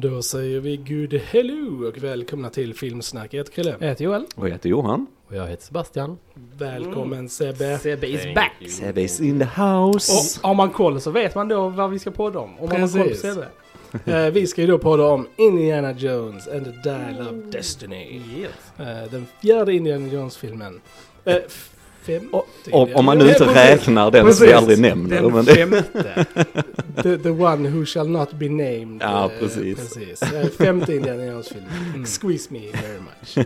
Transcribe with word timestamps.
Då 0.00 0.22
säger 0.22 0.60
vi 0.60 0.76
good 0.76 1.14
hello 1.14 1.88
och 1.88 1.98
välkomna 1.98 2.50
till 2.50 2.74
Filmsnack. 2.74 3.34
Jag 3.34 3.38
heter 3.38 3.52
Chrille. 3.52 3.76
Jag 3.80 3.88
heter 3.88 4.04
Joel. 4.04 4.24
Och 4.34 4.46
jag 4.48 4.52
heter 4.52 4.68
Johan. 4.68 5.06
Och 5.28 5.36
jag 5.36 5.46
heter 5.46 5.64
Sebastian. 5.64 6.18
Välkommen 6.58 7.28
Sebbe. 7.28 7.78
Sebbe 7.78 8.06
is 8.06 8.34
back! 8.34 8.52
Sebbe 8.68 9.02
is 9.02 9.20
in 9.20 9.38
the 9.38 9.62
house. 9.62 10.12
Och 10.12 10.48
har 10.48 10.54
man 10.54 10.70
koll 10.70 11.00
så 11.00 11.10
vet 11.10 11.34
man 11.34 11.48
då 11.48 11.68
vad 11.68 11.90
vi 11.90 11.98
ska 11.98 12.10
podda 12.10 12.38
om. 12.38 12.50
Om 12.58 12.68
man 12.68 12.80
har 12.80 12.88
koll 12.88 13.02
på 13.02 13.08
Precis. 13.08 13.20
Sebbe. 13.20 13.46
Eh, 14.04 14.30
vi 14.30 14.46
ska 14.46 14.60
ju 14.60 14.66
då 14.66 14.78
podda 14.78 15.04
om 15.04 15.28
Indiana 15.36 15.92
Jones 15.92 16.48
and 16.48 16.64
the 16.64 16.90
Dial 16.90 17.20
of 17.20 17.52
Destiny. 17.52 18.20
Eh, 18.78 19.10
den 19.10 19.26
fjärde 19.42 19.72
Indiana 19.72 20.08
Jones-filmen. 20.08 20.80
Eh, 21.24 21.36
femte 22.06 22.36
om, 22.72 22.88
om 22.94 23.04
man 23.04 23.18
nu 23.18 23.28
inte 23.28 23.38
precis. 23.38 23.56
räknar 23.56 24.10
den 24.10 24.20
som 24.20 24.46
vi 24.46 24.52
Precis. 24.52 24.54
aldrig 24.56 24.78
nämner. 24.80 25.22
Den 25.22 25.32
Men 25.32 25.44
det, 25.44 25.54
femte. 25.54 26.24
The, 27.02 27.18
the 27.18 27.30
one 27.30 27.68
who 27.68 27.84
shall 27.84 28.08
not 28.08 28.32
be 28.32 28.48
named. 28.48 28.98
Ja, 29.00 29.24
Eh, 29.24 29.30
precis. 29.40 29.76
precis. 29.78 30.22
Eh, 30.22 30.46
femte 30.58 30.94
Indiana 30.94 31.24
Jones-filmen. 31.26 32.06
Squeeze 32.06 32.48
me 32.52 32.60
very 32.60 32.98
much. 33.00 33.38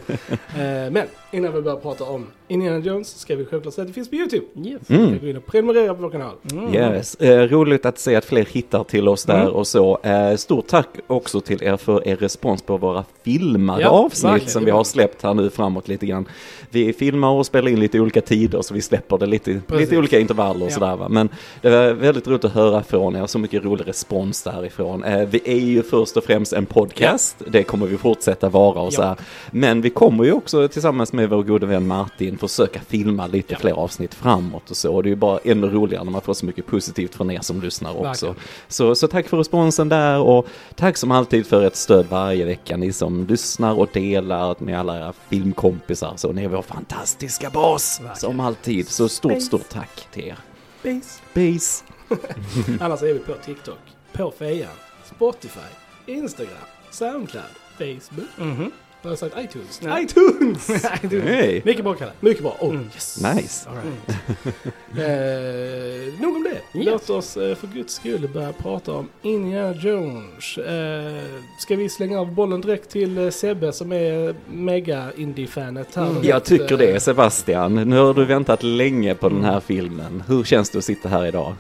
Eh, 0.59 0.91
men 0.93 1.07
innan 1.33 1.53
vi 1.55 1.63
börjar 1.63 1.77
prata 1.79 2.05
om 2.05 2.27
Indiana 2.49 2.79
Jones 2.79 3.19
ska 3.19 3.37
vi 3.37 3.45
självklart 3.45 3.75
säga 3.75 3.83
att 3.83 3.89
det 3.89 3.95
finns 3.95 4.11
på 4.11 4.17
YouTube. 4.17 4.45
Yes. 4.65 4.91
Mm. 4.91 5.05
Mm. 5.05 5.19
Gå 5.19 5.27
in 5.27 5.37
och 5.37 5.47
prenumerera 5.47 5.95
på 5.95 6.03
vår 6.03 6.11
kanal. 6.11 6.35
Yes. 6.75 7.15
Eh, 7.15 7.39
roligt 7.49 7.87
att 7.87 7.99
se 7.99 8.17
att 8.17 8.25
fler 8.25 8.45
hittar 8.45 8.85
till 8.85 9.09
oss 9.09 9.25
där 9.25 9.41
Mm. 9.41 9.53
och 9.53 9.67
så. 9.67 9.99
Stort 10.37 10.67
tack 10.67 10.89
också 11.07 11.41
till 11.41 11.63
er 11.63 11.77
för 11.77 12.09
er 12.09 12.17
respons 12.17 12.63
på 12.63 12.77
våra 12.77 13.05
filmade 13.25 13.83
Ja, 13.83 13.89
avsnitt 13.89 14.25
verkligen. 14.33 14.51
som 14.51 14.65
vi 14.65 14.71
har 14.71 14.85
släppt 14.85 15.23
här 15.23 15.35
nu 15.35 15.51
framåt 15.51 15.89
lite 15.89 16.07
grann. 16.07 16.29
Vi 16.73 16.93
filmar 16.93 17.29
och 17.31 17.47
spelar 17.47 17.69
in 17.71 17.81
lite 17.81 18.01
olika 18.01 18.21
tider 18.21 18.63
så 18.63 18.75
vi 18.75 18.81
släpper 18.83 19.19
det 19.19 19.27
lite, 19.27 19.61
Precis. 19.67 19.81
lite 19.81 19.99
olika 19.99 20.19
intervaller 20.19 20.65
och 20.65 20.71
Ja. 20.71 20.75
sådär 20.75 20.97
va. 20.97 21.09
Men 21.09 21.29
det 21.63 21.71
var 21.71 21.93
väldigt 21.93 22.29
roligt 22.29 22.45
att 22.45 22.53
höra 22.53 22.83
från 22.83 23.17
er, 23.17 23.27
så 23.27 23.39
mycket 23.39 23.65
rolig 23.65 23.89
respons 23.89 24.43
därifrån. 24.43 25.05
Eh, 25.05 25.29
vi 25.29 25.41
är 25.45 25.59
ju 25.61 25.83
först 25.83 26.17
och 26.17 26.25
främst 26.25 26.53
en 26.53 26.67
podcast, 26.67 27.37
det 27.47 27.63
kommer 27.63 27.87
vi 27.87 27.97
fortsätta 27.97 28.49
vara 28.49 28.81
och 28.81 28.93
så 28.93 29.03
Ja. 29.03 29.07
här. 29.07 29.17
Men 29.51 29.81
vi 29.81 29.91
kommer 29.91 30.25
ju 30.25 30.33
också 30.33 30.69
tillsammans 30.69 31.13
med 31.13 31.29
vår 31.31 31.43
gode 31.43 31.67
vän 31.67 31.87
Martin 31.87 32.39
försöka 32.39 32.81
filma 32.89 33.27
lite 33.27 33.53
Ja. 33.55 33.59
fler 33.59 33.73
avsnitt 33.73 34.15
framåt 34.15 34.71
och 34.71 34.77
så. 34.77 34.95
Och 34.95 35.03
det 35.03 35.07
är 35.09 35.11
ju 35.11 35.17
bara 35.17 35.39
ännu 35.45 35.67
roligare 35.67 36.05
när 36.05 36.13
man 36.13 36.21
får 36.21 36.35
så 36.35 36.47
mycket 36.47 36.67
positivt 36.67 37.15
från 37.15 37.31
er 37.31 37.41
som 37.41 37.61
lyssnar 37.61 37.91
också. 37.91 38.27
Verkligen. 38.27 38.35
Så, 38.69 38.95
så 38.95 39.09
tack 39.09 39.29
för 39.29 39.37
responsen 39.37 39.89
där 39.89 40.19
och 40.21 40.47
tack 40.75 40.97
som 40.97 41.11
alltid 41.11 41.47
för 41.47 41.65
ett 41.67 41.77
stöd 41.77 42.07
varje 42.11 42.45
vecka. 42.45 42.77
Ni 42.77 42.93
som 42.93 43.27
lyssnar 43.27 43.79
och 43.79 43.89
delar 43.93 44.55
med 44.59 44.79
alla 44.81 44.99
era 44.99 45.13
filmkompisar. 45.29 46.13
Så 46.17 46.33
ni 46.33 46.45
är 46.45 46.49
vår 46.61 46.75
fantastiska 46.75 47.51
bas 47.51 48.01
Verkligen. 48.01 48.17
som 48.17 48.41
alltid. 48.41 48.89
Så 48.89 49.09
stort, 49.09 49.43
stort 49.43 49.69
tack 49.69 50.09
till 50.11 50.25
er. 50.25 50.39
Base. 50.83 51.21
Peace! 51.33 51.85
Annars 52.81 53.03
är 53.03 53.13
vi 53.15 53.19
på 53.19 53.35
TikTok, 53.35 53.79
på 54.13 54.31
Fejan, 54.39 54.71
Spotify, 55.17 55.61
Instagram, 56.07 56.57
Soundcloud, 56.91 57.45
Facebook. 57.79 58.29
Mhm. 58.39 58.73
Vad 59.03 59.11
har 59.11 59.11
jag 59.11 59.19
sagt? 59.19 59.37
iTunes? 59.45 59.81
Ja. 59.85 60.01
iTunes! 60.01 60.69
Hej! 61.25 61.63
Mycket 61.65 61.85
bra 61.85 61.95
Kalle. 61.95 62.13
Mycket 62.21 62.43
bra. 62.43 62.57
Oh, 62.61 62.71
Mm. 62.71 62.91
yes. 62.95 63.21
Nice! 63.35 63.69
All 63.69 63.77
right. 63.77 64.17
eh, 66.15 66.21
nog 66.23 66.37
om 66.37 66.43
det. 66.43 66.79
Yes. 66.79 66.87
Låt 66.87 67.11
oss 67.11 67.37
eh, 67.37 67.55
för 67.55 67.67
guds 67.67 67.95
skull 67.95 68.29
börja 68.35 68.53
prata 68.53 68.93
om 68.93 69.09
Indiana 69.23 69.75
Jones. 69.75 70.59
Eh, 70.59 71.23
ska 71.59 71.77
vi 71.77 71.89
slänga 71.89 72.21
av 72.21 72.33
bollen 72.35 72.61
direkt 72.61 72.91
till 72.91 73.19
eh, 73.19 73.31
Sebbe 73.31 73.73
som 73.73 73.93
är 73.93 74.35
mega 74.51 75.09
indie-fanet 75.17 75.95
här? 75.97 76.07
Mm. 76.11 76.23
Jag 76.25 76.45
tycker 76.45 76.77
det 76.77 77.01
Sebastian. 77.01 77.75
Nu 77.75 77.97
har 77.97 78.15
du 78.15 78.25
väntat 78.25 78.63
länge 78.63 79.15
på 79.15 79.29
den 79.29 79.45
här 79.45 79.61
filmen. 79.61 80.23
Hur 80.27 80.45
känns 80.45 80.71
det 80.71 80.79
att 80.79 80.85
sitta 80.85 81.09
här 81.09 81.27
idag? 81.27 81.55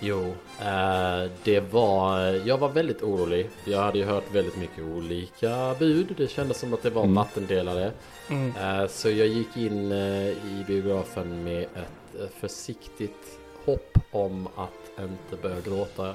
Jo, 0.00 0.34
eh, 0.60 1.30
det 1.44 1.60
var, 1.60 2.20
jag 2.46 2.58
var 2.58 2.68
väldigt 2.68 3.02
orolig. 3.02 3.50
Jag 3.64 3.78
hade 3.82 3.98
ju 3.98 4.04
hört 4.04 4.24
väldigt 4.34 4.56
mycket 4.56 4.84
olika 4.84 5.74
bud. 5.78 6.14
Det 6.16 6.30
kändes 6.30 6.58
som 6.58 6.74
att 6.74 6.82
det 6.82 6.90
var 6.90 7.02
Mm. 7.02 7.14
vattendelare. 7.14 7.90
Mm. 8.30 8.52
Eh, 8.56 8.88
så 8.88 9.10
jag 9.10 9.26
gick 9.26 9.56
in 9.56 9.92
eh, 9.92 10.28
i 10.28 10.64
biografen 10.66 11.44
med 11.44 11.62
ett 11.62 12.20
eh, 12.20 12.26
försiktigt 12.40 13.38
hopp 13.64 13.98
om 14.10 14.48
att 14.56 15.02
inte 15.02 15.42
börja 15.42 15.60
gråta. 15.60 16.14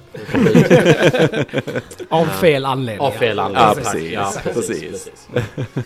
Av 2.09 2.25
fel 2.25 2.65
anledning. 2.65 3.07
Av 3.07 3.11
fel 3.11 3.39
anledning. 3.39 3.67
Ja, 3.67 3.73
precis. 3.75 4.11
Ja, 4.11 4.33
precis, 4.44 4.67
Precis. 4.81 5.27
precis. 5.33 5.85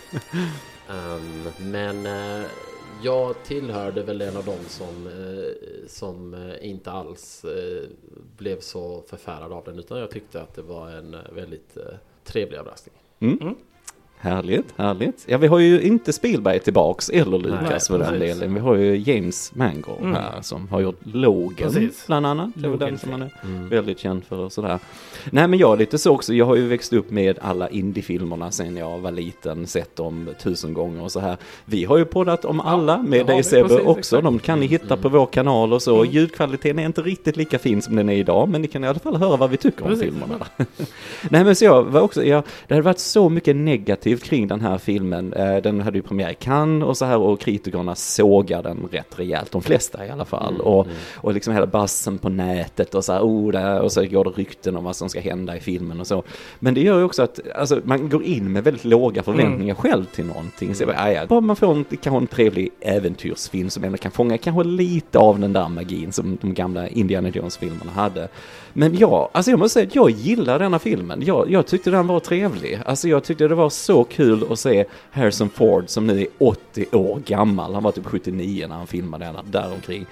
Ehm, 0.90 1.48
men 1.58 2.06
eh, 2.06 2.42
jag 3.02 3.42
tillhörde 3.44 4.02
väl 4.02 4.20
en 4.20 4.36
av 4.36 4.44
dem 4.44 4.58
som, 4.66 5.06
eh, 5.06 5.88
som 5.88 6.34
eh, 6.34 6.68
inte 6.70 6.90
alls 6.90 7.44
eh, 7.44 7.88
blev 8.36 8.60
så 8.60 9.02
förfärad 9.02 9.52
av 9.52 9.64
den. 9.64 9.78
Utan 9.78 9.98
jag 9.98 10.10
tyckte 10.10 10.42
att 10.42 10.54
det 10.54 10.62
var 10.62 10.90
en 10.90 11.16
väldigt 11.32 11.76
trevlig 12.24 12.58
överraskning. 12.58 12.94
Mm. 13.18 13.38
Mm. 13.40 13.54
Härligt, 14.20 14.66
härligt. 14.76 15.24
Ja, 15.26 15.38
vi 15.38 15.46
har 15.46 15.58
ju 15.58 15.80
inte 15.82 16.12
Spielberg 16.12 16.58
tillbaks, 16.60 17.08
eller 17.08 17.38
Lucas 17.38 17.60
Nej, 17.70 17.80
för 17.80 17.98
den 18.10 18.20
delen. 18.20 18.54
Vi 18.54 18.60
har 18.60 18.74
ju 18.74 18.96
James 18.96 19.54
Mangold 19.54 20.00
Mm. 20.00 20.14
här 20.14 20.42
som 20.42 20.68
har 20.68 20.80
gjort 20.80 21.00
Logan, 21.02 21.72
Precis. 21.72 22.04
bland 22.06 22.26
annat. 22.26 22.50
Det 22.54 22.68
är 22.68 22.76
den 22.76 22.98
som 22.98 23.12
han 23.12 23.22
är 23.22 23.30
Mm. 23.44 23.68
väldigt 23.68 23.98
känd 23.98 24.24
för 24.24 24.38
och 24.38 24.52
sådär. 24.52 24.78
Nej, 25.30 25.48
men 25.48 25.58
jag 25.58 25.72
är 25.72 25.76
lite 25.76 25.98
så 25.98 26.14
också. 26.14 26.34
Jag 26.34 26.46
har 26.46 26.56
ju 26.56 26.66
växt 26.68 26.92
upp 26.92 27.10
med 27.10 27.38
alla 27.42 27.68
indiefilmerna 27.68 28.50
sen 28.50 28.76
jag 28.76 28.98
var 28.98 29.10
liten, 29.12 29.66
sett 29.66 29.96
dem 29.96 30.28
tusen 30.42 30.74
gånger 30.74 31.02
och 31.02 31.12
så 31.12 31.20
här. 31.20 31.36
Vi 31.64 31.84
har 31.84 31.98
ju 31.98 32.04
poddat 32.04 32.44
om 32.44 32.60
alla 32.60 32.98
med 32.98 33.20
har 33.20 33.26
dig 33.26 33.42
Sebbe 33.42 33.64
också. 33.80 33.98
exakt. 33.98 34.22
De 34.24 34.38
kan 34.38 34.60
ni 34.60 34.66
hitta 34.66 34.94
Mm. 34.94 35.02
på 35.02 35.08
vår 35.08 35.26
kanal 35.26 35.72
och 35.72 35.82
så. 35.82 35.96
Mm. 36.00 36.10
Ljudkvaliteten 36.12 36.78
är 36.78 36.86
inte 36.86 37.02
riktigt 37.02 37.36
lika 37.36 37.58
fin 37.58 37.82
som 37.82 37.96
den 37.96 38.08
är 38.08 38.16
idag, 38.16 38.48
men 38.48 38.62
ni 38.62 38.68
kan 38.68 38.84
i 38.84 38.88
alla 38.88 38.98
fall 38.98 39.16
höra 39.16 39.36
vad 39.36 39.50
vi 39.50 39.56
tycker 39.56 39.82
om 39.82 39.88
Precis. 39.88 40.04
filmerna. 40.04 40.46
Nej 41.30 41.44
men 41.44 41.56
så 41.56 41.64
jag 41.64 41.82
var 41.82 42.00
också, 42.00 42.24
jag, 42.24 42.42
det 42.66 42.74
hade 42.74 42.84
varit 42.84 42.98
så 42.98 43.28
mycket 43.28 43.56
negativt 43.56 44.07
kring 44.16 44.48
den 44.48 44.60
här 44.60 44.78
filmen. 44.78 45.32
Eh, 45.32 45.56
Den 45.56 45.80
hade 45.80 45.98
ju 45.98 46.02
premiär 46.02 46.30
i 46.30 46.34
Cannes 46.34 46.86
och 46.88 46.96
så 46.96 47.04
här 47.04 47.18
och 47.18 47.40
kritikerna 47.40 47.94
sågar 47.94 48.62
den 48.62 48.88
rätt 48.90 49.18
rejält, 49.18 49.52
de 49.52 49.62
flesta 49.62 50.06
i 50.06 50.10
alla 50.10 50.24
fall. 50.24 50.54
Mm, 50.54 50.66
Och, 50.66 50.84
mm. 50.84 50.96
och 51.16 51.34
liksom 51.34 51.54
hela 51.54 51.66
bassen 51.66 52.18
på 52.18 52.28
nätet 52.28 52.94
och 52.94 53.04
så 53.04 53.12
här, 53.12 53.20
oh, 53.20 53.52
där, 53.52 53.80
och 53.80 53.92
så 53.92 54.04
går 54.04 54.24
det 54.24 54.30
rykten 54.30 54.76
om 54.76 54.84
vad 54.84 54.96
som 54.96 55.08
ska 55.08 55.20
hända 55.20 55.56
i 55.56 55.60
filmen 55.60 56.00
och 56.00 56.06
så. 56.06 56.22
Men 56.58 56.74
det 56.74 56.80
gör 56.80 56.98
ju 56.98 57.04
också 57.04 57.22
att, 57.22 57.40
alltså 57.54 57.80
man 57.84 58.08
går 58.08 58.22
in 58.24 58.52
med 58.52 58.64
väldigt 58.64 58.84
låga 58.84 59.22
förväntningar 59.22 59.74
själv 59.74 60.04
till 60.04 60.24
någonting. 60.26 60.74
Så 60.74 60.86
bara, 60.86 60.96
"Ah, 60.98 61.10
ja, 61.12 61.26
bara 61.26 61.40
man 61.40 61.56
får 61.56 61.72
en, 61.72 61.84
kanske 61.84 62.16
en 62.16 62.26
trevlig 62.26 62.68
äventyrsfilm 62.80 63.70
som 63.70 63.84
ändå 63.84 63.98
kan 63.98 64.10
fånga 64.12 64.38
kanske 64.38 64.64
lite 64.64 65.18
av 65.18 65.38
den 65.40 65.52
där 65.52 65.68
magin 65.68 66.12
som 66.12 66.38
de 66.40 66.54
gamla 66.54 66.88
Indiana 66.88 67.28
Jones-filmerna 67.28 67.90
hade. 67.92 68.28
Men 68.72 68.98
ja, 68.98 69.30
alltså 69.32 69.50
jag 69.50 69.58
måste 69.58 69.74
säga 69.74 69.86
att 69.86 69.94
jag 69.94 70.10
gillar 70.10 70.58
denna 70.58 70.78
filmen. 70.78 71.22
Jag, 71.26 71.50
jag 71.50 71.66
tyckte 71.66 71.90
den 71.90 72.06
var 72.06 72.20
trevlig. 72.20 72.80
Alltså 72.86 73.08
jag 73.08 73.24
tyckte 73.24 73.48
det 73.48 73.54
var 73.54 73.70
så 73.70 74.04
kul 74.04 74.44
att 74.50 74.58
se 74.58 74.84
Harrison 75.10 75.50
Ford 75.50 75.84
som 75.86 76.06
nu 76.06 76.20
är 76.20 76.26
80 76.38 76.86
år 76.92 77.22
gammal. 77.26 77.74
Han 77.74 77.82
var 77.82 77.92
typ 77.92 78.06
79 78.06 78.66
när 78.68 78.76
han 78.76 78.86
filmade 78.86 79.24
den 79.24 79.50
däromkring. 79.50 80.06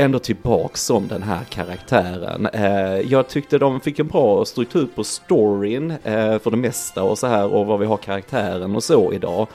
Ändå 0.00 0.18
tillbaks 0.18 0.84
som 0.84 1.08
den 1.08 1.22
här 1.22 1.44
karaktären. 1.44 2.46
Eh, 2.46 3.00
jag 3.10 3.28
tyckte 3.28 3.58
de 3.58 3.80
fick 3.80 3.98
en 3.98 4.06
bra 4.08 4.44
struktur 4.44 4.88
på 4.94 5.04
storyn 5.04 5.90
eh, 5.90 6.38
för 6.38 6.50
det 6.50 6.56
mesta 6.56 7.02
och 7.02 7.18
så 7.18 7.26
här 7.26 7.54
och 7.54 7.66
vad 7.66 7.80
vi 7.80 7.86
har 7.86 7.96
karaktären 7.96 8.76
och 8.76 8.84
så 8.84 9.12
idag. 9.12 9.46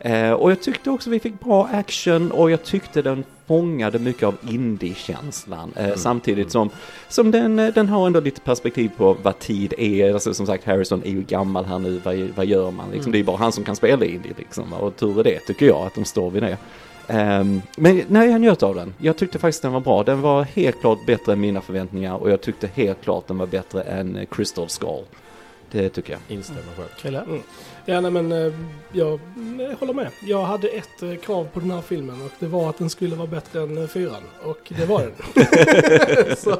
Eh, 0.00 0.30
och 0.32 0.50
jag 0.50 0.62
tyckte 0.62 0.90
också 0.90 1.10
vi 1.10 1.20
fick 1.20 1.40
bra 1.40 1.68
action 1.72 2.30
och 2.30 2.50
jag 2.50 2.62
tyckte 2.62 3.02
den 3.02 3.24
fångade 3.46 3.98
mycket 3.98 4.22
av 4.22 4.34
indie-känslan. 4.48 5.72
Eh, 5.76 5.94
Samtidigt 5.96 6.50
som, 6.50 6.70
som 7.08 7.30
den, 7.30 7.56
den 7.56 7.88
har 7.88 8.06
ändå 8.06 8.20
lite 8.20 8.40
perspektiv 8.40 8.90
på 8.96 9.16
vad 9.22 9.38
tid 9.38 9.74
är. 9.78 10.12
Alltså, 10.14 10.34
som 10.34 10.46
sagt, 10.46 10.64
Harrison 10.64 11.02
är 11.04 11.10
ju 11.10 11.22
gammal 11.22 11.64
här 11.64 11.78
nu, 11.78 12.00
vad, 12.04 12.16
vad 12.36 12.46
gör 12.46 12.70
man? 12.70 12.90
Liksom, 12.92 13.12
Det 13.12 13.18
är 13.18 13.24
bara 13.24 13.36
han 13.36 13.52
som 13.52 13.64
kan 13.64 13.76
spela 13.76 14.04
indie 14.04 14.32
liksom. 14.38 14.72
Och 14.72 14.96
tur 14.96 15.20
är 15.20 15.24
det, 15.24 15.38
tycker 15.38 15.66
jag, 15.66 15.86
att 15.86 15.94
de 15.94 16.04
står 16.04 16.30
vid 16.30 16.42
det. 16.42 16.56
Um, 17.12 17.62
men 17.76 18.02
nej, 18.08 18.30
jag 18.30 18.40
njöt 18.40 18.62
av 18.62 18.74
den. 18.74 18.94
Jag 18.98 19.16
tyckte 19.16 19.38
faktiskt 19.38 19.62
den 19.62 19.72
var 19.72 19.80
bra. 19.80 20.02
Den 20.02 20.20
var 20.20 20.42
helt 20.42 20.80
klart 20.80 21.06
bättre 21.06 21.32
än 21.32 21.40
mina 21.40 21.60
förväntningar 21.60 22.14
och 22.16 22.30
jag 22.30 22.40
tyckte 22.40 22.70
helt 22.74 23.02
klart 23.02 23.26
den 23.26 23.38
var 23.38 23.46
bättre 23.46 23.82
än 23.82 24.26
Crystal 24.30 24.68
Skull. 24.68 25.04
Det 25.72 25.88
tycker 25.88 26.12
jag. 26.12 26.20
Instämmer 26.28 26.62
själv. 26.76 26.88
Krille? 26.98 27.20
Mm. 27.20 27.42
Ja, 27.86 28.00
nej, 28.00 28.10
men 28.10 28.32
eh, 28.32 28.52
jag 28.92 29.20
håller 29.78 29.92
med. 29.94 30.08
Jag 30.20 30.42
hade 30.44 30.68
ett 30.68 31.02
eh, 31.02 31.14
krav 31.16 31.48
på 31.52 31.60
den 31.60 31.70
här 31.70 31.80
filmen 31.80 32.22
och 32.22 32.30
det 32.38 32.46
var 32.46 32.70
att 32.70 32.78
den 32.78 32.90
skulle 32.90 33.16
vara 33.16 33.26
bättre 33.26 33.62
än 33.62 33.78
eh, 33.78 33.86
fyran. 33.86 34.22
Och 34.42 34.58
det 34.78 34.84
var 34.86 35.00
den. 35.00 36.36
så, 36.36 36.56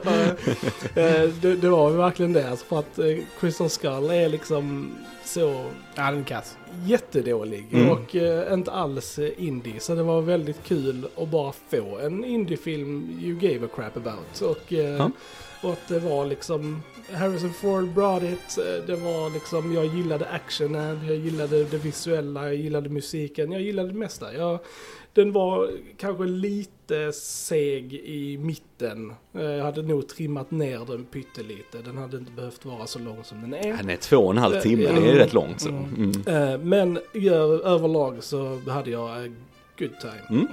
det, 1.41 1.57
det 1.57 1.69
var 1.69 1.91
ju 1.91 1.97
verkligen 1.97 2.33
det. 2.33 2.51
Alltså 2.51 2.65
för 2.67 2.79
att 2.79 2.99
Crystal 3.41 3.71
Skull 3.71 4.11
är 4.11 4.29
liksom 4.29 4.95
så 5.25 5.65
Ja, 5.95 6.11
den 6.11 6.25
kass. 6.25 6.56
jättedålig 6.85 7.67
Mm. 7.73 7.89
och 7.91 8.17
eh, 8.17 8.53
inte 8.55 8.71
alls 8.71 9.19
indie. 9.37 9.81
Så 9.81 9.95
det 9.95 10.03
var 10.03 10.21
väldigt 10.21 10.65
kul 10.65 11.06
att 11.17 11.29
bara 11.29 11.53
få 11.71 11.99
en 11.99 12.25
indiefilm 12.25 13.19
you 13.23 13.39
gave 13.39 13.67
a 13.67 13.69
crap 13.75 13.97
about. 13.97 14.41
Och 14.41 14.73
eh, 14.73 14.79
Ja. 14.97 15.11
Och 15.62 15.73
att 15.73 15.89
det 15.89 15.99
var 15.99 16.27
liksom 16.27 16.83
Harrison 17.12 17.53
Ford 17.53 17.89
brought 17.89 18.23
it. 18.23 18.59
eh, 18.59 18.85
Det 18.87 18.97
var 18.97 19.31
liksom, 19.31 19.73
jag 19.75 19.87
gillade 19.87 20.27
actionen, 20.27 21.07
jag 21.07 21.17
gillade 21.17 21.65
det 21.65 21.79
visuella, 21.79 22.45
jag 22.47 22.55
gillade 22.55 22.89
musiken, 22.89 23.53
jag 23.53 23.62
gillade 23.62 23.89
det 23.89 23.95
mesta. 23.99 24.35
Jag, 24.35 24.59
den 25.12 25.33
var 25.33 25.71
kanske 25.97 26.25
lite 26.25 27.12
seg 27.12 27.95
i 27.95 28.39
mitten. 28.39 29.12
Eh, 29.35 29.43
Jag 29.43 29.65
hade 29.65 29.83
nog 29.83 30.09
trimmat 30.09 30.51
ner 30.51 30.81
den 30.87 31.05
pyttelite. 31.05 31.79
Den 31.85 31.97
hade 31.99 32.17
inte 32.17 32.33
behövt 32.33 32.65
vara 32.65 32.87
så 32.87 32.99
lång 32.99 33.25
som 33.25 33.41
den 33.41 33.55
är. 33.55 33.73
Han 33.73 33.91
är 33.91 33.97
två 33.97 34.17
och 34.17 34.31
en 34.31 34.39
halv 34.39 34.61
timme, 34.61 34.83
det 34.83 34.89
är 34.89 34.97
Mm. 34.97 35.15
rätt 35.15 35.33
långt 35.33 35.61
så. 35.61 35.69
Mm. 35.69 36.13
Mm. 36.27 36.53
Eh, 36.53 36.59
Men 36.59 36.99
överlag 37.65 38.17
så 38.25 38.59
hade 38.69 38.91
jag 38.91 39.25
eh, 39.25 39.31
good 39.79 40.01
time. 40.01 40.47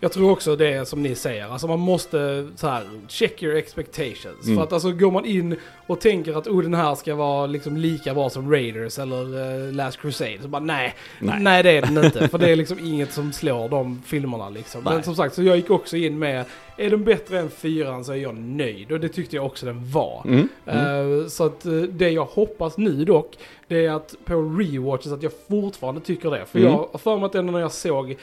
Jag 0.00 0.12
tror 0.12 0.30
också 0.30 0.56
det 0.56 0.72
är 0.72 0.84
som 0.84 1.02
ni 1.02 1.14
säger, 1.14 1.48
alltså 1.48 1.66
man 1.66 1.78
måste 1.78 2.48
så 2.56 2.66
här 2.68 2.84
check 3.08 3.42
your 3.42 3.56
expectations. 3.56 4.44
Mm. 4.44 4.56
För 4.56 4.62
att 4.62 4.72
alltså 4.72 4.92
går 4.92 5.10
man 5.10 5.24
in 5.24 5.56
och 5.86 6.00
tänker 6.00 6.38
att 6.38 6.46
oh, 6.46 6.62
den 6.62 6.74
här 6.74 6.94
ska 6.94 7.14
vara 7.14 7.46
liksom 7.46 7.76
lika 7.76 8.14
bra 8.14 8.30
som 8.30 8.50
Raiders 8.52 8.98
eller 8.98 9.66
eh, 9.66 9.72
Last 9.72 10.00
Crusade, 10.00 10.38
så 10.42 10.48
bara 10.48 10.62
nej, 10.62 10.94
Nej. 11.20 11.36
nej. 11.40 11.62
det 11.62 11.70
är 11.70 11.82
den 11.82 12.04
inte. 12.04 12.28
för 12.32 12.38
det 12.38 12.50
är 12.50 12.56
liksom 12.56 12.78
inget 12.78 13.12
som 13.12 13.32
slår 13.32 13.68
de 13.68 14.02
filmerna 14.06 14.48
liksom. 14.48 14.84
Nej. 14.84 14.94
Men 14.94 15.02
som 15.02 15.14
sagt, 15.16 15.34
så 15.34 15.42
jag 15.42 15.56
gick 15.56 15.70
också 15.70 15.96
in 15.96 16.18
med, 16.18 16.44
är 16.76 16.90
den 16.90 17.04
bättre 17.04 17.38
än 17.38 17.50
fyran 17.50 18.04
så 18.04 18.12
är 18.12 18.16
jag 18.16 18.34
nöjd. 18.36 18.92
Och 18.92 19.00
det 19.00 19.08
tyckte 19.08 19.36
jag 19.36 19.46
också 19.46 19.66
den 19.66 19.90
var. 19.90 20.22
Mm. 20.24 20.48
Mm. 20.66 21.20
Eh, 21.22 21.26
Så 21.26 21.44
att 21.46 21.66
eh, 21.66 21.72
det 21.72 22.10
jag 22.10 22.24
hoppas 22.24 22.78
nu 22.78 23.04
dock, 23.04 23.32
det 23.68 23.86
är 23.86 23.90
att 23.90 24.14
på 24.24 24.34
rewatches 24.34 25.12
att 25.12 25.22
jag 25.22 25.32
fortfarande 25.48 26.00
tycker 26.00 26.30
det. 26.30 26.46
För 26.46 26.58
Mm. 26.58 26.72
jag 26.72 26.88
har 26.92 26.98
för 26.98 27.16
mig 27.16 27.26
att 27.26 27.34
ändå 27.34 27.52
när 27.52 27.60
jag 27.60 27.72
såg 27.72 28.10
uh, 28.10 28.16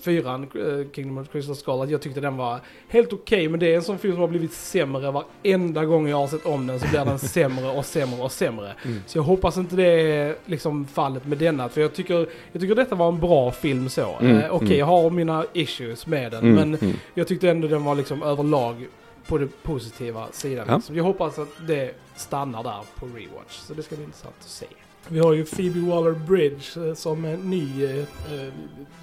fyran, 0.00 0.46
uh, 0.56 0.86
Kingdom 0.92 1.18
of 1.18 1.28
Crystal 1.32 1.56
Skull, 1.56 1.90
jag 1.90 2.02
tyckte 2.02 2.20
den 2.20 2.36
var 2.36 2.60
helt 2.88 3.12
okej. 3.12 3.48
men 3.48 3.60
det 3.60 3.72
är 3.72 3.76
en 3.76 3.82
sån 3.82 3.98
film 3.98 4.14
som 4.14 4.20
har 4.20 4.28
blivit 4.28 4.52
sämre 4.52 5.10
varenda 5.10 5.84
gång 5.84 6.08
jag 6.08 6.16
har 6.16 6.26
sett 6.26 6.46
om 6.46 6.66
den 6.66 6.80
så 6.80 6.86
blir 6.88 7.04
den 7.04 7.18
sämre 7.36 7.68
och 7.70 7.84
sämre 7.84 8.22
och 8.22 8.32
sämre. 8.32 8.72
Mm. 8.84 9.02
Så 9.06 9.18
jag 9.18 9.22
hoppas 9.22 9.56
inte 9.56 9.76
det 9.76 9.84
är 10.16 10.36
liksom 10.46 10.86
fallet 10.86 11.26
med 11.26 11.38
denna. 11.38 11.68
För 11.68 11.80
jag 11.80 11.94
tycker, 11.94 12.28
jag 12.52 12.60
tycker 12.60 12.74
detta 12.74 12.94
var 12.94 13.08
en 13.08 13.20
bra 13.20 13.50
film 13.50 13.88
så. 13.88 14.16
Mm, 14.20 14.36
Eh, 14.36 14.50
okej, 14.54 14.66
mm. 14.66 14.78
jag 14.78 14.86
har 14.86 15.10
mina 15.10 15.44
issues 15.52 16.06
med 16.06 16.32
den. 16.32 16.44
Mm. 16.44 16.54
Men 16.54 16.74
Mm. 16.80 16.96
jag 17.14 17.28
tyckte 17.28 17.50
ändå 17.50 17.68
den 17.68 17.84
var 17.84 17.94
liksom 17.94 18.22
överlag 18.22 18.86
på 19.26 19.38
den 19.38 19.48
positiva 19.62 20.26
sidan. 20.32 20.64
Ja. 20.68 20.76
Liksom. 20.76 20.96
Jag 20.96 21.04
hoppas 21.04 21.38
att 21.38 21.48
det 21.66 21.94
stannar 22.16 22.62
där 22.62 22.80
på 22.98 23.06
rewatch. 23.06 23.52
Så 23.52 23.74
det 23.74 23.82
ska 23.82 23.94
bli 23.96 24.04
intressant 24.04 24.34
att 24.40 24.48
se. 24.48 24.66
Vi 25.08 25.18
har 25.18 25.32
ju 25.32 25.44
Phoebe 25.44 25.80
Waller-Bridge 25.80 26.88
eh, 26.88 26.94
som 26.94 27.24
en 27.24 27.50
ny 27.50 27.84
eh, 27.84 27.98
eh, 27.98 28.06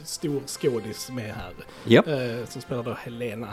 stor 0.03 0.41
skådis 0.47 1.09
med 1.09 1.33
här. 1.33 1.53
Ja. 1.83 2.01
Eh, 2.01 2.45
som 2.45 2.61
spelar 2.61 2.83
då 2.83 2.93
Helena. 2.93 3.49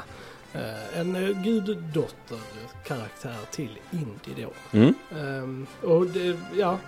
Eh, 0.52 0.98
en 1.00 1.16
eh, 1.16 1.42
guddotter-karaktär 1.42 3.38
till 3.50 3.78
Indy 3.90 4.42
då. 4.42 4.50
Mm. 4.78 4.94
Ehm, 5.18 5.66
och 5.82 6.06
det, 6.06 6.38
ja, 6.56 6.78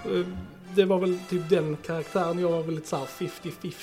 det 0.74 0.84
var 0.84 0.98
väl 0.98 1.18
typ 1.28 1.48
den 1.48 1.76
karaktären 1.86 2.38
jag 2.38 2.50
var 2.50 2.62
väldigt 2.62 2.86
såhär 2.86 3.06
50-50 3.06 3.74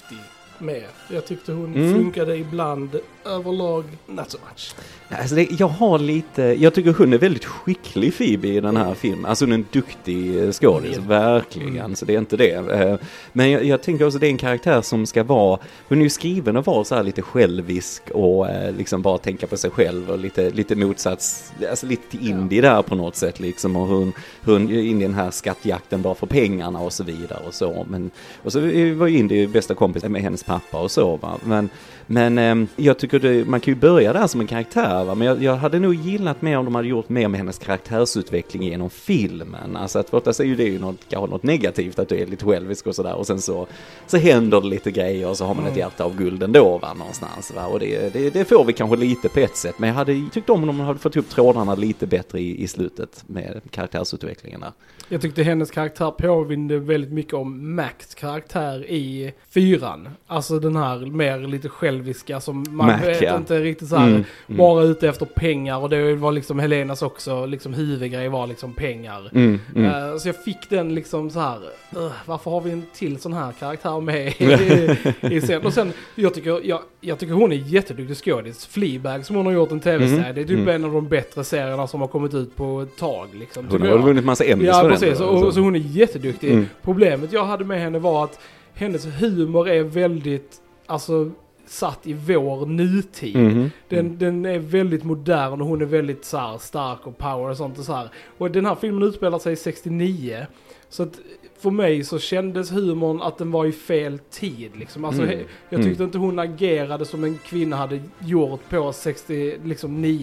med. 0.62 0.84
Jag 1.10 1.26
tyckte 1.26 1.52
hon 1.52 1.74
Mm. 1.76 1.94
funkade 1.94 2.38
ibland, 2.38 2.90
överlag 3.26 3.84
not 4.08 4.32
so 4.32 4.38
much. 4.50 4.76
Alltså 5.10 5.36
det, 5.36 5.48
jag 5.60 5.68
har 5.68 6.00
lite, 6.00 6.42
jag 6.42 6.74
tycker 6.74 6.94
hon 6.94 7.14
är 7.14 7.18
väldigt 7.18 7.46
skicklig 7.46 8.18
Phoebe 8.18 8.48
i 8.48 8.60
den 8.60 8.78
här 8.78 8.94
filmen. 8.94 9.26
Alltså 9.26 9.46
hon 9.46 9.52
är 9.52 9.56
en 9.56 9.66
duktig 9.72 10.44
eh, 10.44 10.52
skådis, 10.52 10.96
Mm. 10.98 11.08
verkligen. 11.10 11.78
Mm. 11.78 11.96
Så 11.96 12.06
det 12.06 12.14
är 12.16 12.18
inte 12.20 12.38
det. 12.38 12.52
Eh, 12.72 12.96
Men 13.34 13.52
jag, 13.52 13.64
jag 13.66 13.82
tänker 13.84 14.06
också 14.06 14.20
det 14.20 14.28
är 14.28 14.32
en 14.32 14.38
karaktär 14.38 14.82
som 14.82 15.06
ska 15.06 15.24
vara, 15.24 15.60
hon 15.88 15.98
är 16.00 16.04
ju 16.04 16.10
skriven 16.10 16.58
att 16.58 16.68
vara 16.68 16.84
så 16.84 16.96
här 16.96 17.04
lite 17.04 17.22
självisk 17.22 18.04
och 18.14 18.50
eh, 18.50 18.74
liksom 18.76 19.02
bara 19.02 19.18
tänka 19.18 19.48
på 19.48 19.58
sig 19.58 19.72
själv 19.72 20.10
och 20.12 20.20
lite, 20.20 20.50
lite 20.50 20.76
motsats, 20.76 21.54
alltså 21.70 21.86
lite 21.86 22.10
till 22.12 22.30
indie 22.30 22.62
där 22.62 22.82
på 22.82 22.96
något 22.96 23.16
sätt 23.16 23.40
liksom. 23.40 23.76
Och 23.76 23.88
hon, 23.88 24.14
hon 24.46 24.70
är 24.70 24.82
in 24.82 25.02
i 25.02 25.04
den 25.06 25.14
här 25.14 25.32
skattjakten 25.32 26.02
bara 26.02 26.16
för 26.16 26.28
pengarna 26.28 26.80
och 26.80 26.94
så 26.94 27.04
vidare 27.04 27.40
och 27.48 27.54
så. 27.54 27.86
Men, 27.90 28.12
och 28.44 28.52
så 28.54 28.60
var 28.96 29.08
ju 29.08 29.18
Indy 29.18 29.48
bästa 29.48 29.76
kompis 29.76 30.04
med 30.04 30.22
hennes 30.22 30.44
pappa 30.50 30.78
och 30.78 30.92
så 30.92 31.16
va. 31.18 31.38
Men, 31.44 31.69
men 32.12 32.38
eh, 32.38 32.70
jag 32.76 33.00
tycker 33.00 33.20
det, 33.20 33.46
man 33.46 33.60
kan 33.60 33.74
ju 33.74 33.80
börja 33.80 34.14
där 34.14 34.28
som 34.28 34.42
en 34.42 34.48
karaktär 34.48 35.04
va? 35.04 35.16
men 35.16 35.28
jag, 35.28 35.44
jag 35.44 35.56
hade 35.56 35.80
nog 35.80 35.94
gillat 35.94 36.42
mer 36.42 36.58
om 36.58 36.66
de 36.66 36.76
hade 36.76 36.88
gjort 36.88 37.10
mer 37.10 37.28
med 37.28 37.38
hennes 37.38 37.58
karaktärsutveckling 37.58 38.64
genom 38.64 38.90
filmen. 38.90 39.76
Alltså 39.76 40.00
att 40.00 40.12
borta 40.12 40.30
är 40.30 40.44
ju 40.44 40.56
det 40.56 40.64
ju 40.64 40.80
något, 40.80 40.98
kanske 41.10 41.32
något 41.32 41.44
negativt 41.44 42.00
att 42.00 42.10
du 42.10 42.16
är 42.16 42.26
lite 42.26 42.46
självisk 42.46 42.88
och 42.88 42.96
sådär 42.96 43.16
och 43.16 43.28
sen 43.28 43.42
så, 43.42 43.68
så 44.08 44.18
händer 44.18 44.62
det 44.62 44.68
lite 44.68 44.92
grejer 44.92 45.30
och 45.30 45.38
så 45.38 45.46
har 45.46 45.56
man 45.56 45.66
ett 45.66 45.78
hjärta 45.78 46.04
av 46.04 46.16
guld 46.18 46.44
ändå 46.44 46.78
va 46.78 46.94
någonstans 46.94 47.54
va 47.56 47.66
och 47.66 47.80
det, 47.80 48.14
det, 48.14 48.30
det 48.30 48.46
får 48.46 48.66
vi 48.66 48.74
kanske 48.74 48.96
lite 48.96 49.30
på 49.30 49.40
ett 49.40 49.56
sätt 49.56 49.76
men 49.80 49.90
jag 49.90 49.96
hade 49.96 50.30
tyckt 50.32 50.50
om 50.50 50.62
om 50.62 50.68
de 50.68 50.80
hade 50.80 51.00
fått 51.00 51.18
upp 51.18 51.30
trådarna 51.30 51.76
lite 51.76 52.08
bättre 52.08 52.40
i, 52.40 52.64
i 52.64 52.68
slutet 52.68 53.24
med 53.28 53.62
karaktärsutvecklingen 53.72 54.62
där. 54.62 54.72
Jag 55.12 55.22
tyckte 55.22 55.44
hennes 55.44 55.72
karaktär 55.72 56.12
påminde 56.12 56.80
väldigt 56.80 57.12
mycket 57.12 57.34
om 57.34 57.76
Macs 57.76 58.16
karaktär 58.16 58.86
i 58.90 59.34
fyran. 59.50 60.10
Alltså 60.28 60.60
den 60.60 60.76
här 60.76 60.98
mer 60.98 61.40
lite 61.40 61.70
själviska 62.00 62.40
som 62.40 62.66
man 62.69 62.88
Mac, 62.88 62.98
vet 62.98 63.36
inte 63.38 63.60
riktigt 63.60 63.88
så 63.90 63.96
här, 63.96 64.07
Mm, 64.07 64.24
mm. 64.48 64.57
bara 64.57 64.84
ute 64.84 65.10
efter 65.10 65.25
pengar 65.25 65.78
och 65.78 65.90
det 65.90 66.16
var 66.16 66.31
liksom 66.31 66.60
Helenas 66.60 67.01
också, 67.01 67.46
liksom 67.46 67.74
huvudgrej 67.74 68.30
var 68.30 68.48
liksom 68.48 68.74
pengar. 68.74 69.30
Mm, 69.34 69.60
mm. 69.75 70.12
Eh, 70.12 70.18
så 70.18 70.28
jag 70.28 70.44
fick 70.44 70.69
den 70.69 70.96
liksom 70.96 71.30
så 71.30 71.40
här, 71.40 71.60
"Ugh, 71.96 72.12
varför 72.25 72.51
har 72.51 72.62
vi 72.62 72.72
en 72.72 72.84
till 72.94 73.19
sån 73.19 73.34
här 73.34 73.51
karaktär 73.51 74.01
med 74.01 74.28
i, 74.28 74.98
i 75.36 75.42
scen? 75.42 75.66
Och 75.66 75.74
sen, 75.74 75.92
jag 76.16 76.34
tycker, 76.34 76.62
jag, 76.63 76.80
jag 77.01 77.19
tycker 77.19 77.34
hon 77.34 77.51
är 77.51 77.56
jätteduktig 77.56 78.18
skådis. 78.18 78.66
Fleabag 78.66 79.25
som 79.25 79.36
hon 79.36 79.46
har 79.46 79.54
gjort 79.54 79.72
en 79.72 79.80
tv-serie, 79.80 80.19
Mhm, 80.25 80.36
det 80.36 80.42
är 80.42 80.46
typ 80.46 80.60
mm. 80.60 80.69
en 80.75 80.86
av 80.86 80.94
de 80.94 81.07
bättre 81.07 81.44
serierna 81.44 81.88
som 81.88 82.01
har 82.01 82.07
kommit 82.07 82.34
ut 82.34 82.56
på 82.56 82.81
ett 82.81 82.98
tag. 82.98 83.28
Liksom, 83.40 83.68
Hon 83.72 83.81
har 83.81 83.98
vunnit 83.98 84.25
massa 84.25 84.44
Emmys 84.46 84.68
Ja, 84.68 84.84
precis. 84.90 85.18
då, 85.19 85.25
Och, 85.25 85.34
alltså. 85.36 85.51
så 85.51 85.60
hon 85.60 85.75
är 85.75 85.80
jätteduktig. 85.80 86.51
Mm. 86.51 86.66
Problemet 86.84 87.34
jag 87.34 87.46
hade 87.46 87.66
med 87.66 87.80
henne 87.81 88.00
var 88.00 88.24
att 88.24 88.40
hennes 88.74 89.07
humor 89.22 89.69
är 89.69 89.84
väldigt, 89.84 90.56
alltså, 90.86 91.31
satt 91.69 92.07
i 92.07 92.13
vår 92.13 92.66
nutid. 92.66 93.36
Mhm. 93.36 93.71
Den, 93.89 94.18
den 94.18 94.45
är 94.45 94.60
väldigt 94.60 95.04
modern 95.04 95.62
och 95.62 95.68
hon 95.68 95.81
är 95.81 95.86
väldigt 95.86 96.25
så 96.25 96.38
här, 96.38 96.57
stark 96.57 97.07
och 97.07 97.18
power 97.18 97.50
och 97.50 97.57
sånt 97.57 97.77
och 97.80 97.86
så 97.86 97.94
här. 97.94 98.10
Och 98.38 98.51
den 98.51 98.66
här 98.66 98.75
filmen 98.75 99.04
utspelar 99.04 99.39
sig 99.39 99.56
69. 99.56 100.45
Så 100.89 101.04
att 101.04 101.19
för 101.60 101.71
mig 101.71 102.04
så 102.04 102.19
kändes 102.19 102.71
humorn 102.71 103.21
att 103.21 103.38
den 103.38 103.51
var 103.51 103.66
i 103.66 103.71
fel 103.71 104.19
tid 104.31 104.71
liksom. 104.75 105.06
Alltså, 105.06 105.21
Mm. 105.24 105.39
Jag 105.69 105.83
tyckte 105.83 106.04
inte 106.04 106.18
hon 106.18 106.39
agerade 106.39 107.06
som 107.06 107.24
en 107.24 107.38
kvinna 107.45 107.75
hade 107.75 108.00
gjort 108.19 108.69
på 108.69 108.92
69. 108.94 109.57
Liksom, 109.63 110.13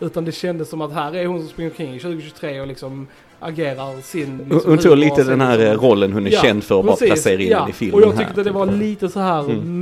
utan 0.00 0.24
det 0.24 0.32
kändes 0.32 0.68
som 0.68 0.80
att 0.80 0.92
här 0.92 1.14
är 1.16 1.26
hon 1.26 1.38
som 1.40 1.48
springer 1.48 1.70
omkring 1.70 1.94
i 1.94 1.98
2023 2.00 2.60
och 2.60 2.66
liksom 2.66 3.06
agerar 3.40 4.00
sin... 4.00 4.38
Liksom, 4.38 4.70
hon 4.70 4.78
tog 4.78 4.96
lite 4.96 5.20
och 5.20 5.26
den 5.26 5.40
här 5.40 5.58
eh, 5.58 5.72
rollen 5.80 6.12
hon 6.12 6.26
är 6.26 6.30
Ja, 6.30 6.40
känd 6.42 6.64
för 6.64 6.80
att 6.80 6.86
bara 6.86 6.96
placera 6.96 7.42
in 7.42 7.48
ja. 7.50 7.60
den 7.60 7.68
i 7.70 7.72
filmen 7.72 7.94
Och 7.94 8.02
jag 8.02 8.12
här, 8.12 8.18
tyckte 8.24 8.34
det 8.40 8.44
typ. 8.44 8.54
var 8.54 8.66
lite 8.66 9.08
så 9.08 9.20
här 9.20 9.44
Mm. 9.44 9.78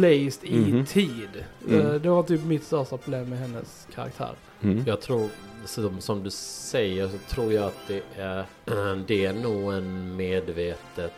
Malplaced 0.00 0.44
i 0.50 0.56
Mhm. 0.72 0.86
tid. 0.86 1.44
Mm. 1.68 1.80
Eh, 1.86 1.92
Det 1.94 2.08
var 2.08 2.22
typ 2.22 2.44
mitt 2.44 2.64
största 2.64 2.96
problem 2.96 3.30
med 3.30 3.38
hennes 3.38 3.88
karaktär. 3.94 4.32
Mm. 4.62 4.84
Jag 4.86 5.00
tror, 5.00 5.28
som, 5.64 6.00
som 6.00 6.22
du 6.22 6.30
säger, 6.30 7.08
så 7.08 7.18
tror 7.34 7.52
jag 7.52 7.64
att 7.64 7.80
det 7.88 8.02
är, 8.16 8.44
det 9.06 9.24
är 9.26 9.32
nog 9.32 9.72
en 9.74 10.16
medvetet, 10.16 11.12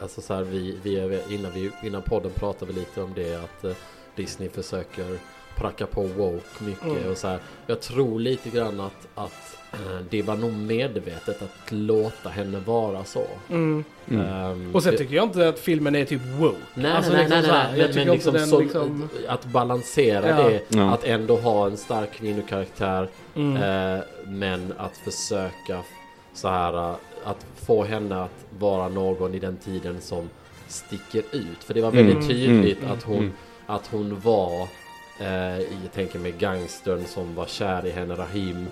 alltså 0.00 0.20
så 0.20 0.34
här, 0.34 0.42
vi, 0.42 0.78
vi 0.82 0.96
är, 0.98 1.32
innan, 1.32 1.52
vi, 1.52 1.70
innan 1.82 2.02
podden 2.02 2.30
pratade 2.34 2.72
vi 2.72 2.78
lite 2.78 3.02
om 3.02 3.12
det, 3.14 3.34
att 3.34 3.64
eh, 3.64 3.72
Disney 4.16 4.48
försöker 4.48 5.18
pracka 5.56 5.86
på 5.86 6.02
woke 6.02 6.64
mycket 6.64 6.84
Mm. 6.84 7.10
och 7.10 7.16
så 7.16 7.28
här. 7.28 7.38
Jag 7.66 7.80
tror 7.80 8.20
lite 8.20 8.50
grann 8.50 8.80
att, 8.80 9.08
att 9.14 9.56
det 10.10 10.22
var 10.22 10.36
nog 10.36 10.52
medvetet 10.52 11.42
att 11.42 11.72
låta 11.72 12.28
henne 12.28 12.58
vara 12.66 13.04
så. 13.04 13.26
Mm. 13.50 13.84
Mm. 14.08 14.26
Ehm, 14.26 14.74
Och 14.74 14.82
sen 14.82 14.96
tycker 14.96 15.14
jag 15.16 15.24
inte 15.24 15.48
att 15.48 15.58
filmen 15.58 15.94
är 15.94 16.04
typ 16.04 16.20
woke. 16.38 16.56
Nej, 16.74 16.92
Alltså, 16.92 17.12
nej, 17.12 17.20
liksom 17.28 17.40
nej, 17.40 17.50
nej, 17.52 17.68
nej, 17.72 17.80
jag 17.80 17.94
men, 17.94 18.06
men 18.06 18.14
liksom, 18.14 18.38
så, 18.38 18.60
liksom... 18.60 19.08
att 19.28 19.44
balansera 19.46 20.28
Ja. 20.28 20.48
det, 20.48 20.60
Ja. 20.68 20.94
att 20.94 21.04
ändå 21.04 21.36
ha 21.36 21.66
en 21.66 21.76
stark 21.76 22.12
kvinnokaraktär 22.12 23.08
Mm. 23.36 23.56
Eh, 23.96 24.00
men 24.26 24.74
att 24.78 24.96
försöka 24.96 25.82
så 26.34 26.48
här 26.48 26.90
eh, 26.90 26.96
att 27.24 27.46
få 27.66 27.84
henne 27.84 28.22
att 28.22 28.44
vara 28.58 28.88
någon 28.88 29.34
i 29.34 29.38
den 29.38 29.56
tiden 29.56 30.00
som 30.00 30.28
sticker 30.68 31.22
ut. 31.32 31.64
För 31.64 31.74
det 31.74 31.80
var 31.80 31.90
väldigt 31.90 32.14
Mm, 32.14 32.28
tydligt 32.28 32.78
mm, 32.82 32.92
att, 32.92 33.02
hon, 33.02 33.18
mm. 33.18 33.32
att 33.66 33.86
hon 33.86 34.20
var 34.20 34.60
eh, 34.62 34.68
jag 35.18 35.92
tänker 35.94 36.18
med 36.18 36.38
gangstern 36.38 37.04
som 37.06 37.34
var 37.34 37.46
kär 37.46 37.86
i 37.86 37.90
henne, 37.90 38.14
Rahim. 38.14 38.66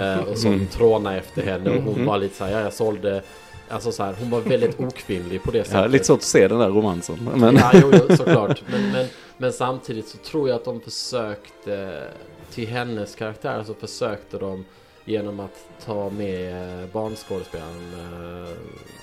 Eh, 0.00 0.18
och 0.18 0.38
som 0.38 0.52
Mm. 0.52 0.66
trånade 0.66 1.16
efter 1.16 1.42
henne 1.42 1.70
och 1.70 1.82
hon 1.82 1.94
Mm. 1.94 2.06
var 2.06 2.18
lite 2.18 2.36
så 2.36 2.44
här, 2.44 2.52
ja, 2.52 2.60
jag 2.60 2.72
sålde 2.72 3.22
Alltså 3.68 3.92
så 3.92 4.02
här, 4.02 4.14
hon 4.20 4.30
var 4.30 4.40
väldigt 4.40 4.80
okvinnlig 4.80 5.42
på 5.42 5.50
det 5.50 5.64
sättet. 5.64 5.80
Ja, 5.80 5.86
lite 5.86 6.04
svårt 6.04 6.16
att 6.18 6.22
se 6.22 6.48
den 6.48 6.58
där 6.58 6.68
romansen. 6.68 7.30
Men, 7.36 7.56
Ja, 7.56 7.70
jo, 7.74 7.92
jo, 8.08 8.16
såklart. 8.16 8.62
Men, 8.70 8.92
men, 8.92 9.06
men 9.38 9.52
samtidigt 9.52 10.08
så 10.08 10.18
tror 10.18 10.48
jag 10.48 10.56
att 10.56 10.64
de 10.64 10.80
försökte, 10.80 12.02
till 12.50 12.68
hennes 12.68 13.14
karaktär 13.14 13.62
så 13.66 13.74
försökte 13.74 14.38
de 14.38 14.64
genom 15.04 15.40
att 15.40 15.68
ta 15.86 16.10
med 16.10 16.52
eh, 16.82 16.86
barnskådespelaren, 16.92 17.92
eh, 17.94 18.48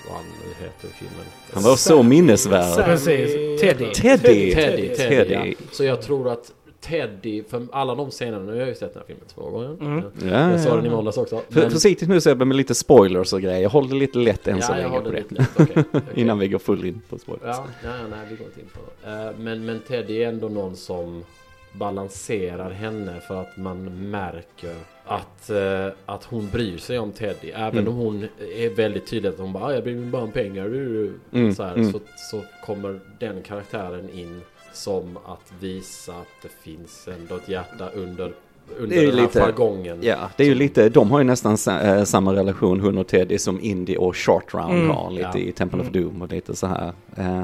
vad 0.08 0.16
han 0.16 0.24
nu 0.24 0.64
heter 0.64 0.88
i 0.88 0.92
filmen. 0.98 1.26
han 1.52 1.62
var 1.62 1.76
så 1.76 2.02
minnesvärd. 2.02 2.84
Precis. 2.84 3.60
Teddy. 3.60 3.92
Teddy. 3.92 3.92
Teddy, 3.94 4.54
Teddy, 4.54 4.94
Teddy. 4.94 5.32
Ja. 5.34 5.66
Så 5.72 5.84
jag 5.84 6.02
tror 6.02 6.28
att 6.28 6.52
Teddy, 6.84 7.42
för 7.44 7.66
alla 7.72 7.94
de 7.94 8.10
scenerna, 8.10 8.44
nu 8.44 8.52
har 8.52 8.58
jag 8.58 8.68
ju 8.68 8.74
sett 8.74 8.94
den 8.94 9.00
här 9.02 9.06
filmen 9.06 9.24
två 9.34 9.50
gånger. 9.50 9.76
Mm. 9.80 10.04
Ja, 10.22 10.50
Jag 10.50 10.60
såg 10.60 10.72
ja, 10.72 10.76
den 10.76 10.84
i 10.84 10.88
ja. 10.88 10.94
måndags 10.94 11.16
också. 11.16 11.42
För, 11.50 11.60
Men- 11.60 11.70
Försiktigt 11.70 12.08
nu 12.08 12.20
Sebbe 12.20 12.44
med 12.44 12.56
lite 12.56 12.74
spoilers 12.74 13.32
och 13.32 13.40
grejer. 13.40 13.68
Håll 13.68 13.88
det 13.88 13.94
lite 13.94 14.18
lätt 14.18 14.48
än 14.48 14.62
så 14.62 14.72
ja, 14.72 14.78
jag 14.80 14.90
länge 14.90 15.02
på 15.04 15.10
det. 15.10 15.16
lite 15.16 15.34
lätt, 15.34 15.50
okej, 15.60 15.84
okej. 15.92 16.00
Innan 16.14 16.38
vi 16.38 16.48
går 16.48 16.58
full 16.58 16.84
in 16.84 17.00
på 17.08 17.18
spoilers. 17.18 17.42
Ja, 17.56 17.64
nej, 17.84 17.92
nej, 18.10 18.18
vi 18.30 18.36
går 18.36 18.46
inte 18.46 18.60
in 18.60 18.66
på 18.74 18.80
det. 19.04 19.12
Eh, 19.12 19.30
Men, 19.38 19.64
men 19.64 19.80
Teddy 19.80 20.22
är 20.22 20.28
ändå 20.28 20.48
någon 20.48 20.76
som 20.76 21.24
balanserar 21.72 22.70
henne 22.70 23.20
för 23.28 23.40
att 23.40 23.56
man 23.56 24.10
märker 24.10 24.74
att, 25.06 25.50
eh, 25.50 25.88
att 26.06 26.24
hon 26.24 26.48
bryr 26.50 26.78
sig 26.78 26.98
om 26.98 27.12
Teddy. 27.12 27.50
Även 27.54 27.78
Mm. 27.78 27.88
om 27.88 27.94
hon 27.98 28.28
är 28.56 28.74
väldigt 28.76 29.06
tydlig 29.06 29.28
att 29.28 29.38
hon 29.38 29.52
bara 29.52 29.64
"Ah, 29.64 29.74
jag 29.74 29.82
bryr 29.84 29.94
mig 29.94 30.10
bara 30.10 30.22
om 30.22 30.32
pengar. 30.32 30.64
Mm, 30.66 31.54
Så, 31.54 31.62
här, 31.62 31.74
mm. 31.74 31.92
så, 31.92 32.00
så 32.30 32.42
kommer 32.66 33.00
den 33.20 33.42
karaktären 33.42 34.08
in 34.10 34.40
som 34.76 35.16
att 35.16 35.52
visa 35.60 36.12
att 36.12 36.26
det 36.42 36.48
finns 36.62 37.08
ändå 37.08 37.36
ett 37.36 37.48
hjärta 37.48 37.88
under, 37.94 38.32
under 38.78 38.96
Det 38.96 38.96
är 38.96 39.00
ju 39.02 39.06
den 39.10 39.18
här 39.18 39.26
lite- 39.26 39.40
jargongen. 39.40 39.98
Ja, 40.02 40.30
det 40.36 40.42
är 40.44 40.48
ju 40.48 40.54
lite, 40.54 40.88
de 40.88 41.10
har 41.10 41.18
ju 41.18 41.24
nästan 41.24 41.58
sa, 41.58 41.80
eh, 41.80 42.04
samma 42.04 42.34
relation, 42.34 42.80
hon 42.80 42.98
och 42.98 43.06
Teddy, 43.06 43.38
som 43.38 43.60
Indy 43.60 43.96
och 43.96 44.16
Short 44.16 44.54
Round 44.54 44.72
Mm, 44.74 44.90
har 44.90 45.10
lite 45.10 45.28
ja. 45.32 45.38
i 45.38 45.52
Temple 45.52 45.80
of 45.80 45.86
Mm. 45.88 46.02
Doom 46.02 46.22
och 46.22 46.28
lite 46.32 46.56
så 46.56 46.66
här. 46.66 46.92
Eh, 47.16 47.42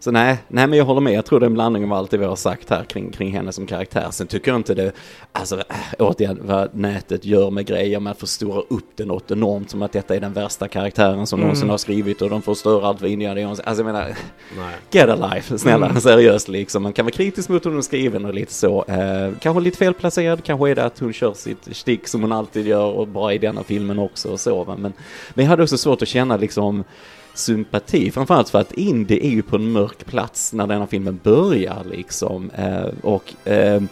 så 0.00 0.10
nej, 0.10 0.36
nej 0.48 0.66
men 0.66 0.78
jag 0.78 0.84
håller 0.84 1.00
med, 1.00 1.12
jag 1.12 1.24
tror 1.24 1.40
det 1.40 1.44
är 1.44 1.48
en 1.48 1.54
blandning 1.54 1.84
av 1.84 1.92
allt 1.92 2.10
det 2.10 2.18
vi 2.18 2.24
har 2.24 2.36
sagt 2.36 2.70
här 2.70 2.84
kring, 2.84 3.10
kring 3.10 3.32
henne 3.32 3.52
som 3.52 3.66
karaktär. 3.66 4.06
Sen 4.10 4.26
tycker 4.26 4.50
jag 4.50 4.58
inte 4.58 4.74
det, 4.74 4.92
alltså 5.32 5.56
äh, 5.58 5.64
återigen 5.98 6.38
vad 6.42 6.74
nätet 6.74 7.24
gör 7.24 7.50
med 7.50 7.66
grejer 7.66 8.00
med 8.00 8.10
att 8.10 8.18
förstora 8.20 8.60
upp 8.68 8.86
det 8.96 9.04
något 9.04 9.30
enormt 9.30 9.70
som 9.70 9.82
att 9.82 9.92
detta 9.92 10.16
är 10.16 10.20
den 10.20 10.32
värsta 10.32 10.68
karaktären 10.68 11.26
som 11.26 11.38
Mm. 11.38 11.46
någonsin 11.46 11.70
har 11.70 11.78
skrivit 11.78 12.22
och 12.22 12.30
de 12.30 12.42
förstör 12.42 12.82
allt 12.86 13.00
vad 13.00 13.10
Indiana 13.10 13.40
Jones, 13.40 13.60
alltså 13.60 13.82
jag 13.84 13.92
menar, 13.92 14.06
Nej. 14.56 14.74
Get 14.90 15.08
a 15.08 15.30
life, 15.34 15.58
snälla, 15.58 15.86
Mm. 15.86 16.00
seriöst 16.00 16.48
liksom. 16.48 16.82
Man 16.82 16.92
kan 16.92 17.04
vara 17.04 17.12
kritisk 17.12 17.48
mot 17.48 17.64
hur 17.66 17.70
hon 17.70 17.78
är 17.78 17.82
skriven 17.82 18.24
och 18.24 18.34
lite 18.34 18.52
så. 18.52 18.84
Eh, 18.88 19.30
kanske 19.40 19.60
lite 19.60 19.78
felplacerad, 19.78 20.44
kanske 20.44 20.70
är 20.70 20.74
det 20.74 20.84
att 20.84 20.98
hon 20.98 21.12
kör 21.12 21.32
sitt 21.34 21.68
stick 21.76 22.08
som 22.08 22.20
hon 22.22 22.32
alltid 22.32 22.66
gör 22.66 22.86
och 22.92 23.08
bara 23.08 23.34
i 23.34 23.38
denna 23.38 23.62
filmen 23.62 23.98
också 23.98 24.28
och 24.32 24.40
så. 24.40 24.64
Men, 24.78 24.92
men 25.34 25.44
jag 25.44 25.50
hade 25.50 25.62
också 25.62 25.78
svårt 25.78 26.02
att 26.02 26.08
känna 26.08 26.36
liksom 26.36 26.84
sympati, 27.38 28.10
framförallt 28.10 28.48
för 28.48 28.60
att 28.60 28.72
Indy 28.72 29.18
är 29.22 29.30
ju 29.30 29.42
på 29.42 29.56
en 29.56 29.72
mörk 29.72 30.06
plats 30.06 30.52
när 30.52 30.66
denna 30.66 30.86
filmen 30.86 31.20
börjar 31.22 31.84
liksom. 31.90 32.50
Eh, 32.50 32.86
och 33.02 33.48
eh, 33.48 33.82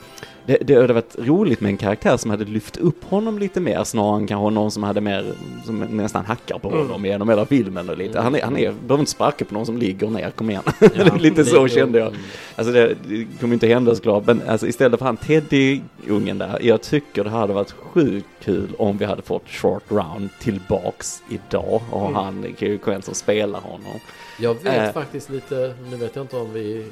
det, 0.46 0.58
det 0.60 0.74
hade 0.80 0.92
varit 0.92 1.16
roligt 1.18 1.60
med 1.60 1.68
en 1.70 1.76
karaktär 1.76 2.16
som 2.16 2.30
hade 2.30 2.44
lyft 2.44 2.76
upp 2.76 3.04
honom 3.04 3.38
lite 3.38 3.60
mer 3.60 3.84
snarare 3.84 4.16
än 4.20 4.26
kanske 4.26 4.50
någon 4.54 4.70
som 4.70 4.82
hade 4.82 5.00
mer, 5.00 5.32
som 5.64 5.78
nästan 5.80 6.24
hackar 6.24 6.58
på 6.58 6.68
Mm. 6.68 6.80
honom 6.80 7.04
genom 7.06 7.28
hela 7.28 7.46
filmen 7.46 7.88
och 7.90 7.98
lite. 7.98 8.20
Han 8.20 8.34
är, 8.34 8.42
han 8.42 8.56
är, 8.56 8.72
behöver 8.72 8.98
inte 8.98 9.10
sparka 9.10 9.44
på 9.44 9.54
någon 9.54 9.66
som 9.66 9.78
ligger 9.78 10.06
ner, 10.10 10.30
kom 10.30 10.50
igen. 10.50 10.62
Ja, 10.80 11.14
lite 11.18 11.44
så 11.44 11.62
det- 11.64 11.68
kände 11.70 11.98
jag. 11.98 12.08
mm. 12.08 12.20
Alltså 12.56 12.72
det, 12.72 12.94
det 13.08 13.26
kommer 13.40 13.54
inte 13.54 13.66
hända 13.66 13.94
såklart, 13.94 14.26
men 14.26 14.42
alltså 14.48 14.66
istället 14.66 14.98
för 14.98 15.06
han 15.06 15.16
Teddy-ungen 15.16 16.38
där, 16.38 16.58
jag 16.62 16.82
tycker 16.82 17.24
det 17.24 17.30
hade 17.30 17.52
varit 17.52 17.70
sjukt 17.72 18.26
kul 18.42 18.68
om 18.78 18.98
vi 18.98 19.04
hade 19.04 19.22
fått 19.22 19.48
Short 19.48 19.82
Round 19.88 20.28
tillbaks 20.40 21.22
idag 21.28 21.80
och 21.90 22.00
Mm. 22.02 22.14
han, 22.14 22.54
Quinn 22.84 23.02
som 23.02 23.14
spelar 23.14 23.60
honom. 23.60 24.00
Jag 24.40 24.54
vet 24.54 24.66
Eh. 24.88 24.92
faktiskt 24.92 25.30
lite, 25.30 25.74
nu 25.90 25.96
vet 25.96 26.16
jag 26.16 26.24
inte 26.24 26.36
om 26.36 26.52
vi, 26.52 26.86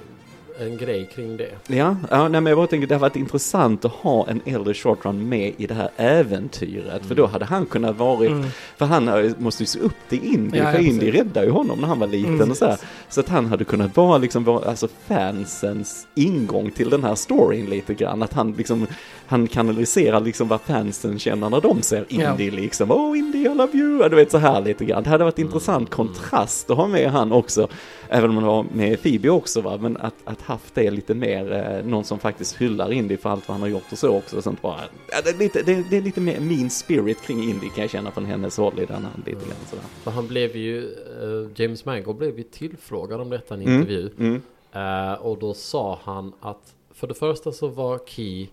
en 0.59 0.77
grej 0.77 1.11
kring 1.15 1.37
det. 1.37 1.51
Ja, 1.67 1.97
ja 2.11 2.29
nej, 2.29 2.41
men 2.41 2.47
jag 2.47 2.57
bara 2.57 2.67
tänker 2.67 2.87
det 2.87 2.95
hade 2.95 3.01
varit 3.03 3.17
intressant 3.17 3.85
att 3.85 3.93
ha 3.93 4.27
en 4.29 4.41
äldre 4.45 4.75
Short 4.75 5.05
Round 5.05 5.29
med 5.29 5.53
i 5.57 5.67
det 5.67 5.75
här 5.75 5.89
äventyret, 5.97 7.07
för 7.07 7.15
då 7.15 7.27
hade 7.27 7.45
han 7.45 7.67
kunnat 7.67 7.97
varit, 7.97 8.31
Mm. 8.31 8.47
för 8.77 8.87
han 8.87 9.09
har 9.09 9.19
ju- 9.19 9.35
måste 9.39 9.63
ju 9.63 9.67
se 9.67 9.79
upp 9.79 9.93
till 10.09 10.25
Indy, 10.35 10.59
Ja, 10.59 10.65
ja, 10.65 10.73
för 10.73 10.79
Indy 10.79 10.99
precis. 10.99 11.15
räddade 11.15 11.47
ju 11.47 11.53
honom 11.53 11.79
när 11.81 11.89
han 11.89 11.99
var 12.01 12.07
liten 12.07 12.35
Mm. 12.35 12.51
och 12.51 12.57
så 12.57 12.67
här. 12.67 12.79
Så 13.09 13.21
att 13.21 13.29
han 13.29 13.47
hade 13.47 13.65
kunnat 13.65 13.97
vara 13.97 14.19
liksom, 14.19 14.45
vara, 14.45 14.69
alltså 14.69 14.89
fansens 15.09 16.07
ingång 16.15 16.71
till 16.71 16.91
den 16.91 17.05
här 17.05 17.15
storyn 17.15 17.67
lite 17.67 17.95
grann. 17.95 18.23
Att 18.23 18.33
han 18.33 18.53
liksom, 18.53 18.87
han 19.27 19.47
kanaliserar 19.47 20.21
liksom 20.21 20.49
vad 20.49 20.61
fansen 20.61 21.19
känner 21.19 21.51
när 21.51 21.61
de 21.61 21.83
ser 21.83 22.05
Indy 22.09 22.51
liksom. 22.51 22.91
Oh 22.91 23.19
Indy, 23.19 23.39
I 23.39 23.49
love 23.55 23.79
you! 23.79 24.01
Ja, 24.03 24.09
Du 24.09 24.17
vet 24.17 24.31
så 24.31 24.39
här 24.39 24.61
lite 24.61 24.85
grann. 24.85 25.03
Det 25.03 25.11
hade 25.11 25.25
varit 25.25 25.39
intressant 25.39 25.91
kontrast 25.91 26.71
att 26.71 26.77
ha 26.77 26.87
med 26.89 27.11
han 27.11 27.33
också. 27.33 27.69
Även 28.09 28.31
om 28.31 28.35
man 28.37 28.45
var 28.45 28.67
med 28.73 29.03
Phoebe 29.03 29.29
också 29.31 29.61
va, 29.61 29.79
men 29.81 29.97
att, 29.97 30.15
att 30.25 30.43
haft 30.45 30.75
det 30.75 30.91
lite 30.91 31.15
mer, 31.15 31.53
eh, 31.53 31.87
någon 31.87 32.05
som 32.05 32.19
faktiskt 32.19 32.57
hyllar 32.57 32.93
Indy 32.93 33.17
för 33.17 33.31
allt 33.31 33.49
vad 33.49 33.55
han 33.55 33.63
har 33.63 33.69
gjort 33.69 33.93
och 33.93 33.99
så 33.99 34.17
också. 34.17 34.43
Så 34.43 34.51
inte 34.51 34.63
bara, 34.63 34.81
ja, 35.11 35.17
det, 35.25 35.31
är 35.31 35.39
lite, 35.39 35.63
det, 35.63 35.85
det 35.91 35.97
är 35.97 36.03
lite 36.03 36.21
mer 36.21 36.41
mean 36.41 36.71
spirit 36.71 37.23
kring 37.23 37.43
Indy 37.43 37.69
kan 37.69 37.83
jag 37.83 37.91
känna 37.91 38.11
från 38.11 38.25
hennes 38.25 38.57
håll 38.57 38.79
i 38.81 38.87
den 38.87 39.03
här 39.03 39.11
lite 39.17 39.31
grann 39.31 39.57
sådär. 39.71 39.85
För 40.03 40.11
han 40.11 40.27
blev 40.29 40.57
ju, 40.57 40.85
eh, 40.93 41.51
James 41.63 41.85
Mangold 41.85 42.19
blev 42.19 42.39
ju 42.39 42.43
tillfrågad 42.45 43.21
om 43.21 43.31
detta 43.31 43.55
i 43.55 43.59
en 43.59 43.67
Mm. 43.69 43.81
intervju. 43.81 44.11
Mm. 44.19 44.43
Eh, 44.73 45.13
och 45.13 45.39
då 45.39 45.55
sa 45.55 45.99
han 46.05 46.33
att 46.41 46.75
för 46.95 47.07
det 47.07 47.15
första 47.15 47.53
så 47.53 47.69
var 47.69 48.01
Key, 48.07 48.47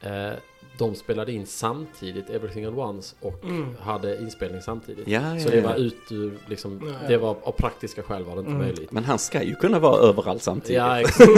eh, 0.00 0.32
de 0.84 0.94
spelade 0.94 1.32
in 1.32 1.46
samtidigt 1.46 2.30
Everything 2.30 2.64
at 2.64 2.74
Once 2.74 3.14
och 3.20 3.44
Mm. 3.44 3.76
hade 3.80 4.20
inspelning 4.20 4.62
samtidigt. 4.62 5.08
Ja, 5.08 5.34
ja, 5.36 5.40
Så 5.44 5.48
det 5.50 5.60
var 5.60 5.74
ut 5.74 6.12
ur, 6.12 6.38
liksom, 6.46 6.80
Ja. 7.02 7.08
det 7.08 7.16
var 7.16 7.36
av 7.42 7.52
praktiska 7.52 8.02
skäl 8.02 8.24
var 8.24 8.34
det 8.34 8.38
inte 8.38 8.50
Mm. 8.50 8.62
möjligt. 8.62 8.92
Men 8.92 9.04
han 9.04 9.18
ska 9.18 9.42
ju 9.42 9.54
kunna 9.54 9.78
vara 9.78 9.96
överallt 10.00 10.42
samtidigt. 10.42 10.76
Ja, 10.76 11.00
exakt. 11.00 11.30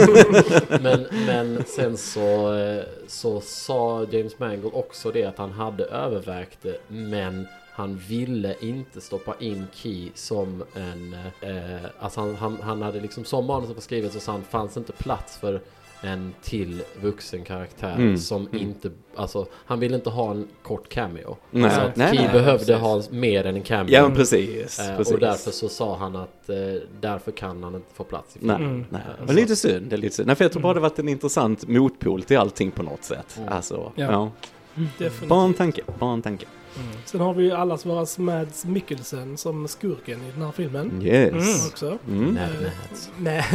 men, 0.81 1.05
men 1.25 1.63
sen 1.67 1.97
så, 1.97 2.53
eh, 2.55 2.83
så 3.07 3.41
sa 3.41 4.05
James 4.11 4.39
Mangold 4.39 4.73
också 4.73 5.11
det 5.11 5.23
att 5.25 5.37
han 5.37 5.51
hade 5.51 5.85
övervägt 5.85 6.57
det, 6.61 6.77
men 6.87 7.47
han 7.75 7.97
ville 8.07 8.55
inte 8.61 9.01
stoppa 9.01 9.35
in 9.39 9.67
Key 9.73 10.09
som 10.15 10.63
en... 10.75 11.15
Eh, 11.41 11.85
alltså 11.99 12.19
han, 12.19 12.35
han, 12.35 12.57
han 12.61 12.81
hade 12.81 12.99
liksom, 12.99 13.25
som 13.25 13.45
manuset 13.45 13.75
var 13.75 13.81
skrivet 13.81 14.13
så 14.13 14.19
sa 14.19 14.31
han, 14.31 14.43
fanns 14.43 14.77
inte 14.77 14.91
plats 14.93 15.37
för 15.37 15.61
en 16.03 16.33
till 16.41 16.83
vuxen 17.01 17.43
karaktär 17.43 17.93
Mm, 17.95 18.17
som 18.17 18.47
mm. 18.47 18.61
inte, 18.61 18.91
alltså 19.15 19.45
han 19.53 19.79
ville 19.79 19.95
inte 19.95 20.09
ha 20.09 20.31
en 20.31 20.47
kort 20.63 20.89
cameo. 20.89 21.37
Nej, 21.51 21.63
alltså 21.63 21.81
att 21.81 21.95
nej, 21.95 22.11
Key 22.17 22.23
nej, 22.23 22.33
behövde 22.33 22.75
ha 22.75 23.01
mer 23.09 23.45
än 23.45 23.55
en 23.55 23.61
cameo. 23.63 23.91
Ja, 23.93 24.01
men 24.07 24.15
precis. 24.15 24.79
Eh, 24.79 24.97
precis. 24.97 25.13
och 25.13 25.19
därför 25.19 25.51
så 25.51 25.69
sa 25.69 25.95
han 25.97 26.15
att 26.15 26.49
eh, 26.49 26.55
därför 27.01 27.31
kan 27.31 27.63
han 27.63 27.75
inte 27.75 27.93
få 27.93 28.03
plats 28.03 28.35
i 28.35 28.39
Nej, 28.41 28.57
filmen. 28.57 28.75
Mm. 28.75 28.85
nej. 28.89 29.01
Ja, 29.07 29.13
Men 29.19 29.27
så- 29.27 29.33
lite 29.33 29.55
synd, 29.55 29.85
det 29.89 29.95
är 29.95 29.97
lite 29.97 30.15
synd. 30.15 30.27
Nej, 30.27 30.35
för 30.35 30.45
jag 30.45 30.51
tror 30.51 30.61
bara 30.61 30.73
det 30.73 30.79
varit 30.79 30.99
en 30.99 31.09
intressant 31.09 31.67
motpol 31.67 32.23
till 32.23 32.37
allting 32.37 32.71
på 32.71 32.83
något 32.83 33.03
sätt. 33.03 33.35
Mm. 33.37 33.53
Alltså, 33.53 33.91
Ja. 33.95 34.05
ja. 34.11 34.31
Definitivt. 34.75 35.29
Bara 35.29 35.45
en 35.45 35.53
tanke, 35.53 35.81
bara 35.99 36.13
en 36.13 36.21
tanke. 36.21 36.45
Mm. 36.79 36.87
Sen 37.05 37.21
har 37.21 37.33
vi 37.33 37.43
ju 37.43 37.51
allas 37.51 37.85
våras 37.85 38.17
Mads 38.17 38.65
Mikkelsen 38.65 39.37
som 39.37 39.67
skurken 39.67 40.19
i 40.21 40.31
den 40.33 40.41
här 40.41 40.51
filmen. 40.51 41.01
Yes. 41.01 41.31
Mm. 41.31 41.67
Också. 41.71 41.97
Mm. 42.07 42.33
Mad 42.33 42.43
Eh, 42.43 42.71
Mads. 42.89 43.09
Nej, 43.17 43.45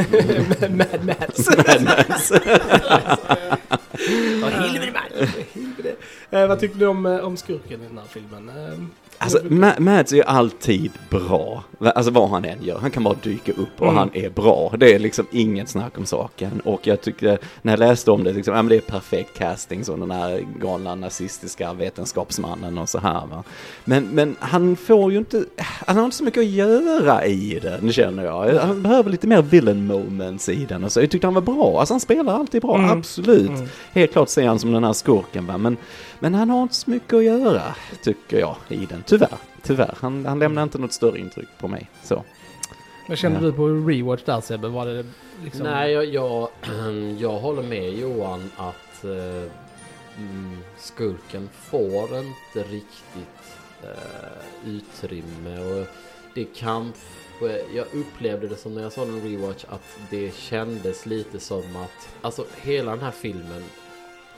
Mad 0.70 1.04
Mads. 1.06 1.48
Helvete. 4.42 5.28
Eh, 6.30 6.46
Vad 6.46 6.60
tyckte 6.60 6.78
du 6.78 6.86
om, 6.86 7.06
eh, 7.06 7.18
om 7.18 7.36
skurken 7.36 7.80
i 7.82 7.86
den 7.88 7.98
här 7.98 8.06
filmen? 8.08 8.50
Alltså, 9.20 9.38
Ma- 9.38 9.80
Mads 9.80 10.12
är 10.12 10.16
ju 10.16 10.22
alltid 10.22 10.90
bra. 11.10 11.64
Alltså 11.80 12.10
vad 12.10 12.28
han 12.28 12.44
än 12.44 12.62
gör. 12.62 12.78
Han 12.78 12.90
kan 12.90 13.04
bara 13.04 13.14
dyka 13.22 13.52
upp 13.52 13.68
och 13.78 13.82
Mm. 13.86 13.96
han 13.96 14.10
är 14.14 14.30
bra. 14.30 14.74
Det 14.78 14.94
är 14.94 14.98
liksom 14.98 15.26
inget 15.30 15.68
snack 15.68 15.98
om 15.98 16.06
saken. 16.06 16.60
Och 16.64 16.86
jag 16.86 17.00
tyckte, 17.00 17.38
när 17.62 17.72
jag 17.72 17.78
läste 17.78 18.10
om 18.10 18.24
det, 18.24 18.32
liksom, 18.32 18.54
ja 18.54 18.62
men 18.62 18.68
det 18.68 18.76
är 18.76 18.80
perfekt 18.80 19.38
casting 19.38 19.84
som 19.84 20.00
den 20.00 20.10
här 20.10 20.40
galna 20.60 20.94
nazistiska 20.94 21.72
vetenskapsmannen 21.72 22.78
och 22.78 22.88
så 22.88 22.98
här 22.98 23.26
va. 23.26 23.42
Men, 23.84 24.04
men 24.04 24.36
han 24.40 24.76
får 24.76 25.12
ju 25.12 25.18
inte, 25.18 25.44
han 25.86 25.96
har 25.96 26.04
inte 26.04 26.16
så 26.16 26.24
mycket 26.24 26.40
att 26.40 26.46
göra 26.48 27.26
i 27.26 27.58
den 27.62 27.92
känner 27.92 28.24
jag. 28.24 28.54
Han 28.54 28.82
behöver 28.82 29.10
lite 29.10 29.26
mer 29.26 29.42
villain 29.42 29.86
moments 29.86 30.48
i 30.48 30.64
den 30.64 30.84
och 30.84 30.92
så. 30.92 31.00
Jag 31.00 31.10
tyckte 31.10 31.26
han 31.26 31.34
var 31.34 31.42
bra. 31.42 31.80
Alltså 31.80 31.94
han 31.94 32.00
spelar 32.00 32.34
alltid 32.34 32.62
bra, 32.62 32.74
Mm. 32.78 32.90
absolut. 32.98 33.48
Mm. 33.48 33.68
Helt 33.92 34.12
klart 34.12 34.28
ser 34.28 34.46
han 34.46 34.58
som 34.58 34.72
den 34.72 34.84
här 34.84 34.92
skurken 34.92 35.46
va. 35.46 35.58
Men, 35.58 35.76
men 36.20 36.34
han 36.34 36.50
har 36.50 36.62
inte 36.62 36.74
så 36.74 36.90
mycket 36.90 37.14
att 37.14 37.24
göra, 37.24 37.74
tycker 38.02 38.38
jag, 38.40 38.56
i 38.68 38.86
den. 38.86 39.02
Tyvärr. 39.06 39.38
Tyvärr. 39.62 39.94
Han, 40.00 40.26
han 40.26 40.38
lämnar 40.38 40.62
inte 40.62 40.78
något 40.78 40.92
större 40.92 41.18
intryck 41.18 41.48
på 41.58 41.68
mig. 41.68 41.90
Så. 42.02 42.24
Vad 43.08 43.18
kände 43.18 43.38
Ja. 43.38 43.44
du 43.44 43.52
på 43.52 43.68
rewatch 43.68 44.22
där 44.24 44.40
Sebbe? 44.40 44.68
Var 44.68 44.86
det 44.86 45.06
liksom... 45.44 45.66
Nej, 45.66 45.92
jag, 45.92 46.04
jag, 46.04 46.48
jag 47.18 47.38
håller 47.38 47.62
med 47.62 47.92
Johan 47.92 48.50
att 48.56 49.04
eh, 49.04 49.50
mm, 50.18 50.58
skurken 50.78 51.48
får 51.52 52.18
inte 52.18 52.70
riktigt 52.70 53.56
eh, 53.82 54.68
utrymme. 54.68 55.58
Och 55.80 55.86
det 56.34 56.44
kanske, 56.44 57.62
jag 57.74 57.86
upplevde 57.94 58.48
det 58.48 58.56
som 58.56 58.74
när 58.74 58.82
jag 58.82 58.92
såg 58.92 59.08
en 59.08 59.20
rewatch 59.22 59.64
att 59.68 59.98
det 60.10 60.34
kändes 60.34 61.06
lite 61.06 61.40
som 61.40 61.76
att, 61.76 62.08
alltså 62.22 62.44
hela 62.62 62.90
den 62.90 63.00
här 63.00 63.10
filmen 63.10 63.64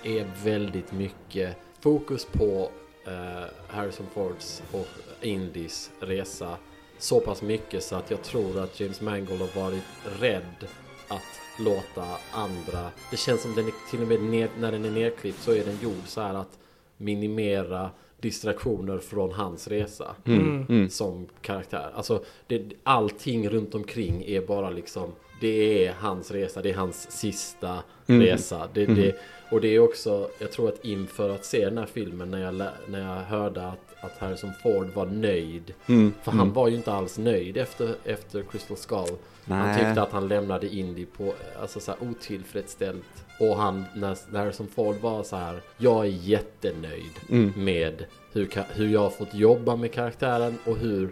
är 0.03 0.27
väldigt 0.45 0.93
mycket 0.93 1.57
fokus 1.81 2.25
på 2.33 2.71
eh, 3.07 3.45
Harrison 3.69 4.07
Fords 4.15 4.63
och 4.73 4.87
Indys 5.21 5.91
resa 6.01 6.57
så 6.99 7.21
pass 7.21 7.43
mycket 7.43 7.83
så 7.85 7.97
att 7.97 8.11
jag 8.11 8.23
tror 8.23 8.59
att 8.61 8.81
James 8.81 9.01
Mangold 9.01 9.41
har 9.41 9.63
varit 9.63 9.83
rädd 10.21 10.67
att 11.09 11.41
låta 11.59 12.05
andra... 12.33 12.91
Det 13.11 13.17
känns 13.17 13.43
som 13.43 13.55
den 13.55 13.67
är, 13.67 13.73
till 13.91 14.03
och 14.03 14.09
med 14.09 14.23
ner, 14.23 14.49
när 14.59 14.73
den 14.73 14.85
är 14.85 14.91
nerklippt 14.91 15.43
så 15.43 15.53
är 15.53 15.65
den 15.65 15.79
gjord 15.83 16.03
så 16.07 16.21
här 16.21 16.35
att 16.35 16.59
minimera 16.97 17.91
distraktioner 18.21 18.99
från 18.99 19.33
hans 19.33 19.69
resa 19.69 20.15
Mm. 20.25 20.41
Mm. 20.41 20.67
Mm. 20.69 20.91
som 20.91 21.27
karaktär. 21.41 21.91
Alltså 21.95 22.25
det, 22.47 22.63
allting 22.83 23.49
runt 23.49 23.75
omkring 23.75 24.25
är 24.27 24.41
bara 24.41 24.71
liksom 24.71 25.13
det 25.41 25.87
är 25.87 25.93
hans 25.93 26.31
resa, 26.31 26.63
det 26.63 26.71
är 26.71 26.75
hans 26.75 27.11
sista 27.11 27.79
Mm. 28.07 28.23
resa. 28.23 28.69
Det, 28.75 28.85
Mm. 28.85 28.97
det, 28.97 29.17
och 29.51 29.61
det 29.61 29.69
är 29.69 29.79
också, 29.79 30.31
jag 30.39 30.53
tror 30.53 30.69
att 30.69 30.85
inför 30.85 31.31
att 31.31 31.45
se 31.45 31.65
den 31.65 31.79
här 31.79 31.87
filmen 31.87 32.31
när 32.31 32.41
jag, 32.41 32.55
när 32.87 33.01
jag 33.01 33.23
hörde 33.23 33.67
att, 33.67 34.05
att 34.05 34.19
Harrison 34.19 34.53
Ford 34.63 34.87
var 34.95 35.07
nöjd. 35.07 35.75
Mm. 35.87 36.15
För 36.23 36.31
han 36.31 36.41
mm. 36.41 36.53
var 36.53 36.69
ju 36.69 36.77
inte 36.77 36.93
alls 36.93 37.19
nöjd 37.19 37.57
efter, 37.57 37.95
efter 38.05 38.43
Crystal 38.43 38.77
Skull. 38.77 39.17
Han 39.45 39.67
Nej. 39.67 39.79
tyckte 39.85 40.03
att 40.03 40.13
han 40.13 40.29
lämnade 40.29 40.75
Indy 40.75 41.07
på, 41.07 41.35
alltså 41.61 41.81
så 41.81 41.91
här 41.91 42.09
otillfredsställt. 42.11 43.25
Och 43.41 43.57
han, 43.57 43.85
när, 43.95 44.19
när 44.31 44.41
Harrison 44.41 44.67
Ford 44.67 44.97
var 45.01 45.23
så 45.23 45.37
här, 45.37 45.61
jag 45.77 46.05
är 46.07 46.11
jättenöjd 46.11 47.13
Mm. 47.31 47.53
med 47.57 48.05
hur, 48.33 48.49
hur 48.75 48.89
jag 48.89 49.01
har 49.01 49.11
fått 49.11 49.35
jobba 49.35 49.77
med 49.77 49.93
karaktären 49.93 50.59
och 50.65 50.77
hur 50.77 51.09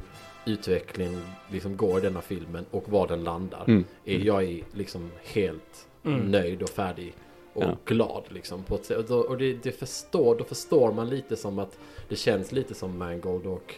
utvecklingen 0.47 1.23
liksom 1.51 1.77
går 1.77 1.99
i 1.99 2.01
denna 2.01 2.21
filmen 2.21 2.65
och 2.71 2.89
var 2.89 3.09
den 3.09 3.25
landar. 3.25 3.65
Mm. 3.67 3.85
Är 4.05 4.19
jag 4.19 4.45
är 4.45 4.63
liksom 4.75 5.11
helt 5.23 5.85
Mm. 6.05 6.31
nöjd 6.31 6.63
och 6.63 6.69
färdig 6.69 7.15
och 7.59 7.65
Ja. 7.65 7.77
glad 7.85 8.23
liksom. 8.29 8.63
På 8.65 8.75
ett, 8.75 8.85
sätt. 8.85 8.97
och 8.99 9.05
då, 9.05 9.19
och 9.19 9.39
det, 9.39 9.53
det 9.63 9.73
förstår, 9.73 10.37
då 10.39 10.45
förstår 10.45 10.93
man 10.93 11.09
lite 11.09 11.37
som 11.37 11.59
att 11.59 11.79
det 12.09 12.17
känns 12.17 12.53
lite 12.53 12.75
som 12.75 12.99
Mangold 12.99 13.47
och, 13.47 13.75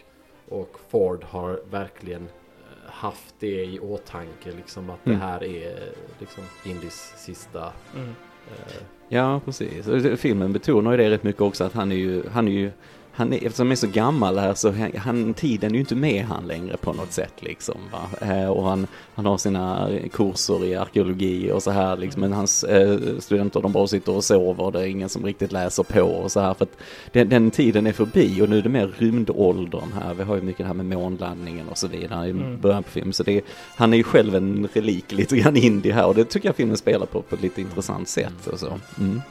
och 0.49 0.79
Ford 0.89 1.23
har 1.23 1.61
verkligen 1.71 2.21
eh, 2.21 2.91
haft 2.91 3.35
det 3.39 3.65
i 3.65 3.79
åtanke 3.79 4.51
liksom 4.57 4.89
att 4.89 5.05
Mm. 5.05 5.19
det 5.19 5.25
här 5.25 5.43
är 5.43 5.89
liksom 6.19 6.43
Indys 6.65 7.13
sista 7.17 7.73
Mm. 7.95 8.09
eh, 8.47 8.83
Ja, 9.09 9.41
precis. 9.45 10.19
Filmen 10.21 10.53
betonar 10.53 10.91
ju 10.91 10.97
det 10.97 11.09
rätt 11.09 11.23
mycket 11.23 11.41
också 11.41 11.63
att 11.63 11.73
han 11.73 11.91
är 11.91 11.95
ju, 11.95 12.23
han 12.29 12.47
är 12.47 12.51
ju, 12.51 12.71
han 13.13 13.33
är, 13.33 13.37
eftersom 13.45 13.67
han 13.67 13.71
är 13.71 13.75
så 13.75 13.87
gammal 13.87 14.37
här 14.37 14.53
så 14.53 14.73
han, 14.97 15.33
tiden 15.33 15.69
är 15.71 15.73
ju 15.73 15.79
inte 15.79 15.95
med 15.95 16.25
han 16.25 16.47
längre 16.47 16.77
på 16.77 16.93
något 16.93 17.11
sätt 17.11 17.33
liksom. 17.39 17.75
Eh, 18.21 18.45
och 18.49 18.63
han, 18.63 18.87
han 19.15 19.25
har 19.25 19.37
sina 19.37 19.89
kurser 20.13 20.65
i 20.65 20.75
arkeologi 20.75 21.51
och 21.51 21.63
så 21.63 21.71
här 21.71 21.97
liksom. 21.97 22.21
Men 22.21 22.33
hans 22.33 22.63
eh, 22.63 22.99
studenter 23.19 23.61
de 23.61 23.71
bara 23.71 23.87
sitter 23.87 24.15
och 24.15 24.23
sover. 24.23 24.71
Det 24.71 24.79
är 24.79 24.85
ingen 24.87 25.09
som 25.09 25.25
riktigt 25.25 25.51
läser 25.51 25.83
på 25.83 26.01
och 26.01 26.31
så 26.31 26.39
här. 26.39 26.53
För 26.53 26.63
att 26.65 26.77
den, 27.11 27.29
den 27.29 27.51
tiden 27.51 27.87
är 27.87 27.93
förbi 27.93 28.41
och 28.41 28.49
nu 28.49 28.57
är 28.57 28.61
det 28.61 28.69
mer 28.69 28.87
rymdåldern 28.97 29.91
här. 30.01 30.13
Vi 30.13 30.23
har 30.23 30.35
ju 30.35 30.41
mycket 30.41 30.57
det 30.63 30.67
här 30.67 30.73
med 30.73 30.85
månlandningen 30.85 31.67
och 31.69 31.77
så 31.77 31.87
vidare 31.87 32.27
i 32.27 32.29
Mm. 32.31 32.59
början 32.61 32.83
på 32.83 32.89
filmen. 32.89 33.13
Så 33.13 33.23
det, 33.23 33.37
är- 33.37 33.43
han 33.75 33.93
är 33.93 33.97
ju 33.97 34.03
själv 34.03 34.35
en 34.35 34.67
relik 34.73 35.11
lite 35.11 35.37
grann 35.37 35.57
indie 35.57 35.93
här 35.93 36.05
och 36.07 36.15
det 36.15 36.25
tycker 36.25 36.47
jag 36.49 36.55
filmen 36.55 36.77
spelar 36.77 37.05
på 37.05 37.21
på 37.21 37.35
ett 37.35 37.41
lite 37.41 37.61
intressant 37.61 38.09
sätt 38.09 38.47
och 38.51 38.59
så. 38.59 38.79
Mm. 38.99 39.21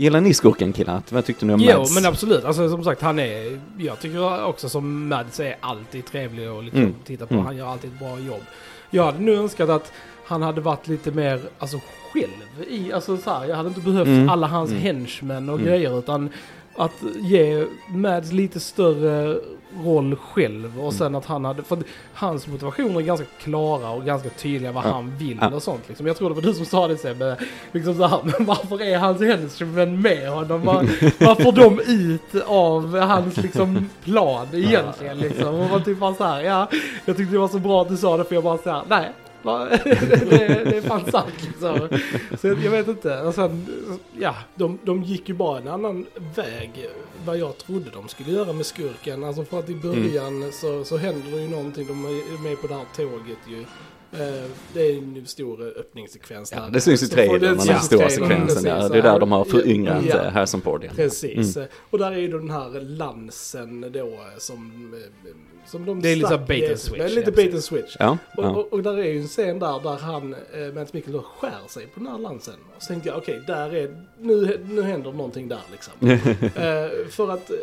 Gillar 0.00 0.20
ni 0.20 0.34
skurken 0.34 0.72
killar? 0.72 1.02
Vad 1.10 1.24
tyckte 1.24 1.46
ni 1.46 1.52
om 1.52 1.60
Jo, 1.60 1.78
Mads? 1.78 1.94
men 1.94 2.06
absolut. 2.06 2.44
Alltså 2.44 2.68
som 2.68 2.84
sagt, 2.84 3.02
han 3.02 3.18
är... 3.18 3.60
Jag 3.78 4.00
tycker 4.00 4.44
också 4.44 4.68
som 4.68 5.08
Mads 5.08 5.40
är 5.40 5.56
alltid 5.60 6.06
trevlig 6.06 6.46
att 6.46 6.64
liksom 6.64 6.80
Mm. 6.82 6.94
titta 7.04 7.26
på. 7.26 7.34
Mm. 7.34 7.46
Han 7.46 7.56
gör 7.56 7.66
alltid 7.66 7.92
ett 7.92 7.98
bra 7.98 8.18
jobb. 8.18 8.42
Jag 8.90 9.04
hade 9.04 9.18
nu 9.18 9.34
önskat 9.36 9.68
att 9.68 9.92
han 10.24 10.42
hade 10.42 10.60
varit 10.60 10.88
lite 10.88 11.10
mer, 11.10 11.40
alltså 11.58 11.80
själv 12.12 12.68
i, 12.68 12.92
alltså 12.92 13.16
så 13.16 13.30
här, 13.30 13.44
jag 13.48 13.56
hade 13.56 13.68
inte 13.68 13.80
behövt 13.80 14.06
Mm. 14.06 14.28
alla 14.28 14.46
hans 14.46 14.70
Mm. 14.70 14.82
henchmen 14.82 15.48
och 15.48 15.54
Mm. 15.54 15.66
grejer 15.68 15.98
utan 15.98 16.28
att 16.76 16.92
ge 17.20 17.66
Mads 17.88 18.32
lite 18.32 18.60
större 18.60 19.38
roll 19.84 20.16
själv 20.16 20.64
Mm. 20.72 20.80
och 20.80 20.92
sen 20.94 21.14
att 21.14 21.26
han 21.26 21.44
hade, 21.44 21.62
för 21.62 21.78
hans 22.14 22.46
motivationer 22.46 22.96
är 23.00 23.04
ganska 23.04 23.26
klara 23.40 23.90
och 23.90 24.04
ganska 24.04 24.28
tydliga 24.28 24.72
vad 24.72 24.84
Ja. 24.84 24.88
han 24.92 25.16
vill 25.18 25.38
Ja. 25.40 25.48
och 25.54 25.62
sånt 25.62 25.82
liksom. 25.88 26.06
Jag 26.06 26.16
tror 26.16 26.28
det 26.28 26.34
var 26.34 26.42
du 26.42 26.54
som 26.54 26.64
sa 26.66 26.88
det 26.88 26.96
sen, 26.96 27.18
men 27.18 27.36
liksom 27.72 27.94
så 27.94 28.06
här, 28.06 28.18
men 28.24 28.34
varför 28.46 28.82
är 28.82 28.98
hans 28.98 29.20
henchmen 29.22 30.00
med 30.02 30.28
honom? 30.30 30.62
Var, 30.64 30.86
vad 31.24 31.42
får 31.42 31.52
de 31.52 31.80
ut 31.86 32.42
av 32.46 32.98
hans 32.98 33.36
liksom 33.36 33.90
plan 34.04 34.46
egentligen 34.52 35.18
liksom? 35.18 35.54
Och 35.54 35.70
man 35.70 35.84
typ 35.84 35.98
bara 35.98 36.14
så 36.14 36.24
här, 36.24 36.40
ja, 36.42 36.68
jag 37.04 37.16
tyckte 37.16 37.32
det 37.34 37.38
var 37.38 37.48
så 37.48 37.58
bra 37.58 37.82
att 37.82 37.88
du 37.88 37.96
sa 37.96 38.16
det 38.16 38.24
för 38.24 38.34
jag 38.34 38.44
bara 38.44 38.58
så 38.58 38.70
här, 38.70 38.82
nej. 38.88 39.10
det, 39.84 40.64
det 40.64 40.76
är 40.76 40.80
fan 40.80 41.10
sant 41.10 41.34
liksom. 41.46 41.88
Så 42.40 42.46
jag, 42.46 42.56
vet 42.56 42.88
inte. 42.88 43.32
Sen, 43.32 43.66
ja. 44.18 44.34
De, 44.54 44.78
de 44.82 45.02
gick 45.02 45.28
ju 45.28 45.34
bara 45.34 45.58
en 45.58 45.68
annan 45.68 46.06
väg 46.34 46.88
vad 47.24 47.38
jag 47.38 47.58
trodde 47.58 47.90
de 47.90 48.08
skulle 48.08 48.32
göra 48.32 48.52
med 48.52 48.66
skurken. 48.66 49.24
Alltså 49.24 49.44
för 49.44 49.58
att 49.58 49.70
i 49.70 49.74
början 49.74 50.52
så, 50.52 50.84
så 50.84 50.96
händer 50.96 51.30
det 51.30 51.42
ju 51.42 51.48
någonting. 51.48 51.86
De 51.86 52.04
är 52.04 52.42
med 52.42 52.60
på 52.60 52.66
det 52.66 52.74
här 52.74 52.84
tåget 52.96 53.38
ju. 53.48 53.64
Eh, 54.12 54.50
det 54.74 54.80
är 54.82 54.98
en 54.98 55.26
stor 55.26 55.62
öppningssekvens 55.78 56.52
Ja, 56.52 56.60
där. 56.60 56.70
det 56.70 56.80
syns 56.80 57.02
i 57.02 57.08
trailern, 57.08 57.40
den 57.40 57.76
i 57.76 57.80
stora 57.80 58.08
sekvensen. 58.08 58.64
Ja, 58.64 58.88
det 58.88 58.98
är 58.98 59.02
där 59.02 59.18
de 59.20 59.32
har 59.32 59.44
föryngrat 59.44 60.04
Ja. 60.08 60.24
ja. 60.24 60.30
Harrison 60.30 60.60
Ford. 60.60 60.84
Ja. 60.84 60.90
Precis. 60.96 61.56
Mm. 61.56 61.68
Och 61.90 61.98
där 61.98 62.12
är 62.12 62.18
ju 62.18 62.28
den 62.28 62.50
här 62.50 62.80
lansen 62.80 63.92
då 63.92 64.18
som, 64.38 64.90
eh, 64.94 65.30
som 65.66 65.84
de 65.86 66.00
Det 66.02 66.08
är 66.08 66.16
lite 66.16 66.38
bait 66.48 66.70
and 66.70 66.78
switch, 66.78 66.98
med 66.98 67.12
Lite 67.12 67.30
ja, 67.30 67.36
bait 67.36 67.52
and 67.54 67.64
switch. 67.64 67.96
Ja, 67.98 68.18
Och, 68.36 68.44
ja. 68.44 68.50
och, 68.50 68.72
och 68.72 68.82
där 68.82 68.98
är 68.98 69.04
ju 69.04 69.20
en 69.20 69.28
scen 69.28 69.58
där, 69.58 69.80
där 69.82 69.96
han, 69.98 70.34
eh, 70.34 70.74
Mads 70.74 70.92
Mikkelsen, 70.92 71.12
då 71.12 71.22
skär 71.38 71.68
sig 71.68 71.86
på 71.86 72.00
den 72.00 72.08
här 72.08 72.18
lansen. 72.18 72.54
Och 72.76 72.82
så 72.82 72.88
tänkte 72.88 73.08
jag, 73.08 73.18
okej, 73.18 73.42
där 73.46 73.74
är, 73.74 74.04
nu, 74.18 74.60
nu 74.70 74.82
händer 74.82 75.12
någonting 75.12 75.48
där 75.48 75.60
liksom. 75.72 75.92
för 77.10 77.30
att, 77.30 77.50
ja, 77.50 77.56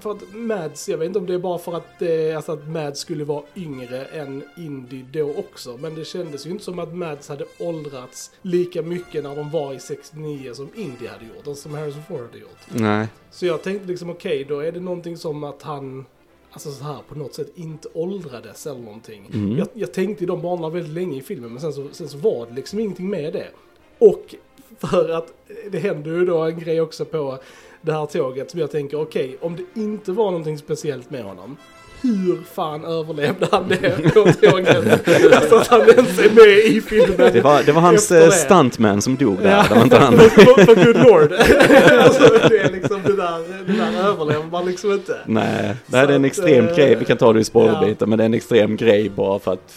för 0.00 0.10
att 0.10 0.34
Mads, 0.34 0.88
jag 0.88 0.98
vet 0.98 1.06
inte 1.06 1.18
om 1.18 1.26
det 1.26 1.34
är 1.34 1.38
bara 1.38 1.58
för 1.58 1.76
att, 1.76 2.02
eh, 2.02 2.36
alltså 2.36 2.52
att 2.52 2.68
Mads 2.68 3.00
skulle 3.00 3.24
vara 3.24 3.42
yngre 3.56 4.04
än 4.04 4.42
Indy 4.56 5.02
då 5.12 5.34
också. 5.34 5.76
Men 5.76 5.94
det 5.94 6.04
kändes 6.04 6.46
ju 6.46 6.50
inte 6.50 6.64
som 6.64 6.78
att 6.78 6.94
Mads 6.94 7.28
hade 7.28 7.44
åldrats 7.58 8.30
lika 8.42 8.82
mycket 8.82 9.24
när 9.24 9.36
de 9.36 9.50
var 9.50 9.74
i 9.74 9.80
69 9.80 10.54
som 10.54 10.68
Indy 10.74 11.06
hade 11.06 11.24
gjort, 11.24 11.46
och 11.46 11.56
som 11.56 11.74
Harrison 11.74 12.02
Ford 12.08 12.20
hade 12.20 12.38
gjort. 12.38 12.58
Nej. 12.68 13.08
Så 13.30 13.46
jag 13.46 13.62
tänkte 13.62 13.88
liksom 13.88 14.10
okej, 14.10 14.44
då 14.48 14.58
är 14.60 14.72
det 14.72 14.80
någonting 14.80 15.16
som 15.16 15.44
att 15.44 15.62
han, 15.62 16.04
alltså 16.50 16.70
så 16.70 16.84
här 16.84 16.98
på 17.08 17.14
något 17.14 17.34
sätt 17.34 17.52
inte 17.54 17.88
åldrades 17.94 18.66
eller 18.66 18.80
någonting. 18.80 19.30
Mm. 19.32 19.58
Jag, 19.58 19.68
jag 19.72 19.92
tänkte 19.92 20.24
i 20.24 20.26
de 20.26 20.42
banorna 20.42 20.68
väldigt 20.68 20.92
länge 20.92 21.18
i 21.18 21.22
filmen, 21.22 21.50
men 21.50 21.60
sen 21.60 21.72
så, 21.72 21.88
sen 21.92 22.08
så 22.08 22.18
var 22.18 22.46
det 22.46 22.54
liksom 22.54 22.78
ingenting 22.78 23.10
med 23.10 23.32
det. 23.32 23.48
Och 23.98 24.34
för 24.78 25.08
att 25.08 25.32
det 25.70 25.78
händer 25.78 26.10
ju 26.10 26.24
då 26.24 26.38
en 26.38 26.60
grej 26.60 26.80
också 26.80 27.04
på 27.04 27.38
det 27.82 27.92
här 27.92 28.06
tåget 28.06 28.50
som 28.50 28.60
jag 28.60 28.70
tänker, 28.70 29.00
okej, 29.00 29.36
om 29.40 29.56
det 29.56 29.80
inte 29.80 30.12
var 30.12 30.24
någonting 30.24 30.58
speciellt 30.58 31.10
med 31.10 31.24
honom, 31.24 31.56
hur 32.02 32.42
fan 32.54 32.84
överlevde 32.84 33.46
han 33.52 33.68
det 33.68 34.12
på 34.14 34.32
tåget? 34.40 34.76
alltså 35.34 35.54
att 35.56 35.66
han 35.66 35.80
ens 35.80 36.18
är 36.18 36.30
med 36.30 36.76
i 36.76 36.80
filmen. 36.80 37.32
Det 37.32 37.40
var, 37.40 37.62
det 37.62 37.72
var 37.72 37.82
hans 37.82 38.10
eh, 38.10 38.24
det. 38.24 38.32
stuntman 38.32 39.02
som 39.02 39.16
dog 39.16 39.38
där. 39.38 39.50
Ja, 39.50 39.64
Det 39.68 39.74
var 39.74 39.82
inte 39.82 39.98
han. 39.98 40.18
för, 40.18 40.64
för 40.64 40.74
good 40.84 40.96
lord. 41.06 41.32
alltså, 42.00 42.48
det 42.48 42.58
är 42.58 42.72
liksom 42.72 43.00
det 43.04 43.16
där, 43.16 43.38
det 43.66 43.72
där 43.72 44.08
överlever 44.08 44.44
man 44.50 44.64
liksom 44.66 44.92
inte. 44.92 45.16
Nej, 45.26 45.74
det 45.86 45.96
här 45.96 46.04
är 46.04 46.08
Så 46.08 46.14
en 46.14 46.24
extrem 46.24 46.68
eh, 46.68 46.76
grej. 46.76 46.94
Vi 46.94 47.04
kan 47.04 47.16
ta 47.16 47.32
det 47.32 47.40
i 47.40 47.44
spoilerbiten, 47.44 47.96
ja. 48.00 48.06
men 48.06 48.18
det 48.18 48.24
är 48.24 48.26
en 48.26 48.34
extrem 48.34 48.76
grej 48.76 49.10
bara 49.16 49.38
för 49.38 49.52
att 49.52 49.72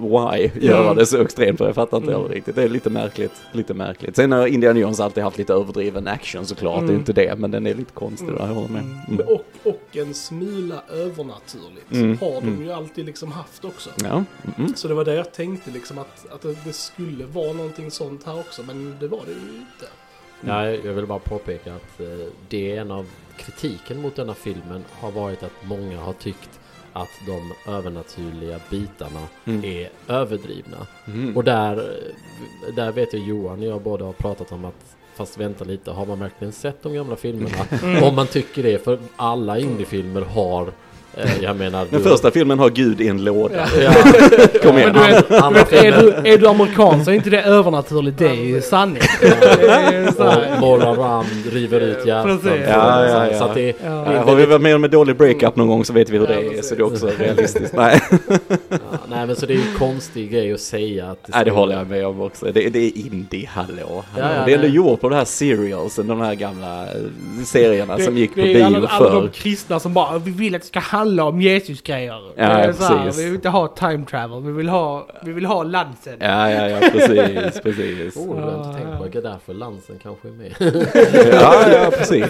why 0.00 0.50
göra 0.60 0.94
det 0.94 1.06
så 1.06 1.22
extremt? 1.22 1.58
För 1.58 1.66
jag 1.66 1.74
fattar 1.74 1.96
inte 1.96 2.10
Mm. 2.10 2.20
heller 2.22 2.34
riktigt. 2.34 2.54
Det 2.56 2.62
är 2.62 2.68
lite 2.68 2.90
märkligt. 2.90 3.32
Lite 3.52 3.74
märkligt. 3.74 4.16
Sen 4.16 4.32
har 4.32 4.46
Indiana 4.46 4.80
Jones 4.80 5.00
alltid 5.00 5.22
haft 5.24 5.38
lite 5.38 5.52
överdriven 5.52 6.08
action 6.08 6.46
såklart. 6.46 6.78
Det 6.80 6.84
är 6.84 6.88
Mm. 6.88 6.96
inte 6.98 7.12
det, 7.12 7.38
men 7.38 7.50
den 7.50 7.66
är 7.66 7.74
lite 7.74 7.92
konstig. 7.92 8.28
där, 8.28 8.34
Jag 8.38 8.46
håller 8.54 8.68
med. 8.68 8.82
Mm. 8.82 8.98
Mm. 9.08 9.26
Och, 9.28 9.44
och 9.72 9.96
en 9.96 10.14
smula 10.14 10.82
övernaturligt 10.90 11.92
Mm, 11.92 12.18
har 12.18 12.40
de 12.40 12.48
mm. 12.48 12.62
ju 12.62 12.72
alltid 12.72 13.06
liksom 13.06 13.32
haft 13.32 13.64
också. 13.64 13.90
Ja. 14.02 14.24
Mm. 14.58 14.74
Så 14.76 14.88
det 14.88 14.94
var 14.94 15.04
det 15.04 15.14
jag 15.14 15.32
tänkte 15.32 15.70
liksom 15.70 15.98
att, 15.98 16.26
att 16.32 16.42
det, 16.64 16.72
skulle 16.72 17.24
vara 17.26 17.52
någonting 17.52 17.90
sånt 17.90 18.24
här 18.26 18.38
också, 18.38 18.62
men 18.62 18.96
det 19.00 19.08
var 19.08 19.20
det 19.26 19.32
ju 19.32 19.58
inte. 19.58 19.86
Ja, 20.46 20.66
jag 20.70 20.92
vill 20.92 21.06
bara 21.06 21.18
påpeka 21.18 21.74
att 21.74 22.00
eh, 22.00 22.06
det 22.48 22.76
är 22.76 22.80
en 22.80 22.90
av 22.90 23.06
kritiken 23.36 24.02
mot 24.02 24.16
denna 24.16 24.34
filmen 24.34 24.84
har 24.90 25.10
varit 25.10 25.42
att 25.42 25.52
många 25.64 26.00
har 26.00 26.12
tyckt 26.12 26.60
att 26.96 27.10
de 27.26 27.52
övernaturliga 27.72 28.60
bitarna 28.70 29.20
Mm. 29.44 29.64
är 29.64 29.88
överdrivna. 30.08 30.86
Mm. 31.06 31.36
Och 31.36 31.44
där, 31.44 32.00
där 32.76 32.92
vet 32.92 33.12
jag 33.12 33.22
Johan 33.22 33.58
och 33.58 33.64
jag 33.66 33.82
båda 33.82 34.04
har 34.04 34.12
pratat 34.12 34.52
om 34.52 34.64
att 34.64 34.96
Fast 35.16 35.38
vänta 35.38 35.64
lite, 35.64 35.90
har 35.90 36.06
man 36.06 36.18
verkligen 36.18 36.52
sett 36.52 36.82
de 36.82 36.94
gamla 36.94 37.16
filmerna? 37.16 37.56
Om 38.08 38.14
man 38.14 38.26
tycker 38.26 38.62
det, 38.62 38.84
för 38.84 38.98
alla 39.16 39.58
indiefilmer 39.58 40.20
har 40.20 40.72
Jag 41.42 41.56
menar 41.56 41.86
Den 41.90 42.02
du- 42.02 42.08
första 42.08 42.30
filmen 42.30 42.58
har 42.58 42.70
Gud 42.70 43.00
i 43.00 43.08
en 43.08 43.24
låda. 43.24 43.66
Ja, 43.80 43.92
Kom 44.62 44.78
igen. 44.78 44.90
Men 44.94 45.12
du 45.12 45.48
du 45.48 45.54
vet, 45.54 45.72
är, 45.72 46.00
du, 46.22 46.30
är 46.32 46.38
du 46.38 46.48
amerikan 46.48 47.04
så 47.04 47.10
är 47.10 47.14
inte 47.14 47.30
det 47.30 47.42
övernaturligt, 47.42 48.18
det 48.18 48.26
är 48.28 48.34
ju 48.34 48.60
sanning. 48.62 49.02
Det 49.20 49.66
är 49.66 50.24
här. 50.24 50.60
Moral 50.60 50.96
Ram 50.96 51.24
river 51.52 51.80
ut 51.80 52.06
hjärtan. 52.06 52.38
Precis. 52.38 52.60
Ja, 52.68 53.06
ja, 53.08 53.26
ja. 53.32 53.38
Så 53.38 53.44
att 53.44 53.54
det, 53.54 53.66
Ja. 53.84 54.12
Ja, 54.12 54.22
har 54.22 54.34
vi 54.34 54.46
varit 54.46 54.62
med 54.62 54.74
om 54.74 54.84
en 54.84 54.90
dålig 54.90 55.16
breakup 55.16 55.56
någon 55.56 55.66
gång 55.68 55.84
så 55.84 55.92
vet 55.92 56.10
vi 56.10 56.18
hur 56.18 56.26
Ja, 56.26 56.32
det 56.40 56.46
är, 56.46 56.50
precis. 56.50 56.68
så 56.68 56.74
det 56.74 56.80
är 56.82 56.84
också 56.86 57.10
realistiskt. 57.18 57.74
Nej, 57.76 58.00
ja, 58.68 58.76
nej 59.10 59.26
men 59.26 59.36
så 59.36 59.46
det 59.46 59.52
är 59.52 59.56
ju 59.56 59.62
en 59.72 59.78
konstig 59.78 60.30
grej 60.30 60.52
att 60.52 60.60
säga 60.60 61.06
att 61.10 61.28
Nej 61.28 61.44
det 61.44 61.50
håller 61.50 61.76
jag 61.76 61.86
med 61.90 62.06
om 62.06 62.20
också. 62.20 62.46
Det, 62.46 62.68
det 62.68 62.78
är 62.78 62.98
indie, 62.98 63.48
hallå. 63.52 63.72
hallå. 63.76 64.04
Ja, 64.16 64.34
ja, 64.36 64.44
det 64.46 64.52
är 64.52 64.54
ändå 64.56 64.68
gjort 64.68 65.00
på 65.00 65.08
de 65.08 65.14
här 65.16 65.24
serialsen, 65.24 66.06
de 66.06 66.20
här 66.20 66.34
gamla 66.34 66.82
eh, 66.82 66.88
serierna 67.44 67.98
som 67.98 68.18
gick 68.18 68.34
på 68.34 68.40
det 68.40 68.50
är 68.50 68.54
bio 68.54 68.64
alla, 68.64 68.88
alla 68.88 69.10
de 69.10 69.22
förr. 69.22 69.28
kristna 69.34 69.80
som 69.80 69.94
bara, 69.94 70.18
vi 70.18 70.30
vill 70.30 70.54
att 70.54 70.60
det 70.62 70.66
ska 70.68 70.80
handla 70.80 71.03
om 71.04 71.40
Jesus-grejer. 71.40 72.32
Ja, 72.36 72.62
precis. 72.64 73.18
vi 73.18 73.24
vill 73.24 73.34
inte 73.34 73.48
ha 73.48 73.68
time 73.68 74.04
travel, 74.06 74.42
vi 74.42 74.52
vill 74.52 74.68
ha, 74.68 75.08
vi 75.22 75.32
vill 75.32 75.46
ha 75.46 75.62
lansen. 75.62 76.16
Ja, 76.20 76.50
ja, 76.50 76.68
ja, 76.68 76.78
precis, 76.92 77.60
precis. 77.60 78.16
Oh, 78.16 78.36
det 78.36 78.42
har 78.42 78.50
jag 78.50 78.60
inte 78.60 78.68
Ja, 78.68 78.72
tänkt 78.74 78.98
på. 78.98 79.04
ja. 79.04 79.08
Det 79.12 79.18
är 79.18 79.22
därför 79.22 79.54
Lansen 79.54 79.98
kanske 80.02 80.28
är 80.28 80.32
med. 80.32 80.54
Ja, 81.32 81.70
ja, 81.72 81.90
precis. 81.90 82.26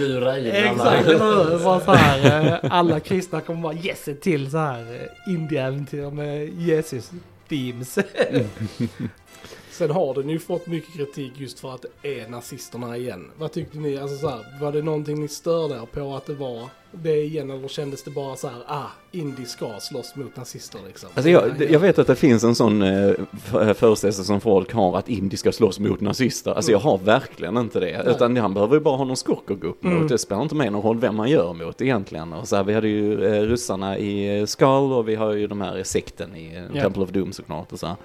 Lura 0.00 0.38
in 0.38 0.46
Exakt, 0.46 1.08
alla. 1.08 1.80
så 1.80 1.92
här, 1.92 2.52
eh, 2.52 2.58
alla 2.70 3.00
kristna 3.00 3.40
kommer 3.40 3.60
bara 3.62 3.74
yes 3.74 4.08
till 4.20 4.50
så 4.50 4.58
här 4.58 4.80
eh, 4.80 5.32
indieäventyr 5.34 6.10
med 6.10 6.48
Jesus. 6.48 7.10
themes. 7.48 7.98
Sen 9.70 9.90
har 9.90 10.14
den 10.14 10.28
ju 10.28 10.38
fått 10.38 10.66
mycket 10.66 10.94
kritik 10.94 11.32
just 11.36 11.60
för 11.60 11.74
att 11.74 11.84
det 12.02 12.20
är 12.22 12.28
nazisterna 12.28 12.96
igen. 12.96 13.30
Vad 13.38 13.52
tyckte 13.52 13.78
ni? 13.78 13.98
Alltså 13.98 14.16
så 14.16 14.28
här, 14.28 14.38
var 14.60 14.72
det 14.72 14.82
någonting 14.82 15.20
ni 15.20 15.28
störde 15.28 15.74
er 15.74 15.86
på 15.92 16.14
att 16.16 16.26
det 16.26 16.34
var 16.34 16.68
det 16.92 17.16
igen 17.22 17.50
eller 17.50 17.68
kändes 17.68 18.02
det 18.02 18.10
bara 18.10 18.36
så 18.36 18.48
här, 18.48 18.56
ah, 18.66 18.86
Indy 19.12 19.44
ska 19.44 19.80
slåss 19.80 20.16
mot 20.16 20.36
nazister 20.36 20.78
liksom? 20.86 21.08
Alltså 21.14 21.30
jag, 21.30 21.62
jag 21.70 21.80
vet 21.80 21.98
att 21.98 22.06
det 22.06 22.16
finns 22.16 22.44
en 22.44 22.54
sån 22.54 22.82
eh, 22.82 23.12
för- 23.44 23.74
föreställelse 23.74 24.24
som 24.24 24.40
folk 24.40 24.72
har 24.72 24.98
att 24.98 25.08
Indy 25.08 25.36
ska 25.36 25.52
slåss 25.52 25.78
mot 25.78 26.00
nazister. 26.00 26.50
Alltså 26.50 26.72
jag 26.72 26.78
har 26.78 26.98
verkligen 26.98 27.56
inte 27.56 27.80
det. 27.80 28.02
Utan 28.06 28.36
han 28.36 28.54
behöver 28.54 28.74
ju 28.74 28.80
bara 28.80 28.96
ha 28.96 29.04
någon 29.04 29.16
skurk 29.16 29.50
att 29.50 29.60
gå 29.60 29.68
upp 29.68 29.82
mot. 29.82 29.92
Mm. 29.92 30.08
Det 30.08 30.18
spelar 30.18 30.42
inte 30.42 30.54
med 30.54 30.72
någon 30.72 30.82
roll 30.82 30.98
vem 30.98 31.16
man 31.16 31.30
gör 31.30 31.52
mot 31.52 31.82
egentligen. 31.82 32.32
Och 32.32 32.48
så 32.48 32.56
här, 32.56 32.64
vi 32.64 32.74
hade 32.74 32.88
ju 32.88 33.24
eh, 33.24 33.42
ryssarna 33.42 33.98
i 33.98 34.38
eh, 34.40 34.46
Skull 34.46 34.92
och 34.92 35.08
vi 35.08 35.14
har 35.14 35.32
ju 35.32 35.46
de 35.46 35.60
här 35.60 35.82
sekten 35.82 36.36
i 36.36 36.56
eh, 36.56 36.62
Ja. 36.74 36.82
Temple 36.82 37.02
of 37.02 37.10
Doom 37.10 37.32
såklart. 37.32 37.72
Och 37.72 37.78
så 37.78 37.86
här. 37.86 37.96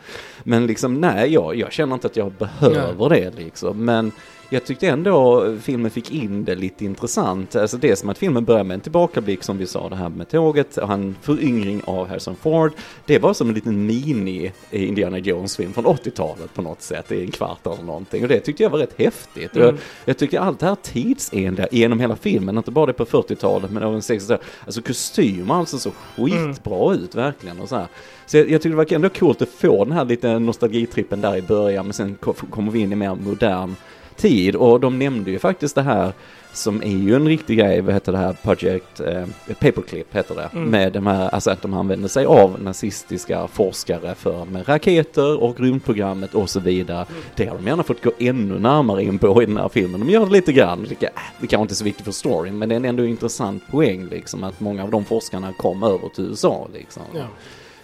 Men 0.43 0.67
liksom 0.67 1.01
nej, 1.01 1.33
jag, 1.33 1.55
jag 1.55 1.71
känner 1.71 1.93
inte 1.93 2.07
att 2.07 2.17
jag 2.17 2.31
behöver 2.31 3.09
det 3.09 3.31
liksom. 3.37 3.85
Men 3.85 4.11
jag 4.49 4.65
tyckte 4.65 4.87
ändå 4.87 5.45
filmen 5.61 5.91
fick 5.91 6.11
in 6.11 6.45
det 6.45 6.55
lite 6.55 6.85
intressant. 6.85 7.55
Alltså 7.55 7.77
det 7.77 7.89
är 7.89 7.95
som 7.95 8.09
att 8.09 8.17
filmen 8.17 8.45
börjar 8.45 8.63
med 8.63 8.75
en 8.75 8.81
tillbakablick 8.81 9.43
som 9.43 9.57
vi 9.57 9.65
sa 9.67 9.89
det 9.89 9.95
här 9.95 10.09
med 10.09 10.29
tåget 10.29 10.77
och 10.77 10.87
han 10.87 11.15
föryngring 11.21 11.81
av 11.85 12.07
Harrison 12.07 12.35
Ford. 12.35 12.71
Det 13.05 13.19
var 13.19 13.33
som 13.33 13.49
en 13.49 13.55
liten 13.55 13.85
mini 13.85 14.51
Indiana 14.71 15.17
Jones-film 15.17 15.73
från 15.73 15.85
80-talet 15.85 16.53
på 16.53 16.61
något 16.61 16.81
sätt, 16.81 17.11
i 17.11 17.21
en 17.23 17.31
kvart 17.31 17.67
eller 17.67 17.83
någonting. 17.83 18.23
Och 18.23 18.29
det 18.29 18.39
tyckte 18.39 18.63
jag 18.63 18.69
var 18.69 18.79
rätt 18.79 18.93
häftigt. 18.97 19.55
Mm. 19.55 19.67
Jag, 19.67 19.77
jag 20.05 20.17
tycker 20.17 20.39
allt 20.39 20.59
det 20.59 20.65
här 20.65 20.75
tidsenliga 20.75 21.67
genom 21.71 21.99
hela 21.99 22.15
filmen, 22.15 22.57
inte 22.57 22.71
bara 22.71 22.85
det 22.85 22.93
på 22.93 23.05
40-talet 23.05 23.71
men 23.71 23.83
även 23.83 23.99
60-talet. 23.99 24.41
Alltså 24.65 24.81
kostymer 24.81 25.53
alltså 25.55 25.77
så 25.77 25.91
skitbra 25.91 26.93
ut 26.93 27.15
verkligen 27.15 27.59
och 27.59 27.69
så 27.69 27.75
här. 27.75 27.87
Så 28.25 28.37
jag, 28.37 28.49
jag 28.49 28.61
tycker 28.61 28.69
det 28.69 28.75
var 28.75 28.93
ändå 28.93 29.09
coolt 29.09 29.41
att 29.41 29.49
få 29.49 29.85
den 29.85 29.93
här 29.93 30.05
lite 30.05 30.39
nostalgitrippen 30.39 31.21
där 31.21 31.37
i 31.37 31.41
början 31.41 31.85
men 31.85 31.93
sen 31.93 32.15
ko- 32.15 32.33
kommer 32.33 32.71
vi 32.71 32.79
in 32.79 32.91
i 32.91 32.95
mer 32.95 33.15
modern 33.15 33.75
tid 34.17 34.55
och 34.55 34.79
de 34.79 34.99
nämnde 34.99 35.31
ju 35.31 35.39
faktiskt 35.39 35.75
det 35.75 35.81
här 35.81 36.13
som 36.53 36.83
är 36.83 36.97
ju 36.97 37.15
en 37.15 37.27
riktig 37.27 37.57
grej, 37.57 37.81
vad 37.81 37.93
heter 37.93 38.11
det 38.11 38.17
här, 38.17 38.33
Project 38.43 38.99
eh, 38.99 39.25
Paperclip 39.59 40.15
heter 40.15 40.35
det, 40.35 40.49
Mm. 40.53 40.69
med 40.69 40.93
de 40.93 41.07
här, 41.07 41.29
alltså 41.29 41.51
att 41.51 41.61
de 41.61 41.73
använder 41.73 42.07
sig 42.07 42.25
av 42.25 42.61
nazistiska 42.61 43.47
forskare 43.47 44.15
för 44.15 44.45
med 44.45 44.67
raketer 44.69 45.43
och 45.43 45.59
rymdprogrammet 45.59 46.35
och 46.35 46.49
så 46.49 46.59
vidare. 46.59 47.05
Det 47.35 47.45
har 47.45 47.55
de 47.57 47.67
gärna 47.67 47.83
fått 47.83 48.03
gå 48.03 48.11
ännu 48.19 48.59
närmare 48.59 49.03
in 49.03 49.19
på 49.19 49.43
i 49.43 49.45
den 49.45 49.57
här 49.57 49.69
filmen. 49.69 49.99
De 49.99 50.09
gör 50.09 50.25
det 50.25 50.31
lite 50.31 50.53
grann, 50.53 50.85
äh, 50.99 51.09
det 51.39 51.47
kanske 51.47 51.61
inte 51.61 51.73
är 51.73 51.75
så 51.75 51.83
viktigt 51.83 52.05
för 52.05 52.11
storyn, 52.11 52.57
men 52.57 52.69
det 52.69 52.75
är 52.75 52.77
en 52.77 52.85
ändå 52.85 53.05
intressant 53.05 53.63
poäng 53.71 54.05
liksom 54.09 54.43
att 54.43 54.59
många 54.59 54.83
av 54.83 54.91
de 54.91 55.05
forskarna 55.05 55.53
kom 55.53 55.83
över 55.83 56.09
till 56.15 56.23
USA 56.25 56.67
liksom. 56.73 57.03
Ja. 57.13 57.21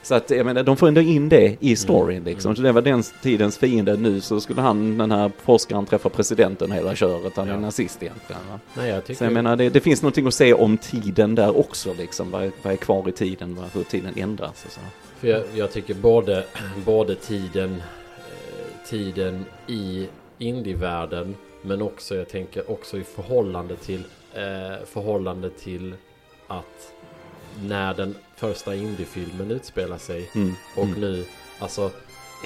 Så 0.04 0.16
att 0.16 0.30
jag 0.30 0.46
menar, 0.46 0.64
de 0.64 0.78
får 0.78 0.88
ändå 0.88 1.02
in 1.02 1.30
det 1.30 1.58
i 1.60 1.76
storyn 1.76 2.24
liksom. 2.24 2.56
Så 2.56 2.62
det 2.62 2.72
var 2.72 2.82
den 2.82 3.04
tidens 3.22 3.58
fiende 3.58 3.98
nu 3.98 4.22
så 4.22 4.42
skulle 4.42 4.62
han, 4.62 4.98
den 4.98 5.12
här 5.12 5.32
forskaren, 5.44 5.86
träffa 5.86 6.10
presidenten 6.10 6.72
hela 6.72 6.96
köret. 6.96 7.36
Han 7.38 7.48
är 7.50 7.54
Ja. 7.54 7.60
nazist 7.60 8.04
egentligen. 8.04 8.42
Va? 8.52 8.60
Nej, 8.74 8.90
jag 8.90 9.06
tycker... 9.06 9.18
Så 9.18 9.24
jag 9.24 9.34
menar, 9.34 9.56
det, 9.56 9.70
det 9.70 9.80
finns 9.80 10.02
någonting 10.02 10.28
att 10.28 10.34
säga 10.34 10.56
om 10.56 10.78
tiden 10.78 11.36
där 11.36 11.58
också 11.58 11.94
liksom. 11.94 12.32
Vad 12.32 12.44
är, 12.44 12.52
vad 12.64 12.74
är 12.74 12.78
kvar 12.78 13.10
i 13.10 13.12
tiden, 13.12 13.56
vad, 13.56 13.66
hur 13.74 13.84
tiden 13.84 14.14
ändras 14.18 14.66
och 14.66 14.72
så. 14.72 14.80
För 15.20 15.28
jag, 15.28 15.44
jag 15.56 15.72
tycker 15.72 15.94
både, 15.94 16.46
både 16.86 17.16
tiden, 17.16 17.74
eh, 18.18 18.88
tiden 18.90 19.46
i 19.68 20.08
indievärlden 20.38 21.36
men 21.62 21.82
också 21.82 22.16
jag 22.16 22.30
tänker 22.30 22.72
också 22.72 22.98
i 22.98 23.04
förhållande 23.04 23.76
till 23.76 24.04
eh, 24.34 24.86
förhållande 24.86 25.50
till 25.50 25.94
att 26.48 26.92
när 27.64 27.94
den 27.94 28.16
första 28.42 28.76
indiefilmen 28.76 29.52
utspelar 29.52 29.98
sig 29.98 30.30
Mm. 30.36 30.54
och 30.76 30.84
mm. 30.84 31.00
nu 31.02 31.26
alltså 31.60 31.92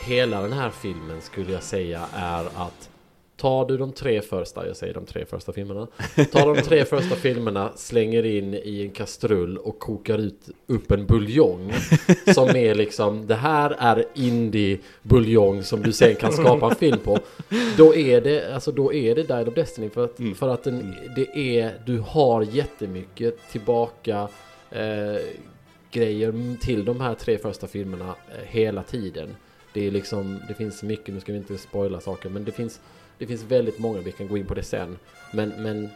hela 0.01 0.41
den 0.41 0.53
här 0.53 0.69
filmen 0.69 1.21
skulle 1.21 1.51
jag 1.51 1.63
säga 1.63 2.05
är 2.13 2.45
att 2.45 2.89
Tar 3.37 3.65
du 3.65 3.77
de 3.77 3.91
tre 3.91 4.21
första, 4.21 4.67
jag 4.67 4.77
säger 4.77 4.93
de 4.93 5.05
tre 5.05 5.25
första 5.25 5.53
filmerna 5.53 5.87
Tar 6.31 6.55
de 6.55 6.61
tre 6.61 6.85
första 6.85 7.15
filmerna, 7.15 7.71
slänger 7.75 8.25
in 8.25 8.53
i 8.53 8.81
en 8.81 8.91
kastrull 8.91 9.57
och 9.57 9.79
kokar 9.79 10.17
ut 10.17 10.49
upp 10.67 10.91
en 10.91 11.05
buljong 11.05 11.73
Som 12.33 12.49
är 12.55 12.75
liksom, 12.75 13.27
det 13.27 13.35
här 13.35 13.75
är 13.79 14.05
indie-buljong 14.13 15.63
som 15.63 15.81
du 15.81 15.93
sen 15.93 16.15
kan 16.15 16.31
skapa 16.31 16.69
en 16.69 16.75
film 16.75 16.99
på 16.99 17.19
Då 17.77 17.95
är 17.95 18.21
det, 18.21 18.53
alltså 18.53 18.71
då 18.71 18.93
är 18.93 19.15
det 19.15 19.23
Dial 19.23 19.47
of 19.47 19.53
Destiny 19.55 19.89
för 19.89 20.03
att, 20.05 20.19
Mm. 20.19 20.35
för 20.35 20.49
att 20.49 20.63
den, 20.63 20.95
det 21.15 21.59
är, 21.59 21.73
du 21.85 21.99
har 22.07 22.41
jättemycket 22.41 23.37
tillbaka 23.51 24.27
eh, 24.71 25.21
grejer 25.95 26.57
till 26.61 26.85
de 26.85 27.01
här 27.01 27.15
tre 27.15 27.37
första 27.37 27.67
filmerna 27.67 28.15
eh, 28.29 28.43
hela 28.45 28.83
tiden. 28.83 29.35
Det 29.73 29.87
är 29.87 29.91
liksom, 29.91 30.39
det 30.47 30.53
finns 30.53 30.83
mycket, 30.83 31.13
nu 31.13 31.19
ska 31.19 31.31
vi 31.31 31.37
inte 31.37 31.57
spoila 31.57 31.99
saker, 31.99 32.29
men 32.29 32.43
det 32.45 32.51
finns, 32.51 32.81
det 33.17 33.27
finns 33.27 33.43
väldigt 33.43 33.79
många, 33.79 33.99
vi 33.99 34.11
kan 34.11 34.27
gå 34.27 34.37
in 34.37 34.45
på 34.45 34.53
det 34.53 34.63
sen. 34.63 34.97
Men, 35.33 35.49
men, 35.49 35.89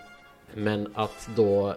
men 0.53 0.91
att 0.93 1.29
då, 1.35 1.75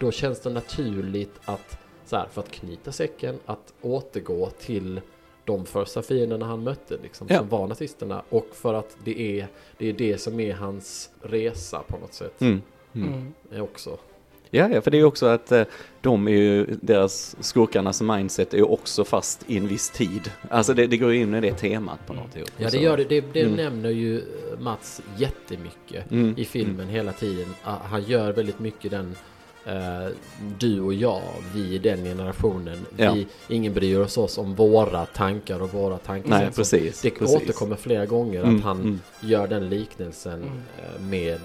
då 0.00 0.10
känns 0.10 0.40
det 0.40 0.50
naturligt 0.50 1.34
att, 1.44 1.78
så 2.06 2.16
här, 2.16 2.26
för 2.32 2.40
att 2.40 2.50
knyta 2.50 2.92
säcken, 2.92 3.38
att 3.46 3.72
återgå 3.82 4.50
till 4.50 5.00
de 5.44 5.66
första 5.66 6.02
fienderna 6.02 6.46
han 6.46 6.62
mötte, 6.64 6.98
liksom, 7.02 7.26
Ja. 7.30 7.38
som 7.38 7.48
var 7.48 7.66
nazisterna. 7.66 8.22
Och 8.28 8.48
för 8.52 8.74
att 8.74 8.96
det 9.04 9.40
är, 9.40 9.48
det 9.78 9.88
är 9.88 9.92
det 9.92 10.18
som 10.18 10.40
är 10.40 10.54
hans 10.54 11.10
resa 11.22 11.82
på 11.88 11.98
något 11.98 12.14
sätt. 12.14 12.40
Mm. 12.40 12.62
Mm. 12.94 13.08
Mm. 13.08 13.32
är 13.52 13.60
Också. 13.60 13.98
Ja, 14.50 14.68
ja, 14.68 14.80
för 14.80 14.90
det 14.90 14.98
är 14.98 15.04
också 15.04 15.26
att 15.26 15.52
eh, 15.52 15.62
de 16.00 16.28
är 16.28 16.32
ju, 16.32 16.66
deras 16.80 17.36
skurkarnas 17.40 18.02
mindset 18.02 18.54
är 18.54 18.58
ju 18.58 18.64
också 18.64 19.04
fast 19.04 19.44
i 19.50 19.56
en 19.56 19.68
viss 19.68 19.90
tid. 19.90 20.30
Alltså 20.50 20.74
det, 20.74 20.86
det 20.86 20.96
går 20.96 21.12
ju 21.12 21.20
in 21.20 21.34
i 21.34 21.40
det 21.40 21.52
temat 21.54 22.06
på 22.06 22.12
något 22.12 22.32
sätt. 22.32 22.52
Ja, 22.56 22.68
det 22.70 22.78
gör 22.78 22.96
det. 22.96 23.04
Det, 23.04 23.24
det 23.32 23.40
Mm. 23.42 23.54
nämner 23.56 23.90
ju 23.90 24.18
eh, 24.18 24.58
Mats 24.60 25.02
jättemycket 25.16 26.10
Mm. 26.10 26.34
i 26.38 26.44
filmen 26.44 26.88
hela 26.88 27.12
tiden. 27.12 27.54
Ah, 27.64 27.76
Han 27.90 28.02
gör 28.02 28.32
väldigt 28.32 28.58
mycket 28.58 28.90
den 28.90 29.16
eh, 29.66 30.06
du 30.58 30.80
och 30.80 30.94
jag, 30.94 31.22
vi 31.54 31.74
i 31.74 31.78
den 31.78 32.04
generationen. 32.04 32.86
Ja. 32.96 33.12
Vi, 33.12 33.26
ingen 33.48 33.74
bryr 33.74 33.98
oss 33.98 34.18
oss 34.18 34.38
om 34.38 34.54
våra 34.54 35.06
tankar 35.06 35.62
och 35.62 35.72
våra 35.74 35.98
tankesätt. 35.98 36.40
Nej, 36.40 36.50
precis. 36.52 37.00
Det 37.02 37.10
precis. 37.10 37.36
återkommer 37.36 37.76
flera 37.76 38.06
gånger 38.06 38.42
Mm, 38.42 38.56
att 38.56 38.62
han 38.62 38.80
mm, 38.80 39.00
gör 39.20 39.46
den 39.46 39.68
liknelsen 39.68 40.42
Mm. 40.42 40.54
eh, 40.78 41.00
med, 41.00 41.40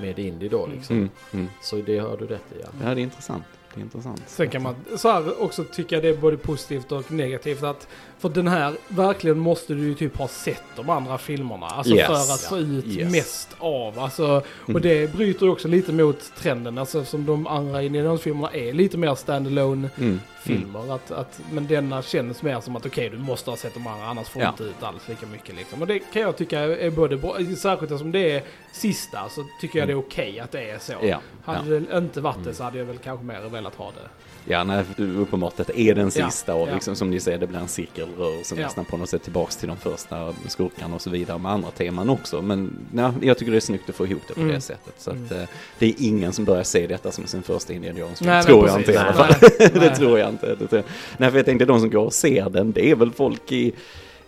med 0.00 0.18
Indy 0.18 0.48
då 0.48 0.66
liksom. 0.66 0.96
mm, 0.96 1.08
mm. 1.32 1.48
Så 1.62 1.76
det 1.76 1.98
har 1.98 2.16
du 2.16 2.26
rätt 2.26 2.52
i. 2.52 2.60
Ja. 2.62 2.68
Ja, 2.84 2.94
det 2.94 3.00
är 3.00 3.02
intressant. 3.02 3.44
Det 3.74 3.80
är 3.80 3.84
intressant. 3.84 4.22
Sen 4.26 4.50
kan 4.50 4.62
man 4.62 4.74
så 4.96 5.10
här 5.12 5.42
också 5.42 5.64
tycka 5.64 6.00
det 6.00 6.08
är 6.08 6.16
både 6.16 6.36
positivt 6.36 6.92
och 6.92 7.12
negativt 7.12 7.62
att 7.62 7.88
för 8.18 8.28
den 8.28 8.48
här 8.48 8.74
verkligen 8.88 9.38
måste 9.38 9.74
du 9.74 9.82
ju 9.82 9.94
typ 9.94 10.16
ha 10.16 10.28
sett 10.28 10.62
de 10.76 10.90
andra 10.90 11.18
filmerna. 11.18 11.66
Alltså 11.66 11.94
Yes. 11.94 12.06
för 12.06 12.14
att 12.14 12.40
få 12.40 12.58
ut 12.58 12.86
Yes. 12.86 13.12
mest 13.12 13.48
av. 13.58 13.98
Alltså, 13.98 14.26
och 14.62 14.68
Mm. 14.70 14.82
det 14.82 15.12
bryter 15.12 15.46
ju 15.46 15.52
också 15.52 15.68
lite 15.68 15.92
mot 15.92 16.32
trenden. 16.36 16.78
Alltså 16.78 17.04
som 17.04 17.26
de 17.26 17.46
andra 17.46 17.82
Indiana 17.82 18.18
är 18.52 18.72
lite 18.72 18.96
mer 18.98 19.14
standalone 19.14 19.90
Mm. 19.98 20.20
filmer. 20.42 20.94
Att, 20.94 21.10
att, 21.10 21.40
men 21.52 21.66
denna 21.66 22.02
känns 22.02 22.42
mer 22.42 22.60
som 22.60 22.76
att 22.76 22.86
okej 22.86 23.08
du 23.10 23.18
måste 23.18 23.50
ha 23.50 23.56
sett 23.56 23.74
de 23.74 23.86
andra 23.86 24.06
annars 24.06 24.28
får 24.28 24.40
du 24.40 24.44
Ja. 24.46 24.50
inte 24.50 24.64
ut 24.64 24.82
alls 24.82 25.08
lika 25.08 25.26
mycket 25.26 25.54
liksom. 25.56 25.80
Och 25.82 25.88
det 25.88 25.98
kan 25.98 26.22
jag 26.22 26.36
tycka 26.36 26.60
är, 26.60 26.90
både 26.90 27.16
bra, 27.16 27.36
särskilt 27.58 27.82
eftersom 27.92 28.12
det 28.12 28.32
är 28.32 28.42
sista 28.72 29.28
så 29.28 29.44
tycker 29.60 29.78
jag 29.78 29.88
det 29.88 29.92
är 29.92 29.98
okej 29.98 30.40
att 30.40 30.52
det 30.52 30.70
är 30.70 30.78
så. 30.78 30.92
Mm. 30.92 31.08
Ja, 31.08 31.20
Hade 31.44 31.80
det 31.80 31.98
inte 31.98 32.20
varit 32.20 32.44
det 32.44 32.54
så 32.54 32.64
hade 32.64 32.78
jag 32.78 32.84
väl 32.84 32.98
kanske 32.98 33.24
mer 33.26 33.40
velat 33.48 33.74
ha 33.74 33.86
det. 33.90 34.08
Ja, 34.50 34.64
nej, 34.64 34.84
uppenbart 34.98 35.60
är 35.74 35.94
den 35.94 36.10
Ja, 36.14 36.30
sista 36.30 36.54
och 36.54 36.68
ja. 36.68 36.74
liksom 36.74 36.96
som 36.96 37.10
ni 37.10 37.20
säger, 37.20 37.38
det 37.38 37.46
blir 37.46 37.58
en 37.58 37.68
cirkelrörelse 37.68 38.54
Ja. 38.58 38.62
nästan 38.62 38.84
på 38.84 38.96
något 38.96 39.08
sätt 39.08 39.22
tillbaks 39.22 39.56
till 39.56 39.68
de 39.68 39.76
första 39.76 40.34
skurkarna 40.46 40.94
och 40.94 41.00
så 41.02 41.10
vidare 41.10 41.38
med 41.38 41.52
andra 41.52 41.70
teman 41.70 42.10
också. 42.10 42.42
Men 42.42 42.78
nej, 42.92 43.10
jag 43.22 43.38
tycker 43.38 43.52
det 43.52 43.58
är 43.58 43.60
snyggt 43.60 43.88
att 43.88 43.94
få 43.94 44.06
ihop 44.06 44.22
det 44.28 44.34
på 44.34 44.40
Mm. 44.40 44.54
det 44.54 44.60
sättet. 44.60 44.94
Så 44.98 45.10
att 45.10 45.16
Mm. 45.16 45.42
eh, 45.42 45.48
det 45.78 45.86
är 45.86 45.94
ingen 45.98 46.32
som 46.32 46.44
börjar 46.44 46.62
se 46.64 46.86
detta 46.86 47.12
som 47.12 47.26
sin 47.26 47.42
första 47.42 47.72
Indiana 47.72 47.98
Jones. 47.98 48.20
Nej, 48.20 48.42
tror 48.44 48.68
jag 48.68 48.80
inte 48.80 48.92
i 48.92 48.96
alla 48.96 49.12
fall. 49.12 49.34
det 49.58 49.96
tror 49.96 50.18
jag 50.18 50.28
inte. 50.28 50.46
Det 50.46 50.66
tror 50.66 50.68
jag. 50.72 50.84
Nej, 51.16 51.30
för 51.30 51.38
jag 51.38 51.46
tänkte 51.46 51.64
de 51.64 51.80
som 51.80 51.90
går 51.90 52.04
och 52.04 52.12
ser 52.12 52.50
den, 52.50 52.72
det 52.72 52.90
är 52.90 52.94
väl 52.94 53.12
folk 53.12 53.52
i 53.52 53.72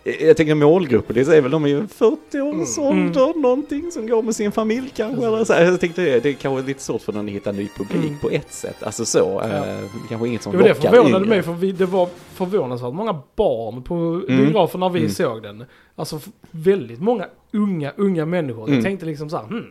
jag 0.03 0.37
tänker 0.37 0.55
målgruppen, 0.55 1.15
det 1.15 1.27
är 1.37 1.41
väl 1.41 1.51
de 1.51 1.65
i 1.65 1.83
40 1.87 2.41
års 2.41 2.77
Mm. 2.77 3.05
ålder 3.07 3.39
någonting 3.41 3.91
som 3.91 4.07
går 4.07 4.23
med 4.23 4.35
sin 4.35 4.51
familj 4.51 4.91
kanske. 4.95 5.25
Eller 5.25 5.43
så. 5.43 5.53
Jag 5.53 5.79
tänkte 5.79 6.01
det, 6.01 6.19
det 6.19 6.29
är 6.29 6.33
kanske 6.33 6.67
lite 6.67 6.81
svårt 6.83 7.01
för 7.01 7.11
den 7.13 7.25
att 7.25 7.31
hitta 7.31 7.51
ny 7.51 7.69
publik 7.77 8.03
Mm. 8.05 8.19
på 8.19 8.29
ett 8.29 8.53
sätt. 8.53 8.83
Alltså 8.83 9.05
så, 9.05 9.41
Ja. 9.43 9.49
eh, 9.49 9.77
kanske 10.09 10.27
inget 10.27 10.41
som 10.41 10.51
Det 10.51 10.57
var 10.57 10.63
det 10.63 10.69
lockar 10.73 10.89
förvånade 10.89 11.17
yngre. 11.17 11.29
mig 11.29 11.41
för 11.43 11.53
vi, 11.53 11.71
det 11.71 11.85
var 11.85 12.09
förvånansvärt 12.33 12.93
många 12.93 13.19
barn 13.35 13.83
på 13.83 13.95
Mm. 13.95 14.25
biografen 14.45 14.79
när 14.79 14.89
vi 14.89 14.99
Mm. 14.99 15.11
såg 15.11 15.43
den. 15.43 15.63
Alltså 15.95 16.19
väldigt 16.51 17.01
många 17.01 17.25
unga, 17.53 17.91
unga 17.97 18.25
människor. 18.25 18.63
Mm. 18.63 18.75
Jag 18.75 18.83
tänkte 18.83 19.05
liksom 19.05 19.29
så 19.29 19.37
här, 19.37 19.43
hmm, 19.45 19.65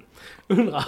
undra, 0.48 0.82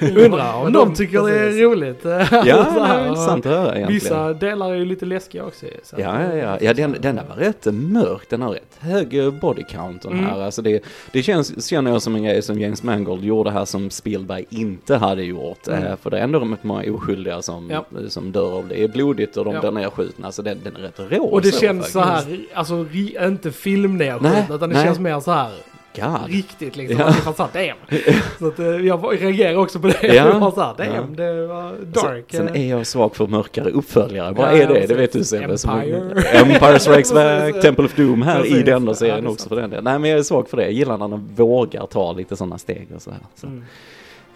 undra 0.24 0.54
om 0.54 0.72
de 0.72 0.94
tycker 0.94 1.22
det 1.22 1.38
är 1.40 1.62
roligt. 1.64 2.00
Ja, 2.04 2.24
Så 2.74 2.80
det 2.80 2.86
är 2.86 3.08
intressant 3.08 3.46
att 3.46 3.52
höra 3.52 3.76
egentligen. 3.76 3.88
Vissa 3.92 4.32
delar 4.32 4.70
är 4.72 4.76
ju 4.76 4.84
lite 4.84 5.06
läskiga 5.06 5.44
också. 5.44 5.66
Så 5.82 5.96
Ja, 5.98 6.22
ja, 6.22 6.34
ja. 6.36 6.58
ja 6.60 6.74
den, 6.74 6.96
där 7.00 7.12
var 7.28 7.36
rätt 7.36 7.66
mörk. 7.72 8.30
Den 8.30 8.42
har 8.42 8.52
rätt 8.52 8.76
hög 8.78 9.18
eh, 9.18 9.30
body 9.30 9.62
count 9.62 10.02
den 10.02 10.12
Mm. 10.12 10.24
här. 10.24 10.40
Alltså 10.42 10.62
det, 10.62 10.84
det 11.12 11.22
känns, 11.22 11.66
känner 11.68 11.90
jag 11.90 12.02
som 12.02 12.16
en 12.16 12.24
grej 12.24 12.42
som 12.42 12.58
James 12.60 12.82
Mangold 12.82 13.24
gjorde 13.24 13.50
här 13.50 13.64
som 13.64 13.90
Spielberg 13.90 14.44
inte 14.50 14.96
hade 14.96 15.22
gjort. 15.22 15.68
Mm. 15.68 15.84
Eh, 15.84 15.96
För 15.96 16.10
det 16.10 16.18
är 16.18 16.22
ändå 16.22 16.38
rätt 16.38 16.64
många 16.64 16.92
oskyldiga 16.92 17.42
som, 17.42 17.70
Ja. 17.70 17.84
som 18.08 18.32
dör 18.32 18.52
av 18.58 18.68
det. 18.68 18.74
Det 18.74 18.84
är 18.84 18.88
blodigt 18.88 19.36
och 19.36 19.44
de 19.44 19.54
Ja. 19.54 19.60
blir 19.60 19.70
nedskjutna. 19.70 20.32
Så 20.32 20.42
den, 20.42 20.58
den 20.64 20.76
är 20.76 20.80
rätt 20.80 21.00
rå. 21.12 21.24
Och 21.24 21.42
det 21.42 21.54
känns 21.54 21.92
så 21.92 22.00
faktiskt. 22.02 22.28
här, 22.28 22.40
alltså 22.54 22.86
inte 23.26 23.52
filmnedskjutet 23.52 24.32
Nej, 24.48 24.56
utan 24.56 24.68
det 24.68 24.74
nej. 24.76 24.84
känns 24.84 24.98
mer 24.98 25.20
så 25.20 25.30
här 25.30 25.50
God. 25.96 26.26
riktigt 26.30 26.76
liksom. 26.76 26.98
Ja. 27.00 27.14
Man 27.24 27.34
här, 27.34 27.48
damn. 27.52 28.00
Så 28.38 28.46
att, 28.46 28.58
eh, 28.58 28.66
jag 28.66 29.22
reagerar 29.22 29.56
också 29.56 29.80
på 29.80 29.86
det. 29.86 29.96
Ja. 30.02 30.14
Jag 30.14 30.40
var 30.40 30.50
damn, 30.76 30.94
Ja. 30.94 31.24
det 31.24 31.46
var 31.46 31.72
dark. 31.84 32.24
Sen, 32.30 32.46
sen 32.46 32.56
eh. 32.56 32.62
är 32.66 32.76
jag 32.76 32.86
svag 32.86 33.16
för 33.16 33.26
mörkare 33.26 33.70
uppföljare. 33.70 34.32
Vad 34.32 34.46
Ja, 34.48 34.62
är 34.62 34.66
det? 34.68 34.86
Det 34.86 34.94
vet 34.94 35.12
du 35.12 35.24
Sebbe. 35.24 35.44
Empire. 35.44 36.22
Empire 36.32 36.78
Strikes 36.78 37.12
Back. 37.14 37.60
Temple 37.62 37.84
of 37.84 37.94
Doom 37.96 38.22
här 38.22 38.46
i 38.46 38.48
Precis. 38.50 38.64
den 38.64 38.84
då 38.84 38.90
Ja, 38.90 38.94
serien 38.94 39.26
också 39.26 39.38
sant. 39.38 39.48
för 39.48 39.56
den 39.60 39.70
delen. 39.70 39.84
Nej 39.84 39.98
men 39.98 40.10
jag 40.10 40.18
är 40.18 40.22
svag 40.22 40.48
för 40.48 40.56
det. 40.56 40.62
Jag 40.62 40.72
gillar 40.72 40.98
när 40.98 41.08
de 41.08 41.28
vågar 41.36 41.86
ta 41.86 42.12
lite 42.12 42.36
sådana 42.36 42.58
steg 42.58 42.88
och 42.94 43.02
så 43.02 43.10
här. 43.10 43.20
Så, 43.34 43.46
Mm. 43.46 43.64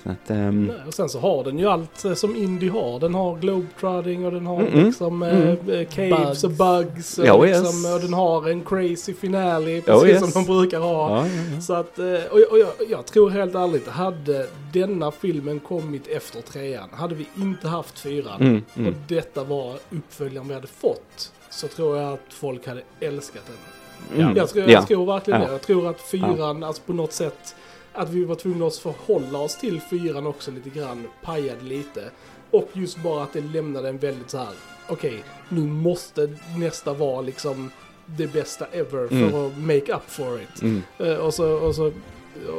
Att, 0.04 0.30
ehm, 0.30 0.64
Nej, 0.66 0.76
Och 0.86 0.94
sen 0.94 1.08
så 1.08 1.18
har 1.20 1.44
den 1.44 1.58
ju 1.58 1.66
allt 1.68 2.04
eh, 2.04 2.14
som 2.14 2.36
indie 2.36 2.70
har. 2.70 3.00
Den 3.00 3.14
har 3.14 3.36
globetrotting 3.36 4.26
och 4.26 4.32
den 4.32 4.46
har 4.46 4.60
Mm, 4.62 4.84
liksom 4.86 5.22
mm. 5.22 5.70
eh, 5.70 5.86
caves 5.88 6.42
Bugs. 6.42 6.44
och 6.44 6.50
bugs. 6.50 7.18
Och, 7.18 7.26
Ja, 7.26 7.44
liksom, 7.44 7.64
yes. 7.66 7.94
och 7.94 8.00
den 8.00 8.12
har 8.14 8.48
en 8.50 8.64
crazy 8.64 9.14
finale 9.14 9.70
Ja, 9.70 9.82
precis 9.86 10.08
yes. 10.08 10.32
som 10.32 10.44
de 10.44 10.52
brukar 10.52 10.80
ha. 10.80 11.16
ja, 11.16 11.26
ja, 11.26 11.32
ja. 11.54 11.60
Så 11.60 11.72
att, 11.74 11.98
och, 11.98 12.40
jag- 12.40 12.50
och 12.52 12.58
jag, 12.58 12.68
jag 12.90 13.06
tror 13.06 13.30
helt 13.30 13.54
ärligt, 13.54 13.88
hade 13.88 14.46
denna 14.72 15.10
filmen 15.10 15.60
kommit 15.60 16.06
efter 16.06 16.40
trean, 16.40 16.88
hade 16.92 17.14
vi 17.14 17.26
inte 17.36 17.68
haft 17.68 17.98
fyran 17.98 18.40
Mm, 18.40 18.62
mm. 18.76 18.88
och 18.88 18.94
detta 19.08 19.44
var 19.44 19.74
uppföljaren 19.90 20.48
vi 20.48 20.54
hade 20.54 20.66
fått, 20.66 21.32
så 21.50 21.68
tror 21.68 21.96
jag 21.98 22.12
att 22.12 22.20
folk 22.28 22.66
hade 22.66 22.82
älskat 23.00 23.42
den. 23.46 24.20
Mm. 24.22 24.36
Jag, 24.36 24.48
tror, 24.48 24.64
Ja. 24.64 24.70
jag 24.70 24.88
tror 24.88 25.06
verkligen 25.06 25.40
det. 25.40 25.52
Jag 25.52 25.62
tror 25.62 25.90
att 25.90 26.00
fyran, 26.00 26.62
alltså 26.64 26.82
på 26.86 26.92
något 26.92 27.12
sätt, 27.12 27.54
att 27.94 28.10
vi 28.10 28.24
var 28.24 28.34
tvungna 28.34 28.66
att 28.66 28.76
förhålla 28.76 29.38
oss 29.38 29.56
till 29.58 29.80
fyran 29.80 30.26
också 30.26 30.50
lite 30.50 30.70
grann, 30.70 31.06
pajade 31.22 31.62
lite. 31.64 32.10
Och 32.50 32.68
just 32.72 33.02
bara 33.02 33.22
att 33.22 33.32
det 33.32 33.40
lämnade 33.40 33.88
en 33.88 33.98
väldigt 33.98 34.30
så 34.30 34.38
här, 34.38 34.48
okej, 34.88 35.24
nu 35.48 35.60
måste 35.60 36.36
nästa 36.58 36.92
vara 36.94 37.20
liksom 37.20 37.70
det 38.06 38.26
bästa 38.32 38.66
ever 38.66 39.08
för 39.08 39.16
Mm. 39.16 39.34
att 39.46 39.58
make 39.58 39.92
up 39.94 40.02
for 40.10 40.40
it. 40.40 40.62
Mm. 40.62 40.82
Eh, 40.98 41.14
och, 41.16 41.34
så, 41.34 41.52
och 41.52 41.74
så 41.74 41.92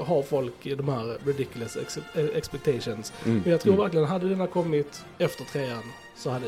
har 0.05 0.21
folk 0.23 0.53
de 0.77 0.89
här 0.89 1.17
ridiculous 1.25 1.77
ex 1.77 1.97
eh, 2.15 2.25
expectations. 2.25 3.13
Mm. 3.25 3.41
Men 3.43 3.51
jag 3.51 3.61
tror 3.61 3.73
Mm. 3.73 3.83
verkligen, 3.83 4.05
hade 4.07 4.29
denna 4.29 4.47
kommit 4.47 5.05
efter 5.17 5.43
trean 5.45 5.83
så 6.17 6.29
hade 6.29 6.45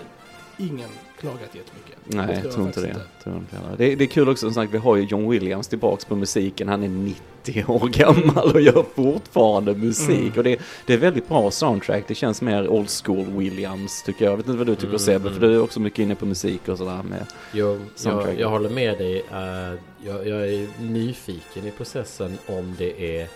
ingen 0.58 0.90
klagat 1.20 1.56
jättemycket. 1.56 1.98
Nej, 2.04 2.28
Det 2.28 2.42
jag 2.44 2.54
tror 2.54 2.68
inte 2.68 2.82
det. 2.82 2.96
Tror 3.24 3.38
inte 3.38 3.56
det. 3.78 3.96
Det 3.96 4.04
är 4.04 4.08
kul 4.08 4.30
också 4.30 4.46
som 4.46 4.54
sagt, 4.54 4.74
vi 4.74 4.78
har 4.78 4.96
ju 4.96 5.04
John 5.04 5.30
Williams 5.30 5.68
tillbaks 5.68 6.06
på 6.06 6.16
musiken. 6.16 6.68
Han 6.68 6.84
är 6.84 6.88
90 6.90 7.22
år 7.68 7.88
gammal 7.88 8.52
och 8.52 8.62
gör 8.62 8.86
fortfarande 8.96 9.74
musik. 9.74 10.20
Mm. 10.20 10.38
Och 10.38 10.44
det, 10.44 10.60
det 10.86 10.94
är 10.94 10.98
väldigt 10.98 11.28
bra 11.28 11.52
soundtrack. 11.52 12.04
Det 12.08 12.16
känns 12.16 12.42
mer 12.42 12.68
old 12.68 12.90
school 12.90 13.26
Williams 13.26 14.04
tycker 14.04 14.26
jag. 14.26 14.32
Jag 14.32 14.38
vet 14.38 14.48
inte 14.48 14.58
vad 14.58 14.68
du 14.68 14.76
tycker 14.76 14.88
Mm, 14.88 15.00
Sebbe, 15.00 15.30
mm. 15.30 15.34
för 15.40 15.48
du 15.48 15.56
är 15.56 15.62
också 15.62 15.80
mycket 15.80 16.00
inne 16.00 16.16
på 16.16 16.26
musik 16.26 16.68
och 16.68 16.78
sådär 16.78 17.04
med. 17.04 17.26
Jo, 17.54 17.80
Soundtrack. 17.96 18.28
jag, 18.28 18.40
jag 18.40 18.50
håller 18.50 18.70
med 18.70 18.98
dig. 18.98 19.18
Eh, 19.32 19.80
jag, 20.06 20.28
jag 20.28 20.50
är 20.54 20.68
nyfiken 20.82 21.68
i 21.68 21.72
processen 21.72 22.38
om 22.48 22.76
det 22.78 23.20
är 23.20 23.28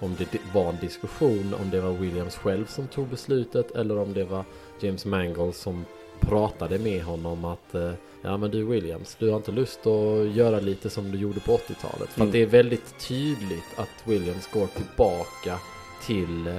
om 0.00 0.16
det 0.18 0.38
var 0.54 0.68
en 0.68 0.76
diskussion, 0.80 1.54
om 1.62 1.70
det 1.70 1.80
var 1.80 1.90
Williams 1.92 2.36
själv 2.36 2.66
som 2.66 2.86
tog 2.86 3.08
beslutet 3.08 3.70
eller 3.70 3.98
om 3.98 4.12
det 4.12 4.24
var 4.24 4.44
James 4.80 5.04
Mangold 5.04 5.54
som 5.54 5.84
pratade 6.20 6.78
med 6.78 7.02
honom 7.02 7.44
att 7.44 7.74
eh, 7.74 7.90
ja 8.22 8.36
men 8.36 8.50
du 8.50 8.64
Williams, 8.64 9.16
du 9.18 9.28
har 9.30 9.36
inte 9.36 9.52
lust 9.52 9.86
att 9.86 10.28
göra 10.34 10.60
lite 10.60 10.90
som 10.90 11.10
du 11.10 11.18
gjorde 11.18 11.40
på 11.40 11.56
80-talet. 11.56 12.08
För 12.08 12.20
Mm. 12.20 12.28
att 12.28 12.32
det 12.32 12.42
är 12.42 12.46
väldigt 12.46 12.98
tydligt 13.08 13.64
att 13.76 13.88
Williams 14.08 14.46
går 14.52 14.66
tillbaka 14.66 15.58
till 16.06 16.46
eh, 16.46 16.54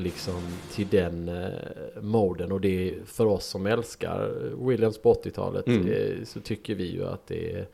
liksom 0.00 0.40
till 0.74 0.86
den 0.90 1.28
eh, 1.28 2.02
moden 2.02 2.52
och 2.52 2.60
det 2.60 2.88
är 2.88 2.94
för 3.06 3.26
oss 3.26 3.46
som 3.46 3.66
älskar 3.66 4.32
Williams 4.68 4.98
på 4.98 5.14
80-talet 5.14 5.66
Mm. 5.66 5.88
eh, 5.92 6.24
så 6.24 6.40
tycker 6.40 6.74
vi 6.74 6.84
ju 6.92 7.06
att 7.06 7.26
det 7.26 7.52
är 7.52 7.66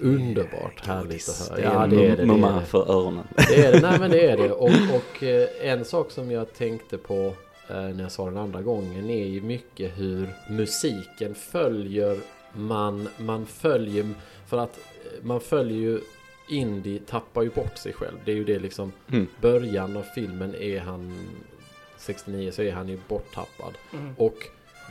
underbart 0.00 0.86
härligt 0.86 1.28
att 1.28 1.48
höra. 1.48 1.60
Ja, 1.62 1.86
det 1.86 2.06
är 2.06 2.16
det. 2.16 2.26
mumma 2.26 2.62
för 2.62 2.90
öronen. 2.90 3.24
Det 3.36 3.64
är 3.64 3.72
det, 3.72 3.80
nej 3.80 3.98
men 4.00 4.10
det 4.10 4.26
är 4.30 4.36
det. 4.36 4.52
Och, 4.52 4.70
och 4.70 5.22
eh, 5.22 5.48
en 5.62 5.84
sak 5.84 6.10
som 6.10 6.30
jag 6.30 6.52
tänkte 6.54 6.98
på 6.98 7.32
när 7.74 8.02
jag 8.02 8.12
sa 8.12 8.24
den 8.24 8.36
andra 8.36 8.62
gången 8.62 9.10
är 9.10 9.26
ju 9.26 9.40
mycket 9.40 9.98
hur 9.98 10.28
musiken 10.50 11.34
följer 11.34 12.18
man, 12.52 13.08
man 13.16 13.46
följer, 13.46 14.06
för 14.46 14.58
att 14.58 14.78
eh, 14.78 15.24
man 15.24 15.40
följer 15.40 15.78
ju 15.78 16.00
Indie 16.50 17.00
tappar 17.06 17.42
ju 17.42 17.50
bort 17.50 17.78
sig 17.78 17.92
själv. 17.92 18.16
Det 18.24 18.32
är 18.32 18.36
ju 18.36 18.44
det 18.44 18.58
liksom, 18.58 18.92
Mm. 19.12 19.26
början 19.40 19.96
av 19.96 20.02
filmen 20.02 20.54
är 20.54 20.80
han 20.80 21.28
69 21.98 22.50
så 22.50 22.62
är 22.62 22.72
han 22.72 22.88
ju 22.88 22.98
borttappad. 23.08 23.74
Mm. 23.92 24.14
Och 24.18 24.36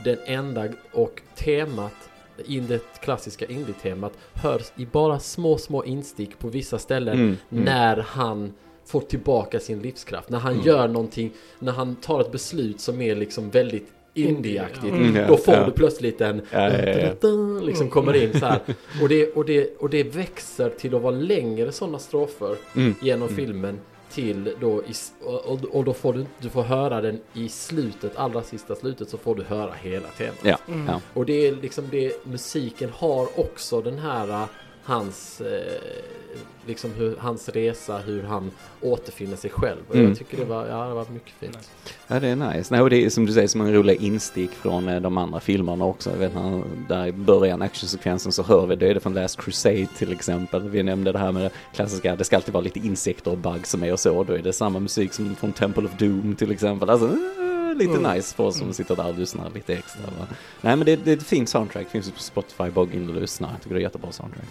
den 0.04 0.18
enda, 0.26 0.68
och 0.92 1.22
temat, 1.36 2.10
in 2.46 2.66
det 2.66 3.00
klassiska 3.00 3.46
indie-temat 3.46 4.12
hörs 4.34 4.72
i 4.76 4.86
bara 4.86 5.18
små, 5.18 5.58
små 5.58 5.84
instick 5.84 6.38
på 6.38 6.48
vissa 6.48 6.78
ställen 6.78 7.14
Mm. 7.14 7.36
Mm. 7.50 7.64
när 7.64 7.96
han 7.96 8.52
får 8.88 9.00
tillbaka 9.00 9.60
sin 9.60 9.82
livskraft. 9.82 10.30
När 10.30 10.38
han 10.38 10.52
Mm. 10.52 10.66
gör 10.66 10.88
någonting, 10.88 11.30
när 11.58 11.72
han 11.72 11.96
tar 11.96 12.20
ett 12.20 12.32
beslut 12.32 12.80
som 12.80 13.00
är 13.00 13.14
liksom 13.16 13.50
väldigt 13.50 13.88
indieaktigt. 14.14 14.84
Mm. 14.92 15.26
Då 15.28 15.36
får 15.36 15.54
ja. 15.54 15.64
du 15.64 15.70
plötsligt 15.72 16.20
en 16.20 16.42
Ja, 16.50 16.70
ja, 16.72 17.60
liksom 17.62 17.90
kommer 17.90 18.16
in 18.22 18.40
så 18.40 18.46
här. 18.46 18.60
Och 19.02 19.08
det, 19.08 19.32
och, 19.32 19.44
det, 19.44 19.76
och 19.78 19.90
det 19.90 20.02
växer 20.02 20.70
till 20.70 20.94
att 20.94 21.02
vara 21.02 21.14
längre 21.14 21.72
sådana 21.72 21.98
strofer 21.98 22.56
Mm. 22.76 22.94
genom 23.02 23.28
Mm. 23.28 23.36
filmen 23.36 23.80
till 24.10 24.54
då 24.60 24.82
i, 24.82 24.92
och, 25.24 25.66
och- 25.74 25.84
då 25.84 25.92
får 25.92 26.12
du, 26.12 26.26
du 26.40 26.48
får 26.48 26.62
höra 26.62 27.00
den 27.00 27.20
i 27.34 27.48
slutet, 27.48 28.12
allra 28.16 28.42
sista 28.42 28.74
slutet 28.74 29.08
så 29.08 29.18
får 29.18 29.34
du 29.34 29.42
höra 29.42 29.72
hela 29.82 30.08
temat. 30.08 30.60
Mm. 30.68 30.90
Och 31.14 31.26
det 31.26 31.46
är 31.48 31.52
liksom 31.52 31.84
det, 31.90 32.26
musiken 32.26 32.90
har 32.94 33.40
också 33.40 33.80
den 33.82 33.98
här 33.98 34.46
hans, 34.88 35.40
eh, 35.40 35.82
liksom 36.66 36.90
hur, 36.92 37.16
hans 37.18 37.48
resa, 37.48 37.98
hur 37.98 38.22
han 38.22 38.50
återfinner 38.80 39.36
sig 39.36 39.50
själv. 39.50 39.78
Och 39.88 39.94
Mm. 39.94 40.08
jag 40.08 40.18
tycker 40.18 40.36
det 40.36 40.44
var, 40.44 40.66
ja, 40.66 40.84
det 40.88 40.94
var 40.94 41.06
mycket 41.12 41.32
fint. 41.40 41.70
Ja, 42.06 42.20
det 42.20 42.28
är 42.28 42.36
nice. 42.36 42.74
Nej, 42.74 42.80
och 42.82 42.90
det 42.90 43.04
är 43.04 43.10
som 43.10 43.26
du 43.26 43.32
säger 43.32 43.48
som 43.48 43.60
en 43.60 43.72
rolig 43.74 44.02
instick 44.02 44.50
från 44.50 44.88
eh, 44.88 45.00
de 45.00 45.18
andra 45.18 45.40
filmerna 45.40 45.84
också. 45.84 46.10
Jag 46.10 46.16
vet 46.16 46.34
när, 46.34 46.62
där 46.88 47.06
i 47.06 47.12
början 47.12 47.62
actionsekvensen 47.62 48.32
så 48.32 48.42
hör 48.42 48.66
vi 48.66 48.76
det, 48.76 48.88
är 48.90 48.94
det 48.94 49.00
från 49.00 49.14
Last 49.14 49.40
Crusade 49.40 49.86
till 49.98 50.12
exempel. 50.12 50.68
Vi 50.68 50.82
nämnde 50.82 51.12
det 51.12 51.18
här 51.18 51.32
med 51.32 51.42
det 51.42 51.50
klassiska, 51.74 52.16
det 52.16 52.24
ska 52.24 52.36
alltid 52.36 52.54
vara 52.54 52.64
lite 52.64 52.78
insekter 52.78 53.30
och 53.30 53.38
bugs 53.38 53.70
som 53.70 53.82
är 53.84 53.92
och 53.92 54.00
så. 54.00 54.24
Då 54.24 54.32
är 54.32 54.38
det 54.38 54.52
samma 54.52 54.78
musik 54.78 55.12
som 55.12 55.36
från 55.36 55.52
Temple 55.52 55.84
of 55.84 55.92
Doom 55.98 56.36
till 56.38 56.50
exempel. 56.52 56.90
Alltså, 56.90 57.16
lite 57.78 57.92
Mm. 57.96 58.12
nice 58.14 58.36
för 58.36 58.44
oss 58.44 58.58
som 58.58 58.72
sitter 58.72 58.96
där 58.96 59.08
och 59.08 59.18
lyssnar 59.18 59.50
lite 59.50 59.74
extra. 59.74 60.02
Va? 60.18 60.26
Nej, 60.60 60.76
men 60.76 60.86
det, 60.86 60.96
det 60.96 61.12
är 61.12 61.16
ett 61.16 61.22
fint 61.26 61.48
soundtrack, 61.48 61.88
finns 61.90 62.10
på 62.10 62.20
Spotify, 62.20 62.70
bara 62.70 62.84
gå 62.84 62.92
in 62.92 63.08
och 63.08 63.14
lyssna. 63.20 63.48
Jag 63.52 63.62
tycker 63.62 63.74
det 63.74 63.80
är 63.80 63.82
jättebra 63.82 64.12
soundtrack. 64.12 64.44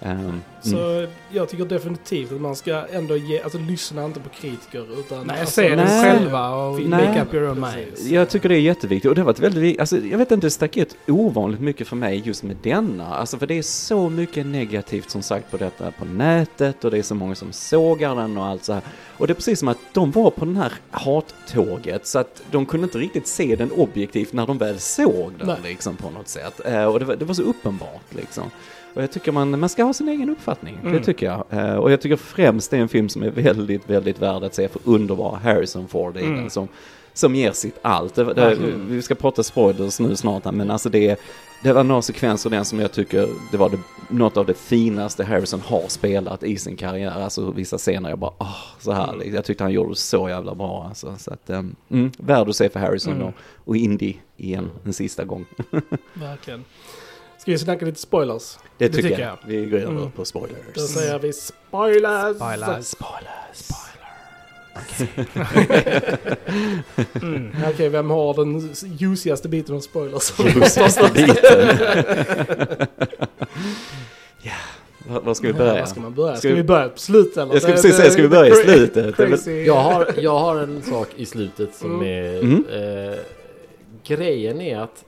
Ehm, 0.00 0.20
mm. 0.20 0.40
Så 0.62 1.06
jag 1.30 1.48
tycker 1.48 1.64
definitivt 1.64 2.32
att 2.32 2.40
man 2.40 2.56
ska 2.56 2.86
ändå 2.92 3.16
ge, 3.16 3.42
alltså 3.42 3.58
lyssna 3.58 4.04
inte 4.04 4.20
på 4.20 4.28
kritiker 4.28 5.00
utan... 5.00 5.26
Nej, 5.26 5.40
alltså, 5.40 5.54
se 5.54 5.68
den 5.68 5.78
nej. 5.78 6.02
själva 6.02 6.50
och 6.50 6.80
Nej. 6.80 7.06
make 7.06 7.22
up 7.22 7.34
your 7.34 7.50
own 7.50 7.62
Precis. 7.62 8.04
mind. 8.04 8.14
Jag 8.16 8.30
tycker 8.30 8.48
det 8.48 8.54
är 8.54 8.60
jätteviktigt 8.60 9.08
och 9.08 9.14
det 9.14 9.20
har 9.20 9.26
varit 9.26 9.40
väldigt 9.40 9.80
alltså 9.80 9.98
jag 9.98 10.18
vet 10.18 10.30
inte, 10.30 10.46
det 10.46 10.50
stack 10.50 10.76
ut 10.76 10.96
ovanligt 11.06 11.60
mycket 11.60 11.88
för 11.88 11.96
mig 11.96 12.22
just 12.24 12.42
med 12.42 12.56
denna. 12.62 13.14
Alltså 13.14 13.38
för 13.38 13.46
det 13.46 13.58
är 13.58 13.62
så 13.62 14.08
mycket 14.08 14.46
negativt 14.46 15.10
som 15.10 15.22
sagt 15.22 15.50
på 15.50 15.56
detta 15.56 15.90
på 15.90 16.04
nätet 16.04 16.84
och 16.84 16.90
det 16.90 16.98
är 16.98 17.02
så 17.02 17.14
många 17.14 17.34
som 17.34 17.52
sågar 17.52 18.16
den 18.16 18.38
och 18.38 18.46
allt 18.46 18.64
så 18.64 18.72
här. 18.72 18.82
Och 19.18 19.26
det 19.26 19.32
är 19.32 19.34
precis 19.34 19.58
som 19.58 19.68
att 19.68 19.78
de 19.92 20.10
var 20.10 20.30
på 20.30 20.44
den 20.44 20.56
här 20.56 20.72
hattåget 20.90 22.06
så 22.06 22.18
att 22.18 22.42
de 22.50 22.66
kunde 22.66 22.84
inte 22.84 22.98
riktigt 22.98 23.26
se 23.26 23.56
den 23.56 23.72
objektivt 23.72 24.32
när 24.32 24.46
de 24.46 24.58
väl 24.58 24.78
såg 24.78 25.32
den 25.38 25.46
Nej. 25.46 25.56
liksom 25.62 25.96
på 25.96 26.10
något 26.10 26.28
sätt. 26.28 26.60
Eh, 26.64 26.84
och 26.84 26.98
det 26.98 27.04
var, 27.04 27.16
det 27.16 27.24
var 27.24 27.34
så 27.34 27.42
uppenbart 27.42 28.14
liksom. 28.14 28.50
Och 28.94 29.02
jag 29.02 29.12
tycker 29.12 29.32
man, 29.32 29.60
man 29.60 29.68
ska 29.68 29.84
ha 29.84 29.92
sin 29.92 30.08
egen 30.08 30.30
uppfattning, 30.30 30.78
det 30.82 30.88
Mm. 30.88 31.02
tycker 31.02 31.26
jag. 31.26 31.44
Eh, 31.50 31.74
och 31.76 31.92
jag 31.92 32.00
tycker 32.00 32.16
främst 32.16 32.70
det 32.70 32.76
är 32.76 32.80
en 32.80 32.88
film 32.88 33.08
som 33.08 33.22
är 33.22 33.30
väldigt, 33.30 33.90
väldigt 33.90 34.18
värd 34.22 34.44
att 34.44 34.54
se 34.54 34.68
för 34.68 34.80
underbara 34.84 35.36
Harrison 35.36 35.88
Ford 35.88 36.16
i 36.16 36.20
Mm. 36.24 36.36
den 36.36 36.50
som, 36.50 36.68
som 37.12 37.34
ger 37.34 37.52
sitt 37.52 37.78
allt. 37.82 38.14
Det, 38.14 38.24
det, 38.24 38.34
Verkligen. 38.34 38.86
vi 38.90 39.02
ska 39.02 39.14
prata 39.14 39.42
spoilers 39.42 40.00
nu 40.00 40.16
snart 40.16 40.44
här, 40.44 40.52
men 40.52 40.70
alltså 40.70 40.88
det, 40.88 41.20
det 41.62 41.72
var 41.72 41.84
några 41.84 42.02
sekvenser 42.02 42.50
den 42.50 42.64
som 42.64 42.80
jag 42.80 42.92
tycker 42.92 43.28
det 43.50 43.56
var 43.56 43.70
det, 43.70 43.78
något 44.08 44.36
av 44.36 44.46
det 44.46 44.54
finaste 44.54 45.24
Harrison 45.24 45.60
har 45.60 45.88
spelat 45.88 46.42
i 46.42 46.56
sin 46.56 46.76
karriär. 46.76 47.10
Alltså 47.22 47.50
vissa 47.50 47.78
scener 47.78 48.08
jag 48.10 48.18
bara, 48.18 48.32
ah, 48.38 48.54
så 48.78 48.92
här. 48.92 49.12
Mm. 49.14 49.34
Jag 49.34 49.44
tyckte 49.44 49.64
han 49.64 49.72
gjorde 49.72 49.90
det 49.90 49.96
så 49.96 50.28
jävla 50.28 50.54
bra 50.54 50.84
alltså. 50.88 51.14
Så 51.18 51.32
att, 51.32 51.50
um, 51.50 51.76
mm, 51.90 52.10
värd 52.18 52.48
att 52.48 52.56
se 52.56 52.68
för 52.68 52.80
Harrison 52.80 53.12
Mm. 53.12 53.26
då. 53.26 53.32
Och 53.64 53.76
Indy 53.76 54.14
igen 54.36 54.70
en 54.84 54.92
sista 54.92 55.24
gång. 55.24 55.46
Verkligen. 56.14 56.64
Ska 57.48 57.52
vi 57.52 57.58
snacka 57.58 57.84
lite 57.86 58.00
spoilers? 58.00 58.58
Det 58.78 58.88
Det 58.88 58.94
tycker, 58.96 59.08
tycker 59.08 59.22
jag. 59.22 59.38
Vi 59.46 59.66
går 59.66 59.78
över 59.78 59.90
Mm. 59.90 60.10
på 60.10 60.24
spoilers. 60.24 60.58
Då 60.74 60.80
säger 60.80 61.18
vi 61.18 61.32
spoilers! 61.32 62.36
Spoilers. 62.86 63.78
Mm. 67.22 67.50
Okej, 67.74 67.88
vem 67.88 68.10
har 68.10 68.34
den 68.34 68.70
juicigaste 68.98 69.48
biten 69.48 69.74
av 69.76 69.80
spoilers? 69.80 70.38
Lustigaste 70.54 71.10
biten. 71.14 71.68
ja, 74.42 74.52
var, 75.08 75.20
var 75.20 75.34
ska 75.34 75.46
vi 75.46 75.52
börja? 75.52 75.80
Var 75.80 75.86
ska 75.86 76.00
man 76.00 76.14
börja? 76.14 76.32
Ska, 76.32 76.38
Ska 76.40 76.48
vi- 76.48 76.54
vi 76.54 76.62
börja 76.62 76.88
på 76.88 76.98
slutet 76.98 77.36
eller? 77.36 77.52
Jag 77.52 77.62
ska 77.62 77.72
precis 77.72 77.96
säga, 77.96 78.10
ska 78.10 78.22
vi 78.22 78.28
börja 78.28 78.50
i 78.52 78.54
slutet? 78.64 79.16
Crazy. 79.16 79.62
Jag 79.64 79.74
har, 79.80 80.08
jag 80.18 80.38
har 80.38 80.56
en 80.58 80.82
sak 80.82 81.08
i 81.16 81.26
slutet 81.26 81.74
som 81.74 81.94
Mm. 82.02 82.06
är... 82.08 82.40
Mm. 82.42 82.64
Eh, 83.12 83.18
grejen 84.06 84.60
är 84.60 84.78
att 84.78 85.04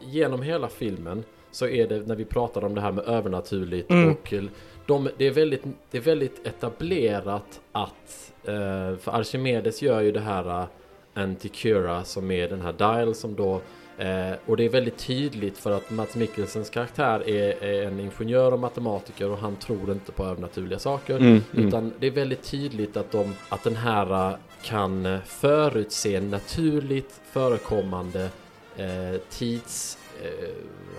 genom 0.00 0.42
hela 0.42 0.68
filmen 0.68 1.24
så 1.54 1.66
är 1.66 1.86
det 1.86 2.06
när 2.06 2.16
vi 2.16 2.24
pratar 2.24 2.64
om 2.64 2.74
det 2.74 2.80
här 2.80 2.92
med 2.92 3.04
övernaturligt 3.04 3.90
Mm. 3.90 4.10
och 4.12 4.32
eh, 4.32 4.44
de, 4.86 5.08
det, 5.16 5.26
är 5.26 5.30
väldigt, 5.30 5.62
det 5.90 5.98
är 5.98 6.02
väldigt 6.02 6.46
etablerat 6.46 7.60
att... 7.72 8.32
Eh, 8.44 8.96
för 8.96 9.12
Archimedes 9.12 9.82
gör 9.82 10.00
ju 10.00 10.12
det 10.12 10.20
här 10.20 10.60
uh, 10.60 10.66
Anticura 11.14 12.04
som 12.04 12.30
är 12.30 12.48
den 12.48 12.60
här 12.60 12.72
dial 12.72 13.14
som 13.14 13.34
då 13.34 13.60
Eh, 13.98 14.36
och 14.46 14.56
det 14.56 14.64
är 14.64 14.68
väldigt 14.68 14.98
tydligt 14.98 15.58
för 15.58 15.70
att 15.70 15.90
Mats 15.90 16.16
Mikkelsens 16.16 16.70
karaktär 16.70 17.28
är, 17.28 17.64
är 17.64 17.86
en 17.86 18.00
ingenjör 18.00 18.52
och 18.52 18.58
matematiker 18.58 19.30
och 19.30 19.38
han 19.38 19.56
tror 19.56 19.92
inte 19.92 20.12
på 20.12 20.24
övernaturliga 20.24 20.78
saker. 20.78 21.16
Mm, 21.16 21.42
mm. 21.52 21.68
Utan 21.68 21.92
det 21.98 22.06
är 22.06 22.10
väldigt 22.10 22.42
tydligt 22.42 22.96
att, 22.96 23.12
de, 23.12 23.34
att 23.48 23.64
den 23.64 23.76
här 23.76 24.30
eh, 24.30 24.36
kan 24.62 25.06
eh, 25.06 25.20
förutse 25.26 26.20
naturligt 26.20 27.20
förekommande 27.32 28.28
eh, 28.76 29.20
tids... 29.30 29.98
Eh, 30.22 30.48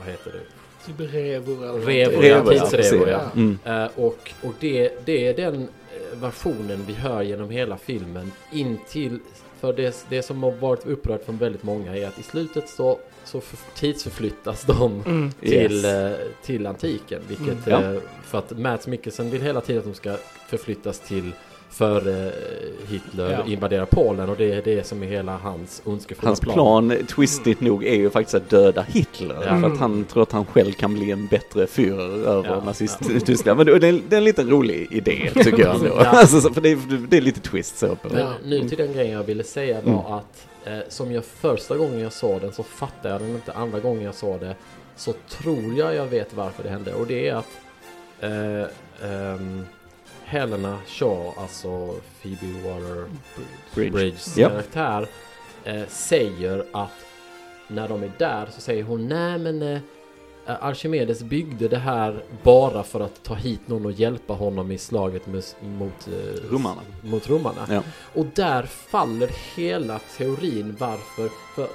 vad 0.05 0.11
heter 0.11 0.31
det? 0.31 0.85
Typ 0.85 1.13
revor 1.13 1.63
eller 1.63 1.73
Revor, 1.85 2.25
ja, 2.25 2.35
Revor, 2.37 2.53
ja, 2.53 2.65
tidsrevor, 2.69 3.05
precis, 3.05 3.07
ja. 3.07 3.21
Mm. 3.35 3.57
Eh, 3.65 3.89
och 3.95 4.31
och 4.43 4.53
det, 4.59 5.05
det 5.05 5.27
är 5.27 5.33
den 5.33 5.55
eh, 5.61 6.17
versionen 6.21 6.83
vi 6.87 6.93
hör 6.93 7.21
genom 7.21 7.49
hela 7.49 7.77
filmen 7.77 8.31
in 8.51 8.77
till 8.89 9.19
för 9.59 9.73
det, 9.73 10.05
det 10.09 10.21
som 10.21 10.43
har 10.43 10.51
varit 10.51 10.85
upprört 10.85 11.25
från 11.25 11.37
väldigt 11.37 11.63
många 11.63 11.95
är 11.97 12.07
att 12.07 12.19
i 12.19 12.23
slutet 12.23 12.69
så, 12.69 12.99
så 13.23 13.41
för, 13.41 13.57
tidsförflyttas 13.79 14.63
de 14.63 15.03
Mm. 15.05 15.31
till, 15.41 15.51
Yes. 15.51 15.85
eh, 15.85 16.17
till 16.43 16.67
antiken. 16.67 17.21
Vilket, 17.27 17.67
Mm. 17.67 17.95
eh, 17.95 18.01
för 18.23 18.37
att 18.37 18.57
Mats 18.59 18.87
Mikkelsen 18.87 19.29
vill 19.29 19.41
hela 19.41 19.61
tiden 19.61 19.79
att 19.79 19.85
de 19.85 19.93
ska 19.93 20.17
förflyttas 20.47 20.99
till 20.99 21.31
före 21.75 22.31
Hitler 22.89 23.31
Ja. 23.31 23.51
invaderar 23.51 23.85
Polen 23.85 24.29
och 24.29 24.37
det 24.37 24.51
är 24.53 24.61
det 24.61 24.87
som 24.87 25.03
är 25.03 25.07
hela 25.07 25.37
hans 25.37 25.81
ondskefulla 25.85 26.29
Hans 26.29 26.39
plan, 26.39 26.93
twistigt 27.15 27.61
nog, 27.61 27.83
är 27.85 27.95
ju 27.95 28.09
faktiskt 28.09 28.35
att 28.35 28.49
döda 28.49 28.81
Hitler. 28.81 29.35
Ja. 29.47 29.59
För 29.61 29.67
att 29.73 29.77
han 29.79 30.05
tror 30.05 30.23
att 30.23 30.31
han 30.31 30.45
själv 30.45 30.71
kan 30.71 30.93
bli 30.93 31.11
en 31.11 31.27
bättre 31.27 31.65
Führer 31.65 32.25
över 32.27 32.49
Ja, 32.49 32.63
nazist-Tyskland. 32.65 33.57
Men 33.57 33.65
det, 33.65 33.79
det, 33.79 33.87
är, 33.87 34.01
det 34.09 34.15
är 34.15 34.17
en 34.17 34.23
liten 34.23 34.49
rolig 34.49 34.87
idé, 34.91 35.29
tycker 35.43 35.59
jag 35.59 35.75
ändå. 35.75 35.87
Ja. 35.99 36.05
alltså, 36.05 36.41
så- 36.41 36.53
för 36.53 36.61
det, 36.61 36.69
är- 36.69 37.07
det 37.09 37.17
är 37.17 37.21
lite 37.21 37.39
twist 37.39 37.77
så 37.77 37.95
på 37.95 38.09
Men 38.13 38.27
nu 38.45 38.69
till 38.69 38.77
den 38.77 38.93
grejen 38.93 39.11
jag 39.13 39.23
ville 39.23 39.43
säga 39.43 39.81
var 39.81 39.91
Mm. 39.93 40.05
att 40.13 40.47
eh, 40.65 40.79
som 40.89 41.11
jag 41.11 41.25
första 41.25 41.77
gången 41.77 41.99
jag 41.99 42.13
såg 42.13 42.41
den 42.41 42.53
så 42.53 42.63
fattade 42.63 43.09
jag 43.09 43.21
den 43.21 43.29
inte. 43.29 43.51
Andra 43.53 43.79
gången 43.79 44.03
jag 44.03 44.15
såg 44.15 44.39
det 44.39 44.55
så 44.95 45.13
tror 45.29 45.73
jag 45.77 45.95
jag 45.95 46.05
vet 46.05 46.33
varför 46.33 46.63
det 46.63 46.69
hände. 46.69 46.93
Och 46.93 47.07
det 47.07 47.27
är 47.29 47.35
att 47.35 47.49
eh, 48.19 49.09
ehm, 49.11 49.65
Helena 50.25 50.77
Shaw, 50.87 51.33
alltså 51.37 51.93
Phoebe 52.21 52.69
Waller 52.69 53.05
Bridge. 53.75 54.17
Ja. 54.35 54.49
karaktär 54.49 55.07
eh, 55.63 55.87
säger 55.87 56.65
att 56.71 57.05
när 57.67 57.87
de 57.87 58.03
är 58.03 58.11
där 58.17 58.47
så 58.51 58.61
säger 58.61 58.83
hon 58.83 59.07
nej 59.07 59.37
men 59.37 59.61
eh, 59.61 59.79
Archimedes 60.45 61.23
byggde 61.23 61.67
det 61.67 61.77
här 61.77 62.23
bara 62.43 62.83
för 62.83 62.99
att 62.99 63.23
ta 63.23 63.33
hit 63.33 63.67
någon 63.67 63.85
och 63.85 63.91
hjälpa 63.91 64.33
honom 64.33 64.71
i 64.71 64.77
slaget 64.77 65.27
med, 65.27 65.43
mot, 65.61 66.07
eh, 66.07 66.51
Romarna. 66.51 66.81
mot 67.01 67.29
romarna. 67.29 67.67
Ja. 67.69 67.83
Och 68.13 68.25
där 68.25 68.63
faller 68.63 69.29
hela 69.55 69.99
teorin 70.17 70.75
varför. 70.79 71.29
För, 71.55 71.67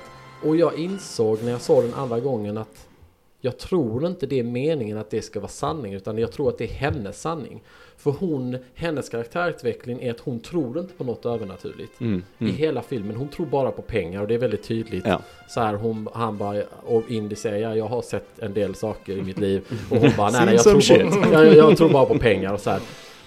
och 0.43 0.57
jag 0.57 0.79
insåg 0.79 1.43
när 1.43 1.51
jag 1.51 1.61
såg 1.61 1.85
den 1.85 1.95
andra 1.95 2.21
gången 2.21 2.59
att 2.59 2.87
jag 3.41 3.59
tror 3.59 4.07
inte 4.07 4.27
det 4.27 4.39
är 4.39 4.43
meningen 4.45 4.99
att 4.99 5.11
det 5.11 5.23
ska 5.23 5.41
vara 5.41 5.51
sanning 5.51 5.95
utan 5.95 6.19
jag 6.19 6.33
tror 6.33 6.49
att 6.49 6.59
det 6.59 6.65
är 6.65 6.75
hennes 6.75 7.21
sanning. 7.21 7.63
För 8.03 8.11
hon, 8.11 8.59
hennes 8.75 9.09
karaktärutveckling 9.09 10.03
är 10.03 10.11
att 10.11 10.21
hon 10.21 10.41
tror 10.41 10.79
inte 10.79 10.95
på 10.95 11.05
något 11.05 11.27
övernaturligt. 11.27 12.01
Mm, 12.01 12.23
I 12.39 12.45
mm. 12.45 12.57
hela 12.57 12.83
filmen, 12.83 13.17
hon 13.17 13.29
tror 13.29 13.47
bara 13.47 13.71
på 13.71 13.83
pengar 13.83 14.21
och 14.21 14.29
det 14.29 14.35
är 14.35 14.39
väldigt 14.39 14.63
tydligt. 14.63 15.07
Ja. 15.07 15.23
Så 15.49 15.61
här, 15.61 15.75
hon, 15.75 16.09
han 16.15 16.39
bara, 16.39 16.63
och 16.83 17.11
Indy 17.11 17.37
säger 17.37 17.69
ja, 17.69 17.77
jag 17.77 17.87
har 17.87 18.03
sett 18.03 18.39
en 18.39 18.55
del 18.55 18.75
saker 18.75 19.17
i 19.17 19.23
mitt 19.23 19.39
liv. 19.39 19.63
Och 19.91 19.97
hon 19.97 20.11
bara, 20.17 20.31
nej, 20.31 20.47
nej 20.47 20.55
jag, 20.55 20.65
tror 20.65 21.31
bara, 21.31 21.45
jag, 21.45 21.57
jag 21.57 21.77
tror 21.77 21.89
bara 21.89 22.07
på 22.07 22.19
pengar 22.19 22.53
och 22.53 22.61
så 22.61 22.71
här. 22.71 22.81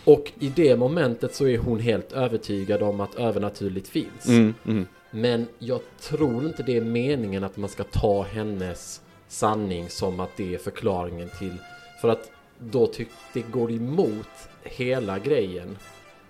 Och 0.03 0.31
i 0.39 0.49
det 0.55 0.75
momentet 0.75 1.35
så 1.35 1.47
är 1.47 1.57
hon 1.57 1.79
helt 1.79 2.11
övertygad 2.11 2.81
om 2.81 2.99
att 2.99 3.15
övernaturligt 3.15 3.87
finns. 3.87 4.27
Mm, 4.27 4.53
mm. 4.65 4.87
Men 5.11 5.47
jag 5.59 5.79
tror 6.01 6.45
inte 6.45 6.63
det 6.63 6.77
är 6.77 6.81
meningen 6.81 7.43
att 7.43 7.57
man 7.57 7.69
ska 7.69 7.83
ta 7.83 8.23
hennes 8.23 9.01
sanning 9.27 9.89
som 9.89 10.19
att 10.19 10.31
det 10.37 10.53
är 10.53 10.57
förklaringen 10.57 11.29
till... 11.39 11.57
För 12.01 12.09
att 12.09 12.31
då 12.59 12.87
tycker 12.87 13.13
det 13.33 13.41
går 13.41 13.71
emot 13.71 14.29
hela 14.63 15.19
grejen. 15.19 15.77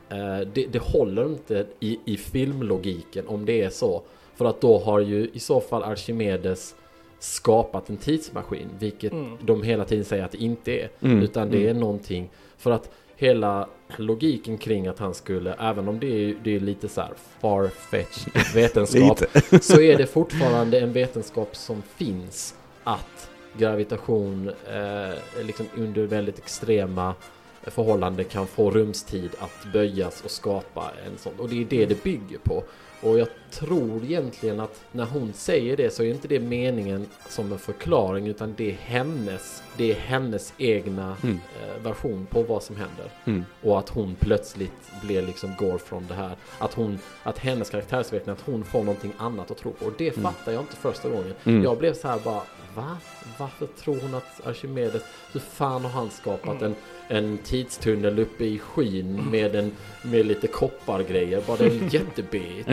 Eh, 0.10 0.40
det, 0.54 0.66
det 0.72 0.82
håller 0.82 1.26
inte 1.26 1.66
i, 1.80 2.00
i 2.06 2.18
filmlogiken 2.18 3.28
om 3.28 3.46
det 3.46 3.62
är 3.62 3.70
så. 3.70 4.02
För 4.36 4.46
att 4.46 4.62
då 4.62 4.80
har 4.80 5.00
ju 5.00 5.30
i 5.34 5.40
så 5.40 5.62
fall 5.62 5.84
Archimedes 5.84 6.76
skapat 7.20 7.90
en 7.90 7.98
tidsmaskin, 7.98 8.70
vilket 8.80 9.12
Mm. 9.14 9.38
de 9.42 9.64
hela 9.64 9.86
tiden 9.86 10.06
säger 10.06 10.24
att 10.24 10.32
det 10.32 10.38
inte 10.38 10.72
är. 10.72 10.90
Mm, 11.02 11.22
Utan 11.22 11.50
det 11.50 11.58
är 11.58 11.70
mm. 11.70 11.80
någonting, 11.80 12.30
för 12.58 12.72
att 12.72 12.90
hela 13.16 13.70
logiken 13.98 14.58
kring 14.58 14.88
att 14.88 15.00
han 15.00 15.14
skulle, 15.14 15.54
även 15.54 15.88
om 15.88 16.00
det 16.00 16.08
är, 16.08 16.36
det 16.44 16.56
är 16.56 16.60
lite 16.60 16.90
så 16.90 17.02
här 17.02 17.14
far-fetched 17.40 18.54
vetenskap, 18.56 19.20
så 19.62 19.82
är 19.82 19.98
det 19.98 20.06
fortfarande 20.06 20.80
en 20.80 20.94
vetenskap 20.94 21.56
som 21.56 21.82
finns 21.82 22.56
att 22.84 23.30
gravitation 23.58 24.52
eh, 24.68 25.44
liksom 25.46 25.66
under 25.78 26.06
väldigt 26.06 26.38
extrema 26.40 27.16
förhållanden 27.64 28.26
kan 28.26 28.48
få 28.48 28.72
rumstid 28.72 29.30
att 29.40 29.74
böjas 29.74 30.22
och 30.26 30.32
skapa 30.32 30.92
en 31.08 31.18
sån. 31.18 31.34
Och 31.40 31.50
det 31.50 31.62
är 31.62 31.66
det 31.66 31.86
det 31.86 32.04
bygger 32.04 32.38
på. 32.44 32.64
Och 33.02 33.20
jag 33.20 33.28
tror 33.52 34.04
egentligen 34.04 34.60
att 34.60 34.82
när 34.92 35.06
hon 35.06 35.34
säger 35.34 35.78
det 35.78 35.94
så 35.94 36.04
är 36.04 36.08
inte 36.12 36.28
det 36.28 36.40
meningen 36.40 37.06
som 37.30 37.52
en 37.52 37.60
förklaring 37.60 38.28
utan 38.28 38.54
det 38.58 38.70
är 38.72 38.76
hennes, 38.76 39.64
det 39.78 39.92
är 39.92 39.96
hennes 39.96 40.54
egna 40.58 41.18
Mm. 41.24 41.40
eh, 41.62 41.84
version 41.84 42.26
på 42.30 42.44
vad 42.44 42.64
som 42.64 42.76
händer. 42.76 43.12
Mm. 43.26 43.46
Och 43.64 43.80
att 43.80 43.90
hon 43.90 44.16
plötsligt 44.20 44.92
blir 45.04 45.22
liksom 45.22 45.54
går 45.60 45.78
från 45.78 46.06
det 46.08 46.14
här. 46.14 46.36
Att 46.60 46.74
hon, 46.74 47.00
att 47.24 47.38
hennes 47.38 47.70
karaktärsutveckling, 47.70 48.34
att 48.34 48.42
hon 48.46 48.64
får 48.64 48.80
någonting 48.84 49.14
annat 49.18 49.52
att 49.52 49.58
tro 49.58 49.72
på. 49.72 49.86
Och 49.86 49.94
det 49.98 50.18
Mm. 50.18 50.24
fattar 50.34 50.52
jag 50.52 50.62
inte 50.62 50.76
första 50.76 51.10
gången. 51.10 51.34
Mm. 51.44 51.64
Jag 51.64 51.78
blev 51.78 51.94
så 51.94 52.08
här 52.08 52.20
bara, 52.24 52.42
va? 52.76 52.98
Varför 53.38 53.66
tror 53.68 54.00
hon 54.02 54.16
att 54.16 54.48
Archimedes, 54.48 55.02
hur 55.34 55.40
fan 55.40 55.82
har 55.84 55.90
han 55.92 56.10
skapat 56.12 56.62
en, 56.62 56.76
en 57.08 57.38
tidstunnel 57.38 58.20
uppe 58.20 58.46
i 58.46 58.60
skyn 58.60 59.30
med, 59.32 59.56
en, 59.56 59.72
med 60.02 60.26
lite 60.26 60.48
koppargrejer? 60.48 61.42
Bara 61.48 61.58
det 61.58 61.66
är 61.66 61.90
jättebit. 61.94 62.68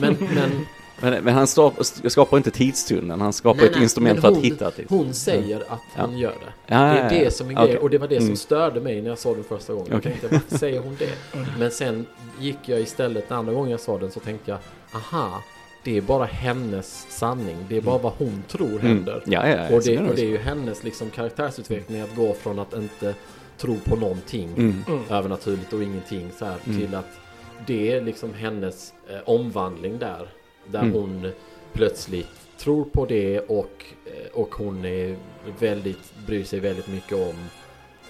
Men, 0.00 0.16
men 0.34 0.66
Men, 1.00 1.24
men 1.24 1.34
han 1.34 1.46
skapar 1.46 2.36
inte 2.36 2.50
tidstunneln, 2.50 3.20
han 3.20 3.32
skapar 3.32 3.56
Nej, 3.60 3.66
ett 3.68 3.74
nej, 3.74 3.82
instrument 3.82 4.14
men 4.14 4.22
för 4.22 4.28
att 4.28 4.34
hon- 4.34 4.44
hitta 4.44 4.70
till. 4.70 4.86
hon 4.88 5.14
säger 5.14 5.56
att 5.56 5.64
Ja. 5.68 5.78
han 5.96 6.18
gör 6.18 6.30
det. 6.30 6.74
Ja, 6.74 6.80
Det 6.80 6.86
ja, 6.86 6.94
är 6.94 7.14
ja. 7.14 7.24
det 7.24 7.30
som 7.30 7.50
är 7.50 7.64
grejen. 7.64 7.82
Och 7.82 7.90
det 7.90 7.98
var 7.98 8.08
det 8.08 8.16
som 8.16 8.24
Mm. 8.24 8.36
störde 8.36 8.80
mig 8.80 9.02
när 9.02 9.08
jag 9.08 9.18
såg 9.18 9.36
den 9.36 9.44
första 9.44 9.72
gången. 9.72 9.88
Jag 9.90 9.98
Okej. 9.98 10.10
tänkte, 10.12 10.28
varför 10.28 10.58
säger 10.58 10.80
hon 10.80 10.96
det? 10.98 11.38
Men 11.58 11.70
sen 11.70 12.06
gick 12.40 12.58
jag 12.66 12.80
istället, 12.80 13.28
den 13.28 13.38
andra 13.38 13.52
gången 13.52 13.70
jag 13.70 13.80
såg 13.80 14.00
den 14.00 14.10
så 14.10 14.20
tänkte 14.20 14.50
jag, 14.50 14.58
aha, 14.94 15.42
det 15.88 15.96
är 15.96 16.00
bara 16.00 16.24
hennes 16.24 17.06
sanning. 17.10 17.56
Det 17.68 17.76
är 17.76 17.80
bara 17.80 17.98
vad 17.98 18.12
hon 18.18 18.42
tror 18.48 18.68
Mm. 18.70 18.80
händer. 18.80 19.22
Ja, 19.26 19.48
ja, 19.48 19.56
ja. 19.70 19.76
Och 19.76 19.82
det, 19.82 19.94
är 19.96 20.08
och 20.08 20.14
det 20.16 20.22
är 20.22 20.26
ju 20.30 20.38
hennes 20.38 20.84
liksom 20.84 21.10
karaktärsutveckling 21.10 22.00
att 22.00 22.14
gå 22.16 22.34
från 22.34 22.58
att 22.58 22.74
inte 22.74 23.14
tro 23.58 23.76
på 23.84 23.96
någonting 23.96 24.48
Mm. 24.48 24.84
Mm. 24.88 25.00
övernaturligt 25.10 25.72
och 25.72 25.82
ingenting 25.82 26.30
så 26.38 26.44
här 26.44 26.56
Mm. 26.66 26.78
till 26.80 26.94
att 26.94 27.20
det 27.66 27.92
är 27.92 28.00
liksom 28.02 28.34
hennes 28.34 28.92
eh, 29.10 29.16
omvandling 29.24 29.98
där. 29.98 30.28
Där 30.66 30.80
Mm. 30.82 30.92
hon 30.92 31.32
plötsligt 31.72 32.28
tror 32.58 32.84
på 32.84 33.06
det 33.06 33.40
och, 33.40 33.84
eh, 34.06 34.32
och 34.40 34.54
hon 34.54 34.84
är 34.84 35.16
väldigt, 35.58 36.12
bryr 36.26 36.44
sig 36.44 36.60
väldigt 36.60 36.88
mycket 36.88 37.12
om 37.12 37.34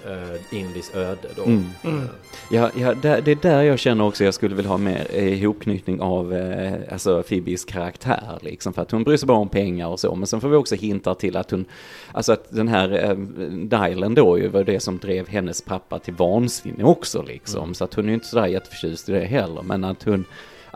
eh, 0.07 0.59
Indis 0.59 0.95
öde 0.95 1.29
då. 1.37 1.45
Mm. 1.45 1.65
Mm. 1.85 1.99
Eh, 1.99 2.05
Ja, 2.51 2.71
ja 2.77 2.95
där, 2.95 3.21
det 3.21 3.31
är 3.31 3.37
där 3.43 3.63
jag 3.63 3.79
känner 3.79 4.05
också 4.05 4.25
jag 4.25 4.35
skulle 4.35 4.55
vilja 4.55 4.71
ha 4.71 4.79
mer 4.79 5.07
eh, 5.13 5.43
ihopknytning 5.43 6.01
av 6.01 6.35
eh, 6.35 6.73
alltså 6.93 7.23
Phoebes 7.23 7.65
karaktär 7.65 8.39
liksom. 8.41 8.73
För 8.73 8.83
att 8.83 8.91
hon 8.91 9.05
bryr 9.05 9.17
sig 9.17 9.27
bara 9.27 9.39
om 9.39 9.49
pengar 9.49 9.89
och 9.89 10.01
så. 10.01 10.15
Men 10.15 10.27
sen 10.27 10.41
får 10.41 10.49
vi 10.49 10.57
också 10.57 10.75
hinta 10.75 11.15
till 11.15 11.37
att 11.37 11.51
hon, 11.51 11.65
alltså 12.13 12.33
att 12.33 12.47
den 12.51 12.69
här 12.69 13.05
eh, 13.05 13.17
dialen 13.53 14.15
då 14.15 14.39
ju 14.39 14.49
var 14.49 14.65
det 14.65 14.81
som 14.81 14.99
drev 14.99 15.29
hennes 15.29 15.63
pappa 15.63 15.99
till 15.99 16.15
vansinne 16.15 16.85
också 16.85 17.23
liksom. 17.23 17.63
Mm. 17.63 17.75
Så 17.75 17.85
att 17.85 17.95
hon 17.95 18.05
är 18.05 18.09
ju 18.09 18.15
inte 18.15 18.27
sådär 18.27 18.47
jätteförtjust 18.47 19.09
i 19.09 19.13
det 19.13 19.25
heller. 19.25 19.63
Men 19.63 19.85
att 19.85 20.03
hon, 20.03 20.25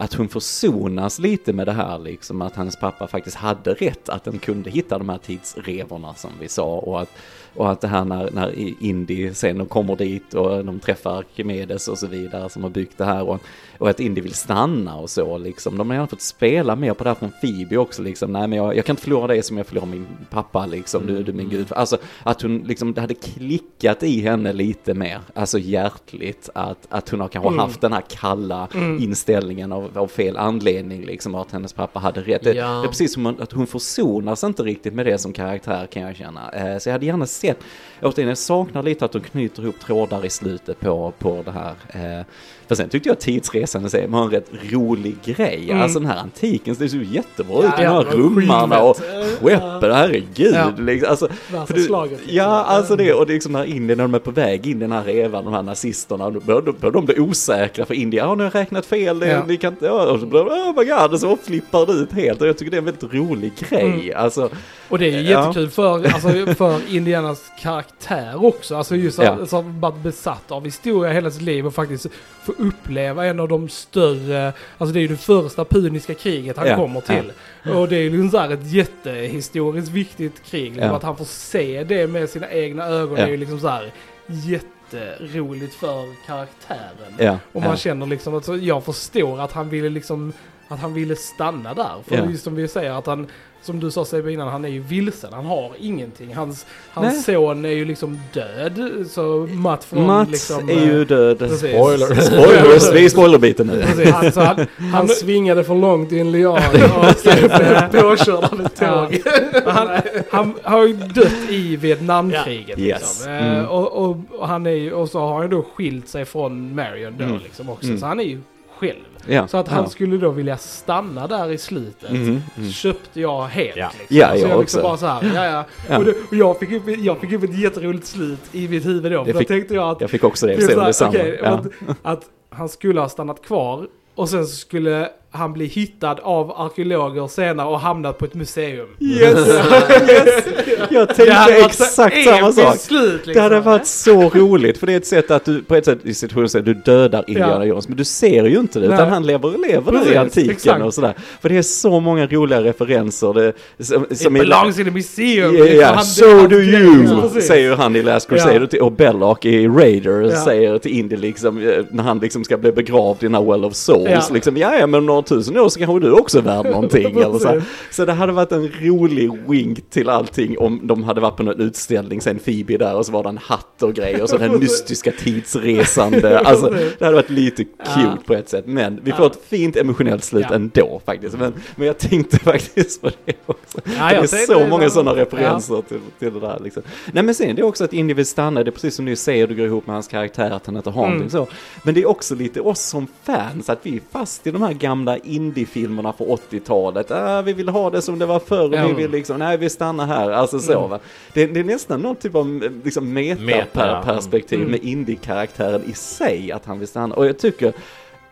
att 0.03 0.15
hon 0.15 0.29
försonas 0.29 1.19
lite 1.19 1.53
med 1.53 1.67
det 1.67 1.73
här 1.73 1.99
liksom, 1.99 2.43
att 2.43 2.57
hennes 2.57 2.77
pappa 2.77 3.07
faktiskt 3.07 3.37
hade 3.37 3.75
rätt, 3.75 4.09
att 4.09 4.25
den 4.25 4.39
kunde 4.39 4.71
hitta 4.71 4.99
de 4.99 5.09
här 5.09 5.19
tidsrevorna 5.19 6.15
som 6.15 6.31
vi 6.41 6.49
sa 6.49 6.79
och 6.79 7.01
att 7.01 7.09
och 7.57 7.71
att 7.71 7.81
det 7.81 7.89
här 7.89 8.05
när, 8.05 8.31
när 8.31 8.53
Indy 8.83 9.35
sen 9.35 9.67
kommer 9.67 9.97
dit 9.97 10.35
och 10.35 10.65
de 10.65 10.81
träffar 10.81 11.19
Archimedes 11.19 11.89
och 11.89 11.99
så 11.99 12.07
vidare 12.07 12.49
som 12.49 12.63
har 12.63 12.71
byggt 12.71 12.99
det 12.99 13.05
här 13.05 13.29
och, 13.29 13.41
och 13.79 13.91
att 13.91 14.01
Indy 14.01 14.21
vill 14.21 14.35
stanna 14.35 14.97
och 14.97 15.11
så 15.11 15.39
liksom. 15.39 15.79
De 15.79 15.91
har 15.91 15.95
gärna 15.95 16.07
fått 16.07 16.21
spela 16.21 16.77
mer 16.77 16.95
på 16.95 17.05
det 17.05 17.11
här 17.11 17.15
från 17.15 17.33
Phoebe 17.41 17.77
också 17.77 18.03
liksom. 18.03 18.33
Nej 18.33 18.49
men 18.49 18.59
jag, 18.59 18.77
jag 18.77 18.85
kan 18.85 18.93
inte 18.93 19.03
förlora 19.03 19.27
dig 19.27 19.43
som 19.43 19.57
jag 19.57 19.67
förlorar 19.67 19.87
min 19.87 20.07
pappa 20.31 20.67
liksom. 20.67 21.07
Du, 21.07 21.23
du 21.23 21.33
min 21.33 21.49
gud. 21.49 21.67
Alltså 21.71 21.99
att 22.23 22.43
hon 22.43 22.59
liksom, 22.59 22.95
det 22.95 23.01
hade 23.01 23.15
klickat 23.15 24.03
i 24.03 24.21
henne 24.21 24.53
lite 24.53 24.95
mer. 24.95 25.21
Alltså 25.35 25.59
hjärtligt. 25.59 26.51
Att, 26.55 26.87
att 26.89 27.09
hon 27.09 27.21
har 27.21 27.29
kanske 27.29 27.49
mm. 27.49 27.61
haft 27.61 27.81
den 27.81 27.93
här 27.93 28.05
kalla 28.09 28.69
mm. 28.75 29.03
inställningen 29.03 29.73
av, 29.73 29.92
av, 29.97 30.07
fel 30.07 30.37
anledning 30.37 31.05
liksom. 31.05 31.35
Att 31.35 31.53
hennes 31.53 31.73
pappa 31.73 31.99
hade 31.99 32.21
rätt. 32.21 32.43
Det, 32.43 32.53
ja. 32.53 32.67
det 32.67 32.87
är 32.87 32.89
precis 32.89 33.13
som 33.13 33.27
att 33.27 33.53
hon 33.53 33.67
försonas 33.67 34.45
inte 34.45 34.63
riktigt 34.63 34.95
med 34.95 35.07
det 35.07 35.19
som 35.19 35.33
karaktär 35.33 35.87
kan 35.87 36.03
jag 36.03 36.17
känna. 36.17 36.51
Eh, 36.53 36.79
så 36.79 36.89
jag 36.89 36.93
hade 36.93 37.07
gärna 37.07 37.27
sett, 37.27 37.59
återigen 38.03 38.29
jag 38.29 38.39
saknar 38.39 38.83
lite 38.83 39.05
att 39.05 39.13
de 39.13 39.21
knyter 39.21 39.63
ihop 39.63 39.81
trådar 39.81 40.25
i 40.25 40.31
slutet 40.31 40.81
på, 40.81 41.13
på 41.19 41.43
det 41.45 41.51
här. 41.53 41.75
Eh, 41.89 42.25
för 42.73 42.77
sen 42.77 42.89
tyckte 42.89 43.09
jag 43.09 43.21
tidsresan 43.21 43.91
sig 43.91 44.07
var 44.07 44.23
en 44.23 44.31
rätt 44.31 44.51
rolig 44.73 45.17
grej. 45.25 45.71
Mm. 45.71 45.83
Alltså 45.83 45.99
den 45.99 46.09
här 46.09 46.17
antiken 46.17 46.77
ser 46.77 46.87
ju 46.87 47.05
jättebra 47.05 47.59
ut. 47.59 47.65
Ja, 47.65 47.77
de 47.77 47.85
här 47.85 48.05
rummarna 48.05 48.83
och 48.83 48.97
skeppen, 49.41 49.93
herregud. 49.93 50.55
Ja. 50.55 50.73
Liksom. 50.79 51.11
Alltså, 51.11 51.29
för 51.67 51.75
du, 51.75 51.87
ja, 51.87 52.07
liksom. 52.17 52.47
alltså 52.47 52.97
det, 52.97 53.13
och 53.13 53.27
det 53.27 53.33
är 53.33 53.35
liksom 53.35 53.53
när 53.53 53.65
Indien, 53.65 53.97
när 53.97 54.05
de 54.05 54.15
är 54.15 54.19
på 54.19 54.31
väg 54.31 54.67
in 54.67 54.77
i 54.77 54.81
den 54.81 54.93
här 54.93 55.05
revan, 55.05 55.45
de 55.45 55.55
här 55.55 55.63
nazisterna, 55.63 56.31
då 56.31 56.41
börjar 56.41 56.91
de 56.91 57.05
bli 57.05 57.21
osäkra 57.21 57.87
för 57.87 57.95
Indien, 57.95 58.27
ja 58.27 58.35
nu 58.35 58.43
har 58.43 58.51
jag 58.55 58.61
räknat 58.61 58.87
fel, 58.87 59.19
det, 59.19 59.29
ja. 59.29 59.45
ni 59.49 59.57
kan 59.57 59.73
inte, 59.73 59.87
ja, 59.87 60.11
och 60.11 60.21
så 60.21 60.27
blir 60.27 60.41
oh 60.41 60.79
my 60.79 60.85
god, 60.85 61.13
och 61.13 61.21
så 61.21 61.37
flippar 61.37 61.87
det 61.87 61.93
ut 61.93 62.13
helt. 62.13 62.41
Och 62.41 62.49
jag 62.49 62.59
tycker 62.59 62.71
det 62.71 62.77
är 62.77 62.79
en 62.79 62.85
väldigt 62.85 63.15
rolig 63.15 63.53
grej. 63.59 64.11
Mm. 64.11 64.13
Alltså, 64.17 64.51
och 64.89 64.99
det 64.99 65.07
är 65.07 65.19
ju 65.19 65.29
jättekul 65.29 65.71
för, 65.71 66.07
alltså, 66.15 66.55
för 66.55 66.95
Indianas 66.95 67.51
karaktär 67.63 67.92
också. 68.37 68.77
Alltså 68.77 68.97
just 68.97 69.19
att, 69.19 69.53
ja. 69.53 69.63
varit 69.63 70.03
besatt 70.03 70.51
av 70.51 70.65
historia 70.65 71.13
hela 71.13 71.31
sitt 71.31 71.43
liv 71.43 71.67
och 71.67 71.75
faktiskt 71.75 72.07
få 72.43 72.53
uppleva 72.53 73.27
en 73.27 73.41
av 73.41 73.49
de 73.49 73.69
större, 73.69 74.53
alltså 74.79 74.95
det 74.95 74.99
är 74.99 75.03
ju 75.03 75.09
det 75.09 75.17
första 75.17 75.65
puniska 75.65 76.15
kriget 76.15 76.57
han 76.57 76.67
ja. 76.67 76.77
kommer 76.77 77.01
till. 77.01 77.33
Ja. 77.63 77.79
Och 77.79 77.89
det 77.89 77.97
är 77.97 78.01
ju 78.01 78.11
liksom 78.11 78.31
så 78.31 78.39
här 78.39 78.51
ett 78.51 78.73
jättehistoriskt 78.73 79.91
viktigt 79.91 80.45
krig. 80.45 80.73
Liksom, 80.73 80.95
Att 80.95 81.03
han 81.03 81.17
får 81.17 81.25
se 81.25 81.85
det 81.85 82.07
med 82.07 82.31
sina 82.31 82.51
egna 82.51 82.87
ögon 82.87 83.19
är 83.19 83.29
ju 83.29 83.37
liksom 83.37 83.61
så 83.61 83.69
här 83.69 83.93
jätteroligt 84.27 85.75
för 85.75 86.27
karaktären. 86.27 87.39
Och 87.53 87.63
man 87.63 87.77
känner 87.77 88.07
liksom 88.07 88.35
att, 88.35 88.63
jag 88.63 88.85
förstår 88.85 89.41
att 89.41 89.53
han 89.53 89.69
ville 89.69 89.89
liksom 89.89 90.33
att 90.73 90.81
han 90.81 90.95
ville 90.95 91.17
stanna 91.17 91.75
där. 91.75 91.95
För 92.07 92.17
just 92.17 92.45
som 92.45 92.55
vi 92.55 92.69
säger 92.69 92.91
att 92.91 93.07
han, 93.07 93.27
som 93.63 93.81
du 93.81 93.91
sa 93.91 94.05
Sebbe 94.05 94.33
innan, 94.33 94.49
han 94.49 94.65
är 94.65 94.69
ju 94.69 94.81
vilsen. 94.81 95.33
Han 95.33 95.47
har 95.47 95.73
ingenting. 95.79 96.35
Hans, 96.35 96.67
hans 96.91 97.25
son 97.25 97.65
är 97.65 97.69
ju 97.69 97.85
liksom 97.85 98.21
död. 98.33 99.07
Så 99.11 99.49
Matt 99.51 99.85
från 99.85 100.07
Mats 100.07 100.31
liksom, 100.31 100.69
är 100.69 100.87
ju 100.87 101.05
död. 101.05 101.39
Precis. 101.39 101.59
Spoiler. 101.59 102.07
Spoilers, 102.21 102.93
vi 102.93 103.05
är 103.05 103.09
spoilerbiten 103.09 103.67
nu. 103.67 103.83
Precis, 103.83 104.37
han, 104.37 104.47
han, 104.47 104.67
han, 104.93 105.09
svingade 105.09 105.65
för 105.65 105.75
långt 105.75 106.13
i 106.13 106.21
en 106.21 106.33
lian 106.33 106.53
och 106.57 107.17
blev 107.23 108.03
påkörd 108.03 108.45
av 108.45 108.61
ett 108.61 108.77
tåg. 108.77 109.23
han, 109.67 109.89
han 110.31 110.55
har 110.63 110.87
ju 110.87 110.93
dött 110.93 111.51
i 111.51 111.77
Vietnamkriget. 111.77 112.79
Liksom. 112.79 112.85
Yes. 112.85 113.27
Mm. 113.27 113.67
Och, 113.67 113.93
och, 113.93 114.17
och, 114.39 114.49
han 114.49 114.67
är 114.67 114.71
ju, 114.71 114.93
och 114.93 115.09
så 115.09 115.21
har 115.21 115.41
han 115.41 115.51
då 115.51 115.67
skilt 115.75 116.09
sig 116.09 116.25
från 116.25 116.75
Marion 116.75 117.15
då 117.19 117.25
mm. 117.25 117.39
liksom 117.45 117.71
också. 117.71 117.87
Mm. 117.87 117.99
Så 117.99 118.07
han 118.07 118.21
är 118.21 118.25
ju 118.25 118.41
själv. 118.83 119.01
Ja, 119.27 119.49
så 119.49 119.57
att 119.57 119.69
han 119.69 119.83
ja. 119.83 119.91
skulle 119.91 120.17
då 120.17 120.31
vilja 120.31 120.57
stanna 120.57 121.27
där 121.27 121.51
i 121.51 121.59
slutet. 121.59 122.11
Mm, 122.11 122.43
mm. 122.57 122.71
Köpte 122.71 123.21
jag 123.21 123.43
helt. 123.43 123.77
Ja, 123.77 123.91
liksom. 123.99 124.17
ja 124.17 124.29
så 124.29 124.39
jag, 124.39 124.51
jag 124.51 124.61
liksom 124.61 124.83
bara 124.83 124.97
så 124.97 125.07
här, 125.07 125.33
ja, 125.35 125.45
ja. 125.45 125.65
ja. 125.89 125.99
Och, 125.99 126.05
det, 126.05 126.11
och, 126.31 126.37
jag, 126.37 126.59
fick 126.59 126.73
upp, 126.73 126.83
jag 126.99 127.19
fick 127.19 127.33
upp 127.33 127.43
ett 127.43 127.59
jätteroligt 127.59 128.07
slut 128.07 128.41
i 128.53 128.69
mitt 128.69 128.87
huvud 128.87 129.13
då. 129.13 129.25
För 129.25 129.33
fick, 129.33 129.49
då 129.49 129.55
tänkte 129.55 129.75
jag 129.75 129.91
att... 129.91 130.01
Jag 130.01 130.11
fick 130.11 130.25
också 130.25 130.47
det. 130.47 130.57
det, 130.57 130.81
här, 130.81 131.09
okay, 131.09 131.39
ja. 131.43 131.49
att, 131.49 131.67
att 132.03 132.25
han 132.51 132.69
skulle 132.69 133.01
ha 133.01 133.09
stannat 133.09 133.43
kvar 133.43 133.87
och 134.15 134.29
sen 134.29 134.47
skulle 134.47 135.11
han 135.35 135.53
bli 135.53 135.67
hittad 135.67 136.21
av 136.23 136.53
arkeologer 136.61 137.27
senare 137.27 137.69
och 137.69 137.81
hamnat 137.81 138.19
på 138.19 138.25
ett 138.25 138.35
museum. 138.35 138.87
Yes! 139.01 139.49
yes. 139.49 140.45
Jag 140.91 141.09
tänkte 141.09 141.55
exakt 141.65 142.25
samma 142.25 142.53
sak. 142.53 142.77
Slut, 142.77 143.13
liksom. 143.13 143.33
Det 143.35 143.41
hade 143.41 143.61
varit 143.61 143.87
så 143.87 144.29
roligt, 144.29 144.79
för 144.79 144.87
det 144.87 144.93
är 144.93 144.97
ett 144.97 145.07
sätt 145.07 145.31
att 145.31 145.45
du, 145.45 145.63
på 145.63 145.77
ett 145.77 145.85
sätt 145.85 145.99
i 146.03 146.15
situationen 146.15 146.49
säger 146.49 146.65
du 146.65 146.75
dödar 146.75 147.25
Indiana 147.27 147.59
ja. 147.59 147.65
Jones, 147.65 147.89
men 147.89 147.97
du 147.97 148.05
ser 148.05 148.45
ju 148.45 148.61
inte 148.61 148.81
det, 148.81 148.87
utan 148.87 149.09
han 149.09 149.27
lever 149.27 149.55
och 149.55 149.61
lever 149.61 149.93
där 149.93 150.13
i 150.13 150.17
antiken 150.17 150.51
exakt. 150.51 150.85
och 150.85 150.95
sådär. 150.95 151.15
För 151.41 151.49
det 151.49 151.57
är 151.57 151.63
så 151.63 152.01
många 152.01 152.27
roliga 152.27 152.63
referenser. 152.63 153.35
Det, 153.35 153.53
som, 153.85 154.07
som 154.11 154.37
It 154.37 154.43
belongs 154.43 154.79
in 154.79 154.89
a 154.89 154.91
museum. 154.91 155.55
Yeah, 155.55 155.75
yeah. 155.75 156.01
so 156.01 156.47
do 156.47 156.57
you, 156.57 157.05
ja, 157.35 157.41
säger 157.41 157.77
han 157.77 157.97
i 157.97 158.03
Last 158.03 158.29
Crusade, 158.29 158.69
ja. 158.71 158.85
och 158.85 158.93
Belloc 158.93 159.39
i 159.43 159.69
Raider 159.69 160.31
säger 160.45 160.79
till 160.79 160.93
Indy 160.93 161.17
liksom, 161.17 161.59
eh, 161.59 161.85
när 161.91 162.03
han 162.03 162.19
liksom 162.19 162.45
ska 162.45 162.57
bli 162.57 162.73
begravd 162.73 163.23
i 163.23 163.27
den 163.27 163.35
här 163.35 163.43
Well 163.43 163.65
of 163.65 163.75
Souls, 163.75 164.11
ja. 164.11 164.35
liksom, 164.35 164.57
ja 164.57 164.87
men 164.87 165.07
tusen 165.23 165.59
år 165.59 165.69
så 165.69 165.79
kanske 165.79 166.01
du 166.01 166.13
också 166.13 166.39
är 166.39 166.43
värd 166.43 166.67
någonting. 166.67 167.17
eller 167.21 167.39
så. 167.39 167.61
så 167.91 168.05
det 168.05 168.13
hade 168.13 168.33
varit 168.33 168.53
en 168.53 168.69
rolig 168.81 169.31
wink 169.49 169.91
till 169.91 170.09
allting 170.09 170.59
om 170.59 170.81
de 170.83 171.03
hade 171.03 171.21
varit 171.21 171.37
på 171.37 171.43
någon 171.43 171.61
utställning, 171.61 172.21
sen 172.21 172.39
Phoebe 172.39 172.77
där 172.77 172.97
och 172.97 173.07
så 173.07 173.13
var 173.13 173.23
det 173.23 173.29
en 173.29 173.39
hatt 173.39 173.83
och 173.83 173.95
grejer 173.95 174.23
och 174.23 174.29
så 174.29 174.39
den 174.39 174.59
mystiska 174.61 175.13
tidsresande. 175.13 176.39
Alltså 176.39 176.75
det 176.99 177.05
hade 177.05 177.17
varit 177.17 177.31
lite 177.31 177.65
cute 177.65 178.01
ja. 178.01 178.19
på 178.27 178.35
ett 178.35 178.49
sätt. 178.49 178.67
Men 178.67 179.01
vi 179.03 179.13
får 179.13 179.27
ett 179.27 179.39
fint 179.49 179.77
emotionellt 179.77 180.25
slut 180.25 180.47
ja. 180.49 180.55
ändå 180.55 181.01
faktiskt. 181.07 181.39
Men, 181.39 181.55
men 181.77 181.87
jag 181.87 181.99
tänkte 181.99 182.39
faktiskt 182.45 183.03
på 183.03 183.11
det 183.25 183.35
också. 183.47 183.79
Ja, 183.85 184.09
det 184.09 184.33
är 184.33 184.47
så 184.47 184.67
många 184.67 184.91
sådana 184.91 185.21
referenser 185.21 185.75
ja. 185.75 185.83
till, 185.83 186.01
till 186.19 186.35
det 186.35 186.41
där 186.41 186.61
liksom. 186.65 186.83
Nej 187.13 187.23
men 187.23 187.35
sen 187.35 187.57
det 187.57 187.63
är 187.63 187.67
också 187.67 187.85
att 187.85 187.93
Indy 187.93 188.15
vill 188.15 188.27
stanna, 188.27 188.65
det 188.65 188.71
är 188.71 188.73
precis 188.73 188.95
som 188.95 189.05
du 189.05 189.17
säger, 189.17 189.47
du 189.47 189.55
går 189.55 189.67
ihop 189.67 189.87
med 189.87 189.95
hans 189.97 190.09
karaktär, 190.09 190.51
att 190.51 190.67
han 190.67 190.77
inte 190.77 190.91
har 190.91 191.07
mm. 191.07 191.19
någonting 191.19 191.31
så. 191.31 191.49
Men 191.83 191.95
det 191.95 192.01
är 192.01 192.09
också 192.09 192.35
lite 192.35 192.61
oss 192.61 192.81
som 192.81 193.07
fans, 193.23 193.71
att 193.71 193.79
vi 193.83 193.97
är 193.97 194.01
fast 194.13 194.47
i 194.47 194.51
de 194.51 194.63
här 194.63 194.73
gamla 194.73 195.12
indie-filmerna 195.17 196.13
från 196.13 196.29
80-talet. 196.29 197.11
Ah, 197.11 197.43
vi 197.43 197.53
vill 197.53 197.69
ha 197.69 197.91
det 197.91 198.03
som 198.03 198.19
det 198.19 198.27
var 198.27 198.39
förr 198.39 198.77
ja. 198.77 198.87
vi 198.87 198.93
vill 198.93 199.11
liksom, 199.11 199.39
nej 199.39 199.57
vi 199.57 199.71
stannar 199.71 200.07
här. 200.07 200.31
Alltså 200.31 200.59
så 200.59 200.85
mm. 200.85 200.99
Det, 201.33 201.47
det, 201.47 201.61
är 201.61 201.65
nästan 201.65 202.01
någon 202.01 202.17
typ 202.17 202.35
av 202.35 202.71
liksom 202.85 203.13
meta-perspektiv 203.13 204.59
meta, 204.59 204.69
mm. 204.69 204.71
med 204.71 204.91
indie-karaktären 204.91 205.83
i 205.85 205.93
sig, 205.93 206.53
att 206.53 206.67
han 206.67 206.79
vill 206.79 206.89
stanna. 206.89 207.15
Och 207.15 207.27
jag 207.27 207.39
tycker 207.39 207.73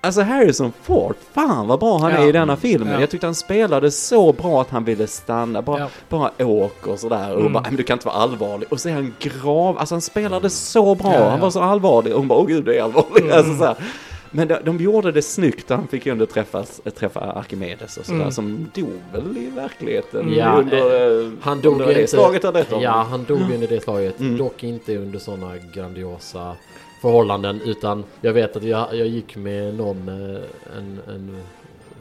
Alltså 0.02 0.22
Harrison 0.22 0.72
Ford, 0.82 1.16
fan 1.32 1.66
vad 1.66 1.80
bra 1.80 1.98
han 1.98 2.12
ja. 2.12 2.18
är 2.18 2.28
i 2.28 2.32
denna 2.32 2.56
filmen. 2.56 2.92
Ja. 2.92 3.00
Jag 3.00 3.10
tyckte 3.10 3.26
han 3.26 3.34
spelade 3.34 3.90
så 3.90 4.32
bra 4.32 4.60
att 4.60 4.70
han 4.70 4.84
ville 4.84 5.06
stanna. 5.06 5.62
Bara, 5.62 5.78
ja. 5.78 5.88
bara 6.08 6.30
åk 6.38 6.86
och 6.86 6.98
sådär. 6.98 7.32
Och 7.34 7.40
mm. 7.40 7.52
bara, 7.52 7.64
men 7.68 7.76
du 7.76 7.82
kan 7.82 7.94
inte 7.94 8.06
vara 8.06 8.16
allvarlig. 8.16 8.72
Och 8.72 8.80
så 8.80 8.88
är 8.88 8.92
han 8.92 9.14
grav, 9.18 9.78
alltså 9.78 9.94
han 9.94 10.02
spelade 10.02 10.50
så 10.50 10.94
bra. 10.94 11.28
Han 11.30 11.40
var 11.40 11.50
så 11.50 11.60
allvarlig. 11.60 12.12
Och 12.12 12.18
hon 12.18 12.28
bara, 12.28 12.38
åh 12.38 12.46
gud 12.46 12.64
det 12.64 12.78
är 12.78 12.82
allvarligt. 12.82 13.24
Mm. 13.24 13.36
Alltså, 13.36 13.56
så 13.56 13.64
här. 13.64 13.76
Men 14.30 14.48
de, 14.48 14.58
de 14.64 14.78
gjorde 14.78 15.12
det 15.12 15.22
snyggt, 15.22 15.70
han 15.70 15.88
fick 15.88 16.06
ju 16.06 16.12
ändå 16.12 16.26
träffas, 16.26 16.80
träffa 16.94 17.20
Arkimedes 17.20 17.96
och 17.96 18.06
sådär, 18.06 18.20
mm. 18.20 18.32
som 18.32 18.70
dog 18.74 19.00
väl 19.12 19.36
i 19.38 19.50
verkligheten 19.50 20.32
ja, 20.32 20.52
under, 20.58 21.20
eh, 21.22 21.30
han 21.40 21.60
dog 21.60 21.72
under 21.72 21.86
det 21.86 22.00
inte, 22.00 22.06
slaget 22.06 22.44
av 22.44 22.52
detta. 22.52 22.80
Ja, 22.80 23.06
han 23.10 23.24
dog 23.24 23.40
under 23.40 23.68
det 23.68 23.80
slaget, 23.80 24.20
mm. 24.20 24.36
dock 24.38 24.64
inte 24.64 24.96
under 24.96 25.18
sådana 25.18 25.58
grandiosa 25.74 26.56
förhållanden, 27.02 27.60
utan 27.64 28.04
jag 28.20 28.32
vet 28.32 28.56
att 28.56 28.62
jag, 28.62 28.96
jag 28.96 29.06
gick 29.06 29.36
med 29.36 29.74
någon, 29.74 30.08
eh, 30.08 30.42
en, 30.78 31.00
en 31.14 31.36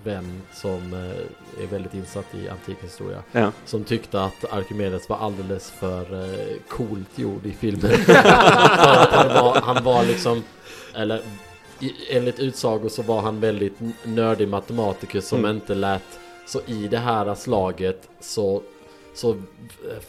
vän 0.04 0.42
som 0.54 0.94
eh, 0.94 1.64
är 1.64 1.68
väldigt 1.68 1.94
insatt 1.94 2.36
i 2.36 2.50
antikhistoria. 2.50 3.24
Ja. 3.32 3.52
Som 3.66 3.84
tyckte 3.84 4.22
att 4.22 4.54
Arkimedes 4.54 5.10
var 5.10 5.18
alldeles 5.18 5.72
för 5.72 6.06
coolt 6.68 7.20
gjord 7.20 7.46
i 7.46 7.52
filmen. 7.52 7.92
han 9.12 9.28
var, 9.28 9.62
han 9.62 9.84
var 9.84 10.06
liksom, 10.06 10.44
eller 10.96 11.22
enligt 12.10 12.40
utsagor 12.40 12.90
så 12.90 13.02
var 13.02 13.22
han 13.22 13.40
väldigt 13.40 13.74
nördig 14.04 14.48
matematiker 14.48 15.22
som 15.22 15.40
mm. 15.40 15.56
inte 15.56 15.76
lät 15.76 16.20
så 16.48 16.62
i 16.66 16.88
det 16.88 16.98
här 16.98 17.36
slaget 17.36 18.10
så 18.20 18.62
så 19.14 19.36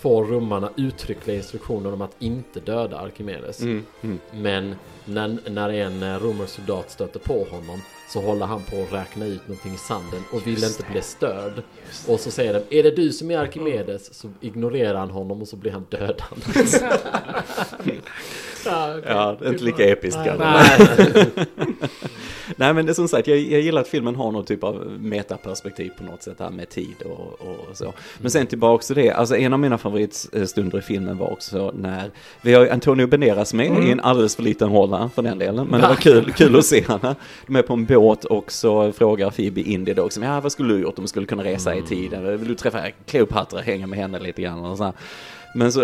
får 0.00 0.24
rummarna 0.24 0.70
uttryckliga 0.76 1.36
instruktioner 1.36 1.92
om 1.92 2.02
att 2.02 2.16
inte 2.18 2.60
döda 2.60 2.98
Arkimedes. 2.98 3.60
Mm, 3.60 3.86
mm. 4.00 4.18
Men 4.32 4.74
när, 5.04 5.50
när 5.50 5.68
en 5.68 6.20
romersk 6.20 6.54
soldat 6.54 6.90
stöter 6.90 7.20
på 7.20 7.46
honom 7.50 7.82
så 8.12 8.20
håller 8.20 8.46
han 8.46 8.62
på 8.62 8.82
att 8.82 8.92
räkna 8.92 9.26
ut 9.26 9.48
någonting 9.48 9.74
i 9.74 9.78
sanden 9.78 10.22
och 10.32 10.46
vill 10.46 10.64
inte 10.64 10.84
bli 10.92 11.02
störd. 11.02 11.62
Och 12.08 12.20
så 12.20 12.30
säger 12.30 12.52
de, 12.54 12.78
är 12.78 12.82
det 12.82 12.90
du 12.90 13.12
som 13.12 13.30
är 13.30 13.38
Arkimedes? 13.38 14.14
Så 14.14 14.30
ignorerar 14.40 14.98
han 14.98 15.10
honom 15.10 15.42
och 15.42 15.48
så 15.48 15.56
blir 15.56 15.72
han 15.72 15.86
dödad. 15.90 16.22
ja, 18.64 18.98
okay. 18.98 19.12
ja, 19.12 19.36
det 19.40 19.46
är 19.46 19.52
inte 19.52 19.64
lika 19.64 19.84
episkt 19.84 20.20
kanske. 20.24 21.26
Nej 22.56 22.74
men 22.74 22.86
det 22.86 22.92
är 22.92 22.94
som 22.94 23.08
sagt, 23.08 23.28
jag, 23.28 23.38
jag 23.38 23.60
gillar 23.60 23.80
att 23.80 23.88
filmen 23.88 24.16
har 24.16 24.32
någon 24.32 24.44
typ 24.44 24.64
av 24.64 24.86
metaperspektiv 25.00 25.90
på 25.98 26.04
något 26.04 26.22
sätt 26.22 26.36
här 26.38 26.50
med 26.50 26.68
tid 26.68 26.94
och, 27.04 27.48
och 27.48 27.76
så. 27.76 27.92
Men 28.18 28.30
sen 28.30 28.46
tillbaks 28.46 28.86
till 28.86 28.96
det, 28.96 29.10
alltså 29.10 29.36
en 29.36 29.52
av 29.52 29.58
mina 29.58 29.78
favoritstunder 29.78 30.78
i 30.78 30.82
filmen 30.82 31.18
var 31.18 31.32
också 31.32 31.72
när 31.76 32.10
vi 32.42 32.54
har 32.54 32.66
Antonio 32.66 33.06
Banderas 33.06 33.54
med 33.54 33.66
mm. 33.66 33.82
i 33.82 33.90
en 33.90 34.00
alldeles 34.00 34.36
för 34.36 34.42
liten 34.42 34.72
roll 34.72 34.92
här 34.92 35.08
för 35.14 35.22
den 35.22 35.38
delen. 35.38 35.66
Men 35.66 35.80
det 35.80 35.88
var 35.88 35.94
kul, 35.94 36.32
kul 36.32 36.56
att 36.56 36.64
se 36.64 36.84
henne. 36.88 37.14
De 37.46 37.56
är 37.56 37.62
på 37.62 37.72
en 37.72 37.84
båt 37.84 37.99
låt 38.00 38.24
och 38.24 38.52
så 38.52 38.92
frågar 38.92 39.30
Phoebe 39.30 39.60
Indy 39.60 39.94
då 39.94 40.02
också, 40.02 40.20
ja 40.20 40.40
vad 40.40 40.52
skulle 40.52 40.74
du 40.74 40.80
gjort 40.80 40.98
om 40.98 41.04
du 41.04 41.08
skulle 41.08 41.26
kunna 41.26 41.44
resa 41.44 41.74
i 41.74 41.82
tiden? 41.82 42.38
Vill 42.38 42.48
du 42.48 42.54
träffa 42.54 42.78
Cleopatra, 43.06 43.60
hänga 43.60 43.86
med 43.86 43.98
henne 43.98 44.18
lite 44.18 44.42
grann 44.42 44.64
och 44.64 44.76
så 44.78 44.84
här. 44.84 44.92
Men 45.54 45.72
så 45.72 45.80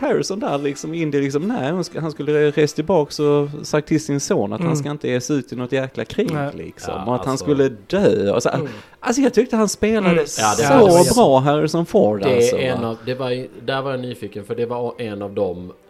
Harrison 0.00 0.40
där 0.40 0.58
liksom, 0.58 0.94
Indy 0.94 1.20
liksom, 1.20 1.42
nej 1.42 1.72
han 2.00 2.10
skulle 2.12 2.50
resa 2.50 2.74
tillbaks 2.74 3.20
och 3.20 3.48
sagt 3.62 3.88
till 3.88 4.04
sin 4.04 4.20
son 4.20 4.52
att 4.52 4.60
Mm. 4.60 4.68
han 4.68 4.76
ska 4.76 4.90
inte 4.90 5.08
ge 5.08 5.20
sig 5.20 5.36
ut 5.36 5.52
i 5.52 5.56
något 5.56 5.72
jäkla 5.72 6.04
krig 6.04 6.30
Nej. 6.32 6.50
liksom. 6.54 6.94
Ja, 6.96 7.04
och 7.06 7.14
att 7.14 7.20
han 7.24 7.30
alltså- 7.30 7.44
skulle 7.44 7.68
dö. 7.68 8.32
Och 8.32 8.42
så, 8.42 8.48
Mm. 8.48 8.68
Alltså 9.00 9.22
jag 9.22 9.34
tyckte 9.34 9.56
han 9.56 9.68
spelade 9.68 10.06
Mm. 10.10 10.24
Ja, 10.38 10.54
det 10.56 10.62
så 10.92 10.98
jätte- 10.98 11.14
bra 11.14 11.38
Harrison 11.38 11.86
Ford 11.86 12.20
Det 12.20 12.34
alltså. 12.36 12.56
är 12.56 12.60
en 12.72 12.82
va? 12.82 12.88
av, 12.88 12.96
det 13.06 13.14
var, 13.14 13.46
där 13.66 13.82
var 13.82 13.90
jag 13.90 14.00
nyfiken 14.00 14.44
för 14.44 14.54
det 14.54 14.66
var 14.66 14.94
en 15.00 15.22
av 15.22 15.34
dem 15.34 15.72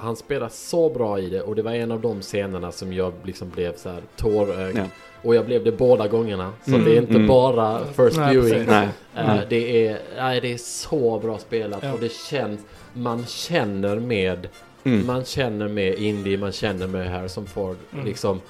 Han 0.00 0.16
spelar 0.16 0.48
så 0.48 0.90
bra 0.90 1.18
i 1.18 1.28
det 1.30 1.42
och 1.42 1.54
det 1.54 1.62
var 1.62 1.72
en 1.72 1.92
av 1.92 2.00
de 2.00 2.20
scenerna 2.22 2.72
som 2.72 2.92
jag 2.92 3.12
liksom 3.22 3.48
blev 3.50 3.76
så 3.76 3.88
här 3.88 4.02
tårögd 4.16 4.78
Ja. 4.78 4.84
Och 5.22 5.34
jag 5.34 5.46
blev 5.46 5.64
det 5.64 5.72
båda 5.72 6.08
gångerna 6.08 6.52
Så 6.64 6.70
Mm, 6.70 6.84
det 6.84 6.96
är 6.96 7.00
inte 7.00 7.14
mm. 7.14 7.26
bara 7.26 7.78
first 7.96 8.16
Nej, 8.16 8.36
viewing. 8.36 8.66
Nej. 8.66 8.88
Nej. 9.14 9.46
det, 9.48 9.86
är, 9.86 9.98
nej, 10.16 10.40
det 10.40 10.52
är 10.52 10.58
så 10.58 11.18
bra 11.18 11.38
spelat 11.38 11.82
Ja. 11.82 11.92
och 11.92 12.00
det 12.00 12.12
känns 12.12 12.60
Man 12.92 13.26
känner 13.26 13.96
med 13.96 14.48
Mm. 14.84 15.06
Man 15.06 15.24
känner 15.24 15.68
med 15.68 15.94
Indy, 15.94 16.36
man 16.36 16.52
känner 16.52 16.86
med 16.86 17.10
Harrison 17.10 17.46
Ford 17.46 17.76
Mm. 17.92 18.04
Liksom 18.04 18.40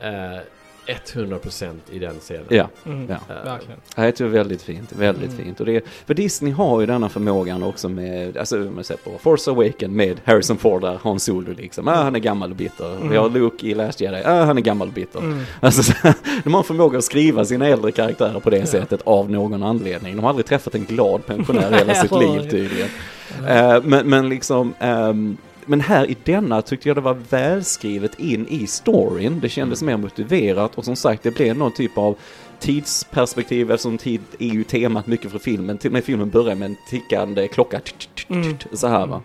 eh, 0.00 0.38
100% 0.86 1.74
i 1.90 1.98
den 1.98 2.14
scenen 2.20 2.44
Ja. 2.48 2.68
Mm. 2.86 3.06
Ja. 3.08 3.16
Verkligen. 3.44 3.80
Ja, 3.96 4.04
Jag 4.04 4.16
tror 4.16 4.28
väldigt 4.28 4.62
fint, 4.62 4.92
väldigt 4.92 5.32
Mm. 5.32 5.44
fint. 5.44 5.60
Och 5.60 5.66
det, 5.66 5.84
för 6.06 6.14
Disney 6.14 6.52
har 6.52 6.80
ju 6.80 6.86
denna 6.86 7.08
förmågan 7.08 7.62
också 7.62 7.88
med, 7.88 8.36
alltså 8.36 8.56
om 8.68 8.74
man 8.74 8.84
ser 8.84 8.96
på 8.96 9.10
Force 9.22 9.50
Awaken 9.50 9.96
med 9.96 10.20
Harrison 10.24 10.56
Ford 10.56 10.80
där, 10.82 10.98
Han 11.02 11.20
Solo 11.20 11.52
liksom, 11.52 11.88
ah, 11.88 11.94
han 12.02 12.14
är 12.14 12.18
gammal 12.20 12.50
och 12.50 12.56
bitter. 12.56 12.96
Mm. 12.96 13.08
Vi 13.10 13.16
har 13.16 13.30
Luke 13.30 13.66
i 13.66 13.74
Last 13.74 14.00
Jedi, 14.00 14.22
ah, 14.24 14.44
han 14.44 14.58
är 14.58 14.62
gammal 14.62 14.88
och 14.88 14.94
bitter. 14.94 15.18
Mm. 15.18 15.40
Alltså, 15.60 15.82
så, 15.82 15.92
de 16.44 16.54
har 16.54 16.62
förmåga 16.62 16.98
att 16.98 17.04
skriva 17.04 17.44
sina 17.44 17.66
äldre 17.68 17.92
karaktärer 17.92 18.40
på 18.40 18.50
det 18.50 18.58
Ja. 18.58 18.66
sättet 18.66 19.00
av 19.04 19.30
någon 19.30 19.62
anledning. 19.62 20.16
De 20.16 20.22
har 20.22 20.28
aldrig 20.28 20.46
träffat 20.46 20.74
en 20.74 20.84
glad 20.84 21.26
pensionär 21.26 21.72
i 21.74 21.78
hela 21.78 21.94
sitt 21.94 22.12
liv 22.12 22.50
tydligen. 22.50 22.88
Eh, 23.48 23.82
men, 23.84 24.08
men 24.10 24.28
liksom, 24.28 24.74
ehm, 24.80 25.36
men 25.66 25.80
här 25.80 26.10
i 26.10 26.16
denna 26.24 26.62
tyckte 26.62 26.88
jag 26.88 26.96
det 26.96 27.00
var 27.00 27.18
välskrivet 27.30 28.18
in 28.18 28.46
i 28.48 28.66
storyn. 28.66 29.40
Det 29.40 29.48
kändes 29.48 29.82
mer 29.82 29.96
motiverat 29.96 30.74
och 30.74 30.84
som 30.84 30.96
sagt 30.96 31.22
det 31.22 31.30
blev 31.30 31.56
någon 31.56 31.72
typ 31.72 31.98
av 31.98 32.16
tidsperspektiv 32.60 33.70
eftersom 33.70 33.98
tid 33.98 34.20
är 34.38 34.48
ju 34.48 34.64
temat 34.64 35.06
mycket 35.06 35.30
för 35.30 35.38
filmen. 35.38 35.78
Till 35.78 35.88
och 35.88 35.92
med 35.92 36.04
filmen 36.04 36.30
börjar 36.30 36.54
med 36.54 36.66
en 36.66 36.76
tickande 36.90 37.48
klocka. 37.48 37.80
Mm. 38.28 38.56
Så 38.72 38.86
här 38.86 39.06
va. 39.06 39.22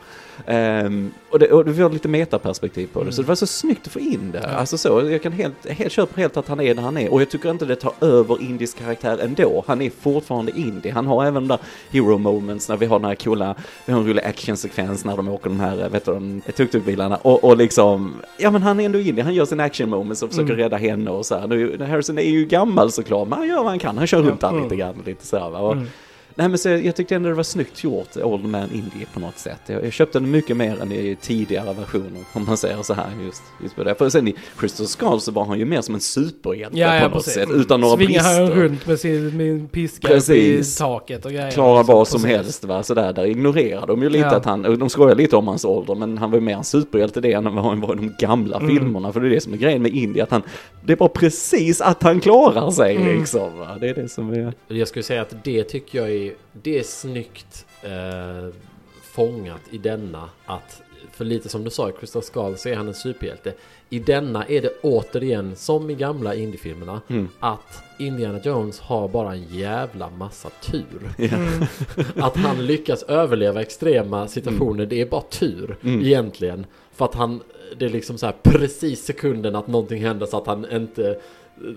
Ehm, 0.47 1.11
och, 1.29 1.39
det, 1.39 1.51
och 1.51 1.65
det 1.65 1.71
var 1.71 1.89
lite 1.89 2.07
metaperspektiv 2.07 2.87
på 2.93 3.03
det, 3.03 3.11
så 3.11 3.21
det 3.21 3.27
var 3.27 3.35
så 3.35 3.47
snyggt 3.47 3.87
att 3.87 3.93
få 3.93 3.99
in 3.99 4.31
det. 4.31 4.39
Ja. 4.43 4.49
Alltså 4.49 4.77
så, 4.77 5.09
jag 5.09 5.21
kan 5.23 5.31
helt, 5.31 5.69
helt 5.69 5.91
köpa 5.91 6.21
helt 6.21 6.37
att 6.37 6.47
han 6.47 6.59
är 6.59 6.75
där 6.75 6.81
han 6.81 6.97
är. 6.97 7.13
Och 7.13 7.21
jag 7.21 7.29
tycker 7.29 7.51
inte 7.51 7.65
det 7.65 7.75
tar 7.75 7.93
över 8.01 8.41
Indies 8.41 8.73
karaktär 8.73 9.17
ändå. 9.23 9.63
Han 9.67 9.81
är 9.81 9.89
fortfarande 10.01 10.51
Indie. 10.59 10.91
Han 10.91 11.05
har 11.07 11.25
även 11.25 11.33
de 11.33 11.47
där 11.47 11.59
hero 11.91 12.17
moments 12.17 12.69
när 12.69 12.77
vi 12.77 12.85
har 12.85 12.99
den 12.99 13.07
här 13.07 13.15
coola, 13.15 13.55
vi 13.85 13.93
har 13.93 13.99
en 13.99 14.07
rolig 14.07 14.23
actionsekvens 14.23 15.05
när 15.05 15.17
de 15.17 15.27
åker 15.29 15.49
de 15.49 15.59
här, 15.59 15.89
vet 15.89 16.05
du, 16.05 16.11
de 16.13 16.41
tuk-tuk-bilarna. 16.55 17.15
Och, 17.21 17.43
och 17.43 17.57
liksom, 17.57 18.13
ja 18.37 18.51
men 18.51 18.61
han 18.63 18.79
är 18.79 18.85
ändå 18.85 18.99
Indie. 18.99 19.23
Han 19.23 19.33
gör 19.33 19.45
sin 19.45 19.59
action 19.59 19.89
moments 19.89 20.23
och 20.23 20.29
försöker 20.29 20.53
Mm. 20.53 20.57
rädda 20.63 20.77
henne 20.77 21.11
och 21.11 21.25
så 21.25 21.35
här. 21.39 21.47
Nu, 21.47 21.77
Harrison 21.89 22.17
är 22.17 22.21
ju 22.29 22.45
gammal 22.45 22.91
såklart, 22.91 23.27
men 23.27 23.37
han 23.39 23.47
gör 23.47 23.57
vad 23.57 23.65
han 23.67 23.79
kan. 23.79 23.97
Han 23.97 24.07
kör 24.07 24.21
runt 24.21 24.41
där 24.41 24.49
Mm. 24.49 24.63
lite 24.63 24.75
grann, 24.75 24.95
lite 25.05 25.25
så 25.25 25.37
här, 25.39 25.49
va. 25.49 25.59
Och, 25.59 25.73
Mm. 25.73 25.87
Nej 26.35 26.49
men 26.49 26.57
så 26.57 26.69
jag 26.69 26.95
tyckte 26.95 27.15
ändå 27.15 27.29
det 27.29 27.35
var 27.35 27.43
snyggt 27.43 27.83
gjort, 27.83 28.17
Old 28.17 28.45
Man 28.45 28.69
Indie 28.73 29.05
på 29.13 29.19
något 29.19 29.37
sätt. 29.37 29.59
Jag, 29.65 29.85
jag 29.85 29.93
köpte 29.93 30.19
den 30.19 30.31
mycket 30.31 30.57
mer 30.57 30.81
än 30.81 30.91
i 30.91 31.17
tidigare 31.21 31.73
versioner, 31.73 32.21
om 32.33 32.45
man 32.45 32.57
säger 32.57 32.81
så 32.83 32.93
här 32.93 33.07
just, 33.25 33.41
just 33.63 33.75
på 33.75 33.83
det. 33.83 33.95
För 33.95 34.09
sen 34.09 34.27
i 34.27 34.35
Crystal 34.59 34.87
Skull 34.87 35.21
så 35.21 35.31
var 35.31 35.45
han 35.45 35.59
ju 35.59 35.65
mer 35.65 35.81
som 35.81 35.95
en 35.95 36.01
superhjälte 36.01 36.77
Ja, 36.77 36.87
på 36.89 36.95
ja, 36.95 37.01
något 37.03 37.13
precis. 37.13 37.33
sätt, 37.33 37.49
utan 37.51 37.81
några 37.81 37.95
Svingar 37.97 38.21
han 38.23 38.45
brister. 38.45 38.61
runt 38.61 38.87
med 38.87 38.99
sin 38.99 39.37
med 39.37 39.71
piska 39.71 40.07
Precis. 40.07 40.75
i 40.75 40.79
taket 40.79 41.25
och 41.25 41.31
grejer. 41.31 41.51
Klara 41.51 41.77
Liksom, 41.79 41.95
vad 41.95 42.07
som 42.07 42.21
precis. 42.21 42.37
helst 42.37 42.63
va, 42.65 42.83
sådär, 42.83 43.13
där 43.13 43.25
ignorerar 43.25 43.87
de 43.87 44.03
ju 44.03 44.09
lite 44.09 44.25
Ja. 44.25 44.35
att 44.35 44.45
han, 44.45 44.79
de 44.79 44.89
skojar 44.89 45.15
lite 45.15 45.35
om 45.35 45.47
hans 45.47 45.65
ålder, 45.65 45.95
men 45.95 46.17
han 46.17 46.31
var 46.31 46.37
ju 46.37 46.41
mer 46.43 46.55
en 46.57 46.63
superhjälte 46.63 47.21
det 47.21 47.33
än 47.33 47.43
vad 47.55 47.63
han 47.63 47.81
var 47.81 47.93
i 47.93 47.97
de 47.97 48.15
gamla 48.19 48.57
Mm. 48.57 48.69
filmerna, 48.69 49.13
för 49.13 49.19
det 49.19 49.27
är 49.27 49.29
det 49.29 49.41
som 49.41 49.53
är 49.53 49.57
grejen 49.57 49.81
med 49.81 49.93
Indie, 49.95 50.23
att 50.23 50.31
han, 50.31 50.41
det 50.85 50.95
bara 50.95 51.09
precis 51.09 51.81
att 51.81 52.03
han 52.03 52.19
klarar 52.19 52.71
sig 52.71 52.95
Mm. 52.95 53.19
liksom 53.19 53.59
va, 53.59 53.67
det 53.81 53.89
är 53.89 53.93
det 53.95 54.09
som 54.09 54.33
är, 54.33 54.53
Jag 54.67 54.87
skulle 54.87 55.03
säga 55.03 55.21
att 55.21 55.43
det 55.43 55.63
tycker 55.63 55.99
jag 55.99 56.09
är, 56.11 56.18
det 56.53 56.79
är 56.79 56.83
snyggt 56.83 57.65
eh, 57.83 58.47
fångat 59.03 59.61
i 59.71 59.77
denna. 59.77 60.29
Att, 60.45 60.81
för 61.11 61.25
lite 61.25 61.49
som 61.49 61.63
du 61.63 61.69
sa 61.69 61.89
i 61.89 61.91
Crystal 61.91 62.23
Skull 62.23 62.57
så 62.57 62.69
är 62.69 62.75
han 62.75 62.87
en 62.87 62.93
superhjälte. 62.93 63.53
I 63.89 63.99
denna 63.99 64.45
är 64.45 64.61
det 64.61 64.73
återigen, 64.81 65.55
som 65.55 65.89
i 65.89 65.95
gamla 65.95 66.35
indiefilmerna, 66.35 67.01
mm, 67.07 67.27
att 67.39 67.83
Indiana 67.99 68.39
Jones 68.43 68.79
har 68.79 69.07
bara 69.07 69.31
en 69.33 69.43
jävla 69.43 70.09
massa 70.09 70.49
tur. 70.61 71.11
ja. 71.17 71.27
Mm. 71.27 71.63
Att 72.15 72.35
han 72.35 72.65
lyckas 72.65 73.03
överleva 73.03 73.61
extrema 73.61 74.27
situationer, 74.27 74.85
det 74.85 75.01
är 75.01 75.05
bara 75.05 75.21
tur 75.21 75.77
Mm. 75.83 76.05
egentligen. 76.05 76.65
För 76.91 77.05
att 77.05 77.15
han, 77.15 77.41
det 77.77 77.85
är 77.85 77.89
liksom 77.89 78.17
så 78.17 78.25
här 78.25 78.35
precis 78.43 79.05
sekunden 79.05 79.55
att 79.55 79.67
någonting 79.67 80.01
händer 80.05 80.25
så 80.25 80.37
att 80.37 80.47
han 80.47 80.71
inte 80.71 81.19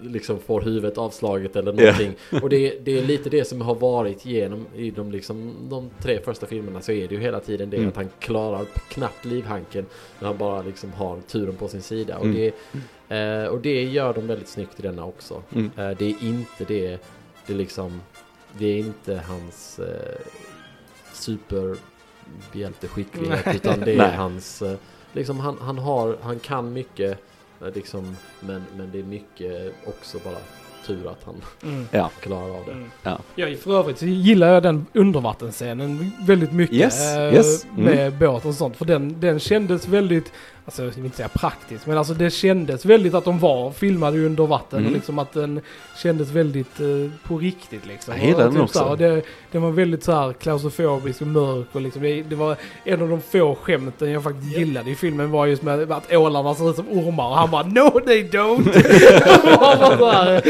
liksom 0.03 0.39
får 0.39 0.61
huvudet 0.61 0.99
avslaget 0.99 1.57
eller 1.57 1.73
någonting. 1.73 2.15
Och 2.43 2.49
det, 2.49 2.79
det 2.85 2.99
är 2.99 3.03
lite 3.03 3.31
det 3.31 3.45
som 3.45 3.61
har 3.61 3.75
varit 3.75 4.27
genom 4.27 4.67
i 4.77 4.91
de, 4.91 5.13
liksom, 5.13 5.55
de 5.71 5.91
tre 6.03 6.21
första 6.21 6.47
filmerna 6.47 6.81
så 6.81 6.93
är 6.93 7.09
det 7.09 7.15
ju 7.15 7.21
hela 7.21 7.41
tiden 7.41 7.71
det 7.71 7.77
Mm. 7.77 7.89
att 7.89 7.97
han 7.97 8.09
klarar 8.19 8.65
knappt 8.89 9.25
livhanken 9.25 9.87
när 10.21 10.29
han 10.29 10.39
bara 10.39 10.63
liksom 10.63 10.93
har 10.93 11.21
turen 11.21 11.57
på 11.57 11.69
sin 11.69 11.83
sida. 11.83 12.19
Och, 12.19 12.25
Mm. 12.25 12.37
det, 12.37 12.55
eh, 13.17 13.45
och 13.47 13.61
det 13.61 13.83
gör 13.85 14.15
de 14.15 14.27
väldigt 14.27 14.49
snyggt 14.49 14.79
i 14.81 14.83
denna 14.83 15.05
också. 15.05 15.43
Mm. 15.55 15.71
Eh, 15.77 15.91
det 15.99 16.05
är 16.05 16.15
inte 16.25 16.65
det, 16.69 16.99
det 17.47 17.53
är 17.53 17.57
liksom, 17.57 18.01
det 18.59 18.67
är 18.67 18.79
inte 18.79 19.23
hans 19.29 19.79
eh, 19.79 20.21
superhjälteskicklighet 21.13 23.55
utan 23.55 23.81
det 23.81 23.93
är 23.93 24.17
hans, 24.17 24.63
eh, 24.63 24.77
liksom 25.13 25.41
han, 25.41 25.59
han 25.61 25.79
har, 25.79 26.17
han 26.23 26.39
kan 26.39 26.73
mycket 26.73 27.19
liksom, 27.75 28.17
men, 28.41 28.65
men 28.77 28.91
det 28.93 28.99
är 28.99 29.03
mycket 29.05 29.75
också 29.87 30.19
bara 30.25 30.37
tur 30.87 31.11
att 31.11 31.25
han 31.25 31.35
Mm. 31.63 31.87
ja. 31.91 32.11
klarar 32.21 32.51
av 32.59 32.65
det. 32.67 32.73
Mm. 32.73 32.91
Ja. 33.03 33.19
Ja, 33.35 33.47
för 33.57 33.79
övrigt 33.79 33.99
så 33.99 34.07
gillar 34.07 34.49
jag 34.49 34.63
den 34.63 34.87
undervattensscenen 34.93 36.13
väldigt 36.27 36.53
mycket. 36.53 36.77
Yes, 36.77 37.17
eh, 37.17 37.35
yes, 37.35 37.65
mm. 37.65 37.85
Med 37.85 38.19
båt 38.19 38.45
och 38.45 38.55
sånt. 38.55 38.77
För 38.77 38.85
den, 38.85 39.21
den 39.21 39.39
kändes 39.41 39.89
väldigt, 39.89 40.33
alltså 40.65 40.83
jag 40.85 40.91
vill 40.91 41.05
inte 41.05 41.17
säga 41.17 41.29
praktiskt, 41.29 41.87
men 41.87 41.99
alltså 41.99 42.15
det 42.15 42.31
kändes 42.31 42.85
väldigt 42.85 43.15
att 43.15 43.25
de 43.25 43.39
var 43.39 43.71
filmade 43.71 44.27
under 44.27 44.47
vatten. 44.47 44.79
Mm. 44.79 44.91
Och 44.91 44.97
liksom 44.97 45.19
att 45.19 45.33
den 45.33 45.61
kändes 46.03 46.31
väldigt 46.31 46.81
eh, 46.81 46.87
på 47.29 47.39
riktigt 47.39 47.87
liksom. 47.87 48.15
Jag 48.17 48.27
gillar 48.27 48.45
den 48.45 48.57
här, 48.57 48.63
också. 48.63 48.83
och 48.85 48.99
det, 48.99 49.23
den 49.53 49.63
var 49.63 49.71
väldigt 49.71 50.05
så 50.05 50.13
här 50.13 50.33
klaustrofobisk 50.33 51.21
och 51.21 51.27
mörk 51.27 51.67
och 51.73 51.81
liksom, 51.81 52.03
det, 52.03 52.23
det 52.23 52.37
var 52.37 52.57
en 52.85 53.03
av 53.03 53.09
de 53.09 53.21
få 53.21 53.55
skämten 53.63 54.11
jag 54.11 54.23
faktiskt 54.23 54.57
gillade 54.57 54.91
i 54.91 54.95
filmen 54.95 55.31
var 55.31 55.47
just 55.47 55.63
med 55.63 55.93
att 55.93 56.13
ålarna 56.13 56.55
ser 56.55 56.71
ut 56.71 56.77
som 56.77 56.89
ormar 56.91 57.29
och 57.29 57.37
han 57.37 57.51
bara 57.51 57.63
No 57.63 58.01
they 58.01 58.29
don't! 58.29 58.69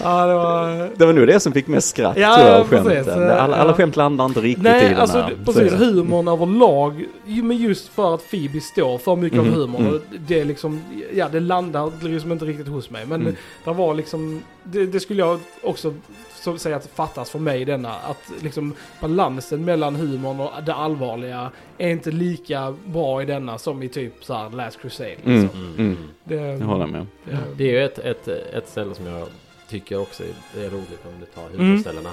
Ja, 0.00 0.26
det 0.26 0.34
var... 0.34 0.90
Det 0.96 1.06
var 1.06 1.12
nog 1.12 1.26
det 1.26 1.40
som 1.40 1.52
fick 1.52 1.66
mest 1.66 1.88
skratt 1.88 2.16
Ja, 2.16 2.34
tror 2.36 2.48
jag, 2.48 2.68
precis. 2.70 2.86
skämten. 3.06 3.30
Alla, 3.30 3.56
alla 3.56 3.70
Ja. 3.70 3.74
skämt 3.76 3.96
landar 3.96 4.24
inte 4.26 4.40
riktigt 4.40 4.66
i 4.66 4.68
Nej, 4.68 4.88
den 4.88 4.96
alltså 4.98 5.18
här. 5.18 5.32
precis. 5.44 5.72
Humorn 5.72 6.28
överlag, 6.28 7.04
men 7.24 7.56
just 7.56 7.88
för 7.88 8.14
att 8.14 8.30
Phoebe 8.30 8.60
står 8.60 8.98
för 8.98 9.16
mycket 9.16 9.38
Mhm, 9.38 9.52
av 9.52 9.55
humorn. 9.56 9.82
mm. 9.82 9.94
och 9.94 10.00
Det 10.26 10.44
liksom, 10.44 10.82
ja 11.14 11.28
det 11.28 11.40
landar 11.40 12.08
liksom 12.08 12.32
inte 12.32 12.44
riktigt 12.44 12.68
hos 12.68 12.90
mig. 12.90 13.06
Men 13.06 13.20
Mm. 13.20 13.36
det 13.64 13.72
var 13.72 13.94
liksom, 13.94 14.42
det, 14.62 14.86
det 14.86 15.00
skulle 15.00 15.20
jag 15.22 15.40
också 15.62 15.94
så 16.34 16.58
säga 16.58 16.76
att 16.76 16.86
fattas 16.86 17.30
för 17.30 17.38
mig 17.38 17.64
denna. 17.64 17.92
Att 17.94 18.32
liksom 18.42 18.74
balansen 19.00 19.64
mellan 19.64 19.96
humorn 19.96 20.40
och 20.40 20.50
det 20.66 20.74
allvarliga 20.74 21.50
är 21.78 21.88
inte 21.88 22.10
lika 22.10 22.74
bra 22.86 23.22
i 23.22 23.24
denna 23.24 23.58
som 23.58 23.82
i 23.82 23.88
typ 23.88 24.24
så 24.24 24.34
här 24.34 24.50
Last 24.50 24.80
Crusade. 24.80 25.14
Mm. 25.24 25.42
Liksom. 25.42 25.74
Mm. 25.78 25.96
Det, 26.24 26.34
Jag 26.34 26.58
håller 26.58 26.86
med. 26.86 27.06
det, 27.24 27.38
Det 27.56 27.64
är 27.64 27.72
ju 27.72 27.84
ett, 27.84 27.98
ett, 27.98 28.28
ett 28.28 28.68
ställe 28.68 28.94
som 28.94 29.06
jag 29.06 29.28
tycker 29.68 30.00
också 30.00 30.22
är, 30.22 30.64
är 30.64 30.70
roligt 30.70 31.00
om 31.04 31.12
du 31.20 31.26
tar 31.26 31.46
Mm. 31.54 31.66
huvudställena. 31.66 32.10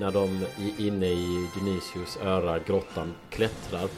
När 0.00 0.10
de 0.12 0.40
inne 0.78 1.06
i 1.06 1.48
Dionysius 1.54 2.18
öra, 2.24 2.58
grottan, 2.58 3.14
klättrar. 3.30 3.88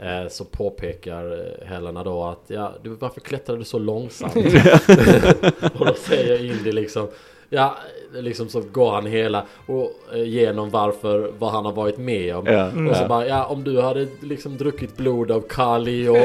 Eh, 0.00 0.28
så 0.28 0.44
påpekar 0.44 1.32
eh, 1.32 1.66
Helena 1.66 2.04
då 2.04 2.24
att 2.24 2.44
ja, 2.46 2.72
du, 2.82 2.90
varför 2.90 3.20
klättrar 3.20 3.56
du 3.56 3.64
så 3.64 3.78
långsamt? 3.78 4.36
och 5.78 5.86
då 5.86 5.94
säger 5.94 6.44
Indy 6.44 6.72
liksom 6.72 7.08
Ja, 7.50 7.76
liksom 8.12 8.48
så 8.48 8.60
går 8.60 8.92
han 8.92 9.06
hela 9.06 9.46
och 9.66 9.92
eh, 10.14 10.22
genom 10.22 10.70
varför, 10.70 11.32
vad 11.38 11.52
han 11.52 11.64
har 11.64 11.72
varit 11.72 11.98
med 11.98 12.36
om. 12.36 12.46
Mm. 12.46 12.88
Och 12.88 12.96
så 12.96 13.02
Ja. 13.02 13.08
bara, 13.08 13.26
ja 13.26 13.44
om 13.44 13.64
du 13.64 13.80
hade 13.80 14.06
liksom 14.20 14.56
druckit 14.56 14.96
blod 14.96 15.30
av 15.30 15.40
Kali 15.40 16.08
och 16.08 16.16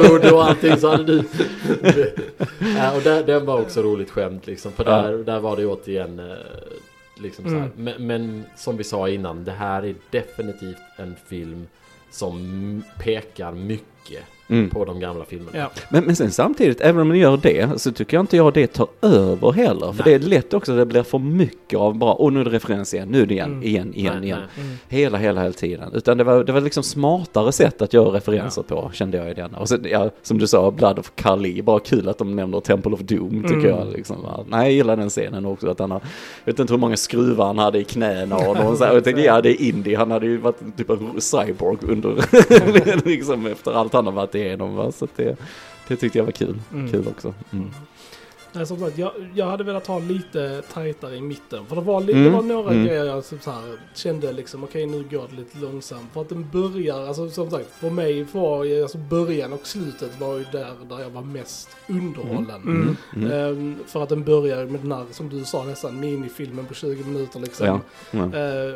blod 0.00 0.32
och 0.32 0.44
allting 0.44 0.76
så 0.76 0.88
hade 0.88 1.04
du... 1.04 1.16
ja, 2.76 2.96
och 2.96 3.02
där, 3.02 3.22
den 3.22 3.46
var 3.46 3.60
också 3.60 3.82
roligt 3.82 4.10
skämt 4.10 4.46
liksom. 4.46 4.72
För 4.72 4.84
där, 4.84 5.12
där 5.12 5.40
var 5.40 5.56
det 5.56 5.66
återigen 5.66 6.36
liksom 7.20 7.44
så 7.44 7.50
här. 7.50 7.58
Mm. 7.58 7.72
Men, 7.76 8.06
men 8.06 8.44
som 8.56 8.76
vi 8.76 8.84
sa 8.84 9.08
innan, 9.08 9.44
det 9.44 9.52
här 9.52 9.82
är 9.84 9.94
definitivt 10.10 10.76
en 10.96 11.16
film 11.28 11.66
som 12.16 12.82
pekar 12.98 13.52
mycket 13.52 14.24
Mm. 14.48 14.70
på 14.70 14.84
de 14.84 15.00
gamla 15.00 15.24
filmerna. 15.24 15.58
Ja. 15.58 15.70
Men, 15.90 16.04
men 16.04 16.16
sen 16.16 16.30
samtidigt, 16.30 16.80
även 16.80 17.00
om 17.02 17.08
man 17.08 17.18
gör 17.18 17.36
det, 17.36 17.80
så 17.80 17.92
tycker 17.92 18.16
jag 18.16 18.22
inte 18.22 18.36
jag 18.36 18.52
det 18.54 18.66
tar 18.66 18.86
över 19.02 19.52
heller. 19.52 19.92
För 19.92 20.04
det 20.04 20.14
är 20.14 20.18
lätt 20.18 20.54
också 20.54 20.72
att 20.72 20.78
det 20.78 20.86
blir 20.86 21.02
för 21.02 21.18
mycket 21.18 21.78
av 21.78 21.94
bara, 21.98 22.14
åh 22.14 22.32
nu 22.32 22.40
är 22.40 22.44
det 22.44 22.50
referens 22.50 22.94
igen, 22.94 23.08
nu 23.08 23.22
är 23.22 23.26
det 23.26 23.34
igen, 23.34 23.46
Mm. 23.52 23.62
igen, 23.64 23.94
igen, 23.94 24.14
Nej, 24.16 24.24
igen. 24.24 24.38
nej. 24.56 24.64
Mm. 24.64 24.76
Hela, 24.88 25.18
hela, 25.18 25.40
hela 25.42 25.52
tiden. 25.52 25.90
Utan 25.94 26.18
det 26.18 26.24
var, 26.24 26.44
det 26.44 26.52
var 26.52 26.60
liksom 26.60 26.82
smartare 26.82 27.52
sätt 27.52 27.82
att 27.82 27.92
göra 27.92 28.08
referenser 28.16 28.62
på, 28.62 28.90
kände 28.94 29.16
jag 29.16 29.30
i 29.30 29.34
denna. 29.34 29.58
Och 29.58 29.68
sen, 29.68 29.86
ja, 29.90 30.10
som 30.22 30.38
du 30.38 30.46
sa, 30.46 30.70
Blood 30.70 30.98
of 30.98 31.12
Kali, 31.14 31.62
bara 31.62 31.80
kul 31.80 32.08
att 32.08 32.18
de 32.18 32.36
nämner 32.36 32.60
Temple 32.60 32.92
of 32.92 33.00
Doom, 33.00 33.42
tycker 33.42 33.54
Mm. 33.54 33.70
jag. 33.70 33.92
Liksom. 33.92 34.16
Nej, 34.48 34.62
jag 34.66 34.72
gillar 34.72 34.96
den 34.96 35.10
scenen 35.10 35.46
också, 35.46 35.68
att 35.70 35.78
han 35.78 35.90
har, 35.90 36.00
jag 36.44 36.52
vet 36.52 36.60
inte 36.60 36.72
hur 36.72 36.78
många 36.80 36.96
skruvar 36.96 37.46
han 37.46 37.58
hade 37.58 37.78
i 37.78 37.84
knäna 37.84 38.36
och 38.36 38.56
någon 38.56 38.76
så 38.76 38.84
här, 38.84 38.90
och 38.90 38.96
jag 38.96 39.04
tänkte, 39.04 39.22
ja 39.22 39.40
det 39.40 39.50
är 39.62 39.68
Indy, 39.68 39.94
han 39.94 40.10
hade 40.10 40.26
ju 40.26 40.36
varit 40.36 40.76
typ 40.76 40.90
en 40.90 41.20
cyborg 41.20 41.78
under, 41.82 42.14
liksom 43.08 43.46
efter 43.46 43.72
allt 43.72 43.92
han 43.92 44.06
har 44.06 44.12
varit 44.12 44.34
igenom. 44.36 44.74
Va? 44.74 44.92
Så 44.92 45.08
det, 45.16 45.36
det 45.88 45.96
tyckte 45.96 46.18
jag 46.18 46.24
var 46.24 46.32
kul, 46.32 46.58
Mm. 46.72 46.90
kul 46.92 47.08
också. 47.08 47.34
Mm. 47.52 47.70
Nej, 48.56 48.66
som 48.66 48.78
sagt, 48.78 48.98
jag, 48.98 49.12
jag 49.34 49.46
hade 49.46 49.64
velat 49.64 49.86
ha 49.86 49.98
lite 49.98 50.62
tajtare 50.72 51.16
i 51.16 51.20
mitten. 51.20 51.66
För 51.66 51.76
det 51.76 51.82
var, 51.82 52.02
Mm, 52.02 52.24
det 52.24 52.30
var 52.30 52.42
några 52.42 52.70
mm. 52.70 52.86
grejer 52.86 53.04
jag 53.04 53.24
som 53.24 53.38
så 53.40 53.50
här, 53.50 53.62
kände 53.94 54.32
liksom, 54.32 54.64
okej 54.64 54.86
nu 54.86 55.04
går 55.10 55.24
det 55.30 55.36
lite 55.36 55.58
långsamt. 55.58 56.12
För 56.12 56.20
att 56.20 56.28
den 56.28 56.46
börjar, 56.52 57.06
alltså 57.06 57.30
som 57.30 57.50
sagt, 57.50 57.66
för 57.80 57.90
mig 57.90 58.26
var 58.32 58.82
alltså 58.82 58.98
början 58.98 59.52
och 59.52 59.66
slutet 59.66 60.20
var 60.20 60.34
ju 60.38 60.44
där, 60.52 60.72
där 60.88 61.00
jag 61.00 61.10
var 61.10 61.22
mest 61.22 61.68
underhållen. 61.88 62.96
Mm. 63.14 63.30
Ehm, 63.32 63.76
för 63.86 64.02
att 64.02 64.08
den 64.08 64.24
börjar 64.24 64.66
med 64.66 64.80
den 64.80 64.92
här, 64.92 65.04
som 65.10 65.28
du 65.28 65.44
sa, 65.44 65.64
nästan 65.64 66.00
minifilmen 66.00 66.66
på 66.66 66.74
20 66.74 67.04
minuter 67.04 67.40
liksom. 67.40 67.66
Ja. 67.66 68.24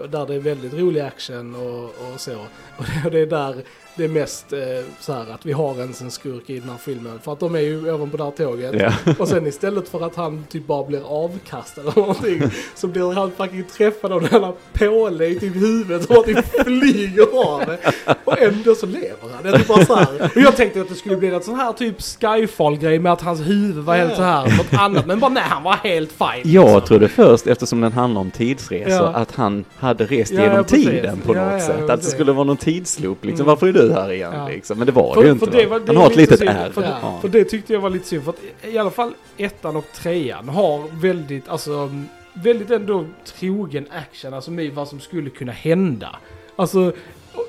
Och 0.01 0.11
där 0.11 0.27
det 0.27 0.35
är 0.35 0.41
väldigt 0.41 0.75
rolig 0.75 1.01
action 1.01 1.55
och, 1.55 1.85
och 1.85 2.21
så. 2.21 2.35
Och 2.79 2.85
det, 2.85 3.03
och 3.05 3.11
det 3.11 3.19
är 3.21 3.27
där 3.27 3.63
det 4.01 4.05
är 4.07 4.09
mest 4.09 4.53
eh, 4.53 4.59
så 5.01 5.13
här 5.13 5.35
att 5.35 5.47
vi 5.47 5.53
har 5.53 5.75
ens 5.81 6.01
en 6.01 6.11
skurk 6.11 6.51
i 6.51 6.61
den 6.61 6.71
här 6.71 6.77
filmen. 6.79 7.19
För 7.23 7.33
att 7.33 7.41
de 7.41 7.55
är 7.55 7.61
ju 7.61 7.89
även 7.89 8.11
på 8.11 8.17
det 8.17 8.25
här 8.25 8.31
tåget. 8.31 8.75
Ja. 8.79 8.93
Och 9.19 9.29
sen 9.29 9.47
istället 9.47 9.89
för 9.89 10.07
att 10.07 10.17
han 10.17 10.45
typ 10.51 10.67
bara 10.67 10.85
blir 10.85 11.25
avkastad 11.25 11.81
eller 11.81 11.97
någonting 11.97 12.43
så 12.75 12.87
blir 12.87 13.13
han 13.13 13.31
fucking 13.37 13.65
träffad 13.65 14.13
av 14.13 14.21
den 14.23 14.43
här 14.43 14.53
påle 14.73 15.27
i 15.27 15.41
typ 15.41 15.57
huvudet 15.57 16.11
och 16.11 16.25
typ 16.25 16.65
flyger 16.65 17.27
av. 17.35 17.77
Och 18.25 18.39
ändå 18.43 18.75
så 18.75 18.87
lever 18.87 19.29
han. 19.35 19.43
Det 19.43 19.49
är 19.49 19.59
typ 19.59 19.69
bara 19.69 19.85
så 19.85 19.95
här. 19.95 20.31
Och 20.35 20.41
jag 20.41 20.57
tänkte 20.57 20.81
att 20.81 20.89
det 20.89 20.95
skulle 20.95 21.17
bli 21.17 21.31
något 21.31 21.45
sån 21.45 21.55
här 21.55 21.73
typ 21.73 21.97
Skyfall-grej 22.03 22.99
med 22.99 23.13
att 23.13 23.21
hans 23.23 23.41
huvud 23.41 23.85
var 23.85 23.97
helt 23.97 24.17
så 24.17 24.23
här, 24.23 24.57
något 24.57 24.81
annat. 24.81 25.07
Men 25.07 25.21
bara 25.21 25.31
nej, 25.31 25.43
han 25.47 25.63
var 25.63 25.73
helt 25.73 26.13
fine. 26.13 26.53
Jag 26.53 26.65
liksom. 26.65 26.81
trodde 26.81 27.09
först, 27.09 27.47
eftersom 27.47 27.81
den 27.81 27.93
handlar 27.93 28.21
om 28.21 28.31
tidsresor, 28.31 28.91
Ja. 28.93 29.07
att 29.07 29.35
han 29.35 29.65
hade 29.77 30.05
rest 30.05 30.33
Ja, 30.33 30.41
genom 30.41 30.57
ja, 30.57 30.65
tiden 30.65 31.19
på 31.27 31.33
något 31.35 31.63
sätt. 31.63 31.91
Att 31.91 32.01
det 32.01 32.07
skulle 32.07 32.33
vara 32.33 32.45
någon 32.45 32.57
tidsloop 32.57 33.25
liksom. 33.25 33.45
Mm. 33.45 33.47
Varför 33.47 33.67
är 33.67 33.73
du 33.73 33.90
här 33.93 34.13
igen 34.13 34.33
Ja. 34.35 34.49
liksom? 34.49 34.79
Men 34.79 34.87
det 34.87 34.93
var 34.93 35.15
För- 35.15 35.21
det 35.23 35.27
ju 35.27 35.33
inte. 35.33 35.47
det 35.51 35.67
va? 35.67 35.71
var- 35.71 35.81
det 35.81 35.87
han 35.87 35.97
har 35.97 36.11
ett 36.11 36.17
lite 36.17 36.21
litet 36.33 36.39
synd, 36.39 36.51
R. 36.51 36.71
För, 36.75 36.83
Ja. 36.83 37.19
för 37.21 37.29
det 37.29 37.45
tyckte 37.45 37.73
jag 37.73 37.81
var 37.81 37.91
lite 37.91 38.07
synd. 38.07 38.25
För 38.25 38.31
att 38.31 38.65
i 38.75 38.79
alla 38.79 38.91
fall 38.91 39.13
ettan 39.37 39.77
och 39.77 39.85
trean 39.95 40.49
har 40.49 41.01
väldigt, 41.01 41.49
alltså, 41.49 41.91
väldigt 42.33 42.71
ändå 42.71 43.05
trogen 43.25 43.87
action. 43.91 44.35
Alltså 44.35 44.51
med 44.51 44.73
vad 44.75 44.89
som 44.89 45.01
skulle 45.01 45.31
kunna 45.31 45.53
hända. 45.53 46.17
Alltså, 46.61 46.93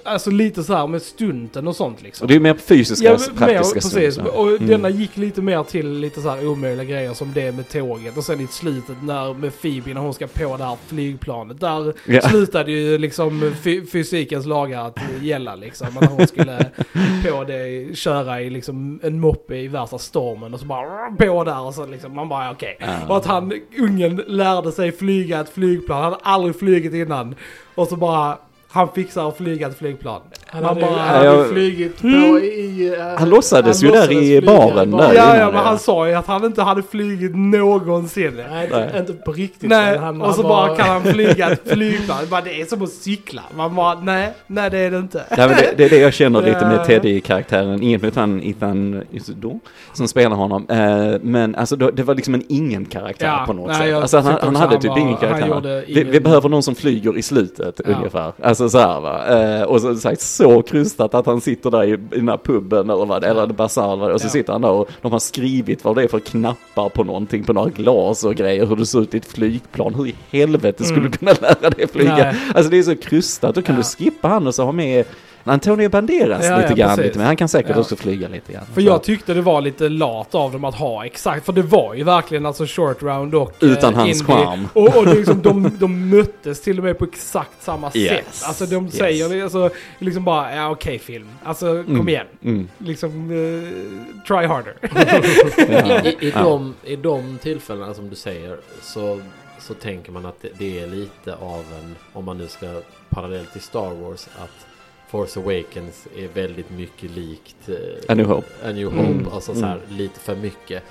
alltså 0.03 0.29
lite 0.31 0.63
så 0.63 0.73
här 0.75 0.87
med 0.87 1.01
stunten 1.01 1.67
och 1.67 1.75
sånt 1.75 2.01
liksom. 2.01 2.23
Och 2.25 2.27
det 2.27 2.35
är 2.35 2.39
mer 2.39 2.53
fysiska, 2.53 3.05
Ja, 3.05 3.17
praktiska 3.37 3.47
mer, 3.75 3.81
precis. 3.81 4.13
stunder. 4.13 4.37
Och 4.39 4.47
Mm. 4.49 4.67
denna 4.67 4.89
gick 4.89 5.17
lite 5.17 5.41
mer 5.41 5.63
till 5.63 5.91
lite 5.99 6.21
så 6.21 6.29
här 6.29 6.47
omöjliga 6.47 6.83
grejer 6.85 7.13
som 7.13 7.33
det 7.33 7.51
med 7.51 7.69
tåget. 7.69 8.17
Och 8.17 8.23
sen 8.23 8.39
i 8.41 8.47
slutet 8.47 8.95
när 9.03 9.33
med 9.33 9.61
Phoebe 9.61 9.93
när 9.93 10.01
hon 10.01 10.13
ska 10.13 10.27
på 10.27 10.57
det 10.57 10.63
här 10.63 10.77
flygplanet. 10.87 11.59
Där 11.59 11.93
Ja. 12.05 12.21
slutade 12.21 12.71
ju 12.71 12.97
liksom 12.97 13.53
fy- 13.63 13.85
fysikens 13.85 14.45
lagar 14.45 14.87
att 14.87 14.97
gälla 15.21 15.55
liksom. 15.55 15.87
Att 15.97 16.09
hon 16.11 16.27
skulle 16.27 16.57
på 17.31 17.43
det, 17.43 17.95
köra 17.97 18.41
i 18.41 18.49
liksom 18.49 18.99
en 19.03 19.19
moppe 19.19 19.55
i 19.55 19.67
värsta 19.67 19.97
stormen 19.97 20.53
och 20.53 20.59
så 20.59 20.65
bara 20.65 21.11
på 21.11 21.43
där 21.43 21.61
och 21.61 21.73
så 21.73 21.85
liksom 21.85 22.15
man 22.15 22.29
bara 22.29 22.51
okej. 22.51 22.77
Ja. 22.79 22.87
Och 23.09 23.17
att 23.17 23.25
han, 23.25 23.53
ungen, 23.79 24.15
lärde 24.27 24.71
sig 24.71 24.91
flyga 24.91 25.39
ett 25.39 25.49
flygplan. 25.49 26.01
Han 26.03 26.11
hade 26.13 26.23
aldrig 26.23 26.55
flugit 26.59 26.93
innan. 26.93 27.35
Och 27.75 27.87
så 27.87 27.95
bara, 27.95 28.37
han 28.71 28.87
fixar 28.95 29.27
att 29.29 29.37
flyga 29.37 29.67
ett 29.67 29.77
flygplan. 29.77 30.21
Han 30.47 30.63
hade, 30.63 30.81
bara- 30.81 30.89
han 30.91 31.07
hade 31.15 31.25
jag- 31.25 31.47
flugit 31.49 32.01
på 32.01 32.07
Mm. 32.07 32.37
i... 32.37 32.95
eh, 32.99 33.19
Han 33.19 33.29
låtsades 33.29 33.83
ju 33.83 33.87
där 33.91 34.11
i 34.11 34.41
baren 34.41 34.91
där. 34.91 35.13
Ja, 35.13 35.37
ja, 35.37 35.45
men 35.51 35.55
han 35.63 35.79
sa 35.79 36.07
ju 36.07 36.13
att 36.13 36.27
han 36.27 36.45
inte 36.45 36.61
hade 36.61 36.83
flugit 36.83 37.31
någonsin. 37.35 38.41
Nej, 38.51 38.69
Nej. 38.71 38.89
inte, 38.99 39.13
på 39.13 39.31
riktigt. 39.31 39.69
Nej, 39.69 39.97
han, 39.97 40.21
och 40.21 40.35
så 40.35 40.41
han 40.41 40.49
bara 40.49 40.75
kan 40.75 40.87
han 40.89 41.03
flyga 41.03 41.49
ett 41.49 41.61
flygplan. 41.65 42.17
Bara, 42.29 42.41
det 42.41 42.61
är 42.61 42.65
som 42.65 42.81
att 42.81 42.89
cykla. 42.89 43.41
Man 43.55 43.75
bara, 43.75 43.99
nej, 44.01 44.33
nej 44.47 44.69
det 44.69 44.79
är 44.79 44.91
det 44.91 44.97
inte. 44.97 45.23
Nej, 45.37 45.47
men 45.47 45.57
det, 45.57 45.73
det 45.77 45.85
är 45.85 45.89
det 45.89 45.97
jag 45.99 46.13
känner 46.13 46.41
lite 46.41 46.65
med 46.65 46.85
Teddy-karaktären. 46.87 47.81
Inget 47.83 48.01
mot 48.01 48.15
han 48.15 48.43
Ethan 48.43 49.03
Isidore 49.11 49.59
som 49.93 50.07
spelar 50.07 50.35
honom. 50.35 50.65
Eh, 50.69 51.19
men 51.21 51.55
alltså 51.55 51.75
det 51.75 52.03
var 52.03 52.15
liksom 52.15 52.33
en 52.33 52.43
ingen-karaktär 52.49 53.25
Ja, 53.27 53.43
på 53.47 53.53
något 53.53 53.67
nej, 53.67 53.77
sätt. 53.91 53.95
Alltså 54.01 54.17
han, 54.19 54.37
han 54.41 54.55
hade 54.55 54.71
han 54.71 54.81
typ 54.81 54.91
ingen 54.97 55.07
han 55.07 55.17
karaktär. 55.17 55.83
Vi, 55.87 56.03
vi 56.03 56.19
behöver 56.19 56.49
någon 56.49 56.63
som 56.63 56.75
flyger 56.75 57.17
i 57.17 57.21
slutet 57.21 57.81
Ja. 57.85 57.93
ungefär. 57.95 58.33
Alltså 58.43 58.60
så 58.69 58.77
här 58.79 58.99
va. 58.99 59.25
Eh, 59.27 59.63
och 59.63 59.81
så 59.81 59.95
sagt 59.95 60.21
så 60.21 60.61
krystat 60.61 61.13
att 61.13 61.25
han 61.25 61.41
sitter 61.41 61.71
där 61.71 61.83
i, 61.83 61.91
i 61.93 61.97
den 62.11 62.29
här 62.29 62.37
puben 62.37 62.89
eller 62.89 63.05
vad 63.05 63.23
eller 63.23 63.47
basar 63.47 63.83
eller 63.87 63.95
vad 63.95 64.09
det 64.09 64.11
är. 64.11 64.13
Och 64.13 64.21
så 64.21 64.27
Ja. 64.27 64.31
sitter 64.31 64.53
han 64.53 64.61
där 64.61 64.69
och 64.71 64.89
de 65.01 65.11
har 65.11 65.19
skrivit 65.19 65.83
vad 65.83 65.95
det 65.95 66.03
är 66.03 66.07
för 66.07 66.19
knappar 66.19 66.89
på 66.89 67.03
någonting, 67.03 67.43
på 67.43 67.53
några 67.53 67.69
glas 67.69 68.23
och 68.23 68.35
grejer. 68.35 68.65
Hur 68.65 68.75
det 68.75 68.85
ser 68.85 69.01
ut 69.01 69.13
i 69.13 69.17
ett 69.17 69.25
flygplan. 69.25 69.93
Hur 69.95 70.07
i 70.07 70.15
helvete 70.31 70.83
skulle 70.83 70.99
Mm. 70.99 71.11
du 71.11 71.17
kunna 71.17 71.31
lära 71.41 71.69
dig 71.69 71.87
flyga? 71.87 72.15
Nej. 72.15 72.35
Alltså 72.55 72.71
det 72.71 72.77
är 72.77 72.83
så 72.83 72.95
krystat. 72.95 73.55
Då 73.55 73.61
kan 73.61 73.75
Ja. 73.75 73.81
du 73.81 73.83
skippa 74.03 74.27
han 74.27 74.47
och 74.47 74.55
så 74.55 74.63
ha 74.63 74.71
med 74.71 75.05
Antonio 75.43 75.89
Banderas 75.89 76.45
Ja, 76.45 76.57
lite 76.57 76.69
ja, 76.69 76.75
grann. 76.75 76.99
Lite, 76.99 77.17
men 77.17 77.27
han 77.27 77.35
kan 77.37 77.47
säkert 77.49 77.71
Ja. 77.75 77.79
också 77.81 77.95
flyga 77.95 78.27
lite 78.27 78.53
grann. 78.53 78.65
För 78.65 78.81
Så. 78.81 78.87
jag 78.87 79.03
tyckte 79.03 79.33
det 79.33 79.41
var 79.41 79.61
lite 79.61 79.89
lat 79.89 80.35
av 80.35 80.51
dem 80.51 80.63
att 80.63 80.75
ha 80.75 81.05
exakt, 81.05 81.45
för 81.45 81.53
det 81.53 81.61
var 81.61 81.93
ju 81.93 82.03
verkligen 82.03 82.45
alltså 82.45 82.65
short 82.65 83.03
round 83.03 83.35
och 83.35 83.53
Utan 83.59 83.93
eh, 83.93 83.99
hans 83.99 84.23
charm. 84.25 84.67
Och, 84.73 84.97
och 84.97 85.07
liksom, 85.07 85.41
de, 85.41 85.71
de 85.79 86.09
möttes 86.09 86.61
till 86.61 86.77
och 86.77 86.83
med 86.83 86.97
på 86.97 87.05
exakt 87.05 87.63
samma 87.63 87.91
Yes. 87.93 88.09
sätt. 88.39 88.47
Alltså 88.47 88.65
de 88.65 88.85
Yes. 88.85 88.95
säger 88.97 89.43
alltså, 89.43 89.69
liksom 89.99 90.23
bara, 90.23 90.55
ja 90.55 90.69
okej 90.69 90.99
film. 90.99 91.27
Alltså 91.43 91.83
kom 91.83 91.95
Mm. 91.95 92.09
igen. 92.09 92.25
Mm. 92.43 92.67
Liksom, 92.77 93.31
eh, 93.31 94.23
try 94.27 94.45
harder. 94.47 94.75
Ja. 95.87 96.01
I, 96.03 96.27
i, 96.27 96.31
Ja. 96.35 96.43
de, 96.43 96.73
I 96.83 96.95
de 96.95 97.37
tillfällena 97.41 97.93
som 97.93 98.09
du 98.09 98.15
säger 98.15 98.57
så, 98.81 99.21
så 99.59 99.73
tänker 99.73 100.11
man 100.11 100.25
att 100.25 100.41
det, 100.41 100.49
det 100.57 100.79
är 100.83 100.87
lite 100.87 101.35
av 101.35 101.59
en, 101.83 101.95
om 102.13 102.25
man 102.25 102.37
nu 102.37 102.47
ska 102.47 102.81
parallellt 103.09 103.51
till 103.51 103.61
Star 103.61 103.89
Wars, 103.93 104.27
att 104.43 104.65
Force 105.11 105.39
Awakens 105.39 106.07
är 106.17 106.27
väldigt 106.27 106.69
mycket 106.69 107.11
likt 107.11 107.69
eh, 107.69 107.75
A 108.11 108.15
New 108.15 108.25
Hope. 108.25 108.47
A 108.63 108.71
New 108.71 108.87
Hope, 108.91 108.99
Mm. 109.11 109.27
alltså 109.33 109.55
så 109.55 109.65
här, 109.65 109.79
lite 109.89 110.19
för 110.19 110.35
mycket. 110.35 110.83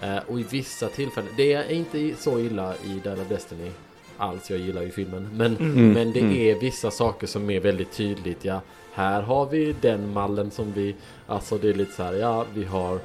Eh, 0.00 0.16
och 0.26 0.40
i 0.40 0.42
vissa 0.50 0.88
tillfällen, 0.88 1.30
det 1.36 1.52
är 1.52 1.70
inte 1.72 2.14
så 2.18 2.38
illa 2.40 2.74
i 2.74 3.00
Dial 3.04 3.20
of 3.20 3.28
Destiny 3.28 3.70
alls, 4.16 4.50
jag 4.50 4.58
gillar 4.58 4.82
ju 4.82 4.90
filmen. 4.90 5.28
Men, 5.32 5.56
Mm. 5.56 5.92
men 5.92 6.12
det 6.12 6.20
Mm. 6.20 6.36
är 6.36 6.54
vissa 6.54 6.90
saker 6.90 7.26
som 7.26 7.50
är 7.50 7.60
väldigt 7.60 7.92
tydligt, 7.92 8.44
ja. 8.44 8.60
Här 8.92 9.22
har 9.22 9.46
vi 9.46 9.74
den 9.80 10.12
mallen 10.12 10.50
som 10.50 10.72
vi, 10.72 10.94
alltså 11.26 11.58
det 11.58 11.68
är 11.68 11.74
lite 11.74 11.92
så 11.92 12.02
här, 12.02 12.12
ja 12.14 12.44
vi 12.54 12.64
har, 12.64 12.98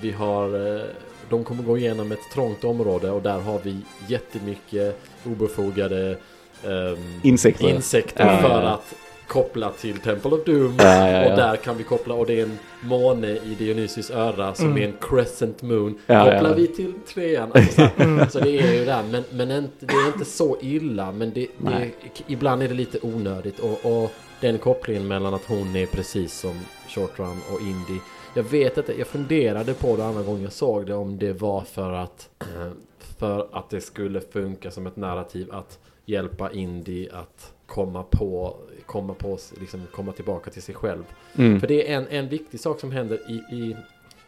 vi 0.00 0.12
har, 0.12 0.76
eh, 0.76 0.82
de 1.30 1.44
kommer 1.44 1.62
gå 1.62 1.78
igenom 1.78 2.12
ett 2.12 2.30
trångt 2.34 2.64
område 2.64 3.10
och 3.10 3.22
där 3.22 3.38
har 3.40 3.58
vi 3.62 3.76
jättemycket 4.08 5.00
obefogade 5.26 6.16
ehm, 6.64 6.96
Insekter. 7.22 7.68
insekter 7.68 8.26
Ja, 8.26 8.32
ja, 8.32 8.38
för 8.40 8.62
ja. 8.62 8.68
att 8.68 8.94
koppla 9.28 9.70
till 9.70 9.98
Temple 9.98 10.30
of 10.30 10.44
Doom. 10.44 10.74
Ja, 10.78 10.84
ja, 10.84 11.10
ja. 11.10 11.30
Och 11.30 11.36
där 11.36 11.56
kan 11.56 11.76
vi 11.76 11.84
koppla, 11.84 12.14
och 12.14 12.26
det 12.26 12.40
är 12.40 12.42
en 12.42 12.58
måne 12.80 13.28
i 13.28 13.56
Dionysus 13.58 14.10
öra 14.10 14.54
som 14.54 14.66
Mm. 14.66 14.82
är 14.82 14.86
en 14.86 14.96
crescent 15.00 15.62
moon. 15.62 15.98
Ja, 16.06 16.24
kopplar 16.24 16.50
ja. 16.50 16.54
vi 16.56 16.66
till 16.66 16.92
trean. 17.14 17.52
Alltså, 17.54 17.72
så, 17.72 17.82
här. 17.96 18.04
Mm. 18.04 18.28
så 18.28 18.40
det 18.40 18.50
är 18.58 18.78
ju 18.78 18.84
där, 18.84 19.02
men, 19.10 19.24
men 19.30 19.50
inte, 19.50 19.86
det 19.86 19.94
är 19.94 20.06
inte 20.06 20.24
så 20.24 20.56
illa. 20.60 21.12
Men 21.12 21.32
det, 21.32 21.40
det, 21.40 21.48
Nej. 21.70 21.94
ibland 22.26 22.62
är 22.62 22.68
det 22.68 22.74
lite 22.74 22.98
onödigt. 23.02 23.58
Och, 23.58 24.02
och 24.02 24.10
den 24.40 24.58
kopplingen 24.58 25.08
mellan 25.08 25.34
att 25.34 25.44
hon 25.48 25.76
är 25.76 25.86
precis 25.86 26.40
som 26.40 26.60
Short 26.88 27.18
Run 27.18 27.40
och 27.52 27.60
Indy. 27.60 28.00
Jag 28.34 28.42
vet 28.42 28.78
inte, 28.78 28.98
jag 28.98 29.06
funderade 29.06 29.74
på 29.74 29.96
det 29.96 30.04
andra 30.04 30.22
gången 30.22 30.42
jag 30.42 30.52
såg 30.52 30.86
det 30.86 30.94
om 30.94 31.18
det 31.18 31.32
var 31.32 31.60
för 31.60 31.92
att 31.92 32.28
eh, 32.40 32.70
för 33.18 33.48
att 33.52 33.70
det 33.70 33.80
skulle 33.80 34.20
funka 34.20 34.70
som 34.70 34.86
ett 34.86 34.96
narrativ 34.96 35.52
att 35.52 35.78
hjälpa 36.06 36.52
Indy 36.52 37.08
att 37.08 37.52
komma 37.66 38.02
på, 38.02 38.56
komma 38.88 39.14
på, 39.14 39.38
liksom 39.60 39.86
komma 39.92 40.12
tillbaka 40.12 40.50
till 40.50 40.62
sig 40.62 40.74
själv. 40.74 41.04
Mm. 41.36 41.60
För 41.60 41.66
det 41.66 41.92
är 41.92 41.96
en, 41.96 42.06
en 42.08 42.28
viktig 42.28 42.60
sak 42.60 42.80
som 42.80 42.92
händer 42.92 43.18
i, 43.30 43.56
i, 43.56 43.76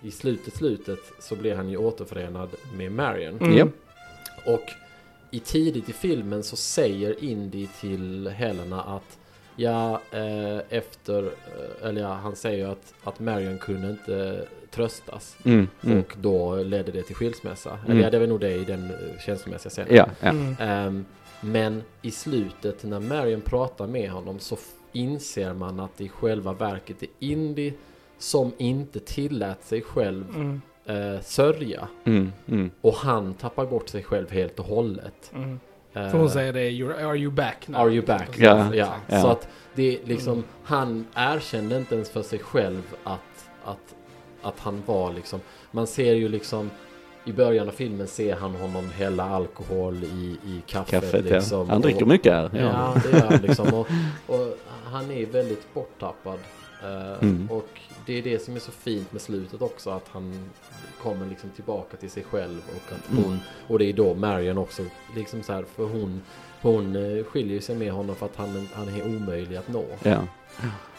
i 0.03 0.11
slutet, 0.11 0.55
slutet 0.55 0.99
så 1.19 1.37
blir 1.37 1.55
han 1.55 1.69
ju 1.69 1.77
återförenad 1.77 2.49
med 2.77 2.93
Marion. 2.93 3.39
Mm. 3.41 3.73
Och 4.47 4.65
i 5.31 5.41
tidigt 5.41 5.89
i 5.89 5.93
filmen 5.93 6.43
så 6.43 6.57
säger 6.57 7.25
Indy 7.25 7.67
till 7.81 8.29
Helena 8.29 8.83
att 8.83 9.19
Ja, 9.57 10.01
eh, 10.11 10.59
efter, 10.69 11.25
eh, 11.25 11.89
eller 11.89 12.01
ja, 12.01 12.13
han 12.13 12.37
säger 12.37 12.59
ju 12.59 12.73
att, 12.73 12.95
att 13.05 13.21
Marion 13.21 13.59
kunde 13.59 13.91
inte 13.91 14.47
tröstas. 14.71 15.37
Mm. 15.45 15.69
Mm. 15.85 15.99
Och 15.99 16.15
då 16.21 16.57
ledde 16.57 16.93
det 16.93 17.03
till 17.03 17.17
skilsmässa. 17.17 17.71
Mm. 17.71 17.91
Eller 17.91 18.03
ja, 18.03 18.11
det 18.11 18.19
var 18.19 18.27
nog 18.27 18.41
det 18.41 18.53
i 18.53 18.65
den 18.65 18.85
eh, 18.85 19.21
känslomässiga 19.27 19.71
scenen. 19.71 19.95
Ja, 19.95 20.09
ja. 20.21 20.29
Mm. 20.29 21.05
Men 21.41 21.83
i 22.03 22.11
slutet 22.11 22.85
när 22.85 23.01
Marion 23.01 23.41
pratar 23.41 23.87
med 23.87 24.11
honom 24.11 24.39
så 24.39 24.57
inser 24.93 25.55
man 25.55 25.81
att 25.81 25.97
det 25.97 26.05
i 26.05 26.09
själva 26.09 26.53
verket 26.53 27.03
är 27.03 27.09
Indy 27.19 27.73
som 28.19 28.53
inte 28.59 29.01
tillät 29.01 29.65
sig 29.65 29.83
själv 29.83 30.25
Mm. 30.35 30.61
eh, 31.15 31.21
sörja. 31.21 31.89
Mm, 32.05 32.33
mm. 32.49 32.71
Och 32.81 32.95
han 32.95 33.35
tappar 33.35 33.67
bort 33.67 33.89
sig 33.89 34.03
själv 34.03 34.31
helt 34.31 34.59
och 34.59 34.65
hållet. 34.67 35.31
Mm. 35.35 35.61
Eh, 35.93 36.11
För 36.11 36.19
hon 36.19 36.31
säger 36.31 36.53
det, 36.53 36.71
"You're- 36.71 37.05
are 37.05 37.17
you 37.19 37.31
back 37.33 37.69
now? 37.69 37.81
Are 37.81 37.91
you 37.93 38.07
back? 38.07 38.29
Ja, 38.39 38.75
ja. 38.75 38.95
ja. 39.07 39.23
Så 39.23 39.29
att 39.29 39.49
det 39.75 39.97
är 39.97 40.07
liksom, 40.07 40.33
Mm. 40.33 40.45
han 40.65 41.07
erkände 41.15 41.77
inte 41.77 41.95
ens 41.95 42.11
för 42.11 42.23
sig 42.23 42.39
själv 42.39 42.83
att, 43.05 43.49
att, 43.65 43.95
att 44.43 44.59
han 44.59 44.83
var 44.87 45.13
liksom, 45.13 45.41
man 45.71 45.87
ser 45.87 46.15
ju 46.15 46.29
liksom 46.29 46.71
i 47.25 47.33
början 47.33 47.69
av 47.69 47.73
filmen 47.73 48.07
ser 48.07 48.37
han 48.37 48.55
honom 48.55 48.91
hälla 48.91 49.25
alkohol 49.25 50.05
i, 50.05 50.37
i 50.47 50.63
kaffet. 50.67 50.91
Kaffet, 51.03 51.25
liksom, 51.25 51.59
ja. 51.59 51.73
Han 51.73 51.81
dricker 51.83 52.07
mycket 52.07 52.33
här. 52.33 52.51
Ja, 52.53 52.61
Ja. 52.61 52.95
det 53.05 53.19
gör 53.19 53.27
han 53.27 53.41
liksom. 53.43 53.75
Och, 53.75 53.87
och 54.27 54.57
han 54.85 55.11
är 55.11 55.27
väldigt 55.27 55.75
borttappad. 55.75 56.39
Eh, 56.83 57.23
Mm. 57.23 57.51
Och 57.51 57.69
det 58.07 58.19
är 58.19 58.23
det 58.23 58.39
som 58.45 58.57
är 58.57 58.61
så 58.61 58.71
fint 58.73 59.13
med 59.13 59.23
slutet 59.23 59.63
också. 59.63 59.91
Att 59.91 60.09
han 60.13 60.51
kommer 61.03 61.27
liksom 61.27 61.51
tillbaka 61.51 61.97
till 61.97 62.11
sig 62.11 62.25
själv. 62.25 62.61
Och 62.77 62.93
att 62.93 63.11
Mm. 63.13 63.25
hon, 63.25 63.39
och 63.69 63.79
det 63.79 63.85
är 63.85 63.93
då 63.93 64.15
Marion 64.15 64.59
också, 64.59 64.83
liksom 65.17 65.43
så 65.43 65.53
här, 65.53 65.65
för 65.77 65.85
hon, 65.85 66.23
hon 66.63 66.97
eh, 66.97 67.25
skiljer 67.25 67.61
sig 67.61 67.77
med 67.77 67.93
honom 67.93 68.17
för 68.17 68.27
att 68.27 68.37
han, 68.37 68.69
han 68.75 68.89
är 68.89 69.17
omöjlig 69.17 69.57
att 69.57 69.69
nå. 69.69 69.85
Ja. 70.03 70.19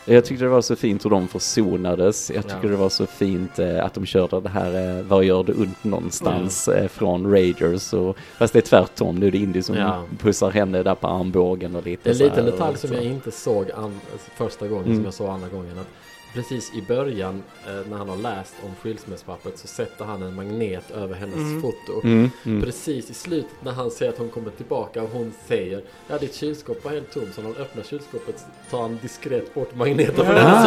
Jag 0.06 0.26
tyckte 0.26 0.46
det 0.46 0.50
var 0.50 0.62
så 0.62 0.76
fint 0.76 1.06
hur 1.06 1.10
de 1.10 1.28
försonades. 1.28 2.32
Jag 2.36 2.44
tycker 2.44 2.60
Ja. 2.64 2.70
det 2.70 2.76
var 2.76 2.90
så 2.90 3.06
fint 3.06 3.60
eh, 3.60 3.86
att 3.86 3.94
de 3.94 4.06
körde 4.06 4.40
det 4.42 4.50
här 4.50 4.98
eh, 5.00 5.04
Vad 5.06 5.24
gör 5.24 5.44
det 5.44 5.54
ont 5.54 5.84
någonstans 5.84 6.68
eh, 6.68 6.88
från 6.88 7.32
Ragers. 7.32 7.94
Och, 7.94 8.18
fast 8.38 8.54
det 8.54 8.60
är 8.60 8.62
tvärtom. 8.62 9.16
Nu 9.16 9.28
är 9.28 9.32
det 9.32 9.38
Indy 9.38 9.62
som 9.62 9.76
Ja. 9.76 10.04
pussar 10.20 10.52
henne 10.52 10.84
där 10.84 10.96
på 10.96 11.08
armbågen 11.08 11.76
och 11.76 11.84
lite 11.86 12.10
En 12.10 12.16
så 12.16 12.24
här 12.24 12.30
liten 12.30 12.46
detalj 12.46 12.78
som 12.78 12.94
jag 12.94 13.04
inte 13.04 13.32
såg 13.32 13.72
an, 13.72 14.00
första 14.36 14.68
gången 14.68 14.86
Mm. 14.86 14.96
som 14.98 15.06
jag 15.06 15.14
såg 15.14 15.30
andra 15.30 15.48
gången. 15.50 15.80
Att 15.80 15.88
precis 16.34 16.72
i 16.76 16.82
början 16.82 17.44
eh, 17.68 17.90
när 17.90 17.98
han 17.98 18.10
har 18.10 18.18
läst 18.18 18.56
om 18.64 18.70
skilsmässopappret 18.82 19.58
så 19.60 19.68
sätter 19.68 20.06
han 20.06 20.24
en 20.24 20.36
magnet 20.36 20.92
över 20.92 21.16
hennes 21.16 21.36
Mm. 21.36 21.62
foto. 21.62 22.02
Mm, 22.04 22.30
mm. 22.46 22.62
Precis 22.62 23.10
i 23.10 23.14
slutet 23.14 23.52
när 23.64 23.72
han 23.72 23.92
säger 23.92 24.12
att 24.12 24.18
hon 24.18 24.30
kommer 24.30 24.50
tillbaka 24.52 25.04
och 25.04 25.10
hon 25.10 25.34
säger 25.48 25.82
Ja 26.08 26.18
ditt 26.18 26.36
kylskåp 26.36 26.84
var 26.86 26.92
helt 26.92 27.12
tomt 27.14 27.30
så 27.36 27.42
när 27.42 27.50
han 27.54 27.58
öppnar 27.62 27.84
kylskåpet 27.84 28.46
tar 28.72 28.82
han 28.82 29.00
diskret 29.02 29.54
bort 29.54 29.76
magneten 29.76 30.16
från 30.26 30.36
hennes 30.36 30.66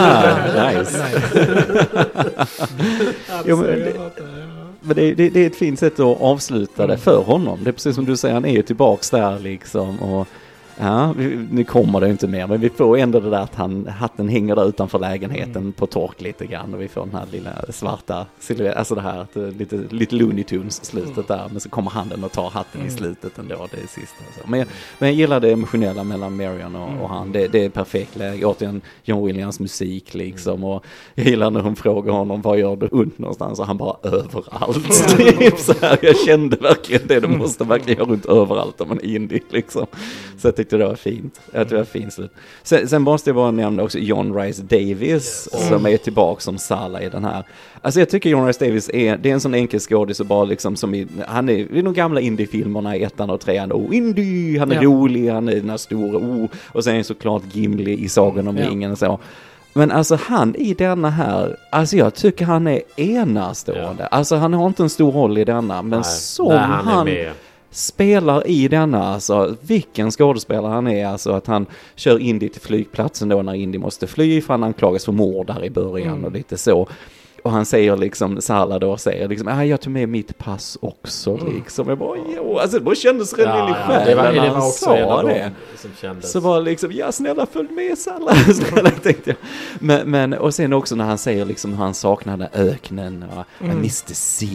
Ah, 0.57 0.71
nice. 0.79 1.05
Jo, 3.47 3.57
men 3.57 3.67
det- 3.67 4.11
Men 4.87 4.97
det, 4.97 5.15
det, 5.15 5.29
det 5.31 5.41
är 5.43 5.47
ett 5.47 5.57
fint 5.57 5.79
sätt 5.79 6.01
att 6.01 6.21
avsluta 6.21 6.87
det 6.87 6.93
Mm. 6.93 6.99
för 7.01 7.23
honom. 7.23 7.59
Det 7.65 7.71
är 7.71 7.73
precis 7.73 7.95
som 7.95 8.05
du 8.05 8.17
säger, 8.17 8.35
han 8.35 8.45
är 8.45 8.53
ju 8.53 8.63
tillbaks 8.63 9.11
där 9.11 9.39
liksom. 9.39 9.99
Och, 10.01 10.29
ja, 10.79 11.15
vi, 11.17 11.47
nu 11.51 11.65
kommer 11.65 12.01
det 12.01 12.11
inte 12.11 12.27
mer, 12.29 12.47
men 12.47 12.61
vi 12.61 12.71
får 12.71 12.99
ändå 12.99 13.21
det 13.21 13.31
där 13.31 13.41
att 13.41 13.55
han, 13.55 13.87
hatten 13.87 14.29
hänger 14.29 14.57
där 14.57 14.69
utanför 14.69 14.99
lägenheten 14.99 15.55
Mm. 15.55 15.73
på 15.73 15.87
tork 15.87 16.21
lite 16.21 16.47
grann. 16.47 16.75
Och 16.75 16.81
vi 16.83 16.89
får 16.89 17.01
den 17.07 17.15
här 17.15 17.27
lilla 17.33 17.51
svarta 17.71 18.27
silhuetten, 18.39 18.79
alltså 18.79 18.95
det 18.95 19.01
här 19.01 19.19
att 19.19 19.37
är 19.37 19.51
lite, 19.51 19.77
lite 19.91 20.15
Looney 20.15 20.45
Tunes 20.45 20.85
slutet 20.85 21.29
där. 21.29 21.49
Men 21.51 21.61
så 21.61 21.69
kommer 21.69 21.91
handen 21.91 22.25
och 22.25 22.33
tar 22.33 22.51
hatten 22.51 22.81
i 22.81 22.85
Mm. 22.85 22.97
slutet 22.97 23.39
ändå, 23.39 23.55
det 23.71 23.77
är 23.77 23.87
sista. 23.87 24.25
Så. 24.43 24.51
Men, 24.51 24.59
jag, 24.61 24.69
men 24.99 25.09
jag 25.09 25.17
gillar 25.19 25.41
det 25.41 25.53
emotionella 25.53 26.05
mellan 26.05 26.37
Marion 26.37 26.77
och, 26.77 27.03
och 27.03 27.09
han. 27.09 27.33
Det, 27.33 27.49
det 27.49 27.65
är 27.65 27.69
perfekt 27.69 28.17
läge. 28.17 28.45
Återigen 28.47 28.81
John 29.05 29.27
Williams 29.27 29.61
musik 29.61 30.15
liksom. 30.15 30.65
Och 30.65 30.85
jag 31.15 31.27
gillar 31.27 31.51
när 31.51 31.61
hon 31.61 31.77
frågar 31.77 32.13
honom, 32.13 32.43
var 32.43 32.57
gör 32.57 32.77
det 32.77 32.89
ont 32.89 33.19
någonstans? 33.19 33.61
Och 33.61 33.67
han 33.67 33.77
bara 33.77 33.97
överallt. 34.03 35.09
typ 35.19 35.59
så 35.59 35.75
här, 35.81 35.99
jag 36.03 36.17
kände 36.27 36.57
verkligen 36.57 37.07
det, 37.07 37.21
det 37.21 37.29
måste 37.29 37.65
verkligen 37.65 37.99
göra 37.99 38.13
ont 38.13 38.27
överallt 38.27 38.81
om 38.81 38.89
man 38.89 38.99
är 38.99 39.05
indie 39.17 39.41
liksom. 39.51 39.87
Så 40.39 40.49
jag 40.49 40.57
tyckte 40.65 40.77
det 40.77 40.87
var 40.87 40.95
fint. 40.95 41.41
Jag 41.53 41.69
det 41.69 41.77
var 41.77 41.85
fint 41.85 42.13
slut. 42.13 42.31
Sen, 42.63 42.89
sen 42.89 43.03
måste 43.03 43.31
jag 43.31 43.37
bara 43.37 43.51
nämna 43.51 43.83
också 43.83 43.99
John 43.99 44.35
Rice 44.37 44.63
Davis 44.63 45.49
som 45.69 45.87
är 45.87 45.97
tillbaka 45.97 46.41
som 46.41 46.59
Sala 46.59 47.03
i 47.03 47.09
den 47.09 47.25
här. 47.25 47.45
Alltså 47.83 48.01
jag 48.01 48.09
tycker 48.09 48.31
John 48.31 48.47
Rice 48.47 48.65
Davis 48.67 48.91
är, 48.95 49.17
det 49.17 49.29
är 49.31 49.35
en 49.35 49.41
sån 49.41 49.55
enkel 49.55 49.81
skådis 49.81 50.21
och 50.21 50.27
bara 50.27 50.45
liksom 50.45 50.77
som 50.77 50.95
i, 50.95 51.07
han 51.29 51.49
är 51.49 51.55
i 51.77 51.83
de 51.83 51.95
gamla 51.95 52.21
indiefilmerna 52.21 52.97
i 52.97 53.03
ettan 53.03 53.31
och 53.31 53.41
trean, 53.41 53.73
oh 53.73 53.97
indie, 53.97 54.59
han 54.59 54.73
är 54.73 54.77
Ja. 54.77 54.83
rolig, 54.83 55.29
han 55.31 55.49
är 55.49 55.55
den 55.55 55.71
här 55.71 55.77
stora, 55.77 56.19
oh, 56.19 56.47
och 56.73 56.85
sen 56.85 56.97
är 56.97 57.03
såklart 57.03 57.43
Gimli 57.53 58.05
i 58.05 58.09
Sagan 58.09 58.49
om 58.49 58.57
Ja. 58.57 58.69
ringen 58.71 58.93
och 58.93 58.99
så. 58.99 59.19
Men 59.75 59.91
alltså 59.91 60.19
han 60.23 60.55
i 60.55 60.75
denna 60.75 61.11
här, 61.11 61.57
alltså 61.71 61.97
jag 61.97 62.15
tycker 62.15 62.45
han 62.45 62.67
är 62.67 62.81
enastående. 62.97 64.07
Alltså 64.07 64.37
han 64.37 64.55
har 64.55 64.67
inte 64.67 64.83
en 64.83 64.91
stor 64.91 65.13
roll 65.13 65.39
i 65.39 65.45
denna, 65.45 65.83
men 65.83 65.99
Nej, 66.01 66.05
som 66.05 66.49
när 66.49 66.59
han, 66.59 66.85
han. 66.87 67.09
Spelar 67.75 68.47
i 68.47 68.69
denna, 68.69 69.05
alltså 69.05 69.57
vilken 69.61 70.11
skådespelare 70.11 70.73
han 70.73 70.89
är, 70.89 71.07
alltså 71.07 71.33
att 71.33 71.47
han 71.47 71.67
kör 71.95 72.19
Indy 72.19 72.49
till 72.49 72.61
flygplatsen 72.61 73.29
då 73.29 73.43
när 73.43 73.55
Indy 73.55 73.79
måste 73.79 74.07
fly 74.07 74.41
för 74.41 74.55
han 74.55 74.65
anklagas 74.65 75.05
för 75.05 75.13
mord 75.13 75.47
där 75.47 75.65
i 75.65 75.71
början 75.71 76.13
Mm. 76.13 76.25
och 76.25 76.33
lite 76.33 76.57
så. 76.57 76.89
Och 77.45 77.51
han 77.51 77.67
säger 77.67 77.97
liksom, 77.97 78.41
Sala 78.41 78.79
då 78.79 78.97
säger 78.97 79.29
liksom, 79.29 79.49
ah, 79.49 79.65
jag 79.65 79.81
tog 79.81 79.93
med 79.93 80.09
mitt 80.09 80.39
pass 80.39 80.79
också 80.81 81.37
liksom. 81.37 81.89
Jag 81.89 81.99
bara, 81.99 82.19
jo, 82.37 82.59
alltså 82.59 82.79
det 82.79 82.85
bara 82.85 82.95
kändes 82.95 83.33
rätt 83.33 83.47
Ja, 83.47 83.69
in 83.69 83.75
i 83.75 83.75
själen 83.75 84.35
när 84.35 84.49
han 84.49 84.63
sa 84.63 85.23
det. 85.23 85.53
Så 86.23 86.41
var 86.41 86.61
liksom, 86.61 86.93
ja 86.93 87.13
snälla 87.13 87.47
följ 87.47 87.69
med 87.71 87.99
snälla 87.99 88.33
tänkte 89.03 89.31
jag. 89.31 89.37
Men, 89.79 90.11
men, 90.11 90.33
och 90.33 90.55
sen 90.55 90.73
också 90.73 90.97
när 90.97 91.05
han 91.05 91.19
säger 91.19 91.45
liksom 91.45 91.73
hur 91.73 91.79
han 91.79 91.95
saknade 91.95 92.49
öknen 92.53 93.23
och 93.23 93.45
Mm. 93.61 93.71
mm. 93.71 93.79
Mr 93.79 94.15
C. 94.15 94.49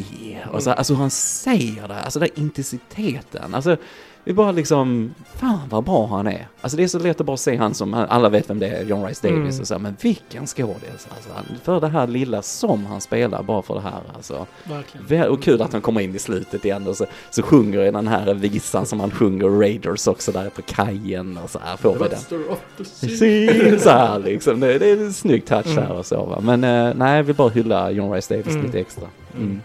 Och 0.54 0.64
så, 0.64 0.72
alltså 0.72 0.94
hur 0.94 1.02
han 1.02 1.10
säger 1.10 1.88
det, 1.88 1.96
alltså 1.96 2.20
den 2.20 2.30
intensiteten. 2.36 3.56
Alltså, 3.56 3.78
vi 4.24 4.34
bara 4.34 4.52
liksom, 4.52 5.14
fan 5.36 5.60
vad 5.70 5.84
bra 5.84 6.08
han 6.08 6.28
är. 6.28 6.48
Alltså 6.62 6.78
det 6.78 6.84
är 6.84 6.88
så 6.88 7.00
lätt 7.00 7.20
att 7.20 7.26
bara 7.26 7.38
se 7.38 7.56
han 7.56 7.74
som, 7.74 7.94
alla 7.94 8.30
vet 8.30 8.50
vem 8.50 8.60
det 8.60 8.68
är, 8.68 8.86
John 8.86 9.06
Rice 9.06 9.28
Davis 9.28 9.38
Mm. 9.50 9.62
och 9.62 9.68
så, 9.68 9.80
men 9.80 9.96
vilken 10.02 10.48
skådis. 10.48 11.08
Alltså, 11.16 11.30
för 11.64 11.80
det 11.82 11.88
här 11.88 12.08
lilla 12.08 12.42
som 12.42 12.86
han 12.86 13.02
spelar, 13.02 13.44
bara 13.44 13.62
för 13.62 13.76
det 13.76 13.82
här 13.82 14.02
alltså. 14.16 14.46
Verkligen. 14.64 15.30
Och 15.30 15.42
kul 15.44 15.62
att 15.62 15.74
han 15.74 15.82
kommer 15.82 16.02
in 16.02 16.16
i 16.16 16.20
slutet 16.20 16.66
igen 16.66 16.88
och 16.88 16.98
så, 16.98 17.06
så 17.32 17.42
sjunger 17.44 17.80
i 17.82 17.92
den 17.92 18.08
här 18.08 18.34
visan 18.34 18.86
som 18.86 19.00
han 19.00 19.12
sjunger 19.12 19.50
Raiders 19.50 20.08
också 20.08 20.32
där 20.32 20.50
på 20.50 20.62
kajen 20.62 21.38
och 21.38 21.50
så 21.50 21.60
här 21.60 21.78
får 21.78 21.94
vi 21.94 22.08
den. 22.10 23.80
Så 23.80 23.90
här 23.90 24.20
liksom. 24.20 24.60
Det, 24.60 24.80
det 24.80 24.90
är 24.90 24.98
en 24.98 25.14
snygg 25.14 25.46
touch 25.46 25.66
Mm. 25.68 25.76
där 25.76 25.92
och 25.92 26.06
så 26.06 26.26
va. 26.26 26.40
Men 26.42 26.64
eh, 26.64 26.94
nej, 26.96 27.16
jag 27.16 27.24
vill 27.24 27.36
bara 27.36 27.50
hylla 27.50 27.92
John 27.92 28.12
Rice 28.12 28.34
Davis 28.36 28.54
Mm. 28.54 28.66
lite 28.66 28.80
extra. 28.80 29.08
Mm. 29.36 29.62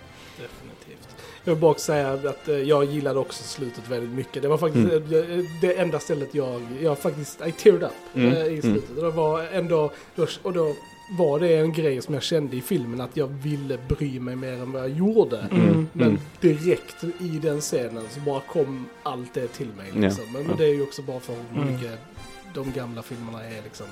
Mm. 1.46 1.50
Jag 1.50 1.54
vill 1.54 1.60
bara 1.60 1.74
säga 1.74 2.12
att 2.12 2.48
eh, 2.48 2.54
jag 2.56 2.84
gillade 2.84 3.18
också 3.18 3.42
slutet 3.44 3.88
väldigt 3.88 4.10
mycket. 4.10 4.42
Det 4.42 4.48
var 4.48 4.58
faktiskt 4.58 4.92
Mm. 4.92 5.38
eh, 5.40 5.44
det 5.60 5.74
enda 5.78 5.98
stället 6.00 6.34
jag, 6.34 6.62
jag 6.82 6.98
faktiskt, 6.98 7.40
I 7.46 7.52
teared 7.52 7.82
up 7.82 7.90
Mm. 8.14 8.32
eh, 8.32 8.46
i 8.46 8.62
slutet. 8.62 8.96
Och 8.96 9.04
det 9.04 9.10
var 9.10 9.42
ändå, 9.52 9.90
då, 10.16 10.26
och 10.42 10.52
då 10.52 10.74
var 11.18 11.40
det 11.40 11.56
en 11.56 11.72
grej 11.72 12.02
som 12.02 12.14
jag 12.14 12.22
kände 12.22 12.56
i 12.56 12.60
filmen 12.60 13.00
att 13.00 13.16
jag 13.16 13.26
ville 13.26 13.78
bry 13.88 14.20
mig 14.20 14.36
mer 14.36 14.52
än 14.52 14.72
vad 14.72 14.82
jag 14.82 14.90
gjorde. 14.90 15.38
Mm. 15.50 15.88
Men 15.92 16.08
Mm. 16.08 16.20
direkt 16.40 17.04
i 17.20 17.28
den 17.42 17.60
scenen 17.60 18.04
så 18.10 18.20
bara 18.20 18.40
kom 18.40 18.86
allt 19.02 19.34
det 19.34 19.46
till 19.48 19.68
mig. 19.76 19.92
Liksom. 19.94 20.24
Men, 20.32 20.42
men 20.42 20.50
Ja. 20.50 20.56
det 20.58 20.64
är 20.64 20.74
ju 20.74 20.82
också 20.82 21.02
bara 21.02 21.20
för 21.20 21.34
hur 21.52 21.62
Mm. 21.62 21.74
mycket 21.74 21.98
de 22.54 22.72
gamla 22.72 23.02
filmerna 23.02 23.44
är 23.44 23.62
liksom 23.64 23.86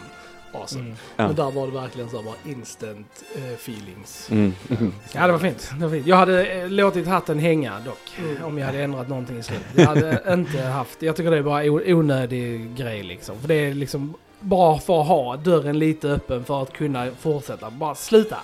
awesome. 0.52 0.84
Mm. 0.84 0.96
Ja. 1.16 1.26
Men 1.26 1.36
där 1.36 1.50
var 1.50 1.66
det 1.66 1.72
verkligen 1.72 2.10
så 2.10 2.22
bara 2.22 2.34
instant 2.44 3.24
eh, 3.36 3.52
feelings. 3.52 4.30
Mm. 4.30 4.52
Mm. 4.70 4.92
Ja, 5.12 5.26
det 5.26 5.32
var 5.32 5.38
fint. 5.38 5.70
Det 5.78 5.86
var 5.86 5.92
fint. 5.92 6.06
Jag 6.06 6.16
hade 6.16 6.46
eh, 6.46 6.68
låtit 6.68 7.06
hatten 7.06 7.38
hänga 7.38 7.80
dock. 7.80 8.18
Mm. 8.18 8.44
Om 8.44 8.58
jag 8.58 8.66
hade 8.66 8.82
ändrat 8.82 9.08
någonting 9.08 9.38
i 9.38 9.42
slutet. 9.42 9.66
Jag 9.74 9.86
hade 9.86 10.22
inte 10.32 10.62
haft... 10.62 11.02
Jag 11.02 11.16
tycker 11.16 11.30
det 11.30 11.38
är 11.38 11.42
bara 11.42 11.64
onödig 11.94 12.76
grej 12.76 13.02
liksom. 13.02 13.40
För 13.40 13.48
det 13.48 13.54
är 13.54 13.74
liksom 13.74 14.14
bra 14.42 14.78
för 14.78 15.00
att 15.00 15.06
ha 15.06 15.36
dörren 15.36 15.78
lite 15.78 16.08
öppen 16.08 16.44
för 16.44 16.62
att 16.62 16.72
kunna 16.72 17.06
fortsätta. 17.20 17.70
Bara 17.70 17.94
sluta. 17.94 18.36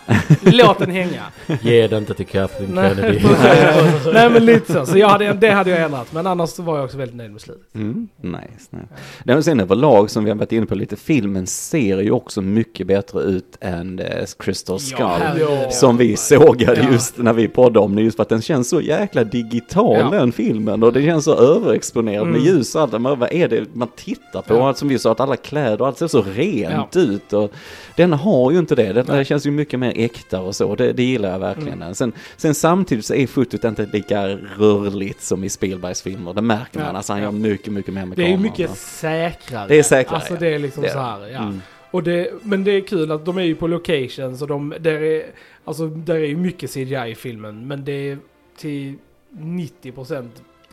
Låt 0.42 0.78
den 0.78 0.90
hänga. 0.90 1.22
Ge 1.62 1.86
det 1.86 1.98
inte 1.98 2.14
till 2.14 2.26
Kathleen 2.26 2.70
Nej, 2.74 2.94
Kennedy. 2.96 3.20
Nej 4.12 4.30
men 4.30 4.44
lite 4.44 4.72
så. 4.72 4.86
Så 4.86 4.98
jag 4.98 5.08
hade, 5.08 5.32
det 5.32 5.50
hade 5.50 5.70
jag 5.70 5.80
ändrat. 5.82 6.12
Men 6.12 6.26
annars 6.26 6.58
var 6.58 6.76
jag 6.76 6.84
också 6.84 6.96
väldigt 6.98 7.16
nöjd 7.16 7.30
med 7.30 7.40
slutet. 7.40 7.74
Mm. 7.74 8.08
Nice, 8.22 8.36
nice. 8.70 8.86
Nej, 9.24 9.34
men 9.36 9.42
sen 9.42 9.60
överlag 9.60 10.10
som 10.10 10.24
vi 10.24 10.30
har 10.30 10.36
varit 10.36 10.52
inne 10.52 10.66
på 10.66 10.74
lite, 10.74 10.96
filmen 10.96 11.46
ser 11.46 11.98
ju 12.00 12.10
också 12.10 12.42
mycket 12.42 12.86
bättre 12.86 13.20
ut 13.22 13.56
än 13.60 13.98
eh, 13.98 14.24
Crystal 14.38 14.80
Skull. 14.80 15.06
herregud, 15.06 15.72
som 15.72 15.96
vi 15.96 16.16
sågade 16.16 16.80
Ja. 16.82 16.92
just 16.92 17.18
när 17.18 17.32
vi 17.32 17.48
poddade 17.48 17.78
om 17.78 17.96
det, 17.96 18.02
just 18.02 18.16
för 18.16 18.22
att 18.22 18.28
den 18.28 18.42
känns 18.42 18.68
så 18.68 18.80
jäkla 18.80 19.24
digital 19.24 19.96
Ja. 20.00 20.10
den 20.10 20.32
filmen 20.32 20.82
och 20.82 20.92
det 20.92 21.02
känns 21.02 21.24
så 21.24 21.34
överexponerad 21.34 22.26
med 22.26 22.36
Mm. 22.40 22.46
ljus 22.46 22.74
och 22.74 22.82
allt. 22.82 22.92
Men 22.92 23.02
vad 23.18 23.32
är 23.32 23.48
det 23.48 23.64
man 23.72 23.88
tittar 23.96 24.42
på? 24.42 24.54
Ja. 24.54 24.68
Allt 24.68 24.78
som 24.78 24.88
vi 24.88 24.98
sa, 24.98 25.12
att 25.12 25.20
alla 25.20 25.36
kläder 25.36 25.87
allt 25.88 25.98
ser 25.98 26.06
så 26.06 26.22
rent 26.22 26.94
Ja. 26.94 27.00
ut. 27.00 27.32
Och 27.32 27.52
den 27.96 28.12
har 28.12 28.50
ju 28.52 28.58
inte 28.58 28.74
det. 28.74 28.92
Den 28.92 29.24
känns 29.24 29.46
ju 29.46 29.50
mycket 29.50 29.80
mer 29.80 29.92
äkta 29.96 30.40
och 30.40 30.56
så. 30.56 30.74
Det, 30.74 30.92
det 30.92 31.02
gillar 31.02 31.30
jag 31.30 31.38
verkligen. 31.38 31.94
Sen, 31.94 32.12
sen 32.36 32.54
samtidigt 32.54 33.04
så 33.04 33.14
är 33.14 33.26
fotot 33.26 33.64
inte 33.64 33.86
lika 33.92 34.26
rörligt 34.58 35.22
som 35.22 35.44
i 35.44 35.48
Spielbergs 35.48 36.02
filmer. 36.02 36.34
Det 36.34 36.42
märker 36.42 36.80
man. 36.80 36.96
Alltså 36.96 37.12
han 37.12 37.22
gör 37.22 37.30
mycket, 37.30 37.72
mycket 37.72 37.94
mer 37.94 38.06
med 38.06 38.16
Det 38.18 38.22
är 38.22 38.26
kameran. 38.26 38.42
mycket 38.42 38.70
säkrare. 38.78 39.68
Det 39.68 39.78
är 39.78 39.82
säkrare, 39.82 40.16
Alltså 40.16 40.34
det 40.34 40.48
är 40.54 40.58
liksom 40.58 40.82
Det 40.82 40.90
så 40.90 40.98
här. 40.98 41.28
Ja. 41.28 41.38
Mm. 41.42 41.62
Och 41.90 42.02
det, 42.02 42.30
men 42.42 42.64
det 42.64 42.70
är 42.70 42.80
kul 42.80 43.12
att 43.12 43.24
de 43.24 43.38
är 43.38 43.42
ju 43.42 43.54
på 43.54 43.66
locations 43.66 44.42
och 44.42 44.48
de, 44.48 44.74
där 44.80 45.02
är, 45.02 45.22
alltså 45.64 45.86
där 45.86 46.14
är 46.14 46.26
ju 46.26 46.36
mycket 46.36 46.70
CGI 46.74 47.10
i 47.10 47.14
filmen. 47.14 47.66
Men 47.66 47.84
det 47.84 47.92
är 48.10 48.18
till 48.58 48.94
90% 49.38 50.28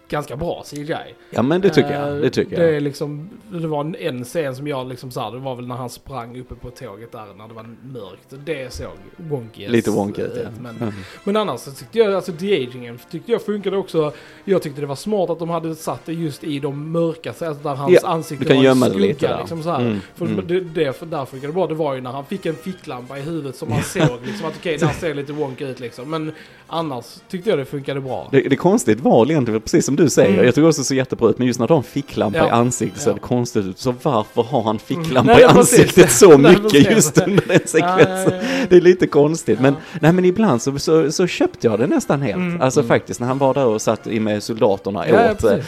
ganska 0.10 0.36
bra 0.36 0.64
CGI. 0.66 0.96
Ja 1.30 1.42
men 1.42 1.62
det 1.62 1.70
tycker 1.70 1.92
jag, 1.94 2.10
Eh, 2.10 2.16
det 2.16 2.30
tycker 2.30 2.56
det 2.58 2.64
jag. 2.66 2.76
Är 2.76 2.80
liksom, 2.80 3.30
det 3.52 3.68
var 3.68 3.82
en, 3.82 3.96
en 3.96 4.24
scen 4.24 4.56
som 4.56 4.68
jag 4.68 4.88
liksom 4.90 5.12
såhär, 5.12 5.32
det 5.32 5.38
var 5.40 5.56
väl 5.56 5.68
när 5.68 5.76
han 5.76 5.90
sprang 5.90 6.40
uppe 6.40 6.56
på 6.56 6.70
tåget 6.70 7.12
där 7.12 7.26
när 7.38 7.48
det 7.48 7.54
var 7.54 7.66
mörkt. 7.84 8.46
Det 8.46 8.74
såg 8.74 8.88
wonky 9.18 9.68
Lite 9.68 9.92
wonky 9.92 10.22
ut, 10.22 10.36
eh, 10.38 10.42
ja. 10.44 10.50
Men, 10.62 10.76
Mm. 10.78 10.94
men 11.24 11.36
annars 11.38 11.60
så 11.60 11.72
tyckte 11.72 12.00
jag, 12.00 12.14
alltså 12.14 12.32
de-agingen 12.32 13.00
tyckte 13.12 13.32
jag 13.32 13.42
funkade 13.42 13.78
också. 13.78 14.14
Jag 14.46 14.62
tyckte 14.62 14.82
det 14.82 14.88
var 14.88 14.96
smart 14.96 15.30
att 15.30 15.40
de 15.40 15.50
hade 15.50 15.76
satt 15.76 16.06
det 16.06 16.14
just 16.14 16.44
i 16.44 16.60
de 16.60 16.92
mörka, 16.92 17.30
alltså 17.30 17.54
där 17.64 17.76
hans 17.76 18.00
Ja, 18.04 18.08
ansikte 18.10 18.44
du 18.44 18.48
kan 18.48 18.58
var 18.58 18.64
gömma 18.64 18.86
det 18.86 18.92
skugga, 18.92 19.08
lite 19.08 19.28
där. 19.28 19.38
Liksom 19.40 19.64
så. 19.64 19.70
Mm, 19.76 20.00
För 20.16 20.26
mm. 20.26 20.48
det, 20.48 20.60
det, 20.60 20.94
för 20.94 21.06
där 21.06 21.26
funkade 21.26 21.48
det 21.48 21.54
bra. 21.54 21.68
Det 21.68 21.74
var 21.76 21.96
ju 21.96 22.02
när 22.02 22.12
han 22.12 22.26
fick 22.26 22.46
en 22.46 22.56
ficklampa 22.56 23.18
i 23.18 23.22
huvudet 23.22 23.56
som 23.56 23.70
man 23.70 23.84
såg 23.84 24.20
liksom 24.26 24.48
att 24.48 24.54
okej, 24.60 24.78
det 24.80 24.86
här 24.86 24.94
ser 24.94 25.14
lite 25.14 25.34
wonky 25.34 25.66
ut 25.66 25.80
liksom. 25.80 26.10
Men 26.10 26.32
annars 26.68 27.06
tyckte 27.30 27.50
jag 27.50 27.60
det 27.60 27.66
funkade 27.66 28.02
bra. 28.02 28.28
Det, 28.32 28.42
det 28.42 28.56
konstigt 28.56 29.00
var 29.00 29.32
egentligen, 29.32 29.62
precis 29.62 29.86
som 29.86 29.95
du 29.96 30.10
säger, 30.10 30.30
Mm. 30.34 30.46
jag 30.46 30.56
tycker 30.56 30.68
också 30.68 30.82
det 30.82 30.86
ser 30.86 30.96
jättebra 30.96 31.30
ut, 31.30 31.38
men 31.38 31.48
just 31.48 31.60
när 31.60 31.68
de 31.68 31.84
ficklampa 31.84 32.38
Ja. 32.38 32.48
i 32.48 32.50
ansiktet 32.50 32.98
så 33.02 33.04
ser 33.04 33.10
Ja. 33.10 33.14
det 33.14 33.20
konstigt 33.20 33.66
ut. 33.66 33.80
Så 33.80 33.94
varför 34.04 34.42
har 34.44 34.62
han 34.64 34.80
ficklampa 34.80 35.34
Mm. 35.34 35.50
I 35.50 35.54
precis. 35.54 35.80
ansiktet 35.80 36.12
så 36.12 36.38
mycket 36.38 36.92
just 36.92 37.18
under 37.28 37.44
den 37.48 37.60
sekvensen? 37.66 38.34
Ja. 38.34 38.66
Det 38.70 38.76
är 38.76 38.82
lite 38.82 39.08
konstigt, 39.08 39.60
men, 39.60 39.76
nej, 40.02 40.12
men 40.14 40.26
ibland 40.26 40.62
så, 40.62 40.80
så, 40.80 41.12
så 41.12 41.28
köpte 41.28 41.68
jag 41.68 41.80
det 41.80 41.88
nästan 41.88 42.22
helt. 42.22 42.36
Mm. 42.36 42.62
Alltså 42.62 42.84
faktiskt, 42.84 43.20
när 43.20 43.28
han 43.28 43.38
var 43.38 43.54
där 43.54 43.66
och 43.66 43.82
satt 43.82 44.08
i 44.08 44.20
med 44.20 44.44
soldaterna 44.44 45.08
Ja, 45.10 45.32
åt, 45.32 45.44
eh, 45.44 45.50
precis. 45.50 45.66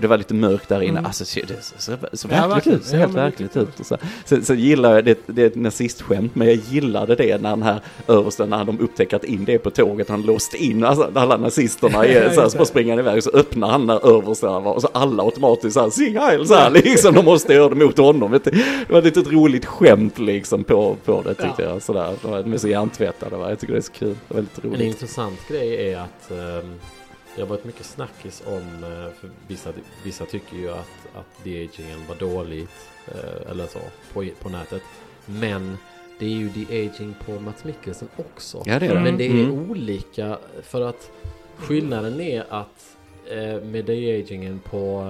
det 0.00 0.06
var 0.06 0.16
lite 0.18 0.34
mörkt 0.34 0.68
där 0.68 0.80
inne, 0.80 0.90
Mm. 0.90 1.06
alltså 1.06 1.24
så- 1.24 1.40
det 1.48 1.64
så, 1.64 1.92
så, 2.12 2.28
verkligt 2.28 2.74
ut, 2.74 2.82
Ja, 2.92 2.98
helt 2.98 3.14
verkligt 3.14 3.56
ut. 3.56 3.68
Så, 3.82 3.96
så, 4.24 4.36
så 4.42 4.54
gillar 4.54 4.94
jag, 4.94 5.04
det, 5.04 5.18
det 5.26 5.42
är 5.42 5.46
ett 5.46 5.54
nazistskämt, 5.56 6.34
men 6.34 6.48
jag 6.48 6.56
gillade 6.68 7.14
det 7.14 7.40
när 7.42 7.50
den 7.50 7.62
här 7.62 7.80
översten, 8.08 8.50
när 8.50 8.64
de 8.64 8.80
upptäcker 8.80 9.16
att 9.16 9.24
in 9.24 9.44
det 9.44 9.54
är 9.54 9.58
på 9.58 9.70
tåget, 9.70 10.08
han 10.08 10.22
låst 10.22 10.54
in 10.54 10.84
alltså, 10.84 11.10
alla 11.14 11.36
nazisterna 11.36 12.06
Ja, 12.06 12.34
så 12.34 12.40
här, 12.40 12.48
så 12.48 12.64
han 12.90 12.98
iväg, 12.98 13.22
så 13.22 13.30
öppnar 13.34 13.68
han 13.68 13.86
där 13.86 14.16
översten 14.18 14.50
och 14.50 14.80
så 14.82 14.88
alla 14.92 15.22
automatiskt 15.22 15.74
så 15.74 15.80
här, 15.80 15.90
sing 15.90 16.16
heil, 16.18 16.46
så 16.46 16.54
här, 16.54 16.70
liksom, 16.70 17.14
de 17.14 17.24
måste 17.24 17.54
göra 17.54 17.68
det 17.68 17.84
mot 17.84 17.98
honom. 17.98 18.30
Vet 18.30 18.44
du. 18.44 18.50
Det 18.50 18.86
var 18.92 18.98
ett 18.98 19.04
litet 19.04 19.32
roligt 19.32 19.64
skämt 19.66 20.18
liksom 20.18 20.64
på, 20.64 20.96
på 21.04 21.22
det 21.22 21.34
tyckte 21.34 21.62
Ja. 21.62 21.68
jag, 21.68 21.82
sådär. 21.82 22.14
De 22.44 22.52
är 22.52 22.58
så 22.58 22.68
hjärntvättade, 22.68 23.36
va? 23.36 23.48
jag 23.50 23.58
tycker 23.60 23.72
det 23.72 23.78
är 23.78 23.82
så 23.82 23.92
kul, 23.92 24.08
det 24.28 24.34
var 24.34 24.36
väldigt 24.36 24.58
En 24.64 24.70
roligt. 24.70 24.80
intressant 24.86 25.38
grej 25.48 25.92
är 25.92 25.98
att 25.98 26.30
ehm, 26.30 26.74
det 27.36 27.42
har 27.42 27.48
varit 27.48 27.64
mycket 27.64 27.86
snackis 27.86 28.42
om, 28.46 28.84
eh, 28.84 29.12
för 29.20 29.30
vissa, 29.48 29.70
vissa 30.04 30.24
tycker 30.24 30.56
ju 30.56 30.70
att, 30.70 30.78
att 31.14 31.44
de-agingen 31.44 31.98
var 32.08 32.14
dåligt, 32.14 32.70
eh, 33.08 33.50
eller 33.50 33.66
så, 33.66 33.78
på, 34.12 34.24
på 34.42 34.48
nätet. 34.48 34.82
Men 35.26 35.78
det 36.18 36.24
är 36.26 36.30
ju 36.30 36.48
de-aging 36.48 37.14
på 37.26 37.32
Mats 37.40 37.64
Mikkelsen 37.64 38.08
också. 38.16 38.62
Ja 38.66 38.78
det 38.78 38.86
är 38.86 38.94
det. 38.94 39.00
Men 39.00 39.16
det 39.18 39.26
är 39.26 39.30
Mm. 39.30 39.70
olika 39.70 40.38
för 40.62 40.80
att 40.88 41.10
skillnaden 41.56 42.20
är 42.20 42.44
att 42.48 42.96
med 43.62 43.84
de-agingen 43.84 44.58
på 44.58 45.00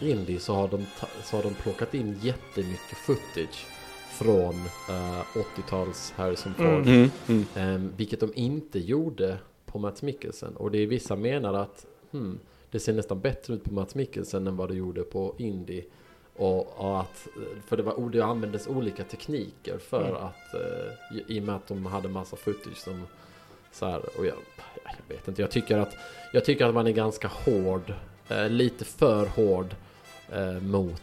eh, 0.00 0.10
Indie 0.10 0.40
så 0.40 0.54
har, 0.54 0.68
de 0.68 0.86
så 1.24 1.36
har 1.36 1.42
de 1.42 1.54
plockat 1.54 1.94
in 1.94 2.18
jättemycket 2.22 2.98
footage 2.98 3.66
från 4.10 4.54
eh, 4.88 5.24
80-tals 5.56 6.12
Harrison 6.16 6.54
Ford. 6.54 6.86
Mm. 6.86 7.10
Mm, 7.28 7.44
mm. 7.54 7.92
Vilket 7.96 8.20
de 8.20 8.32
inte 8.34 8.78
gjorde 8.78 9.38
på 9.66 9.78
Mats 9.78 10.02
Mikkelsen. 10.02 10.56
Och 10.56 10.70
det 10.70 10.78
är 10.78 10.86
vissa 10.86 11.16
menar 11.16 11.54
att 11.54 11.86
hmm, 12.10 12.38
det 12.70 12.80
ser 12.80 12.92
nästan 12.92 13.20
bättre 13.20 13.54
ut 13.54 13.64
på 13.64 13.74
Mats 13.74 13.94
Mikkelsen 13.94 14.46
än 14.46 14.56
vad 14.56 14.68
det 14.68 14.74
gjorde 14.74 15.02
på 15.02 15.34
Indie. 15.38 15.84
Och, 16.36 16.80
och 16.80 17.00
att, 17.00 17.28
för 17.66 17.76
det, 17.76 17.82
var, 17.82 18.10
det 18.10 18.24
användes 18.24 18.66
olika 18.66 19.04
tekniker 19.04 19.78
för 19.78 20.08
Mm. 20.08 20.22
att, 20.22 20.54
eh, 20.54 21.16
i, 21.18 21.36
i 21.36 21.40
och 21.40 21.44
med 21.44 21.54
att 21.54 21.66
de 21.66 21.86
hade 21.86 22.08
massa 22.08 22.36
footage 22.36 22.76
som 22.76 23.02
så 23.74 23.86
här, 23.86 24.00
och 24.18 24.26
jag, 24.26 24.34
jag 25.08 25.16
vet 25.16 25.28
inte, 25.28 25.42
jag 25.42 25.50
tycker 25.50 25.78
att, 25.78 25.94
jag 26.32 26.44
tycker 26.44 26.66
att 26.66 26.74
man 26.74 26.86
är 26.86 26.92
ganska 26.92 27.28
hård, 27.28 27.92
eh, 28.28 28.48
lite 28.48 28.84
för 28.84 29.26
hård 29.26 29.74
eh, 30.32 30.62
mot 30.62 31.02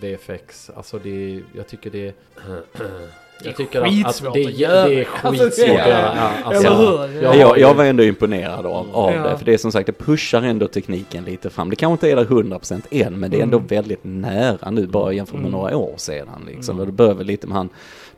VFX. 0.00 0.70
Alltså 0.76 0.98
det, 0.98 1.40
jag 1.56 1.66
tycker 1.68 1.90
det 1.90 2.14
jag 3.44 3.56
tycker 3.56 3.80
att, 3.80 4.06
att 4.26 4.34
det, 4.34 4.42
det 4.44 4.64
är 4.64 5.08
Alltså, 5.22 5.44
skitsvårt 5.44 5.68
att 5.70 5.88
göra. 5.88 6.30
Alltså, 6.44 7.58
jag 7.58 7.74
var 7.74 7.84
ändå 7.84 8.02
imponerad 8.04 8.66
av, 8.66 8.88
av 8.96 9.12
Ja. 9.14 9.22
det, 9.30 9.38
för 9.38 9.44
det 9.44 9.54
är 9.54 9.58
som 9.58 9.72
sagt, 9.72 9.86
det 9.86 9.92
pushar 9.92 10.42
ändå 10.42 10.68
tekniken 10.68 11.24
lite 11.24 11.50
fram. 11.50 11.70
Det 11.70 11.76
kanske 11.76 11.92
inte 11.92 12.10
är 12.10 12.16
där 12.24 12.32
100% 12.58 12.82
än, 12.90 13.20
men 13.20 13.30
det 13.30 13.38
är 13.38 13.42
ändå 13.42 13.56
Mm. 13.56 13.68
väldigt 13.68 14.00
nära 14.02 14.70
nu, 14.70 14.86
bara 14.86 15.12
jämfört 15.12 15.34
med 15.34 15.40
Mm. 15.48 15.52
några 15.52 15.76
år 15.76 15.94
sedan. 15.96 16.44
Liksom. 16.46 16.72
Mm. 16.76 16.80
Och 16.80 16.86
det 16.86 16.92
börjar 16.92 17.14
väl 17.14 17.26
lite 17.26 17.46
med 17.46 17.56
han 17.56 17.68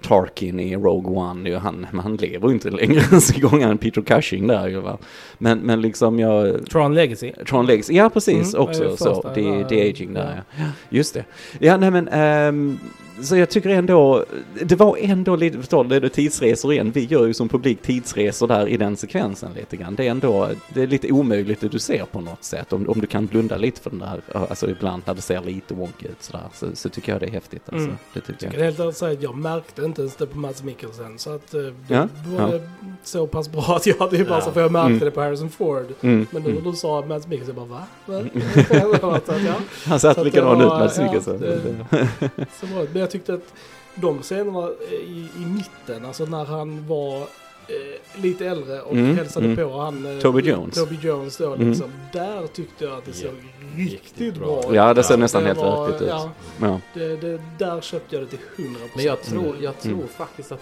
Tarkin 0.03 0.61
i 0.61 0.77
Rogue 0.77 1.17
One, 1.17 1.51
ju, 1.51 1.57
han, 1.57 1.87
han 2.03 2.17
lever 2.17 2.49
ju 2.49 2.55
inte 2.55 2.71
längre 2.71 3.01
ens 3.11 3.35
en 3.35 3.41
gång, 3.41 3.63
han 3.63 3.79
Peter 3.79 4.03
Cushing 4.03 4.47
där 4.47 4.69
ju 4.69 4.81
va. 4.81 4.99
Men, 5.39 5.59
men 5.59 5.81
liksom 5.81 6.19
jag, 6.19 6.67
Tron 6.67 6.95
Legacy. 6.95 7.33
Tron 7.49 7.67
Legs, 7.67 7.91
ja 7.91 8.11
precis 8.11 8.55
Mm, 8.55 8.69
också 8.69 8.83
det 8.83 8.93
är 8.93 8.97
så, 8.97 9.15
första, 9.15 9.35
det, 9.35 9.41
ja, 9.41 9.67
det 9.69 9.81
är 9.81 9.91
aging 9.91 10.15
där 10.15 10.35
ja. 10.37 10.63
ja. 10.65 10.71
Just 10.89 11.15
det. 11.15 11.25
Ja 11.59 11.77
nej 11.77 11.91
men, 11.91 12.09
ehm, 12.09 12.79
så 13.21 13.37
jag 13.37 13.51
tycker 13.51 13.71
ändå, 13.71 14.25
det 14.63 14.77
var 14.77 14.97
ändå 15.01 15.37
lite, 15.37 15.59
förstår 15.59 15.85
du, 15.85 15.97
är 15.97 16.09
tidsresor 16.09 16.73
igen. 16.73 16.91
Vi 16.95 17.05
gör 17.05 17.27
ju 17.27 17.35
som 17.35 17.49
publik 17.49 17.83
tidsresor 17.83 18.49
där 18.49 18.69
i 18.69 18.77
den 18.77 18.97
sekvensen 18.97 19.51
lite 19.57 19.77
grann. 19.77 19.95
Det 19.95 20.07
är 20.07 20.11
ändå, 20.11 20.49
det 20.75 20.83
är 20.83 20.87
lite 20.87 21.13
omöjligt 21.13 21.61
det 21.61 21.69
du 21.69 21.79
ser 21.79 22.05
på 22.05 22.21
något 22.21 22.45
sätt. 22.45 22.73
Om, 22.73 22.89
om 22.89 23.01
du 23.01 23.07
kan 23.07 23.27
blunda 23.27 23.57
lite 23.57 23.81
för 23.81 23.91
den 23.91 23.99
där, 23.99 24.21
alltså 24.49 24.71
ibland 24.71 25.03
när 25.07 25.15
det 25.15 25.21
ser 25.21 25.41
lite 25.41 25.75
wonky 25.75 26.07
ut 26.07 26.23
sådär, 26.23 26.45
så, 26.55 26.67
så 26.75 26.89
tycker 26.89 27.13
jag 27.13 27.21
det 27.21 27.27
är 27.27 27.31
häftigt 27.31 27.63
alltså. 27.67 27.85
Mm. 27.85 27.97
Det 28.15 28.21
tycker 28.21 28.47
Jag 28.47 28.55
jag. 28.55 28.73
helt 28.73 28.97
säga 28.97 29.13
att 29.13 29.23
jag 29.23 29.37
märkte 29.37 29.83
inte 29.83 29.92
ens 30.01 30.17
det 30.17 30.27
på 30.27 30.39
Mats 30.39 30.63
Mikkelsen. 30.63 31.19
Så 31.19 31.35
att 31.35 31.55
eh, 31.55 31.61
det 31.61 31.75
Ja, 31.89 32.09
var 32.27 32.61
så 33.03 33.27
pass 33.27 33.49
bra 33.49 33.63
att 33.77 33.87
jag 33.87 33.99
hade 33.99 34.17
ju 34.17 34.25
bara 34.25 34.35
Ja. 34.39 34.45
så 34.45 34.53
för 34.53 34.61
jag 34.61 34.73
märkte 34.73 34.87
Mm. 34.91 34.99
det 34.99 35.11
på 35.11 35.21
Harrison 35.21 35.51
Ford. 35.51 35.87
Mm. 36.01 36.27
Men 36.31 36.43
nu 36.43 36.49
när 36.53 36.59
Mm. 36.61 36.71
du 36.71 36.77
sa 36.77 37.05
Mats 37.09 37.27
Mikkelsen, 37.27 37.57
jag 37.57 37.69
bara 37.69 37.79
va? 37.79 37.87
va? 38.07 39.21
Så 39.27 39.33
att, 39.33 39.43
ja, 39.45 39.55
Han 39.85 40.01
Så 40.01 40.09
satt 40.09 40.19
att 40.19 40.25
likadan 40.25 40.59
det 40.59 40.65
ut 40.65 40.71
var- 40.71 40.79
med 40.79 40.91
ja, 40.97 41.03
Mikkelsen. 41.03 41.41
det- 41.41 42.47
så 42.61 42.67
var 42.67 42.81
det. 42.83 42.89
Men 42.93 43.01
jag 43.01 43.11
tyckte 43.11 43.35
att 43.35 43.53
de 43.95 44.23
scenerna 44.23 44.69
i, 44.91 45.29
i 45.43 45.47
mitten, 45.47 46.05
alltså 46.07 46.25
när 46.25 46.45
han 46.45 46.87
var 46.89 47.27
eh, 47.69 48.21
lite 48.23 48.47
äldre 48.47 48.81
och 48.83 48.93
Mm, 48.93 49.17
hälsade 49.17 49.47
mm. 49.47 49.57
på 49.57 49.81
han... 49.81 50.07
eh, 50.17 50.19
Toby 50.23 50.43
Jones. 50.43 50.75
Toby 50.75 50.97
Jones 51.03 51.37
då 51.37 51.55
Mm. 51.55 51.69
liksom. 51.69 51.91
Där 52.13 52.47
tyckte 52.47 52.85
jag 52.85 52.99
att 52.99 53.05
det 53.05 53.13
såg 53.13 53.31
Ja, 53.31 53.85
riktigt 53.85 54.35
bra 54.35 54.59
ut. 54.59 54.75
Ja, 54.75 54.95
det 54.95 55.03
ser 55.03 55.15
Ja, 55.15 55.19
nästan 55.21 55.43
det 55.43 55.49
helt 55.49 55.59
var- 55.61 55.81
verkligt 55.83 56.03
ut. 56.03 56.09
Ja, 56.09 56.31
Ja. 56.61 56.81
det, 56.95 57.17
det, 57.17 57.41
där 57.59 57.81
köpte 57.81 58.17
jag 58.17 58.25
det 58.25 58.29
till 58.31 58.39
100%. 58.57 58.91
Men 58.95 59.05
jag 59.05 59.23
tror, 59.23 59.47
Mm. 59.49 59.63
jag 59.63 59.81
tror 59.81 59.93
Mm. 59.95 60.09
faktiskt 60.09 60.53
att 60.53 60.61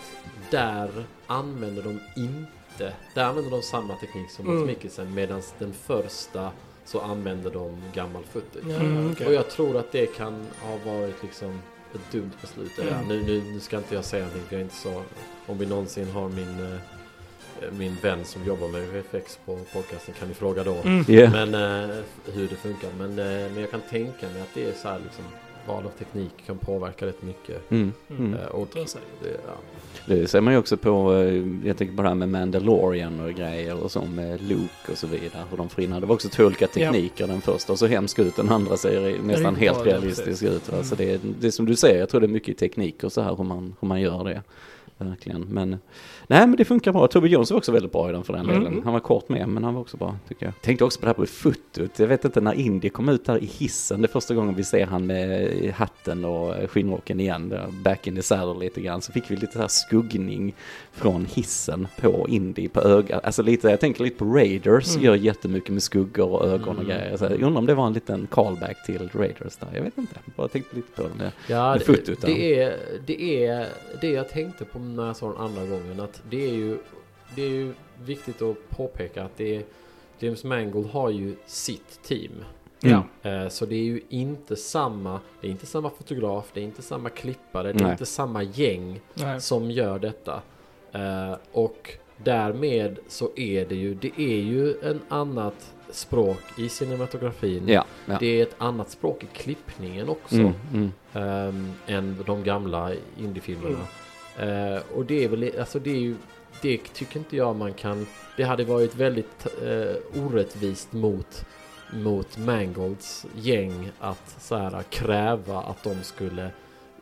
där 0.51 0.91
använder 1.27 1.83
de 1.83 2.01
inte, 2.21 2.93
där 3.15 3.25
använder 3.25 3.51
de 3.51 3.63
samma 3.63 3.95
teknik 3.95 4.31
som 4.31 4.47
Mm. 4.49 4.67
Mikkelsen 4.67 5.15
medan 5.15 5.43
den 5.59 5.73
första 5.73 6.51
så 6.85 7.01
använder 7.01 7.51
de 7.51 7.83
gammal 7.95 8.23
footage. 8.33 8.81
Mm, 8.81 9.13
okej. 9.13 9.27
Och 9.27 9.33
jag 9.33 9.51
tror 9.51 9.77
att 9.77 9.93
det 9.93 10.07
kan 10.07 10.47
ha 10.63 10.93
varit 10.93 11.23
liksom 11.23 11.61
ett 11.95 12.13
dumt 12.13 12.31
beslut. 12.41 12.79
Mm. 12.79 12.95
Ja, 12.95 13.03
nu, 13.09 13.23
nu, 13.23 13.43
nu 13.53 13.61
ska 13.61 13.77
inte 13.77 13.95
jag 13.95 14.05
säga 14.05 14.25
någonting, 14.25 14.49
för 14.49 14.55
jag 14.55 14.61
är 14.61 14.65
inte 14.65 14.77
så... 14.77 15.03
Om 15.47 15.59
vi 15.59 15.67
någonsin 15.67 16.11
har 16.11 16.29
min, 16.29 16.73
eh, 17.63 17.73
min 17.73 17.97
vän 18.03 18.25
som 18.25 18.45
jobbar 18.45 18.69
med 18.69 18.89
VFX 18.89 19.39
på 19.45 19.59
podcasten 19.73 20.15
kan 20.19 20.29
ni 20.29 20.35
fråga 20.35 20.65
då. 20.65 20.75
Mm. 20.75 21.05
Yeah. 21.09 21.33
Men 21.33 21.55
eh, 21.55 21.97
hur 22.25 22.49
det 22.49 22.57
funkar. 22.57 22.89
Men, 22.99 23.11
eh, 23.11 23.51
men 23.51 23.61
jag 23.61 23.71
kan 23.71 23.81
tänka 23.81 24.29
mig 24.29 24.43
att 24.43 24.55
det 24.55 24.65
är 24.65 24.73
så 24.73 24.89
här 24.89 24.99
liksom 24.99 25.25
val 25.71 25.85
av 25.87 25.91
teknik 25.91 26.31
kan 26.47 26.59
påverka 26.59 27.07
rätt 27.07 27.23
mycket. 27.23 27.71
Mm. 27.71 27.93
Mm. 28.19 28.35
Eh, 28.35 28.47
och 28.47 28.69
det, 28.73 28.97
ja. 29.23 29.55
Det 30.07 30.27
ser 30.27 30.41
man 30.41 30.53
ju 30.53 30.59
också 30.59 30.77
på, 30.77 31.15
eh, 31.15 31.67
jag 31.67 31.77
tänker 31.77 31.97
på 31.97 32.03
det 32.03 32.09
här 32.09 32.15
med 32.15 32.29
Mandalorian 32.29 33.21
och 33.21 33.33
grejer 33.33 33.85
och 33.85 33.91
så 33.91 34.05
med 34.05 34.43
Luke 34.43 34.93
och 34.93 34.99
så 34.99 35.07
vidare. 35.07 35.45
Hur 35.51 35.57
de 35.57 35.69
får 35.69 35.85
in, 35.85 35.91
det 35.91 36.07
var 36.07 36.15
också 36.15 36.29
två 36.29 36.45
olika 36.45 36.67
tekniker. 36.67 37.27
Den 37.27 37.41
första 37.41 37.77
så 37.77 37.87
hemsk 37.87 38.19
ut, 38.19 38.37
den 38.37 38.49
andra 38.49 38.77
ser 38.77 39.23
nästan 39.23 39.57
helt 39.57 39.87
realistisk 39.87 40.43
ut. 40.43 40.69
Va? 40.69 40.75
Mm. 40.75 40.85
Så 40.85 40.95
det 40.95 41.15
är, 41.15 41.21
det 41.41 41.47
är 41.47 41.51
som 41.51 41.67
du 41.67 41.77
säger, 41.77 42.01
jag 42.01 42.09
tror 42.09 42.21
det 42.21 42.27
är 42.27 42.29
mycket 42.29 42.59
teknik 42.59 43.05
och 43.05 43.13
så 43.13 43.21
här 43.21 43.37
hur 43.37 43.45
man, 43.45 43.77
hur 43.81 43.89
man 43.89 44.01
gör 44.01 44.25
det. 44.25 44.43
Verkligen. 45.05 45.41
Men, 45.41 45.71
nej 46.27 46.47
men 46.47 46.57
det 46.57 46.65
funkar 46.65 46.93
bra. 46.93 47.07
Toby 47.07 47.29
Jones 47.29 47.51
var 47.51 47.59
också 47.59 47.73
väldigt 47.73 47.93
bra 47.93 48.09
i 48.09 48.13
den 48.13 48.25
för 48.25 48.33
den 48.33 48.51
Mm. 48.51 48.65
delen. 48.65 48.81
Han 48.85 48.93
var 48.93 49.01
kort 49.01 49.29
med, 49.29 49.49
men 49.49 49.65
han 49.65 49.75
var 49.75 49.81
också 49.81 49.97
bra 49.97 50.17
tycker 50.29 50.47
jag. 50.47 50.55
Tänkte 50.63 50.85
också 50.85 51.01
på 51.01 51.07
det 51.07 51.09
här 51.09 51.15
på 51.15 51.27
fotot. 51.27 51.99
Jag 51.99 52.07
vet 52.07 52.25
inte 52.25 52.41
när 52.41 52.53
Indy 52.55 52.89
kom 52.89 53.09
ut 53.09 53.25
där 53.25 53.39
i 53.43 53.47
hissen, 53.47 54.01
det 54.03 54.07
är 54.07 54.09
första 54.09 54.35
gången 54.35 54.55
vi 54.55 54.65
ser 54.65 54.87
han 54.87 55.07
med 55.07 55.51
hatten 55.77 56.25
och 56.25 56.71
skinnrocken 56.71 57.21
igen, 57.21 57.55
back 57.85 58.07
in 58.07 58.17
the 58.17 58.23
saddle 58.23 58.65
lite 58.65 58.81
grann, 58.81 59.03
så 59.03 59.13
fick 59.13 59.31
vi 59.31 59.37
lite 59.37 59.53
så 59.53 59.59
här 59.59 59.69
skuggning 59.69 60.55
från 60.93 61.27
hissen 61.35 61.89
på 62.01 62.27
Indy 62.29 62.69
på 62.69 62.81
ögat. 62.81 63.25
Alltså 63.25 63.43
lite, 63.43 63.69
jag 63.71 63.81
tänker 63.81 64.05
lite 64.05 64.17
på 64.19 64.25
Raiders, 64.25 64.91
Mm. 64.95 65.05
gör 65.07 65.15
jättemycket 65.15 65.71
med 65.71 65.83
skuggor 65.83 66.29
och 66.31 66.47
ögon 66.47 66.77
och 66.79 66.85
Mm. 66.85 66.87
grejer. 66.97 67.17
Så 67.17 67.25
jag 67.25 67.33
undrar 67.43 67.59
om 67.59 67.67
det 67.67 67.75
var 67.75 67.87
en 67.87 67.93
liten 67.93 68.27
callback 68.27 68.87
till 68.87 69.09
Raiders 69.13 69.57
där, 69.57 69.69
jag 69.75 69.83
vet 69.83 69.99
inte. 69.99 70.15
Bara 70.37 70.49
tänkte 70.49 70.77
lite 70.77 70.89
på 71.03 71.03
det. 71.19 71.33
Ja, 71.47 71.75
Med 71.75 71.97
det, 72.07 72.21
det, 72.27 72.61
är, 72.61 72.77
det 73.07 73.47
är 73.47 73.67
det 74.01 74.11
jag 74.11 74.29
tänkte 74.29 74.65
på 74.65 74.79
när 74.97 75.07
jag 75.07 75.17
såg 75.17 75.33
den 75.35 75.43
andra 75.43 75.67
gången. 75.67 76.01
Att 76.01 76.23
det 76.31 76.45
är 76.51 76.55
ju, 76.55 76.79
det 77.35 77.43
är 77.43 77.49
ju 77.49 77.73
viktigt 78.05 78.43
att 78.43 78.57
påpeka 78.71 79.25
att 79.25 79.37
det 79.37 79.57
är, 79.57 79.65
James 80.19 80.45
Mangold 80.45 80.91
har 80.91 81.11
ju 81.11 81.37
sitt 81.47 82.03
team. 82.03 82.33
Mm. 82.83 83.03
Eh, 83.23 83.49
Så 83.49 83.67
det 83.67 83.75
är 83.75 83.85
ju 83.85 84.01
inte 84.09 84.57
samma, 84.57 85.21
det 85.41 85.47
är 85.47 85.51
inte 85.51 85.67
samma 85.67 85.91
fotograf, 85.91 86.51
det 86.55 86.61
är 86.61 86.65
inte 86.65 86.83
samma 86.83 87.09
klippare, 87.09 87.73
det 87.73 87.79
är 87.79 87.83
Nej. 87.83 87.93
inte 87.93 88.07
samma 88.07 88.43
gäng 88.43 89.01
Nej. 89.15 89.41
som 89.41 89.71
gör 89.71 89.99
detta. 89.99 90.43
Eh, 90.93 91.37
och 91.53 91.91
därmed 92.17 92.99
så 93.09 93.31
är 93.37 93.67
det 93.67 93.75
ju, 93.75 93.95
det 93.95 94.13
är 94.21 94.41
ju 94.41 94.75
en 94.83 95.01
annat 95.09 95.75
språk 95.91 96.41
i 96.59 96.69
cinematografin. 96.69 97.69
Ja, 97.69 97.85
ja. 98.07 98.17
Det 98.21 98.27
är 98.27 98.43
ett 98.43 98.55
annat 98.59 98.91
språk 98.91 99.25
i 99.25 99.27
klippningen 99.33 100.09
också. 100.09 100.35
Mm, 100.37 100.53
mm. 100.73 100.91
ehm, 101.13 101.73
än 101.87 102.17
de 102.27 102.45
gamla 102.45 102.93
indiefilmerna. 103.19 103.79
Eh, 104.39 104.83
och 104.95 105.05
det 105.05 105.25
är 105.25 105.29
väl, 105.29 105.53
alltså 105.59 105.79
det 105.79 105.91
är 105.91 106.01
ju, 106.01 106.17
det 106.63 106.79
tycker 106.79 107.19
inte 107.19 107.37
jag 107.37 107.57
man 107.57 107.73
kan, 107.73 108.07
det 108.37 108.43
hade 108.45 108.65
varit 108.65 108.95
väldigt 108.95 109.47
eh, 109.63 110.23
orättvist 110.25 110.93
mot, 110.93 111.45
mot 111.93 112.39
Mangolds 112.39 113.27
gäng 113.37 113.91
att 113.99 114.37
så 114.41 114.57
här 114.57 114.83
kräva 114.83 115.63
att 115.63 115.83
de 115.85 116.03
skulle 116.03 116.51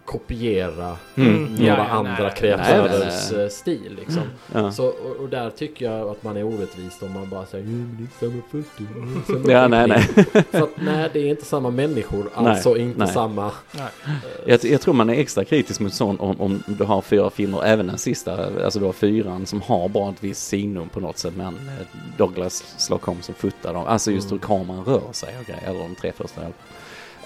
kopiera 0.09 0.97
Mm. 1.17 1.45
några 1.45 1.65
Ja, 1.67 1.77
ja, 1.79 1.85
andra 1.85 2.23
nej, 2.23 2.33
kreatörers 2.37 2.91
nej, 3.01 3.33
nej. 3.33 3.45
eh, 3.45 3.49
stil 3.51 3.97
liksom. 3.99 4.23
Ja. 4.55 4.73
Så, 4.73 4.87
och, 4.87 5.17
och 5.21 5.29
där 5.29 5.51
tycker 5.51 5.85
jag 5.93 6.09
att 6.09 6.23
man 6.23 6.37
är 6.37 6.43
orättvis 6.45 7.03
om 7.03 7.13
man 7.13 7.29
bara 7.29 7.47
säger 7.47 7.65
"Jo, 7.65 7.71
men 7.73 8.09
det 8.21 8.27
är 8.27 8.31
samma 8.31 8.43
foto, 8.51 8.85
samma 9.33 9.53
Ja, 9.53 9.69
nej, 9.69 10.03
klippning." 10.15 10.45
För 10.51 10.63
att 10.63 10.71
nej, 10.85 11.11
det 11.13 11.19
är 11.21 11.27
inte 11.31 11.45
samma 11.45 11.71
människor, 11.71 12.17
Nej, 12.23 12.31
alltså 12.51 12.77
inte 12.77 12.99
nej. 12.99 13.09
samma... 13.15 13.51
Nej. 13.73 13.87
eh, 14.05 14.13
Jag, 14.47 14.65
jag 14.65 14.81
tror 14.81 14.95
man 14.95 15.11
är 15.11 15.15
extra 15.15 15.45
kritisk 15.45 15.81
mot 15.81 15.95
sånt 15.95 16.21
om, 16.21 16.41
om 16.41 16.63
du 16.67 16.85
har 16.85 17.03
fyra 17.03 17.31
filmer, 17.31 17.63
även 17.65 17.87
den 17.87 17.99
sista, 17.99 18.47
alltså 18.65 18.79
du 18.79 18.85
har 18.85 18.93
fyran 18.93 19.47
som 19.47 19.63
har 19.63 19.89
bara 19.89 20.11
ett 20.11 20.25
visst 20.25 20.47
signum 20.49 20.89
på 20.89 21.01
något 21.01 21.19
sätt, 21.19 21.37
men 21.37 21.47
eh, 21.47 21.87
Douglas 22.17 22.75
Slocum 22.79 23.23
som 23.23 23.35
fotar 23.35 23.75
dem, 23.75 23.85
alltså 23.87 24.11
just 24.11 24.33
hur 24.33 24.37
Mm. 24.39 24.47
kameran 24.49 24.85
rör 24.85 25.13
sig 25.13 25.35
och 25.41 25.47
grejer, 25.47 25.63
eller 25.67 25.79
de 25.81 25.95
tre 25.95 26.13
första. 26.13 26.41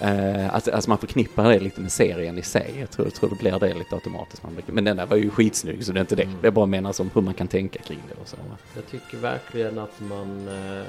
Uh, 0.01 0.55
alltså, 0.55 0.71
alltså 0.71 0.89
man 0.89 0.97
förknippar 0.97 1.49
det 1.49 1.59
lite 1.59 1.81
med 1.81 1.91
serien 1.91 2.37
i 2.37 2.41
sig, 2.41 2.75
jag 2.79 2.89
tror, 2.91 3.07
jag 3.07 3.13
tror 3.13 3.29
det 3.29 3.35
blir 3.35 3.59
det 3.59 3.73
lite 3.73 3.95
automatiskt. 3.95 4.43
Man, 4.43 4.57
men 4.65 4.83
den 4.83 4.97
där 4.97 5.05
var 5.05 5.17
ju 5.17 5.29
skitsnygg 5.29 5.85
så 5.85 5.91
det 5.91 5.99
är 5.99 6.01
inte 6.01 6.15
det, 6.15 6.23
Mm. 6.23 6.45
är 6.45 6.51
bara 6.51 6.65
menar 6.65 6.91
som 6.91 7.09
hur 7.13 7.21
man 7.21 7.33
kan 7.33 7.47
tänka 7.47 7.79
kring 7.79 7.99
det 8.09 8.21
och 8.21 8.27
så. 8.27 8.37
Jag 8.75 8.87
tycker 8.87 9.17
verkligen 9.17 9.79
att 9.79 9.99
man, 9.99 10.47
eh, 10.47 10.83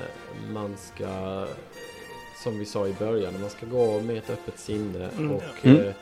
man 0.53 0.75
ska, 0.77 1.47
som 2.43 2.59
vi 2.59 2.65
sa 2.65 2.87
i 2.89 2.93
början, 2.99 3.41
man 3.41 3.51
ska 3.51 3.67
gå 3.67 4.01
med 4.01 4.17
ett 4.19 4.31
öppet 4.31 4.59
sinne 4.59 5.09
Mm. 5.19 5.31
och, 5.31 5.43
Mm. 5.67 5.81
eh, 5.87 5.93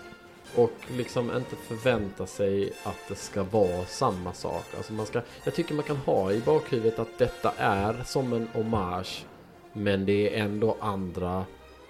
och 0.55 0.73
liksom 0.97 1.37
inte 1.37 1.57
förvänta 1.57 2.27
sig 2.27 2.73
att 2.85 2.99
det 3.09 3.15
ska 3.15 3.43
vara 3.43 3.85
samma 3.87 4.33
sak. 4.33 4.65
Alltså 4.77 4.93
man 4.93 5.07
ska, 5.07 5.21
jag 5.45 5.55
tycker 5.55 5.75
man 5.75 5.85
kan 5.85 5.97
ha 5.97 6.33
i 6.33 6.41
bakhuvudet 6.41 6.99
att 6.99 7.19
detta 7.19 7.53
är 7.59 8.03
som 8.07 8.33
en 8.33 8.49
hommage, 8.53 9.25
men 9.73 10.07
det 10.07 10.39
är 10.39 10.45
ändå 10.45 10.77
andra 10.81 11.45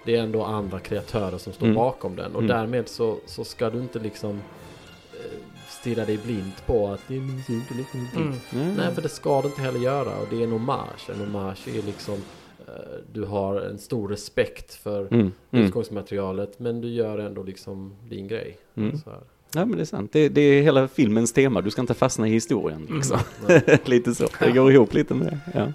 det 0.05 0.15
är 0.15 0.23
ändå 0.23 0.43
andra 0.43 0.79
kreatörer 0.79 1.37
som 1.37 1.53
står 1.53 1.65
Mm. 1.65 1.75
bakom 1.75 2.15
den 2.15 2.35
och 2.35 2.43
Mm. 2.43 2.47
därmed 2.57 2.89
så, 2.89 3.17
så 3.25 3.43
ska 3.43 3.69
du 3.69 3.79
inte 3.79 3.99
liksom 3.99 4.31
eh, 4.31 5.39
stirra 5.69 6.05
dig 6.05 6.17
blint 6.25 6.65
på 6.65 6.87
att 6.87 7.01
det 7.07 7.13
ser 7.47 7.53
inte 7.53 7.73
likadant 7.73 8.09
ut. 8.13 8.53
Mm. 8.53 8.65
Mm. 8.67 8.75
Nej, 8.77 8.93
för 8.95 9.01
det 9.01 9.09
ska 9.09 9.41
det 9.41 9.47
inte 9.47 9.61
heller 9.61 9.79
göra 9.79 10.17
och 10.17 10.27
det 10.29 10.39
är 10.39 10.43
en 10.43 10.51
hommage. 10.51 11.09
En 11.09 11.19
hommage 11.19 11.67
är 11.67 11.81
liksom 11.81 12.13
eh, 12.67 12.73
du 13.13 13.23
har 13.23 13.61
en 13.61 13.77
stor 13.77 14.07
respekt 14.09 14.73
för 14.73 14.99
Mm. 15.13 15.31
Mm. 15.51 15.65
utgångsmaterialet 15.65 16.59
men 16.59 16.81
du 16.81 16.87
gör 16.87 17.17
ändå 17.19 17.43
liksom 17.43 17.95
din 18.09 18.27
grej. 18.27 18.57
Mm. 18.75 18.97
Så 18.97 19.09
här. 19.09 19.19
Ja 19.55 19.65
men 19.65 19.75
det 19.77 19.83
är 19.83 19.85
sant, 19.85 20.13
det, 20.13 20.29
det 20.29 20.41
är 20.41 20.61
hela 20.61 20.87
filmens 20.87 21.33
tema, 21.33 21.61
du 21.61 21.71
ska 21.71 21.81
inte 21.81 21.93
fastna 21.93 22.27
i 22.27 22.31
historien 22.31 22.87
liksom. 22.91 23.19
Nej. 23.47 23.79
lite 23.85 24.15
så, 24.15 24.27
det 24.39 24.51
går 24.51 24.71
ihop 24.71 24.93
lite 24.93 25.13
med 25.13 25.27
det. 25.27 25.39
Ja. 25.53 25.67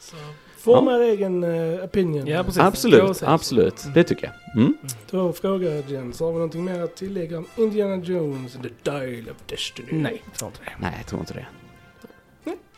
Så, 0.00 0.16
forma 0.64 0.96
er 0.96 1.00
egen 1.12 1.44
uh, 1.44 1.84
opinion. 1.84 2.26
Ja, 2.26 2.42
precis. 2.42 2.62
Absolut, 2.62 3.22
absolut, 3.22 3.84
det 3.94 4.04
tycker 4.04 4.26
jag. 4.26 4.62
Mm. 4.62 4.76
Då 5.10 5.32
frågar 5.32 5.70
jag 5.70 5.90
Jens, 5.90 6.20
har 6.20 6.28
vi 6.32 6.34
någonting 6.34 6.64
mer 6.64 6.82
att 6.82 6.96
tillägga 6.96 7.38
om 7.38 7.46
Indiana 7.56 7.96
Jones 7.96 8.56
and 8.56 8.64
the 8.64 8.90
Dial 8.90 9.28
of 9.30 9.36
Destiny? 9.46 9.88
Nej, 9.92 10.22
jag 10.24 10.34
tror 10.38 10.48
inte 10.48 10.60
det. 10.64 10.72
Nej, 10.78 10.94
jag 10.96 11.06
tror 11.06 11.20
inte 11.20 11.34
det. 11.34 11.46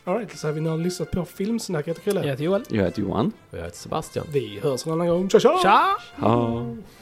Alright, 0.07 0.37
så 0.37 0.47
har 0.47 0.53
vi 0.53 0.61
nu 0.61 0.77
lyssnat 0.77 1.11
på 1.11 1.25
Filmsnacket 1.25 1.97
ikväll. 1.97 2.15
Jag 2.15 2.23
heter 2.23 2.43
Joel. 2.43 2.63
Jag 2.69 2.83
heter 2.83 3.01
Johan. 3.01 3.31
Och 3.51 3.57
jag 3.57 3.63
heter 3.63 3.77
Sebastian. 3.77 4.25
Vi 4.31 4.59
hörs 4.63 4.85
en 4.85 4.91
annan 4.91 5.07
gång. 5.07 5.29
Tja 5.29 5.39
tja! 5.39 5.59
Tja! 5.61 5.97
Ja. 6.15 6.65